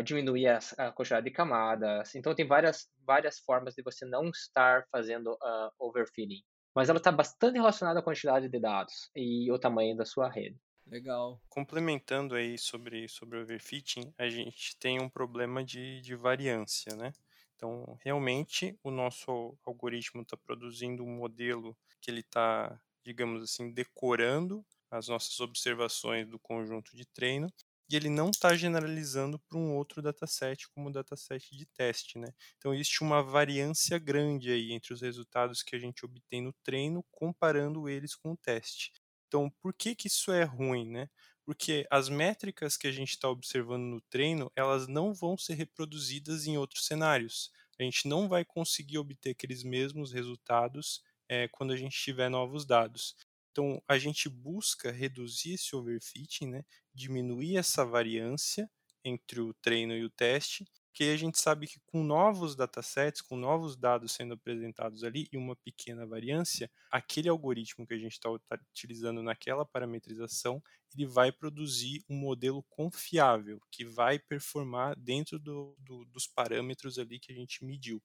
diminuir 0.03 0.47
a, 0.47 0.59
a 0.77 0.91
quantidade 0.91 1.25
de 1.25 1.31
camadas. 1.31 2.13
Então, 2.15 2.35
tem 2.35 2.47
várias, 2.47 2.87
várias 3.05 3.39
formas 3.39 3.73
de 3.73 3.81
você 3.81 4.05
não 4.05 4.29
estar 4.29 4.85
fazendo 4.91 5.37
overfitting. 5.79 6.43
Mas 6.75 6.89
ela 6.89 6.97
está 6.97 7.11
bastante 7.11 7.55
relacionada 7.55 7.99
à 7.99 8.03
quantidade 8.03 8.49
de 8.49 8.59
dados 8.59 9.09
e 9.15 9.49
o 9.51 9.57
tamanho 9.57 9.95
da 9.95 10.05
sua 10.05 10.29
rede. 10.29 10.59
Legal. 10.85 11.41
Complementando 11.49 12.35
aí 12.35 12.57
sobre, 12.57 13.07
sobre 13.07 13.39
overfitting, 13.39 14.13
a 14.17 14.27
gente 14.27 14.77
tem 14.77 15.01
um 15.01 15.09
problema 15.09 15.63
de, 15.63 15.99
de 16.01 16.15
variância, 16.15 16.95
né? 16.95 17.11
Então, 17.55 17.97
realmente, 18.03 18.77
o 18.83 18.91
nosso 18.91 19.57
algoritmo 19.65 20.21
está 20.21 20.37
produzindo 20.37 21.03
um 21.03 21.15
modelo 21.15 21.75
que 22.01 22.11
ele 22.11 22.19
está, 22.19 22.79
digamos 23.03 23.41
assim, 23.41 23.71
decorando 23.71 24.63
as 24.91 25.07
nossas 25.07 25.39
observações 25.39 26.27
do 26.27 26.37
conjunto 26.37 26.95
de 26.95 27.05
treino 27.05 27.51
e 27.89 27.95
ele 27.95 28.09
não 28.09 28.29
está 28.29 28.55
generalizando 28.55 29.39
para 29.39 29.57
um 29.57 29.75
outro 29.75 30.01
dataset 30.01 30.67
como 30.69 30.89
o 30.89 30.91
dataset 30.91 31.55
de 31.55 31.65
teste, 31.65 32.17
né? 32.17 32.29
Então 32.57 32.73
existe 32.73 33.01
uma 33.01 33.21
variância 33.23 33.97
grande 33.99 34.51
aí 34.51 34.71
entre 34.71 34.93
os 34.93 35.01
resultados 35.01 35.61
que 35.63 35.75
a 35.75 35.79
gente 35.79 36.05
obtém 36.05 36.41
no 36.41 36.53
treino 36.63 37.03
comparando 37.11 37.87
eles 37.87 38.15
com 38.15 38.31
o 38.33 38.37
teste. 38.37 38.91
Então 39.27 39.49
por 39.61 39.73
que 39.73 39.95
que 39.95 40.07
isso 40.07 40.31
é 40.31 40.43
ruim, 40.43 40.89
né? 40.89 41.09
Porque 41.45 41.85
as 41.91 42.09
métricas 42.09 42.75
que 42.75 42.87
a 42.87 42.91
gente 42.91 43.11
está 43.11 43.29
observando 43.29 43.83
no 43.83 44.01
treino 44.01 44.51
elas 44.55 44.87
não 44.87 45.13
vão 45.13 45.37
ser 45.37 45.53
reproduzidas 45.53 46.47
em 46.47 46.57
outros 46.57 46.85
cenários. 46.85 47.51
A 47.79 47.83
gente 47.83 48.07
não 48.07 48.27
vai 48.27 48.43
conseguir 48.45 48.97
obter 48.97 49.31
aqueles 49.31 49.63
mesmos 49.63 50.11
resultados 50.11 51.01
é, 51.27 51.47
quando 51.49 51.73
a 51.73 51.77
gente 51.77 51.97
tiver 51.97 52.29
novos 52.29 52.65
dados. 52.65 53.15
Então, 53.55 53.81
a 53.87 53.97
gente 53.97 54.27
busca 54.27 54.91
reduzir 54.91 55.53
esse 55.53 55.73
overfitting, 55.77 56.47
né? 56.47 56.65
diminuir 56.93 57.55
essa 57.55 57.85
variância 57.85 58.69
entre 59.01 59.39
o 59.39 59.53
treino 59.53 59.93
e 59.93 60.03
o 60.03 60.09
teste, 60.09 60.65
que 60.93 61.05
a 61.05 61.15
gente 61.15 61.39
sabe 61.39 61.65
que 61.65 61.79
com 61.85 62.03
novos 62.03 62.53
datasets, 62.53 63.21
com 63.21 63.37
novos 63.37 63.77
dados 63.77 64.11
sendo 64.11 64.33
apresentados 64.33 65.05
ali 65.05 65.29
e 65.31 65.37
uma 65.37 65.55
pequena 65.55 66.05
variância, 66.05 66.69
aquele 66.91 67.29
algoritmo 67.29 67.87
que 67.87 67.93
a 67.93 67.97
gente 67.97 68.11
está 68.11 68.29
utilizando 68.73 69.23
naquela 69.23 69.65
parametrização, 69.65 70.61
ele 70.93 71.05
vai 71.05 71.31
produzir 71.31 72.03
um 72.09 72.15
modelo 72.17 72.61
confiável, 72.63 73.61
que 73.71 73.85
vai 73.85 74.19
performar 74.19 74.99
dentro 74.99 75.39
do, 75.39 75.77
do, 75.79 76.03
dos 76.05 76.27
parâmetros 76.27 76.99
ali 76.99 77.21
que 77.21 77.31
a 77.31 77.35
gente 77.35 77.63
mediu. 77.63 78.03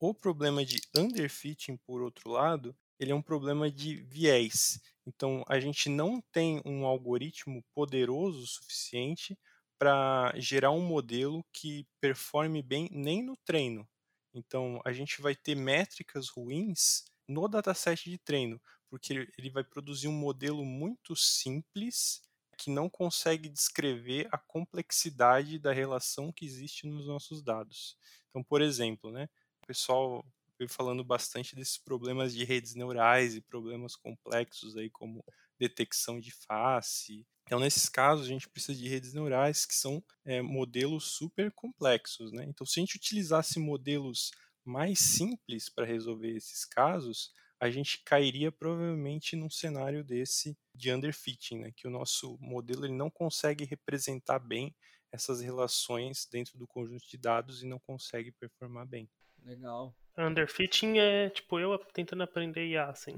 O 0.00 0.12
problema 0.12 0.64
de 0.64 0.80
underfitting, 0.96 1.76
por 1.76 2.02
outro 2.02 2.30
lado, 2.30 2.76
ele 2.98 3.12
é 3.12 3.14
um 3.14 3.22
problema 3.22 3.70
de 3.70 3.96
viés. 3.96 4.80
Então, 5.06 5.44
a 5.48 5.60
gente 5.60 5.88
não 5.88 6.20
tem 6.32 6.60
um 6.64 6.84
algoritmo 6.84 7.64
poderoso 7.74 8.42
o 8.42 8.46
suficiente 8.46 9.38
para 9.78 10.32
gerar 10.36 10.70
um 10.70 10.80
modelo 10.80 11.44
que 11.52 11.86
performe 12.00 12.62
bem 12.62 12.88
nem 12.90 13.22
no 13.22 13.36
treino. 13.44 13.86
Então, 14.34 14.80
a 14.84 14.92
gente 14.92 15.20
vai 15.20 15.34
ter 15.34 15.54
métricas 15.54 16.28
ruins 16.28 17.04
no 17.28 17.48
dataset 17.48 18.10
de 18.10 18.18
treino, 18.18 18.60
porque 18.88 19.28
ele 19.38 19.50
vai 19.50 19.64
produzir 19.64 20.08
um 20.08 20.12
modelo 20.12 20.64
muito 20.64 21.14
simples 21.14 22.22
que 22.56 22.70
não 22.70 22.88
consegue 22.88 23.48
descrever 23.48 24.28
a 24.32 24.38
complexidade 24.38 25.58
da 25.58 25.72
relação 25.72 26.32
que 26.32 26.46
existe 26.46 26.86
nos 26.86 27.06
nossos 27.06 27.42
dados. 27.42 27.96
Então, 28.30 28.42
por 28.42 28.62
exemplo, 28.62 29.10
né, 29.10 29.28
o 29.62 29.66
pessoal 29.66 30.24
veio 30.58 30.68
falando 30.70 31.04
bastante 31.04 31.54
desses 31.54 31.78
problemas 31.78 32.32
de 32.34 32.44
redes 32.44 32.74
neurais 32.74 33.34
e 33.34 33.40
problemas 33.40 33.94
complexos 33.96 34.76
aí 34.76 34.90
como 34.90 35.24
detecção 35.58 36.20
de 36.20 36.30
face. 36.30 37.26
Então, 37.44 37.60
nesses 37.60 37.88
casos, 37.88 38.26
a 38.26 38.28
gente 38.28 38.48
precisa 38.48 38.78
de 38.78 38.88
redes 38.88 39.14
neurais 39.14 39.64
que 39.64 39.74
são 39.74 40.02
é, 40.24 40.42
modelos 40.42 41.12
super 41.12 41.52
complexos. 41.52 42.32
Né? 42.32 42.44
Então, 42.44 42.66
se 42.66 42.78
a 42.78 42.82
gente 42.82 42.96
utilizasse 42.96 43.58
modelos 43.58 44.32
mais 44.64 44.98
simples 44.98 45.68
para 45.68 45.86
resolver 45.86 46.34
esses 46.36 46.64
casos, 46.64 47.32
a 47.60 47.70
gente 47.70 48.02
cairia 48.04 48.50
provavelmente 48.52 49.36
num 49.36 49.48
cenário 49.48 50.04
desse 50.04 50.58
de 50.74 50.92
underfitting, 50.92 51.60
né? 51.60 51.72
que 51.74 51.86
o 51.86 51.90
nosso 51.90 52.36
modelo 52.40 52.84
ele 52.84 52.94
não 52.94 53.08
consegue 53.08 53.64
representar 53.64 54.38
bem 54.38 54.74
essas 55.12 55.40
relações 55.40 56.26
dentro 56.30 56.58
do 56.58 56.66
conjunto 56.66 57.06
de 57.08 57.16
dados 57.16 57.62
e 57.62 57.66
não 57.66 57.78
consegue 57.78 58.32
performar 58.32 58.86
bem. 58.86 59.08
Legal. 59.42 59.94
Underfitting 60.18 60.98
é 60.98 61.28
tipo 61.28 61.58
eu 61.58 61.78
tentando 61.92 62.22
aprender 62.22 62.66
IA, 62.66 62.86
assim. 62.86 63.16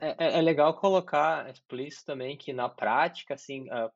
É, 0.00 0.16
é, 0.18 0.38
é 0.38 0.42
legal 0.42 0.74
colocar 0.74 1.48
explícito 1.50 2.06
também 2.06 2.36
que 2.36 2.52
na 2.52 2.68
prática, 2.68 3.34
assim, 3.34 3.68
uh, 3.70 3.90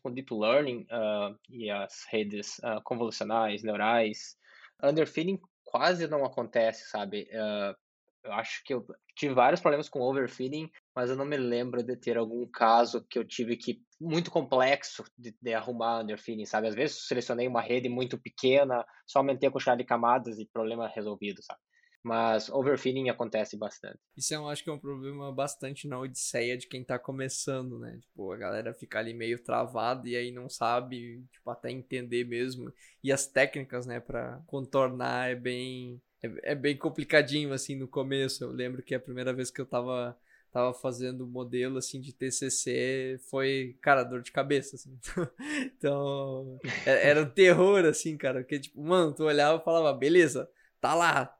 com 0.00 0.12
deep 0.12 0.32
learning 0.32 0.86
uh, 0.90 1.36
e 1.48 1.70
as 1.70 2.04
redes 2.08 2.58
uh, 2.58 2.80
convolucionais, 2.82 3.62
neurais, 3.62 4.36
underfitting 4.82 5.38
quase 5.64 6.06
não 6.06 6.24
acontece, 6.24 6.88
sabe? 6.88 7.28
Uh, 7.32 7.76
eu 8.24 8.32
acho 8.32 8.64
que 8.64 8.72
eu 8.72 8.86
tive 9.14 9.34
vários 9.34 9.60
problemas 9.60 9.88
com 9.88 10.00
overfitting, 10.00 10.70
mas 10.94 11.10
eu 11.10 11.16
não 11.16 11.26
me 11.26 11.36
lembro 11.36 11.82
de 11.82 11.94
ter 11.96 12.16
algum 12.16 12.46
caso 12.46 13.04
que 13.08 13.18
eu 13.18 13.24
tive 13.24 13.56
que 13.56 13.82
muito 14.00 14.30
complexo 14.30 15.04
de, 15.16 15.36
de 15.40 15.54
arrumar 15.54 16.00
underfitting, 16.02 16.46
sabe? 16.46 16.68
Às 16.68 16.74
vezes 16.74 17.06
selecionei 17.06 17.46
uma 17.46 17.60
rede 17.60 17.88
muito 17.88 18.18
pequena, 18.18 18.84
só 19.06 19.18
aumentei 19.18 19.48
a 19.48 19.52
quantidade 19.52 19.82
de 19.82 19.86
camadas 19.86 20.38
e 20.38 20.46
problema 20.46 20.88
resolvido, 20.88 21.42
sabe? 21.42 21.60
Mas 22.02 22.50
overfitting 22.50 23.08
acontece 23.08 23.56
bastante. 23.56 23.98
Isso 24.14 24.34
eu 24.34 24.46
acho 24.48 24.62
que 24.62 24.68
é 24.68 24.72
um 24.72 24.78
problema 24.78 25.32
bastante 25.32 25.88
na 25.88 25.98
odisseia 25.98 26.56
de 26.56 26.66
quem 26.66 26.84
tá 26.84 26.98
começando, 26.98 27.78
né? 27.78 27.98
Tipo, 27.98 28.30
a 28.30 28.36
galera 28.36 28.74
fica 28.74 28.98
ali 28.98 29.14
meio 29.14 29.42
travada 29.42 30.06
e 30.06 30.14
aí 30.14 30.30
não 30.30 30.48
sabe, 30.48 31.24
tipo, 31.32 31.50
até 31.50 31.70
entender 31.70 32.24
mesmo. 32.24 32.70
E 33.02 33.10
as 33.10 33.26
técnicas, 33.26 33.86
né, 33.86 34.00
para 34.00 34.42
contornar 34.46 35.30
é 35.30 35.34
bem 35.34 35.98
é, 36.24 36.52
é, 36.52 36.54
bem 36.54 36.76
complicadinho, 36.76 37.52
assim, 37.52 37.76
no 37.76 37.86
começo. 37.86 38.42
Eu 38.42 38.50
lembro 38.50 38.82
que 38.82 38.94
a 38.94 39.00
primeira 39.00 39.32
vez 39.32 39.50
que 39.50 39.60
eu 39.60 39.66
tava, 39.66 40.16
tava 40.50 40.72
fazendo 40.72 41.26
modelo, 41.26 41.76
assim, 41.78 42.00
de 42.00 42.12
TCC 42.12 43.20
foi, 43.28 43.76
cara, 43.82 44.02
dor 44.02 44.22
de 44.22 44.32
cabeça, 44.32 44.76
assim. 44.76 44.98
então, 45.76 46.58
é, 46.86 47.10
era 47.10 47.22
um 47.22 47.28
terror, 47.30 47.84
assim, 47.84 48.16
cara. 48.16 48.40
Porque, 48.40 48.58
tipo, 48.58 48.82
mano, 48.82 49.12
tu 49.12 49.24
olhava 49.24 49.60
e 49.60 49.64
falava, 49.64 49.92
beleza, 49.92 50.50
tá 50.80 50.94
lá, 50.94 51.36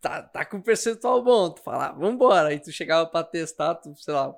tá, 0.00 0.22
tá 0.22 0.44
com 0.44 0.62
percentual 0.62 1.22
bom. 1.22 1.50
Tu 1.50 1.62
falava, 1.62 1.98
vambora. 1.98 2.48
Aí 2.48 2.60
tu 2.60 2.70
chegava 2.70 3.08
pra 3.08 3.24
testar, 3.24 3.74
tu, 3.74 3.94
sei 3.96 4.14
lá, 4.14 4.32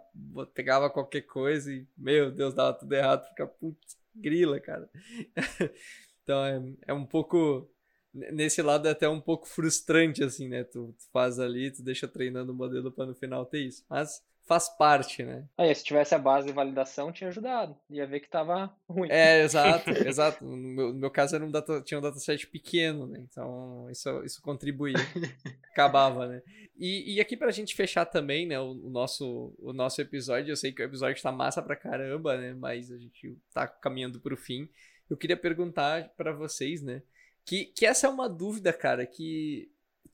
pegava 0.55 0.89
qualquer 0.89 1.23
coisa 1.23 1.71
e, 1.71 1.87
meu 1.97 2.31
Deus, 2.31 2.55
dava 2.55 2.73
tudo 2.73 2.93
errado. 2.95 3.29
Fica, 3.29 3.47
putz, 3.47 3.99
grila, 4.15 4.59
cara. 4.61 4.89
então, 6.23 6.43
é, 6.45 6.63
é 6.89 6.95
um 6.95 7.05
pouco 7.05 7.71
nesse 8.15 8.63
lado 8.63 8.87
é 8.87 8.93
até 8.93 9.09
um 9.09 9.21
pouco 9.21 9.47
frustrante, 9.47 10.23
assim, 10.23 10.49
né? 10.49 10.65
Tu, 10.65 10.95
tu 10.99 11.05
faz 11.13 11.39
ali, 11.39 11.71
tu 11.71 11.83
deixa 11.83 12.07
treinando 12.07 12.53
o 12.53 12.55
modelo 12.55 12.93
para 12.93 13.07
no 13.07 13.15
final 13.15 13.45
ter 13.45 13.61
isso. 13.61 13.85
Mas 13.89 14.23
faz 14.47 14.69
parte, 14.69 15.23
né? 15.23 15.47
Aí, 15.57 15.75
se 15.75 15.83
tivesse 15.83 16.15
a 16.15 16.19
base 16.19 16.47
de 16.47 16.53
validação, 16.53 17.11
tinha 17.11 17.29
ajudado. 17.29 17.77
Ia 17.91 18.07
ver 18.07 18.21
que 18.21 18.29
tava 18.29 18.75
ruim. 18.89 19.09
É, 19.11 19.41
exato, 19.43 19.91
exato. 19.91 20.45
No 20.45 20.57
meu, 20.57 20.93
no 20.93 21.01
meu 21.01 21.11
caso, 21.11 21.35
era 21.35 21.45
um 21.45 21.51
data, 21.51 21.81
tinha 21.81 21.99
um 21.99 22.03
dataset 22.03 22.47
pequeno, 22.47 23.07
né? 23.07 23.21
Então, 23.29 23.89
isso, 23.91 24.23
isso 24.25 24.43
contribuía. 24.43 24.95
Acabava, 25.73 26.27
né? 26.27 26.43
E, 26.77 27.15
e 27.15 27.21
aqui 27.21 27.37
pra 27.37 27.51
gente 27.51 27.75
fechar 27.75 28.05
também, 28.05 28.47
né, 28.47 28.59
o, 28.59 28.73
o, 28.73 28.91
nosso, 28.91 29.55
o 29.59 29.73
nosso 29.73 30.01
episódio, 30.01 30.51
eu 30.51 30.57
sei 30.57 30.73
que 30.73 30.83
o 30.83 30.85
episódio 30.85 31.23
tá 31.23 31.33
massa 31.33 31.63
pra 31.63 31.77
caramba, 31.77 32.37
né? 32.37 32.55
Mas 32.55 32.91
a 32.91 32.99
gente 32.99 33.37
tá 33.53 33.67
caminhando 33.67 34.21
pro 34.21 34.37
fim. 34.37 34.69
Eu 35.09 35.17
queria 35.17 35.37
perguntar 35.37 36.11
para 36.17 36.33
vocês, 36.33 36.83
né? 36.83 37.03
Que, 37.45 37.67
que 37.67 37.85
essa 37.85 38.07
é 38.07 38.11
uma 38.11 38.29
dúvida, 38.29 38.73
cara, 38.73 39.07
que 39.07 39.71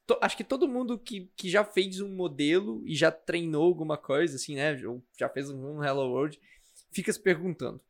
to, 0.07 0.18
acho 0.20 0.37
que 0.37 0.45
todo 0.45 0.68
mundo 0.68 0.99
que, 0.99 1.31
que 1.37 1.49
já 1.49 1.64
fez 1.64 2.01
um 2.01 2.09
modelo 2.09 2.83
e 2.85 2.95
já 2.95 3.12
treinou 3.12 3.64
alguma 3.64 3.97
coisa, 3.97 4.37
assim, 4.37 4.57
né? 4.57 4.77
Ou 4.85 5.02
já 5.19 5.28
fez 5.28 5.51
um 5.51 5.82
Hello 5.82 6.11
World, 6.11 6.40
fica 6.93 7.12
se 7.12 7.20
perguntando: 7.20 7.81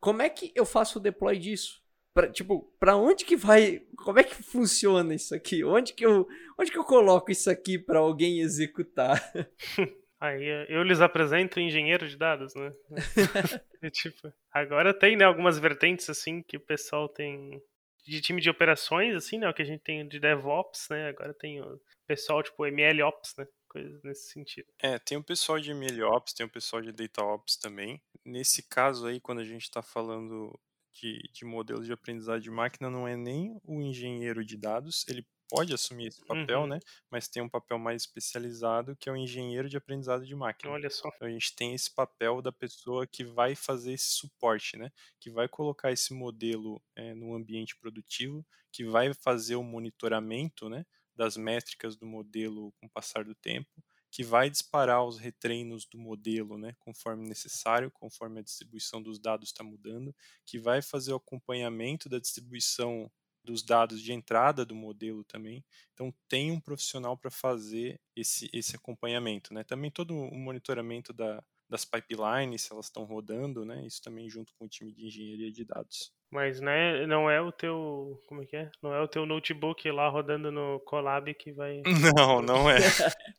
como 0.00 0.22
é 0.22 0.30
que 0.30 0.50
eu 0.54 0.64
faço 0.64 0.98
o 0.98 1.02
deploy 1.02 1.38
disso? 1.38 1.82
Pra, 2.12 2.28
tipo, 2.30 2.74
pra 2.80 2.96
onde 2.96 3.24
que 3.24 3.36
vai. 3.36 3.82
Como 3.96 4.18
é 4.18 4.24
que 4.24 4.34
funciona 4.42 5.14
isso 5.14 5.34
aqui? 5.34 5.62
Onde 5.62 5.92
que 5.92 6.04
eu, 6.04 6.26
onde 6.58 6.72
que 6.72 6.78
eu 6.78 6.84
coloco 6.84 7.30
isso 7.30 7.50
aqui 7.50 7.78
para 7.78 7.98
alguém 7.98 8.40
executar? 8.40 9.20
Aí 10.18 10.66
eu 10.68 10.82
lhes 10.82 11.00
apresento 11.00 11.60
engenheiro 11.60 12.08
de 12.08 12.16
dados, 12.16 12.54
né? 12.54 12.72
tipo, 13.92 14.32
agora 14.52 14.92
tem, 14.92 15.16
né, 15.16 15.24
algumas 15.24 15.58
vertentes 15.58 16.10
assim 16.10 16.42
que 16.42 16.56
o 16.56 16.60
pessoal 16.60 17.08
tem 17.08 17.62
de 18.10 18.20
time 18.20 18.40
de 18.40 18.50
operações, 18.50 19.14
assim, 19.14 19.38
né? 19.38 19.48
O 19.48 19.54
que 19.54 19.62
a 19.62 19.64
gente 19.64 19.82
tem 19.82 20.06
de 20.06 20.18
DevOps, 20.18 20.88
né? 20.90 21.08
Agora 21.08 21.32
tem 21.32 21.60
o 21.62 21.80
pessoal 22.06 22.42
tipo 22.42 22.66
MLOps, 22.66 23.34
né? 23.38 23.46
Coisas 23.68 24.02
nesse 24.02 24.32
sentido. 24.32 24.66
É, 24.82 24.98
tem 24.98 25.16
o 25.16 25.22
pessoal 25.22 25.60
de 25.60 25.72
MLOps, 25.72 26.32
tem 26.32 26.44
o 26.44 26.50
pessoal 26.50 26.82
de 26.82 26.90
DataOps 26.90 27.56
também. 27.56 28.02
Nesse 28.24 28.68
caso 28.68 29.06
aí, 29.06 29.20
quando 29.20 29.40
a 29.40 29.44
gente 29.44 29.62
está 29.62 29.80
falando 29.80 30.58
de, 30.92 31.20
de 31.32 31.44
modelos 31.44 31.86
de 31.86 31.92
aprendizado 31.92 32.40
de 32.40 32.50
máquina, 32.50 32.90
não 32.90 33.06
é 33.06 33.16
nem 33.16 33.56
o 33.64 33.80
engenheiro 33.80 34.44
de 34.44 34.56
dados, 34.56 35.06
ele 35.08 35.24
pode 35.50 35.74
assumir 35.74 36.06
esse 36.06 36.24
papel, 36.24 36.60
uhum. 36.60 36.66
né? 36.66 36.80
Mas 37.10 37.28
tem 37.28 37.42
um 37.42 37.48
papel 37.48 37.78
mais 37.78 38.02
especializado 38.02 38.96
que 38.96 39.08
é 39.08 39.12
o 39.12 39.16
engenheiro 39.16 39.68
de 39.68 39.76
aprendizado 39.76 40.24
de 40.24 40.34
máquina. 40.34 40.72
Olha 40.72 40.88
só. 40.88 41.08
Então 41.14 41.28
a 41.28 41.30
gente 41.30 41.54
tem 41.54 41.74
esse 41.74 41.90
papel 41.90 42.40
da 42.40 42.52
pessoa 42.52 43.06
que 43.06 43.24
vai 43.24 43.54
fazer 43.54 43.92
esse 43.92 44.10
suporte, 44.10 44.76
né? 44.76 44.90
Que 45.18 45.30
vai 45.30 45.48
colocar 45.48 45.92
esse 45.92 46.14
modelo 46.14 46.80
é, 46.94 47.14
no 47.14 47.34
ambiente 47.34 47.76
produtivo, 47.76 48.46
que 48.72 48.84
vai 48.84 49.12
fazer 49.12 49.56
o 49.56 49.62
monitoramento, 49.62 50.68
né? 50.68 50.86
Das 51.14 51.36
métricas 51.36 51.96
do 51.96 52.06
modelo 52.06 52.72
com 52.78 52.86
o 52.86 52.90
passar 52.90 53.24
do 53.24 53.34
tempo 53.34 53.82
que 54.10 54.24
vai 54.24 54.50
disparar 54.50 55.04
os 55.04 55.18
retreinos 55.18 55.86
do 55.86 55.96
modelo, 55.96 56.58
né, 56.58 56.74
conforme 56.80 57.28
necessário, 57.28 57.90
conforme 57.92 58.40
a 58.40 58.42
distribuição 58.42 59.00
dos 59.00 59.20
dados 59.20 59.50
está 59.50 59.62
mudando, 59.62 60.14
que 60.44 60.58
vai 60.58 60.82
fazer 60.82 61.12
o 61.12 61.16
acompanhamento 61.16 62.08
da 62.08 62.18
distribuição 62.18 63.10
dos 63.44 63.62
dados 63.62 64.00
de 64.00 64.12
entrada 64.12 64.64
do 64.64 64.74
modelo 64.74 65.24
também. 65.24 65.64
Então 65.92 66.12
tem 66.28 66.50
um 66.50 66.60
profissional 66.60 67.16
para 67.16 67.30
fazer 67.30 68.00
esse, 68.14 68.48
esse 68.52 68.76
acompanhamento, 68.76 69.52
né? 69.54 69.64
Também 69.64 69.90
todo 69.90 70.14
o 70.14 70.34
monitoramento 70.34 71.12
da, 71.12 71.42
das 71.68 71.84
pipelines, 71.84 72.62
se 72.62 72.72
elas 72.72 72.86
estão 72.86 73.04
rodando, 73.04 73.64
né? 73.64 73.86
Isso 73.86 74.02
também 74.02 74.28
junto 74.28 74.52
com 74.58 74.64
o 74.64 74.68
time 74.68 74.92
de 74.92 75.06
engenharia 75.06 75.50
de 75.50 75.64
dados. 75.64 76.12
Mas 76.30 76.60
né, 76.60 77.06
não 77.06 77.28
é 77.28 77.40
o 77.40 77.50
teu, 77.50 78.22
como 78.28 78.42
é 78.42 78.46
que 78.46 78.56
é? 78.56 78.70
Não 78.82 78.94
é 78.94 79.00
o 79.00 79.08
teu 79.08 79.26
notebook 79.26 79.90
lá 79.90 80.08
rodando 80.08 80.52
no 80.52 80.78
Colab 80.80 81.32
que 81.34 81.52
vai 81.52 81.82
Não, 82.16 82.40
não 82.40 82.70
é. 82.70 82.78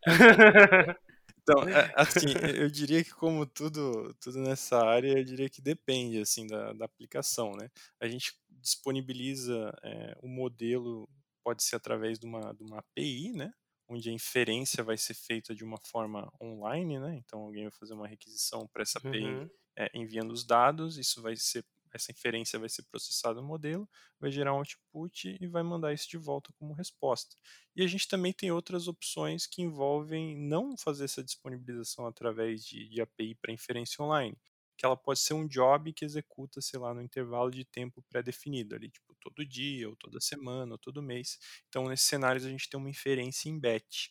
Então, 1.43 1.67
é, 1.67 1.91
assim, 1.95 2.27
eu 2.55 2.69
diria 2.69 3.03
que 3.03 3.11
como 3.11 3.47
tudo, 3.47 4.13
tudo 4.21 4.39
nessa 4.39 4.77
área, 4.77 5.17
eu 5.17 5.23
diria 5.23 5.49
que 5.49 5.59
depende, 5.59 6.21
assim, 6.21 6.45
da, 6.45 6.71
da 6.73 6.85
aplicação, 6.85 7.53
né? 7.53 7.67
A 7.99 8.07
gente 8.07 8.33
disponibiliza 8.61 9.73
é, 9.83 10.17
o 10.21 10.27
modelo, 10.27 11.09
pode 11.43 11.63
ser 11.63 11.75
através 11.75 12.19
de 12.19 12.25
uma, 12.25 12.53
de 12.53 12.63
uma 12.63 12.79
API, 12.79 13.33
né? 13.33 13.51
Onde 13.87 14.09
a 14.09 14.13
inferência 14.13 14.83
vai 14.83 14.97
ser 14.97 15.13
feita 15.13 15.53
de 15.53 15.63
uma 15.63 15.77
forma 15.77 16.31
online, 16.41 16.99
né? 16.99 17.15
Então, 17.15 17.41
alguém 17.41 17.63
vai 17.63 17.71
fazer 17.71 17.93
uma 17.93 18.07
requisição 18.07 18.67
para 18.67 18.83
essa 18.83 18.99
API 18.99 19.25
uhum. 19.25 19.49
é, 19.77 19.89
enviando 19.93 20.31
os 20.31 20.45
dados, 20.45 20.97
isso 20.97 21.21
vai 21.21 21.35
ser 21.35 21.65
essa 21.93 22.11
inferência 22.11 22.57
vai 22.57 22.69
ser 22.69 22.83
processada 22.83 23.41
no 23.41 23.47
modelo, 23.47 23.89
vai 24.19 24.31
gerar 24.31 24.53
um 24.53 24.57
output 24.57 25.37
e 25.39 25.47
vai 25.47 25.63
mandar 25.63 25.93
isso 25.93 26.09
de 26.09 26.17
volta 26.17 26.51
como 26.53 26.73
resposta. 26.73 27.35
E 27.75 27.83
a 27.83 27.87
gente 27.87 28.07
também 28.07 28.33
tem 28.33 28.51
outras 28.51 28.87
opções 28.87 29.45
que 29.45 29.61
envolvem 29.61 30.37
não 30.37 30.77
fazer 30.77 31.05
essa 31.05 31.23
disponibilização 31.23 32.05
através 32.05 32.65
de, 32.65 32.87
de 32.87 33.01
API 33.01 33.35
para 33.35 33.51
inferência 33.51 34.03
online, 34.03 34.37
que 34.81 34.85
ela 34.87 34.97
pode 34.97 35.19
ser 35.19 35.35
um 35.35 35.47
job 35.47 35.93
que 35.93 36.03
executa, 36.03 36.59
sei 36.59 36.79
lá, 36.79 36.91
no 36.91 37.03
intervalo 37.03 37.51
de 37.51 37.63
tempo 37.63 38.03
pré-definido, 38.09 38.73
ali, 38.73 38.89
tipo, 38.89 39.15
todo 39.21 39.45
dia, 39.45 39.87
ou 39.87 39.95
toda 39.95 40.19
semana, 40.19 40.73
ou 40.73 40.77
todo 40.79 41.03
mês. 41.03 41.37
Então, 41.69 41.87
nesses 41.87 42.07
cenários, 42.07 42.45
a 42.45 42.49
gente 42.49 42.67
tem 42.67 42.79
uma 42.79 42.89
inferência 42.89 43.47
em 43.47 43.59
batch. 43.59 44.09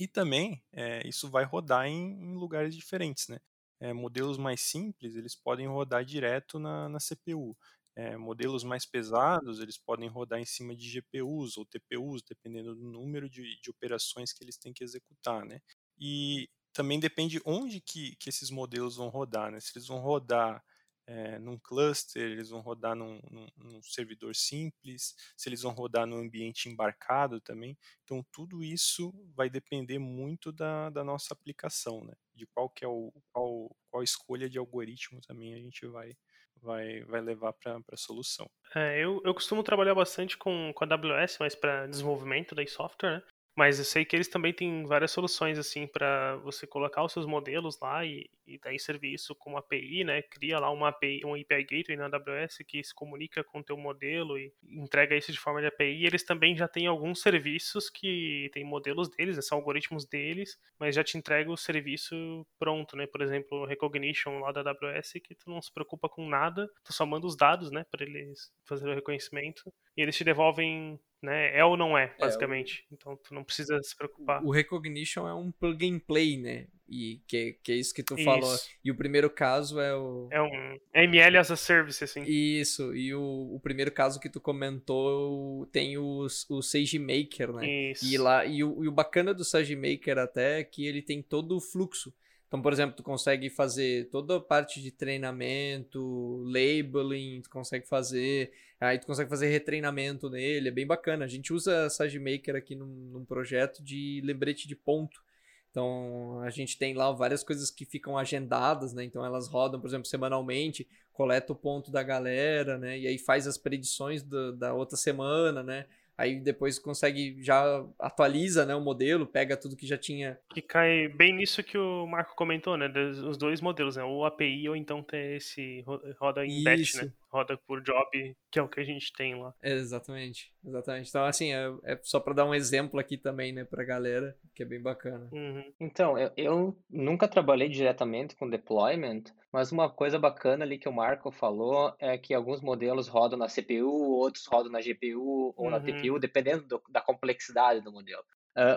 E 0.00 0.08
também, 0.08 0.62
é, 0.72 1.06
isso 1.06 1.28
vai 1.30 1.44
rodar 1.44 1.86
em, 1.86 2.12
em 2.22 2.34
lugares 2.34 2.74
diferentes, 2.74 3.28
né? 3.28 3.38
é, 3.80 3.92
modelos 3.92 4.38
mais 4.38 4.60
simples, 4.62 5.14
eles 5.16 5.34
podem 5.34 5.66
rodar 5.68 6.04
direto 6.04 6.58
na, 6.58 6.88
na 6.88 6.98
CPU. 6.98 7.56
É, 7.96 8.16
modelos 8.16 8.62
mais 8.62 8.86
pesados, 8.86 9.58
eles 9.60 9.76
podem 9.76 10.08
rodar 10.08 10.38
em 10.38 10.44
cima 10.44 10.74
de 10.74 10.88
GPUs 10.88 11.56
ou 11.56 11.66
TPUs, 11.66 12.22
dependendo 12.22 12.74
do 12.74 12.84
número 12.84 13.28
de, 13.28 13.60
de 13.60 13.70
operações 13.70 14.32
que 14.32 14.44
eles 14.44 14.56
têm 14.56 14.72
que 14.72 14.84
executar, 14.84 15.44
né? 15.44 15.60
E 15.98 16.48
também 16.78 17.00
depende 17.00 17.40
onde 17.44 17.80
que, 17.80 18.14
que 18.14 18.28
esses 18.28 18.50
modelos 18.50 18.94
vão 18.94 19.08
rodar, 19.08 19.50
né? 19.50 19.58
Se 19.58 19.72
eles 19.74 19.88
vão 19.88 19.98
rodar 19.98 20.62
é, 21.08 21.36
num 21.40 21.58
cluster, 21.58 22.22
eles 22.22 22.50
vão 22.50 22.60
rodar 22.60 22.94
num, 22.94 23.18
num, 23.28 23.48
num, 23.56 23.82
servidor 23.82 24.32
simples, 24.36 25.16
se 25.36 25.48
eles 25.48 25.62
vão 25.62 25.72
rodar 25.72 26.06
no 26.06 26.14
ambiente 26.14 26.68
embarcado 26.68 27.40
também. 27.40 27.76
Então, 28.04 28.24
tudo 28.30 28.62
isso 28.62 29.12
vai 29.34 29.50
depender 29.50 29.98
muito 29.98 30.52
da, 30.52 30.88
da 30.90 31.02
nossa 31.02 31.34
aplicação, 31.34 32.04
né? 32.04 32.14
de 32.32 32.46
qual 32.46 32.70
que 32.70 32.84
é 32.84 32.88
o 32.88 33.12
qual, 33.32 33.76
qual 33.90 34.04
escolha 34.04 34.48
de 34.48 34.56
algoritmo 34.56 35.20
também 35.20 35.54
a 35.54 35.58
gente 35.58 35.84
vai 35.84 36.16
vai, 36.62 37.02
vai 37.02 37.20
levar 37.20 37.52
para 37.54 37.80
a 37.92 37.96
solução. 37.96 38.48
É, 38.72 39.02
eu, 39.02 39.20
eu 39.24 39.34
costumo 39.34 39.64
trabalhar 39.64 39.96
bastante 39.96 40.36
com, 40.36 40.72
com 40.72 40.84
a 40.84 40.88
AWS, 40.88 41.38
mas 41.40 41.56
para 41.56 41.88
desenvolvimento 41.88 42.54
da 42.54 42.64
software, 42.66 43.16
né? 43.16 43.22
Mas 43.58 43.80
eu 43.80 43.84
sei 43.84 44.04
que 44.04 44.14
eles 44.14 44.28
também 44.28 44.52
têm 44.52 44.86
várias 44.86 45.10
soluções 45.10 45.58
assim 45.58 45.84
para 45.84 46.36
você 46.44 46.64
colocar 46.64 47.02
os 47.02 47.12
seus 47.12 47.26
modelos 47.26 47.76
lá 47.80 48.06
e, 48.06 48.30
e 48.46 48.56
daí 48.56 48.78
servir 48.78 49.12
isso 49.12 49.34
como 49.34 49.56
API, 49.56 50.04
né? 50.04 50.22
Cria 50.22 50.60
lá 50.60 50.70
uma 50.70 50.90
API, 50.90 51.22
um 51.24 51.34
API 51.34 51.64
Gateway 51.64 51.96
na 51.96 52.04
AWS 52.04 52.58
que 52.68 52.84
se 52.84 52.94
comunica 52.94 53.42
com 53.42 53.58
o 53.58 53.64
teu 53.64 53.76
modelo 53.76 54.38
e 54.38 54.54
entrega 54.62 55.16
isso 55.16 55.32
de 55.32 55.40
forma 55.40 55.60
de 55.60 55.66
API. 55.66 56.02
E 56.02 56.06
eles 56.06 56.22
também 56.22 56.56
já 56.56 56.68
têm 56.68 56.86
alguns 56.86 57.20
serviços 57.20 57.90
que 57.90 58.48
têm 58.52 58.62
modelos 58.62 59.08
deles, 59.08 59.34
né? 59.34 59.42
são 59.42 59.58
algoritmos 59.58 60.06
deles, 60.06 60.56
mas 60.78 60.94
já 60.94 61.02
te 61.02 61.18
entrega 61.18 61.50
o 61.50 61.56
serviço 61.56 62.14
pronto, 62.60 62.96
né? 62.96 63.08
Por 63.08 63.22
exemplo, 63.22 63.66
Recognition 63.66 64.38
lá 64.38 64.52
da 64.52 64.60
AWS 64.60 65.14
que 65.14 65.34
tu 65.34 65.50
não 65.50 65.60
se 65.60 65.74
preocupa 65.74 66.08
com 66.08 66.28
nada, 66.28 66.70
tu 66.84 66.92
só 66.92 67.04
manda 67.04 67.26
os 67.26 67.36
dados, 67.36 67.72
né, 67.72 67.84
para 67.90 68.04
eles 68.04 68.52
fazer 68.64 68.88
o 68.88 68.94
reconhecimento 68.94 69.64
e 69.96 70.02
eles 70.02 70.16
te 70.16 70.22
devolvem 70.22 71.00
né? 71.22 71.56
É 71.56 71.64
ou 71.64 71.76
não 71.76 71.96
é, 71.96 72.14
basicamente. 72.18 72.86
É, 72.90 72.94
o... 72.94 72.94
Então 72.94 73.16
tu 73.16 73.34
não 73.34 73.44
precisa 73.44 73.80
se 73.82 73.96
preocupar. 73.96 74.42
O 74.44 74.50
Recognition 74.50 75.26
é 75.28 75.34
um 75.34 75.50
plug 75.50 75.88
and 75.88 75.98
play, 76.00 76.36
né? 76.36 76.66
E 76.88 77.20
que, 77.26 77.58
que 77.62 77.72
é 77.72 77.74
isso 77.74 77.92
que 77.92 78.02
tu 78.02 78.14
isso. 78.14 78.24
falou. 78.24 78.56
E 78.82 78.90
o 78.90 78.96
primeiro 78.96 79.28
caso 79.28 79.78
é 79.78 79.94
o. 79.94 80.26
É 80.30 80.40
um 80.40 80.78
ML 80.94 81.36
as 81.36 81.50
a 81.50 81.56
service, 81.56 82.02
assim. 82.02 82.22
Isso. 82.22 82.94
E 82.94 83.14
o, 83.14 83.20
o 83.54 83.60
primeiro 83.60 83.92
caso 83.92 84.18
que 84.18 84.30
tu 84.30 84.40
comentou 84.40 85.66
tem 85.66 85.98
o, 85.98 86.26
o 86.48 86.62
SageMaker, 86.62 87.52
né? 87.52 87.90
Isso. 87.90 88.06
E, 88.06 88.16
lá, 88.16 88.46
e, 88.46 88.64
o, 88.64 88.82
e 88.82 88.88
o 88.88 88.92
bacana 88.92 89.34
do 89.34 89.44
SageMaker 89.44 90.16
até 90.16 90.60
é 90.60 90.64
que 90.64 90.86
ele 90.86 91.02
tem 91.02 91.20
todo 91.20 91.56
o 91.56 91.60
fluxo. 91.60 92.12
Então, 92.46 92.62
por 92.62 92.72
exemplo, 92.72 92.96
tu 92.96 93.02
consegue 93.02 93.50
fazer 93.50 94.08
toda 94.08 94.38
a 94.38 94.40
parte 94.40 94.80
de 94.80 94.90
treinamento, 94.90 96.42
labeling, 96.46 97.42
tu 97.42 97.50
consegue 97.50 97.86
fazer, 97.86 98.50
aí 98.80 98.98
tu 98.98 99.06
consegue 99.06 99.30
fazer 99.30 99.48
retreinamento 99.48 100.30
nele, 100.30 100.68
é 100.68 100.72
bem 100.72 100.86
bacana. 100.86 101.24
A 101.24 101.28
gente 101.28 101.52
usa 101.52 101.88
SageMaker 101.90 102.54
aqui 102.54 102.74
num, 102.74 102.86
num 102.86 103.24
projeto 103.24 103.82
de 103.82 104.20
lembrete 104.24 104.68
de 104.68 104.76
ponto. 104.76 105.22
Então, 105.70 106.40
a 106.42 106.50
gente 106.50 106.78
tem 106.78 106.94
lá 106.94 107.10
várias 107.12 107.42
coisas 107.42 107.70
que 107.70 107.84
ficam 107.84 108.16
agendadas, 108.16 108.92
né? 108.92 109.04
Então, 109.04 109.24
elas 109.24 109.48
rodam, 109.48 109.80
por 109.80 109.86
exemplo, 109.86 110.06
semanalmente, 110.06 110.88
coleta 111.12 111.52
o 111.52 111.56
ponto 111.56 111.90
da 111.90 112.02
galera, 112.02 112.78
né? 112.78 112.98
E 112.98 113.06
aí 113.06 113.18
faz 113.18 113.46
as 113.46 113.58
predições 113.58 114.22
do, 114.22 114.52
da 114.52 114.72
outra 114.72 114.96
semana, 114.96 115.62
né? 115.62 115.86
aí 116.18 116.40
depois 116.40 116.80
consegue 116.80 117.36
já 117.40 117.84
atualiza 117.96 118.66
né, 118.66 118.74
o 118.74 118.80
modelo, 118.80 119.24
pega 119.24 119.56
tudo 119.56 119.76
que 119.76 119.86
já 119.86 119.96
tinha. 119.96 120.36
Que 120.52 120.60
cai 120.60 121.06
bem 121.06 121.32
nisso 121.32 121.62
que 121.62 121.78
o 121.78 122.04
Marco 122.08 122.34
comentou, 122.34 122.76
né? 122.76 122.92
Os 123.24 123.38
dois 123.38 123.60
modelos, 123.60 123.94
né? 123.96 124.02
Ou 124.02 124.24
API 124.24 124.68
ou 124.68 124.74
então 124.74 125.00
ter 125.00 125.36
esse 125.36 125.84
roda 126.18 126.44
em 126.44 126.64
batch, 126.64 126.94
né? 126.96 127.12
Roda 127.30 127.56
por 127.66 127.82
job, 127.82 128.36
que 128.50 128.58
é 128.58 128.62
o 128.62 128.68
que 128.68 128.80
a 128.80 128.84
gente 128.84 129.12
tem 129.12 129.40
lá. 129.40 129.54
Exatamente, 129.62 130.52
exatamente. 130.64 131.08
Então, 131.08 131.24
assim, 131.24 131.52
é, 131.52 131.72
é 131.84 131.98
só 132.02 132.18
para 132.18 132.34
dar 132.34 132.44
um 132.46 132.54
exemplo 132.54 132.98
aqui 132.98 133.18
também, 133.18 133.52
né, 133.52 133.64
pra 133.64 133.84
galera, 133.84 134.36
que 134.54 134.62
é 134.62 134.66
bem 134.66 134.80
bacana. 134.80 135.28
Uhum. 135.32 135.72
Então, 135.78 136.18
eu, 136.18 136.30
eu 136.36 136.78
nunca 136.88 137.28
trabalhei 137.28 137.68
diretamente 137.68 138.34
com 138.34 138.48
deployment, 138.48 139.24
mas 139.52 139.72
uma 139.72 139.90
coisa 139.90 140.18
bacana 140.18 140.64
ali 140.64 140.78
que 140.78 140.88
o 140.88 140.92
Marco 140.92 141.30
falou 141.30 141.94
é 141.98 142.16
que 142.16 142.34
alguns 142.34 142.60
modelos 142.60 143.08
rodam 143.08 143.38
na 143.38 143.46
CPU, 143.46 143.88
outros 143.88 144.46
rodam 144.46 144.72
na 144.72 144.80
GPU 144.80 145.54
ou 145.56 145.66
uhum. 145.66 145.70
na 145.70 145.80
TPU, 145.80 146.18
dependendo 146.18 146.66
do, 146.66 146.82
da 146.88 147.00
complexidade 147.00 147.80
do 147.80 147.92
modelo. 147.92 148.24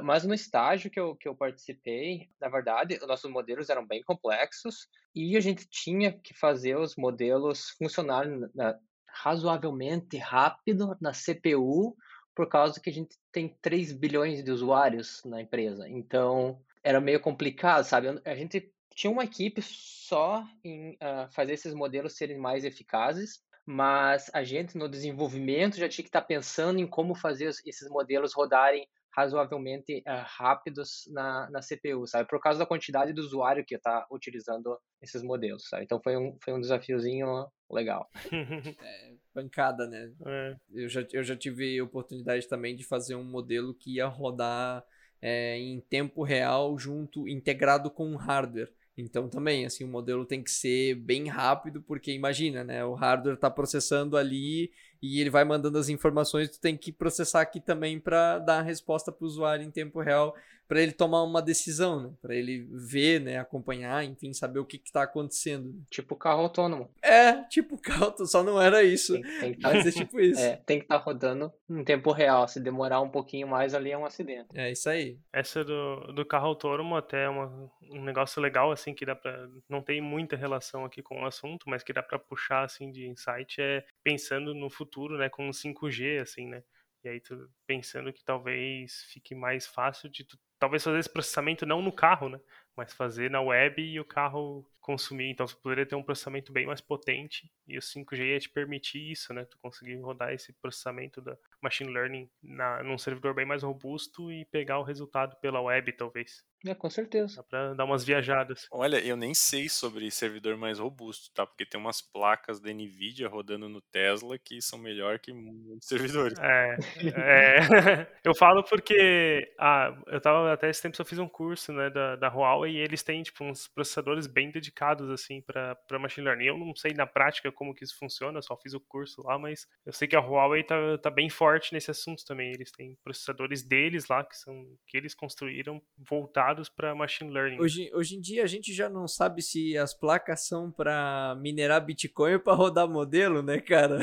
Mas 0.04 0.24
no 0.24 0.34
estágio 0.34 0.92
que 0.92 1.00
eu, 1.00 1.16
que 1.16 1.28
eu 1.28 1.36
participei, 1.36 2.30
na 2.40 2.50
verdade, 2.50 3.00
os 3.02 3.08
nossos 3.08 3.32
modelos 3.32 3.70
eram 3.70 3.86
bem 3.86 4.04
complexos 4.04 4.88
e 5.16 5.36
a 5.36 5.40
gente 5.40 5.68
tinha 5.68 6.12
que 6.12 6.34
fazer 6.34 6.78
os 6.78 6.96
modelos 6.96 7.70
funcionarem 7.72 8.48
na, 8.54 8.78
razoavelmente 9.08 10.18
rápido 10.18 10.96
na 11.02 11.12
CPU, 11.12 11.96
por 12.36 12.48
causa 12.48 12.80
que 12.80 12.90
a 12.90 12.94
gente 12.94 13.18
tem 13.32 13.56
3 13.62 13.92
bilhões 13.92 14.44
de 14.44 14.52
usuários 14.52 15.22
na 15.26 15.42
empresa. 15.42 15.88
Então, 15.90 16.62
era 16.84 17.02
meio 17.02 17.20
complicado, 17.20 17.84
sabe? 17.84 18.08
A 18.26 18.36
gente 18.36 18.74
tinha 18.96 19.12
uma 19.12 19.24
equipe 19.24 19.62
só 19.62 20.44
em 20.64 20.92
uh, 20.94 21.30
fazer 21.32 21.54
esses 21.54 21.74
modelos 21.74 22.16
serem 22.16 22.38
mais 22.38 22.64
eficazes, 22.64 23.44
mas 23.66 24.30
a 24.34 24.44
gente 24.44 24.78
no 24.78 24.90
desenvolvimento 24.90 25.78
já 25.78 25.88
tinha 25.88 26.04
que 26.04 26.10
estar 26.10 26.22
pensando 26.22 26.80
em 26.80 26.88
como 26.88 27.14
fazer 27.14 27.46
esses 27.66 27.90
modelos 27.90 28.34
rodarem 28.34 28.88
razoavelmente 29.16 30.04
uh, 30.08 30.24
rápidos 30.26 31.10
na, 31.12 31.50
na 31.50 31.60
CPU, 31.60 32.08
sabe? 32.08 32.28
Por 32.30 32.40
causa 32.40 32.60
da 32.60 32.66
quantidade 32.66 33.14
de 33.14 33.20
usuário 33.20 33.66
que 33.66 33.76
está 33.76 34.06
utilizando 34.12 34.78
esses 35.02 35.22
modelos, 35.22 35.68
sabe? 35.68 35.84
Então 35.84 36.00
foi 36.02 36.18
um, 36.18 36.38
foi 36.42 36.54
um 36.54 36.62
desafiozinho 36.62 37.48
legal. 37.70 38.10
é, 38.32 39.14
pancada, 39.34 39.88
né? 39.88 40.12
É. 40.26 40.56
Eu, 40.74 40.90
já, 40.90 41.06
eu 41.12 41.24
já 41.24 41.36
tive 41.36 41.82
oportunidade 41.82 42.48
também 42.48 42.76
de 42.76 42.84
fazer 42.84 43.16
um 43.16 43.24
modelo 43.24 43.74
que 43.74 43.96
ia 43.96 44.08
rodar 44.08 44.84
é, 45.22 45.58
em 45.58 45.80
tempo 45.82 46.24
real 46.24 46.78
junto, 46.78 47.28
integrado 47.28 47.92
com 47.92 48.14
o 48.14 48.18
hardware. 48.18 48.72
Então 48.98 49.30
também, 49.30 49.66
assim, 49.66 49.84
o 49.84 49.88
modelo 49.88 50.26
tem 50.26 50.44
que 50.44 50.52
ser 50.52 50.96
bem 50.96 51.28
rápido, 51.28 51.82
porque 51.82 52.12
imagina, 52.12 52.64
né? 52.64 52.84
O 52.84 52.94
hardware 52.94 53.36
está 53.36 53.50
processando 53.50 54.18
ali 54.18 54.72
e 55.02 55.20
ele 55.20 55.30
vai 55.30 55.44
mandando 55.44 55.78
as 55.78 55.90
informações, 55.90 56.50
tu 56.50 56.60
tem 56.60 56.78
que 56.78 56.92
processar 56.92 57.42
aqui 57.42 57.60
também 57.60 58.00
para 58.00 58.40
dar 58.40 58.60
a 58.60 58.64
resposta 58.64 59.12
para 59.12 59.24
o 59.24 59.28
usuário 59.28 59.66
em 59.66 59.72
tempo 59.72 60.00
real, 60.02 60.36
para 60.72 60.82
ele 60.82 60.94
tomar 60.94 61.22
uma 61.24 61.42
decisão, 61.42 62.00
né? 62.00 62.14
Para 62.22 62.34
ele 62.34 62.66
ver, 62.72 63.20
né, 63.20 63.38
acompanhar, 63.38 64.06
enfim, 64.06 64.32
saber 64.32 64.58
o 64.58 64.66
que 64.66 64.78
está 64.78 65.04
acontecendo. 65.04 65.76
Tipo 65.90 66.16
carro 66.16 66.44
autônomo. 66.44 66.90
É, 67.02 67.44
tipo 67.50 67.76
carro, 67.84 68.16
só 68.26 68.42
não 68.42 68.62
era 68.62 68.82
isso. 68.82 69.12
Tem, 69.12 69.40
tem 69.40 69.54
que 69.54 69.60
tá, 69.60 69.74
Mas 69.74 69.86
é 69.86 69.92
tipo 69.92 70.18
isso. 70.22 70.40
é, 70.40 70.56
tem 70.66 70.78
que 70.78 70.86
estar 70.86 71.00
tá 71.00 71.04
rodando 71.04 71.52
em 71.70 71.84
tempo 71.84 72.14
real. 72.14 72.48
Se 72.48 72.58
demorar 72.58 73.02
um 73.02 73.10
pouquinho 73.10 73.50
mais 73.50 73.74
ali 73.74 73.92
é 73.92 73.98
um 73.98 74.06
acidente. 74.06 74.48
É 74.54 74.72
isso 74.72 74.90
aí. 74.90 75.20
Essa 75.34 75.62
do, 75.66 76.14
do 76.14 76.26
carro 76.26 76.48
autônomo 76.48 76.96
até 76.96 77.26
é 77.26 77.30
uma, 77.30 77.70
um 77.92 78.02
negócio 78.02 78.42
legal 78.42 78.72
assim 78.72 78.94
que 78.94 79.06
dá 79.06 79.14
para 79.14 79.50
não 79.70 79.82
tem 79.82 80.00
muita 80.00 80.38
relação 80.38 80.86
aqui 80.86 81.02
com 81.02 81.22
o 81.22 81.26
assunto, 81.26 81.66
mas 81.68 81.84
que 81.84 81.92
dá 81.92 82.02
para 82.02 82.18
puxar 82.18 82.64
assim 82.64 82.92
de 82.92 83.06
insight 83.08 83.62
é 83.62 83.84
pensando 84.02 84.54
no 84.54 84.70
futuro, 84.70 84.91
né, 85.18 85.30
com 85.30 85.48
o 85.50 85.54
5G 85.54 86.20
assim, 86.22 86.48
né? 86.48 86.64
E 87.04 87.10
aí 87.10 87.20
tu 87.20 87.50
pensando 87.66 88.14
que 88.14 88.24
talvez 88.24 89.04
fique 89.12 89.34
mais 89.34 89.66
fácil 89.66 90.10
de 90.10 90.24
tu, 90.24 90.38
talvez 90.60 90.84
fazer 90.84 91.00
esse 91.00 91.10
processamento 91.10 91.66
não 91.66 91.82
no 91.82 91.92
carro, 91.92 92.30
né? 92.30 92.40
Mas 92.76 92.94
fazer 92.94 93.30
na 93.32 93.42
web 93.42 93.82
e 93.82 94.00
o 94.00 94.06
carro 94.06 94.66
consumir. 94.82 95.30
Então 95.30 95.48
você 95.48 95.56
poderia 95.56 95.86
ter 95.86 95.96
um 95.96 96.04
processamento 96.04 96.52
bem 96.52 96.66
mais 96.66 96.82
potente 96.82 97.50
e 97.68 97.78
o 97.78 97.82
5G 97.82 98.20
ia 98.20 98.40
te 98.40 98.50
permitir 98.50 99.12
isso, 99.12 99.34
né? 99.34 99.46
Tu 99.46 99.58
conseguir 99.60 99.96
rodar 99.98 100.34
esse 100.34 100.52
processamento 100.54 101.22
da 101.22 101.38
machine 101.62 101.92
learning 101.92 102.30
na, 102.42 102.84
num 102.84 102.98
servidor 102.98 103.34
bem 103.34 103.46
mais 103.46 103.64
robusto 103.64 104.32
e 104.32 104.46
pegar 104.46 104.80
o 104.80 104.84
resultado 104.84 105.36
pela 105.38 105.62
web, 105.62 105.92
talvez. 105.94 106.44
É, 106.66 106.76
com 106.76 106.90
certeza. 106.90 107.38
Dá 107.38 107.44
pra 107.44 107.74
dar 107.74 107.86
umas 107.86 108.04
viajadas. 108.04 108.68
Olha, 108.72 109.04
eu 109.04 109.16
nem 109.16 109.34
sei 109.34 109.68
sobre 109.68 110.12
servidor 110.12 110.58
mais 110.58 110.78
robusto, 110.78 111.32
tá? 111.34 111.46
Porque 111.46 111.66
tem 111.66 111.80
umas 111.80 112.02
placas 112.02 112.60
da 112.60 112.72
NVIDIA 112.72 113.28
rodando 113.28 113.68
no 113.68 113.82
Tesla 113.82 114.38
que 114.38 114.62
são 114.62 114.78
melhor 114.78 115.18
que 115.18 115.34
muitos 115.34 115.88
servidores. 115.88 116.38
É, 116.40 116.78
é. 117.16 117.58
eu 118.24 118.36
falo 118.36 118.64
porque 118.64 119.52
ah, 119.60 119.96
eu 120.08 120.22
tava 120.22 120.54
até 120.54 120.70
esse 120.70 120.82
tempo 120.82 120.96
eu 121.00 121.06
fiz 121.06 121.18
um 121.18 121.28
curso, 121.28 121.74
né, 121.74 121.90
da, 121.90 122.16
da 122.16 122.28
Huawei 122.28 122.74
e 122.74 122.80
eles 122.80 123.02
têm, 123.02 123.24
tipo, 123.24 123.44
uns 123.44 123.68
processadores 123.68 124.28
bem 124.28 124.52
dedicados, 124.52 124.71
assim, 125.14 125.42
para 125.42 126.00
machine 126.00 126.26
learning. 126.26 126.46
Eu 126.46 126.58
não 126.58 126.76
sei 126.76 126.94
na 126.94 127.06
prática 127.06 127.52
como 127.52 127.74
que 127.74 127.84
isso 127.84 127.98
funciona, 127.98 128.38
eu 128.38 128.44
só 128.44 128.58
fiz 128.58 128.74
o 128.74 128.80
curso 128.80 129.22
lá, 129.24 129.38
mas 129.38 129.68
eu 129.86 129.94
sei 129.94 130.08
que 130.08 130.16
a 130.16 130.20
Huawei 130.20 130.64
tá, 130.64 130.98
tá 130.98 131.10
bem 131.10 131.30
forte 131.30 131.74
nesse 131.74 131.92
assunto 131.92 132.26
também. 132.26 132.52
Eles 132.52 132.72
têm 132.72 132.98
processadores 133.04 133.64
deles 133.64 134.08
lá, 134.08 134.24
que 134.24 134.38
são 134.38 134.66
que 134.88 134.98
eles 134.98 135.14
construíram 135.14 135.82
voltados 135.98 136.70
para 136.70 136.96
machine 136.96 137.32
learning. 137.32 137.60
Hoje, 137.60 137.92
hoje 137.94 138.16
em 138.16 138.22
dia 138.22 138.44
a 138.44 138.48
gente 138.48 138.74
já 138.74 138.90
não 138.90 139.08
sabe 139.08 139.42
se 139.42 139.78
as 139.78 139.94
placas 139.94 140.48
são 140.48 140.72
para 140.72 141.36
minerar 141.40 141.86
Bitcoin 141.86 142.34
ou 142.36 142.40
para 142.40 142.54
rodar 142.54 142.88
modelo, 142.88 143.42
né, 143.42 143.60
cara? 143.60 144.00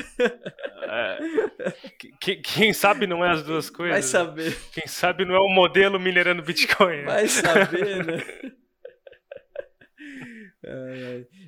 É, 0.91 1.19
quem, 2.21 2.41
quem, 2.41 2.73
sabe 2.73 3.07
não 3.07 3.25
é 3.25 3.31
as 3.31 3.43
duas 3.43 3.69
coisas. 3.69 3.93
Vai 3.93 4.03
saber. 4.03 4.57
Quem 4.73 4.87
sabe 4.87 5.25
não 5.25 5.35
é 5.35 5.41
o 5.41 5.55
modelo 5.55 6.01
minerando 6.01 6.43
Bitcoin. 6.43 7.05
Vai 7.05 7.29
saber, 7.29 8.07
né? 8.07 8.23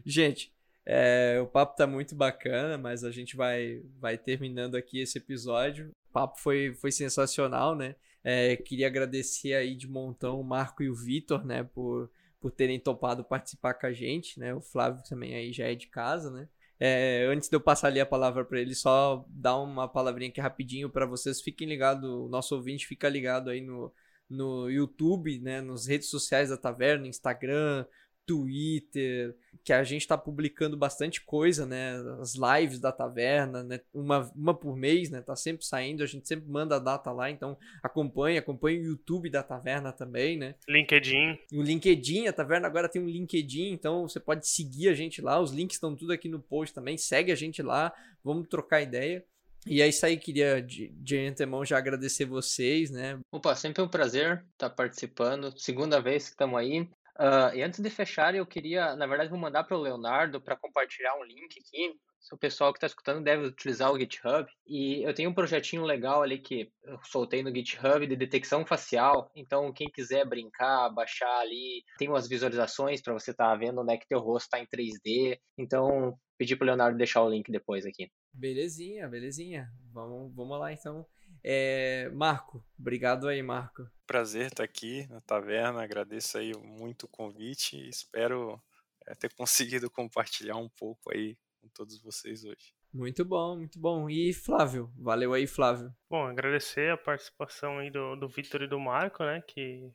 Gente, 0.04 0.52
é, 0.84 1.38
o 1.40 1.46
papo 1.46 1.76
tá 1.76 1.86
muito 1.86 2.14
bacana, 2.14 2.76
mas 2.78 3.04
a 3.04 3.10
gente 3.10 3.36
vai, 3.36 3.82
vai 3.98 4.18
terminando 4.18 4.74
aqui 4.74 5.00
esse 5.00 5.18
episódio. 5.18 5.90
O 6.08 6.12
papo 6.12 6.38
foi, 6.40 6.74
foi 6.74 6.90
sensacional, 6.90 7.76
né? 7.76 7.94
É, 8.22 8.56
queria 8.56 8.86
agradecer 8.86 9.54
aí 9.54 9.74
de 9.74 9.88
montão 9.88 10.40
o 10.40 10.44
Marco 10.44 10.82
e 10.82 10.90
o 10.90 10.94
Vitor, 10.94 11.44
né, 11.44 11.64
por, 11.64 12.10
por 12.38 12.50
terem 12.50 12.78
topado 12.78 13.24
participar 13.24 13.74
com 13.74 13.86
a 13.86 13.92
gente, 13.92 14.38
né? 14.38 14.54
O 14.54 14.60
Flávio 14.60 15.02
também 15.04 15.34
aí 15.34 15.52
já 15.52 15.66
é 15.66 15.74
de 15.74 15.86
casa, 15.86 16.30
né? 16.30 16.48
É, 16.78 17.26
antes 17.26 17.48
de 17.48 17.54
eu 17.54 17.60
passar 17.60 17.88
ali 17.88 18.00
a 18.00 18.06
palavra 18.06 18.44
para 18.44 18.58
ele, 18.58 18.74
só 18.74 19.24
dar 19.28 19.58
uma 19.58 19.86
palavrinha 19.86 20.30
aqui 20.30 20.40
rapidinho 20.40 20.88
para 20.88 21.04
vocês. 21.06 21.40
Fiquem 21.40 21.68
ligados, 21.68 22.08
o 22.08 22.28
nosso 22.28 22.54
ouvinte 22.54 22.86
fica 22.86 23.08
ligado 23.08 23.50
aí 23.50 23.60
no, 23.60 23.92
no 24.28 24.70
YouTube, 24.70 25.38
né? 25.40 25.60
Nas 25.60 25.86
redes 25.86 26.08
sociais 26.08 26.48
da 26.48 26.56
Taverna, 26.56 27.06
Instagram, 27.06 27.84
Twitter, 28.26 29.36
que 29.64 29.72
a 29.72 29.82
gente 29.82 30.02
está 30.02 30.16
publicando 30.16 30.76
bastante 30.76 31.20
coisa, 31.20 31.66
né? 31.66 31.96
As 32.20 32.34
lives 32.34 32.78
da 32.78 32.92
taverna, 32.92 33.62
né? 33.62 33.80
Uma, 33.92 34.30
uma 34.34 34.54
por 34.54 34.76
mês, 34.76 35.10
né? 35.10 35.20
Tá 35.20 35.34
sempre 35.34 35.64
saindo, 35.64 36.02
a 36.02 36.06
gente 36.06 36.26
sempre 36.26 36.48
manda 36.48 36.76
a 36.76 36.78
data 36.78 37.10
lá, 37.12 37.30
então 37.30 37.56
acompanhe, 37.82 38.38
acompanhe 38.38 38.78
o 38.78 38.84
YouTube 38.84 39.28
da 39.28 39.42
taverna 39.42 39.92
também, 39.92 40.36
né? 40.36 40.54
LinkedIn. 40.68 41.38
O 41.52 41.62
LinkedIn, 41.62 42.26
a 42.26 42.32
taverna 42.32 42.66
agora 42.66 42.88
tem 42.88 43.02
um 43.02 43.08
LinkedIn, 43.08 43.72
então 43.72 44.08
você 44.08 44.20
pode 44.20 44.46
seguir 44.46 44.88
a 44.88 44.94
gente 44.94 45.20
lá, 45.20 45.40
os 45.40 45.52
links 45.52 45.76
estão 45.76 45.94
tudo 45.96 46.12
aqui 46.12 46.28
no 46.28 46.40
post 46.40 46.74
também, 46.74 46.96
segue 46.96 47.32
a 47.32 47.36
gente 47.36 47.62
lá, 47.62 47.92
vamos 48.22 48.48
trocar 48.48 48.80
ideia. 48.80 49.24
E 49.66 49.82
é 49.82 49.88
isso 49.88 50.06
aí, 50.06 50.16
queria 50.16 50.62
de, 50.62 50.88
de 50.88 51.18
antemão 51.18 51.64
já 51.64 51.76
agradecer 51.76 52.24
vocês, 52.24 52.90
né? 52.90 53.18
Opa, 53.30 53.54
sempre 53.54 53.82
um 53.82 53.88
prazer 53.88 54.42
estar 54.52 54.70
participando. 54.70 55.52
Segunda 55.58 56.00
vez 56.00 56.24
que 56.24 56.30
estamos 56.30 56.58
aí. 56.58 56.88
Uh, 57.20 57.54
e 57.54 57.62
antes 57.62 57.80
de 57.80 57.90
fechar, 57.90 58.34
eu 58.34 58.46
queria, 58.46 58.96
na 58.96 59.06
verdade, 59.06 59.28
vou 59.28 59.38
mandar 59.38 59.64
para 59.64 59.76
o 59.76 59.80
Leonardo 59.80 60.40
para 60.40 60.56
compartilhar 60.56 61.14
um 61.18 61.24
link 61.24 61.54
aqui. 61.60 61.94
Se 62.18 62.34
o 62.34 62.38
pessoal 62.38 62.72
que 62.72 62.78
está 62.78 62.86
escutando 62.86 63.22
deve 63.22 63.44
utilizar 63.44 63.92
o 63.92 63.98
GitHub. 63.98 64.50
E 64.66 65.02
eu 65.06 65.12
tenho 65.12 65.28
um 65.28 65.34
projetinho 65.34 65.84
legal 65.84 66.22
ali 66.22 66.38
que 66.38 66.72
eu 66.82 66.98
soltei 67.04 67.42
no 67.42 67.54
GitHub 67.54 68.06
de 68.06 68.16
detecção 68.16 68.64
facial. 68.64 69.30
Então, 69.36 69.70
quem 69.70 69.90
quiser 69.90 70.26
brincar, 70.26 70.88
baixar 70.88 71.40
ali, 71.40 71.84
tem 71.98 72.08
umas 72.08 72.26
visualizações 72.26 73.02
para 73.02 73.12
você 73.12 73.32
estar 73.32 73.50
tá 73.50 73.56
vendo 73.56 73.82
onde 73.82 73.92
é 73.92 73.98
que 73.98 74.08
teu 74.08 74.18
rosto 74.18 74.46
está 74.46 74.58
em 74.58 74.66
3D. 74.66 75.38
Então, 75.58 76.18
pedi 76.38 76.56
para 76.56 76.64
o 76.64 76.68
Leonardo 76.68 76.96
deixar 76.96 77.22
o 77.22 77.28
link 77.28 77.52
depois 77.52 77.84
aqui. 77.84 78.10
Belezinha, 78.32 79.06
belezinha. 79.08 79.68
Vamos, 79.92 80.34
vamos 80.34 80.58
lá 80.58 80.72
então. 80.72 81.06
É, 81.44 82.08
Marco, 82.14 82.64
obrigado 82.78 83.28
aí, 83.28 83.42
Marco. 83.42 83.82
Prazer 84.10 84.46
estar 84.46 84.64
aqui 84.64 85.06
na 85.08 85.20
taverna, 85.20 85.84
agradeço 85.84 86.36
aí 86.36 86.52
muito 86.58 87.04
o 87.04 87.08
convite 87.08 87.76
e 87.76 87.88
espero 87.88 88.60
é, 89.06 89.14
ter 89.14 89.30
conseguido 89.38 89.88
compartilhar 89.88 90.56
um 90.56 90.68
pouco 90.68 91.12
aí 91.14 91.38
com 91.60 91.68
todos 91.68 92.02
vocês 92.02 92.44
hoje. 92.44 92.74
Muito 92.92 93.24
bom, 93.24 93.54
muito 93.54 93.78
bom. 93.78 94.10
E 94.10 94.32
Flávio, 94.32 94.92
valeu 94.98 95.32
aí, 95.32 95.46
Flávio. 95.46 95.94
Bom, 96.10 96.26
agradecer 96.26 96.90
a 96.90 96.96
participação 96.96 97.78
aí 97.78 97.88
do, 97.88 98.16
do 98.16 98.26
Vitor 98.26 98.62
e 98.62 98.66
do 98.66 98.80
Marco, 98.80 99.22
né, 99.22 99.44
que 99.46 99.88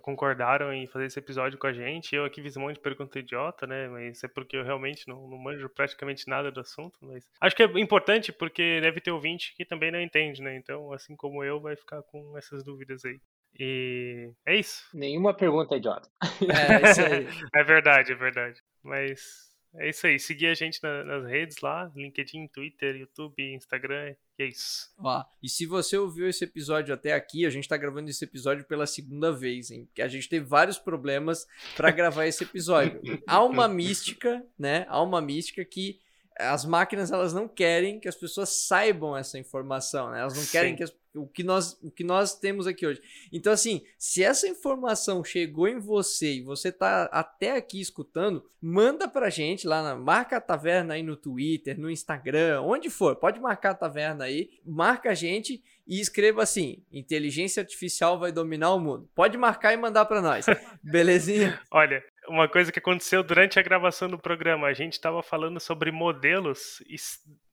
concordaram 0.00 0.72
em 0.72 0.86
fazer 0.86 1.06
esse 1.06 1.18
episódio 1.18 1.58
com 1.58 1.66
a 1.66 1.72
gente. 1.72 2.14
Eu 2.14 2.24
aqui 2.24 2.42
fiz 2.42 2.56
um 2.56 2.60
monte 2.60 2.74
de 2.74 2.82
pergunta 2.82 3.18
idiota, 3.18 3.66
né? 3.66 3.88
Mas 3.88 4.22
é 4.24 4.28
porque 4.28 4.56
eu 4.56 4.64
realmente 4.64 5.06
não, 5.06 5.28
não 5.28 5.38
manjo 5.38 5.68
praticamente 5.68 6.28
nada 6.28 6.50
do 6.50 6.60
assunto. 6.60 6.98
Mas 7.02 7.26
acho 7.40 7.56
que 7.56 7.62
é 7.62 7.80
importante 7.80 8.32
porque 8.32 8.80
deve 8.80 9.00
ter 9.00 9.10
ouvinte 9.10 9.54
que 9.56 9.64
também 9.64 9.90
não 9.90 10.00
entende, 10.00 10.42
né? 10.42 10.56
Então, 10.56 10.92
assim 10.92 11.16
como 11.16 11.44
eu, 11.44 11.60
vai 11.60 11.76
ficar 11.76 12.02
com 12.02 12.36
essas 12.38 12.64
dúvidas 12.64 13.04
aí. 13.04 13.20
E 13.58 14.30
é 14.46 14.58
isso. 14.58 14.84
Nenhuma 14.94 15.34
pergunta 15.34 15.76
idiota. 15.76 16.08
É, 16.42 16.90
isso 16.90 17.00
aí. 17.00 17.26
é 17.54 17.64
verdade, 17.64 18.12
é 18.12 18.14
verdade. 18.14 18.60
Mas 18.82 19.52
é 19.76 19.88
isso 19.88 20.06
aí. 20.06 20.18
Seguir 20.18 20.48
a 20.48 20.54
gente 20.54 20.82
na, 20.82 21.04
nas 21.04 21.24
redes 21.24 21.60
lá: 21.60 21.90
LinkedIn, 21.94 22.48
Twitter, 22.48 22.96
YouTube, 22.96 23.54
Instagram. 23.54 24.14
E 24.38 24.42
é 24.42 24.46
isso. 24.46 24.90
Ó, 24.98 25.24
e 25.42 25.48
se 25.48 25.66
você 25.66 25.96
ouviu 25.96 26.28
esse 26.28 26.44
episódio 26.44 26.94
até 26.94 27.12
aqui, 27.12 27.46
a 27.46 27.50
gente 27.50 27.68
tá 27.68 27.76
gravando 27.76 28.10
esse 28.10 28.24
episódio 28.24 28.64
pela 28.64 28.86
segunda 28.86 29.32
vez, 29.32 29.70
hein? 29.70 29.86
Porque 29.86 30.02
a 30.02 30.08
gente 30.08 30.28
teve 30.28 30.44
vários 30.44 30.78
problemas 30.78 31.46
para 31.76 31.90
gravar 31.92 32.26
esse 32.26 32.44
episódio. 32.44 33.00
Há 33.26 33.42
uma 33.42 33.68
mística, 33.68 34.44
né? 34.58 34.86
Há 34.88 35.02
uma 35.02 35.20
mística 35.20 35.64
que 35.64 36.00
as 36.38 36.64
máquinas 36.64 37.12
elas 37.12 37.32
não 37.32 37.46
querem 37.46 38.00
que 38.00 38.08
as 38.08 38.16
pessoas 38.16 38.48
saibam 38.48 39.16
essa 39.16 39.38
informação, 39.38 40.10
né? 40.10 40.20
Elas 40.20 40.34
não 40.34 40.42
Sim. 40.42 40.52
querem 40.52 40.76
que 40.76 40.82
as, 40.82 40.94
o 41.14 41.26
que 41.26 41.42
nós 41.42 41.78
o 41.82 41.90
que 41.90 42.04
nós 42.04 42.38
temos 42.38 42.66
aqui 42.66 42.86
hoje. 42.86 43.02
Então 43.32 43.52
assim, 43.52 43.82
se 43.98 44.22
essa 44.22 44.48
informação 44.48 45.22
chegou 45.22 45.68
em 45.68 45.78
você 45.78 46.34
e 46.34 46.42
você 46.42 46.72
tá 46.72 47.04
até 47.12 47.56
aqui 47.56 47.80
escutando, 47.80 48.44
manda 48.60 49.08
pra 49.08 49.30
gente 49.30 49.66
lá 49.66 49.82
na 49.82 49.94
marca 49.94 50.36
a 50.36 50.40
taverna 50.40 50.94
aí 50.94 51.02
no 51.02 51.16
Twitter, 51.16 51.78
no 51.78 51.90
Instagram, 51.90 52.62
onde 52.62 52.88
for, 52.90 53.16
pode 53.16 53.40
marcar 53.40 53.70
a 53.70 53.74
taverna 53.74 54.24
aí, 54.24 54.50
marca 54.64 55.10
a 55.10 55.14
gente 55.14 55.62
e 55.86 56.00
escreva 56.00 56.42
assim: 56.42 56.82
inteligência 56.92 57.60
artificial 57.60 58.18
vai 58.18 58.32
dominar 58.32 58.72
o 58.74 58.80
mundo. 58.80 59.08
Pode 59.14 59.36
marcar 59.36 59.72
e 59.72 59.76
mandar 59.76 60.04
para 60.06 60.22
nós. 60.22 60.46
Belezinha? 60.82 61.60
Olha, 61.70 62.02
uma 62.28 62.48
coisa 62.48 62.70
que 62.70 62.78
aconteceu 62.78 63.22
durante 63.22 63.58
a 63.58 63.62
gravação 63.62 64.08
do 64.08 64.18
programa, 64.18 64.66
a 64.66 64.72
gente 64.72 64.94
estava 64.94 65.22
falando 65.22 65.58
sobre 65.58 65.90
modelos 65.90 66.80
e 66.86 66.96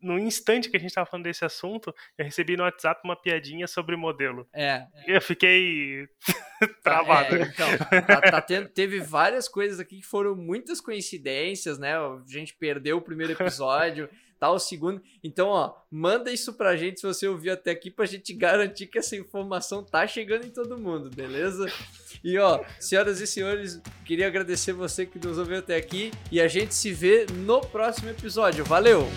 no 0.01 0.17
instante 0.17 0.69
que 0.69 0.77
a 0.77 0.79
gente 0.79 0.89
estava 0.89 1.09
falando 1.09 1.25
desse 1.25 1.43
assunto, 1.43 1.93
eu 2.17 2.23
recebi 2.23 2.55
no 2.55 2.63
WhatsApp 2.63 3.01
uma 3.03 3.15
piadinha 3.15 3.67
sobre 3.67 3.95
modelo. 3.95 4.47
É. 4.53 4.85
Eu 5.07 5.21
fiquei 5.21 6.07
travado. 6.83 7.35
É, 7.35 7.41
então, 7.41 7.67
tá, 8.07 8.21
tá 8.21 8.41
tendo, 8.41 8.69
teve 8.69 8.99
várias 8.99 9.47
coisas 9.47 9.79
aqui 9.79 9.97
que 9.97 10.05
foram 10.05 10.35
muitas 10.35 10.79
coincidências, 10.79 11.77
né? 11.77 11.97
A 11.97 12.21
gente 12.27 12.53
perdeu 12.55 12.97
o 12.97 13.01
primeiro 13.01 13.33
episódio 13.33 14.09
tá 14.39 14.49
o 14.49 14.59
segundo. 14.59 15.01
Então, 15.23 15.49
ó, 15.49 15.73
manda 15.91 16.31
isso 16.31 16.53
pra 16.53 16.77
gente 16.77 16.99
se 16.99 17.05
você 17.05 17.27
ouviu 17.27 17.53
até 17.53 17.71
aqui 17.71 17.91
pra 17.91 18.05
gente 18.05 18.33
garantir 18.33 18.87
que 18.87 18.97
essa 18.97 19.15
informação 19.15 19.83
tá 19.83 20.07
chegando 20.07 20.45
em 20.45 20.51
todo 20.51 20.77
mundo, 20.77 21.09
beleza? 21.09 21.71
E 22.23 22.37
ó, 22.37 22.63
senhoras 22.79 23.19
e 23.19 23.27
senhores, 23.27 23.81
queria 24.05 24.27
agradecer 24.27 24.73
você 24.73 25.05
que 25.05 25.19
nos 25.19 25.37
ouviu 25.37 25.59
até 25.59 25.75
aqui 25.75 26.11
e 26.31 26.39
a 26.39 26.47
gente 26.47 26.73
se 26.73 26.91
vê 26.91 27.25
no 27.45 27.61
próximo 27.61 28.09
episódio. 28.09 28.63
Valeu! 28.63 29.07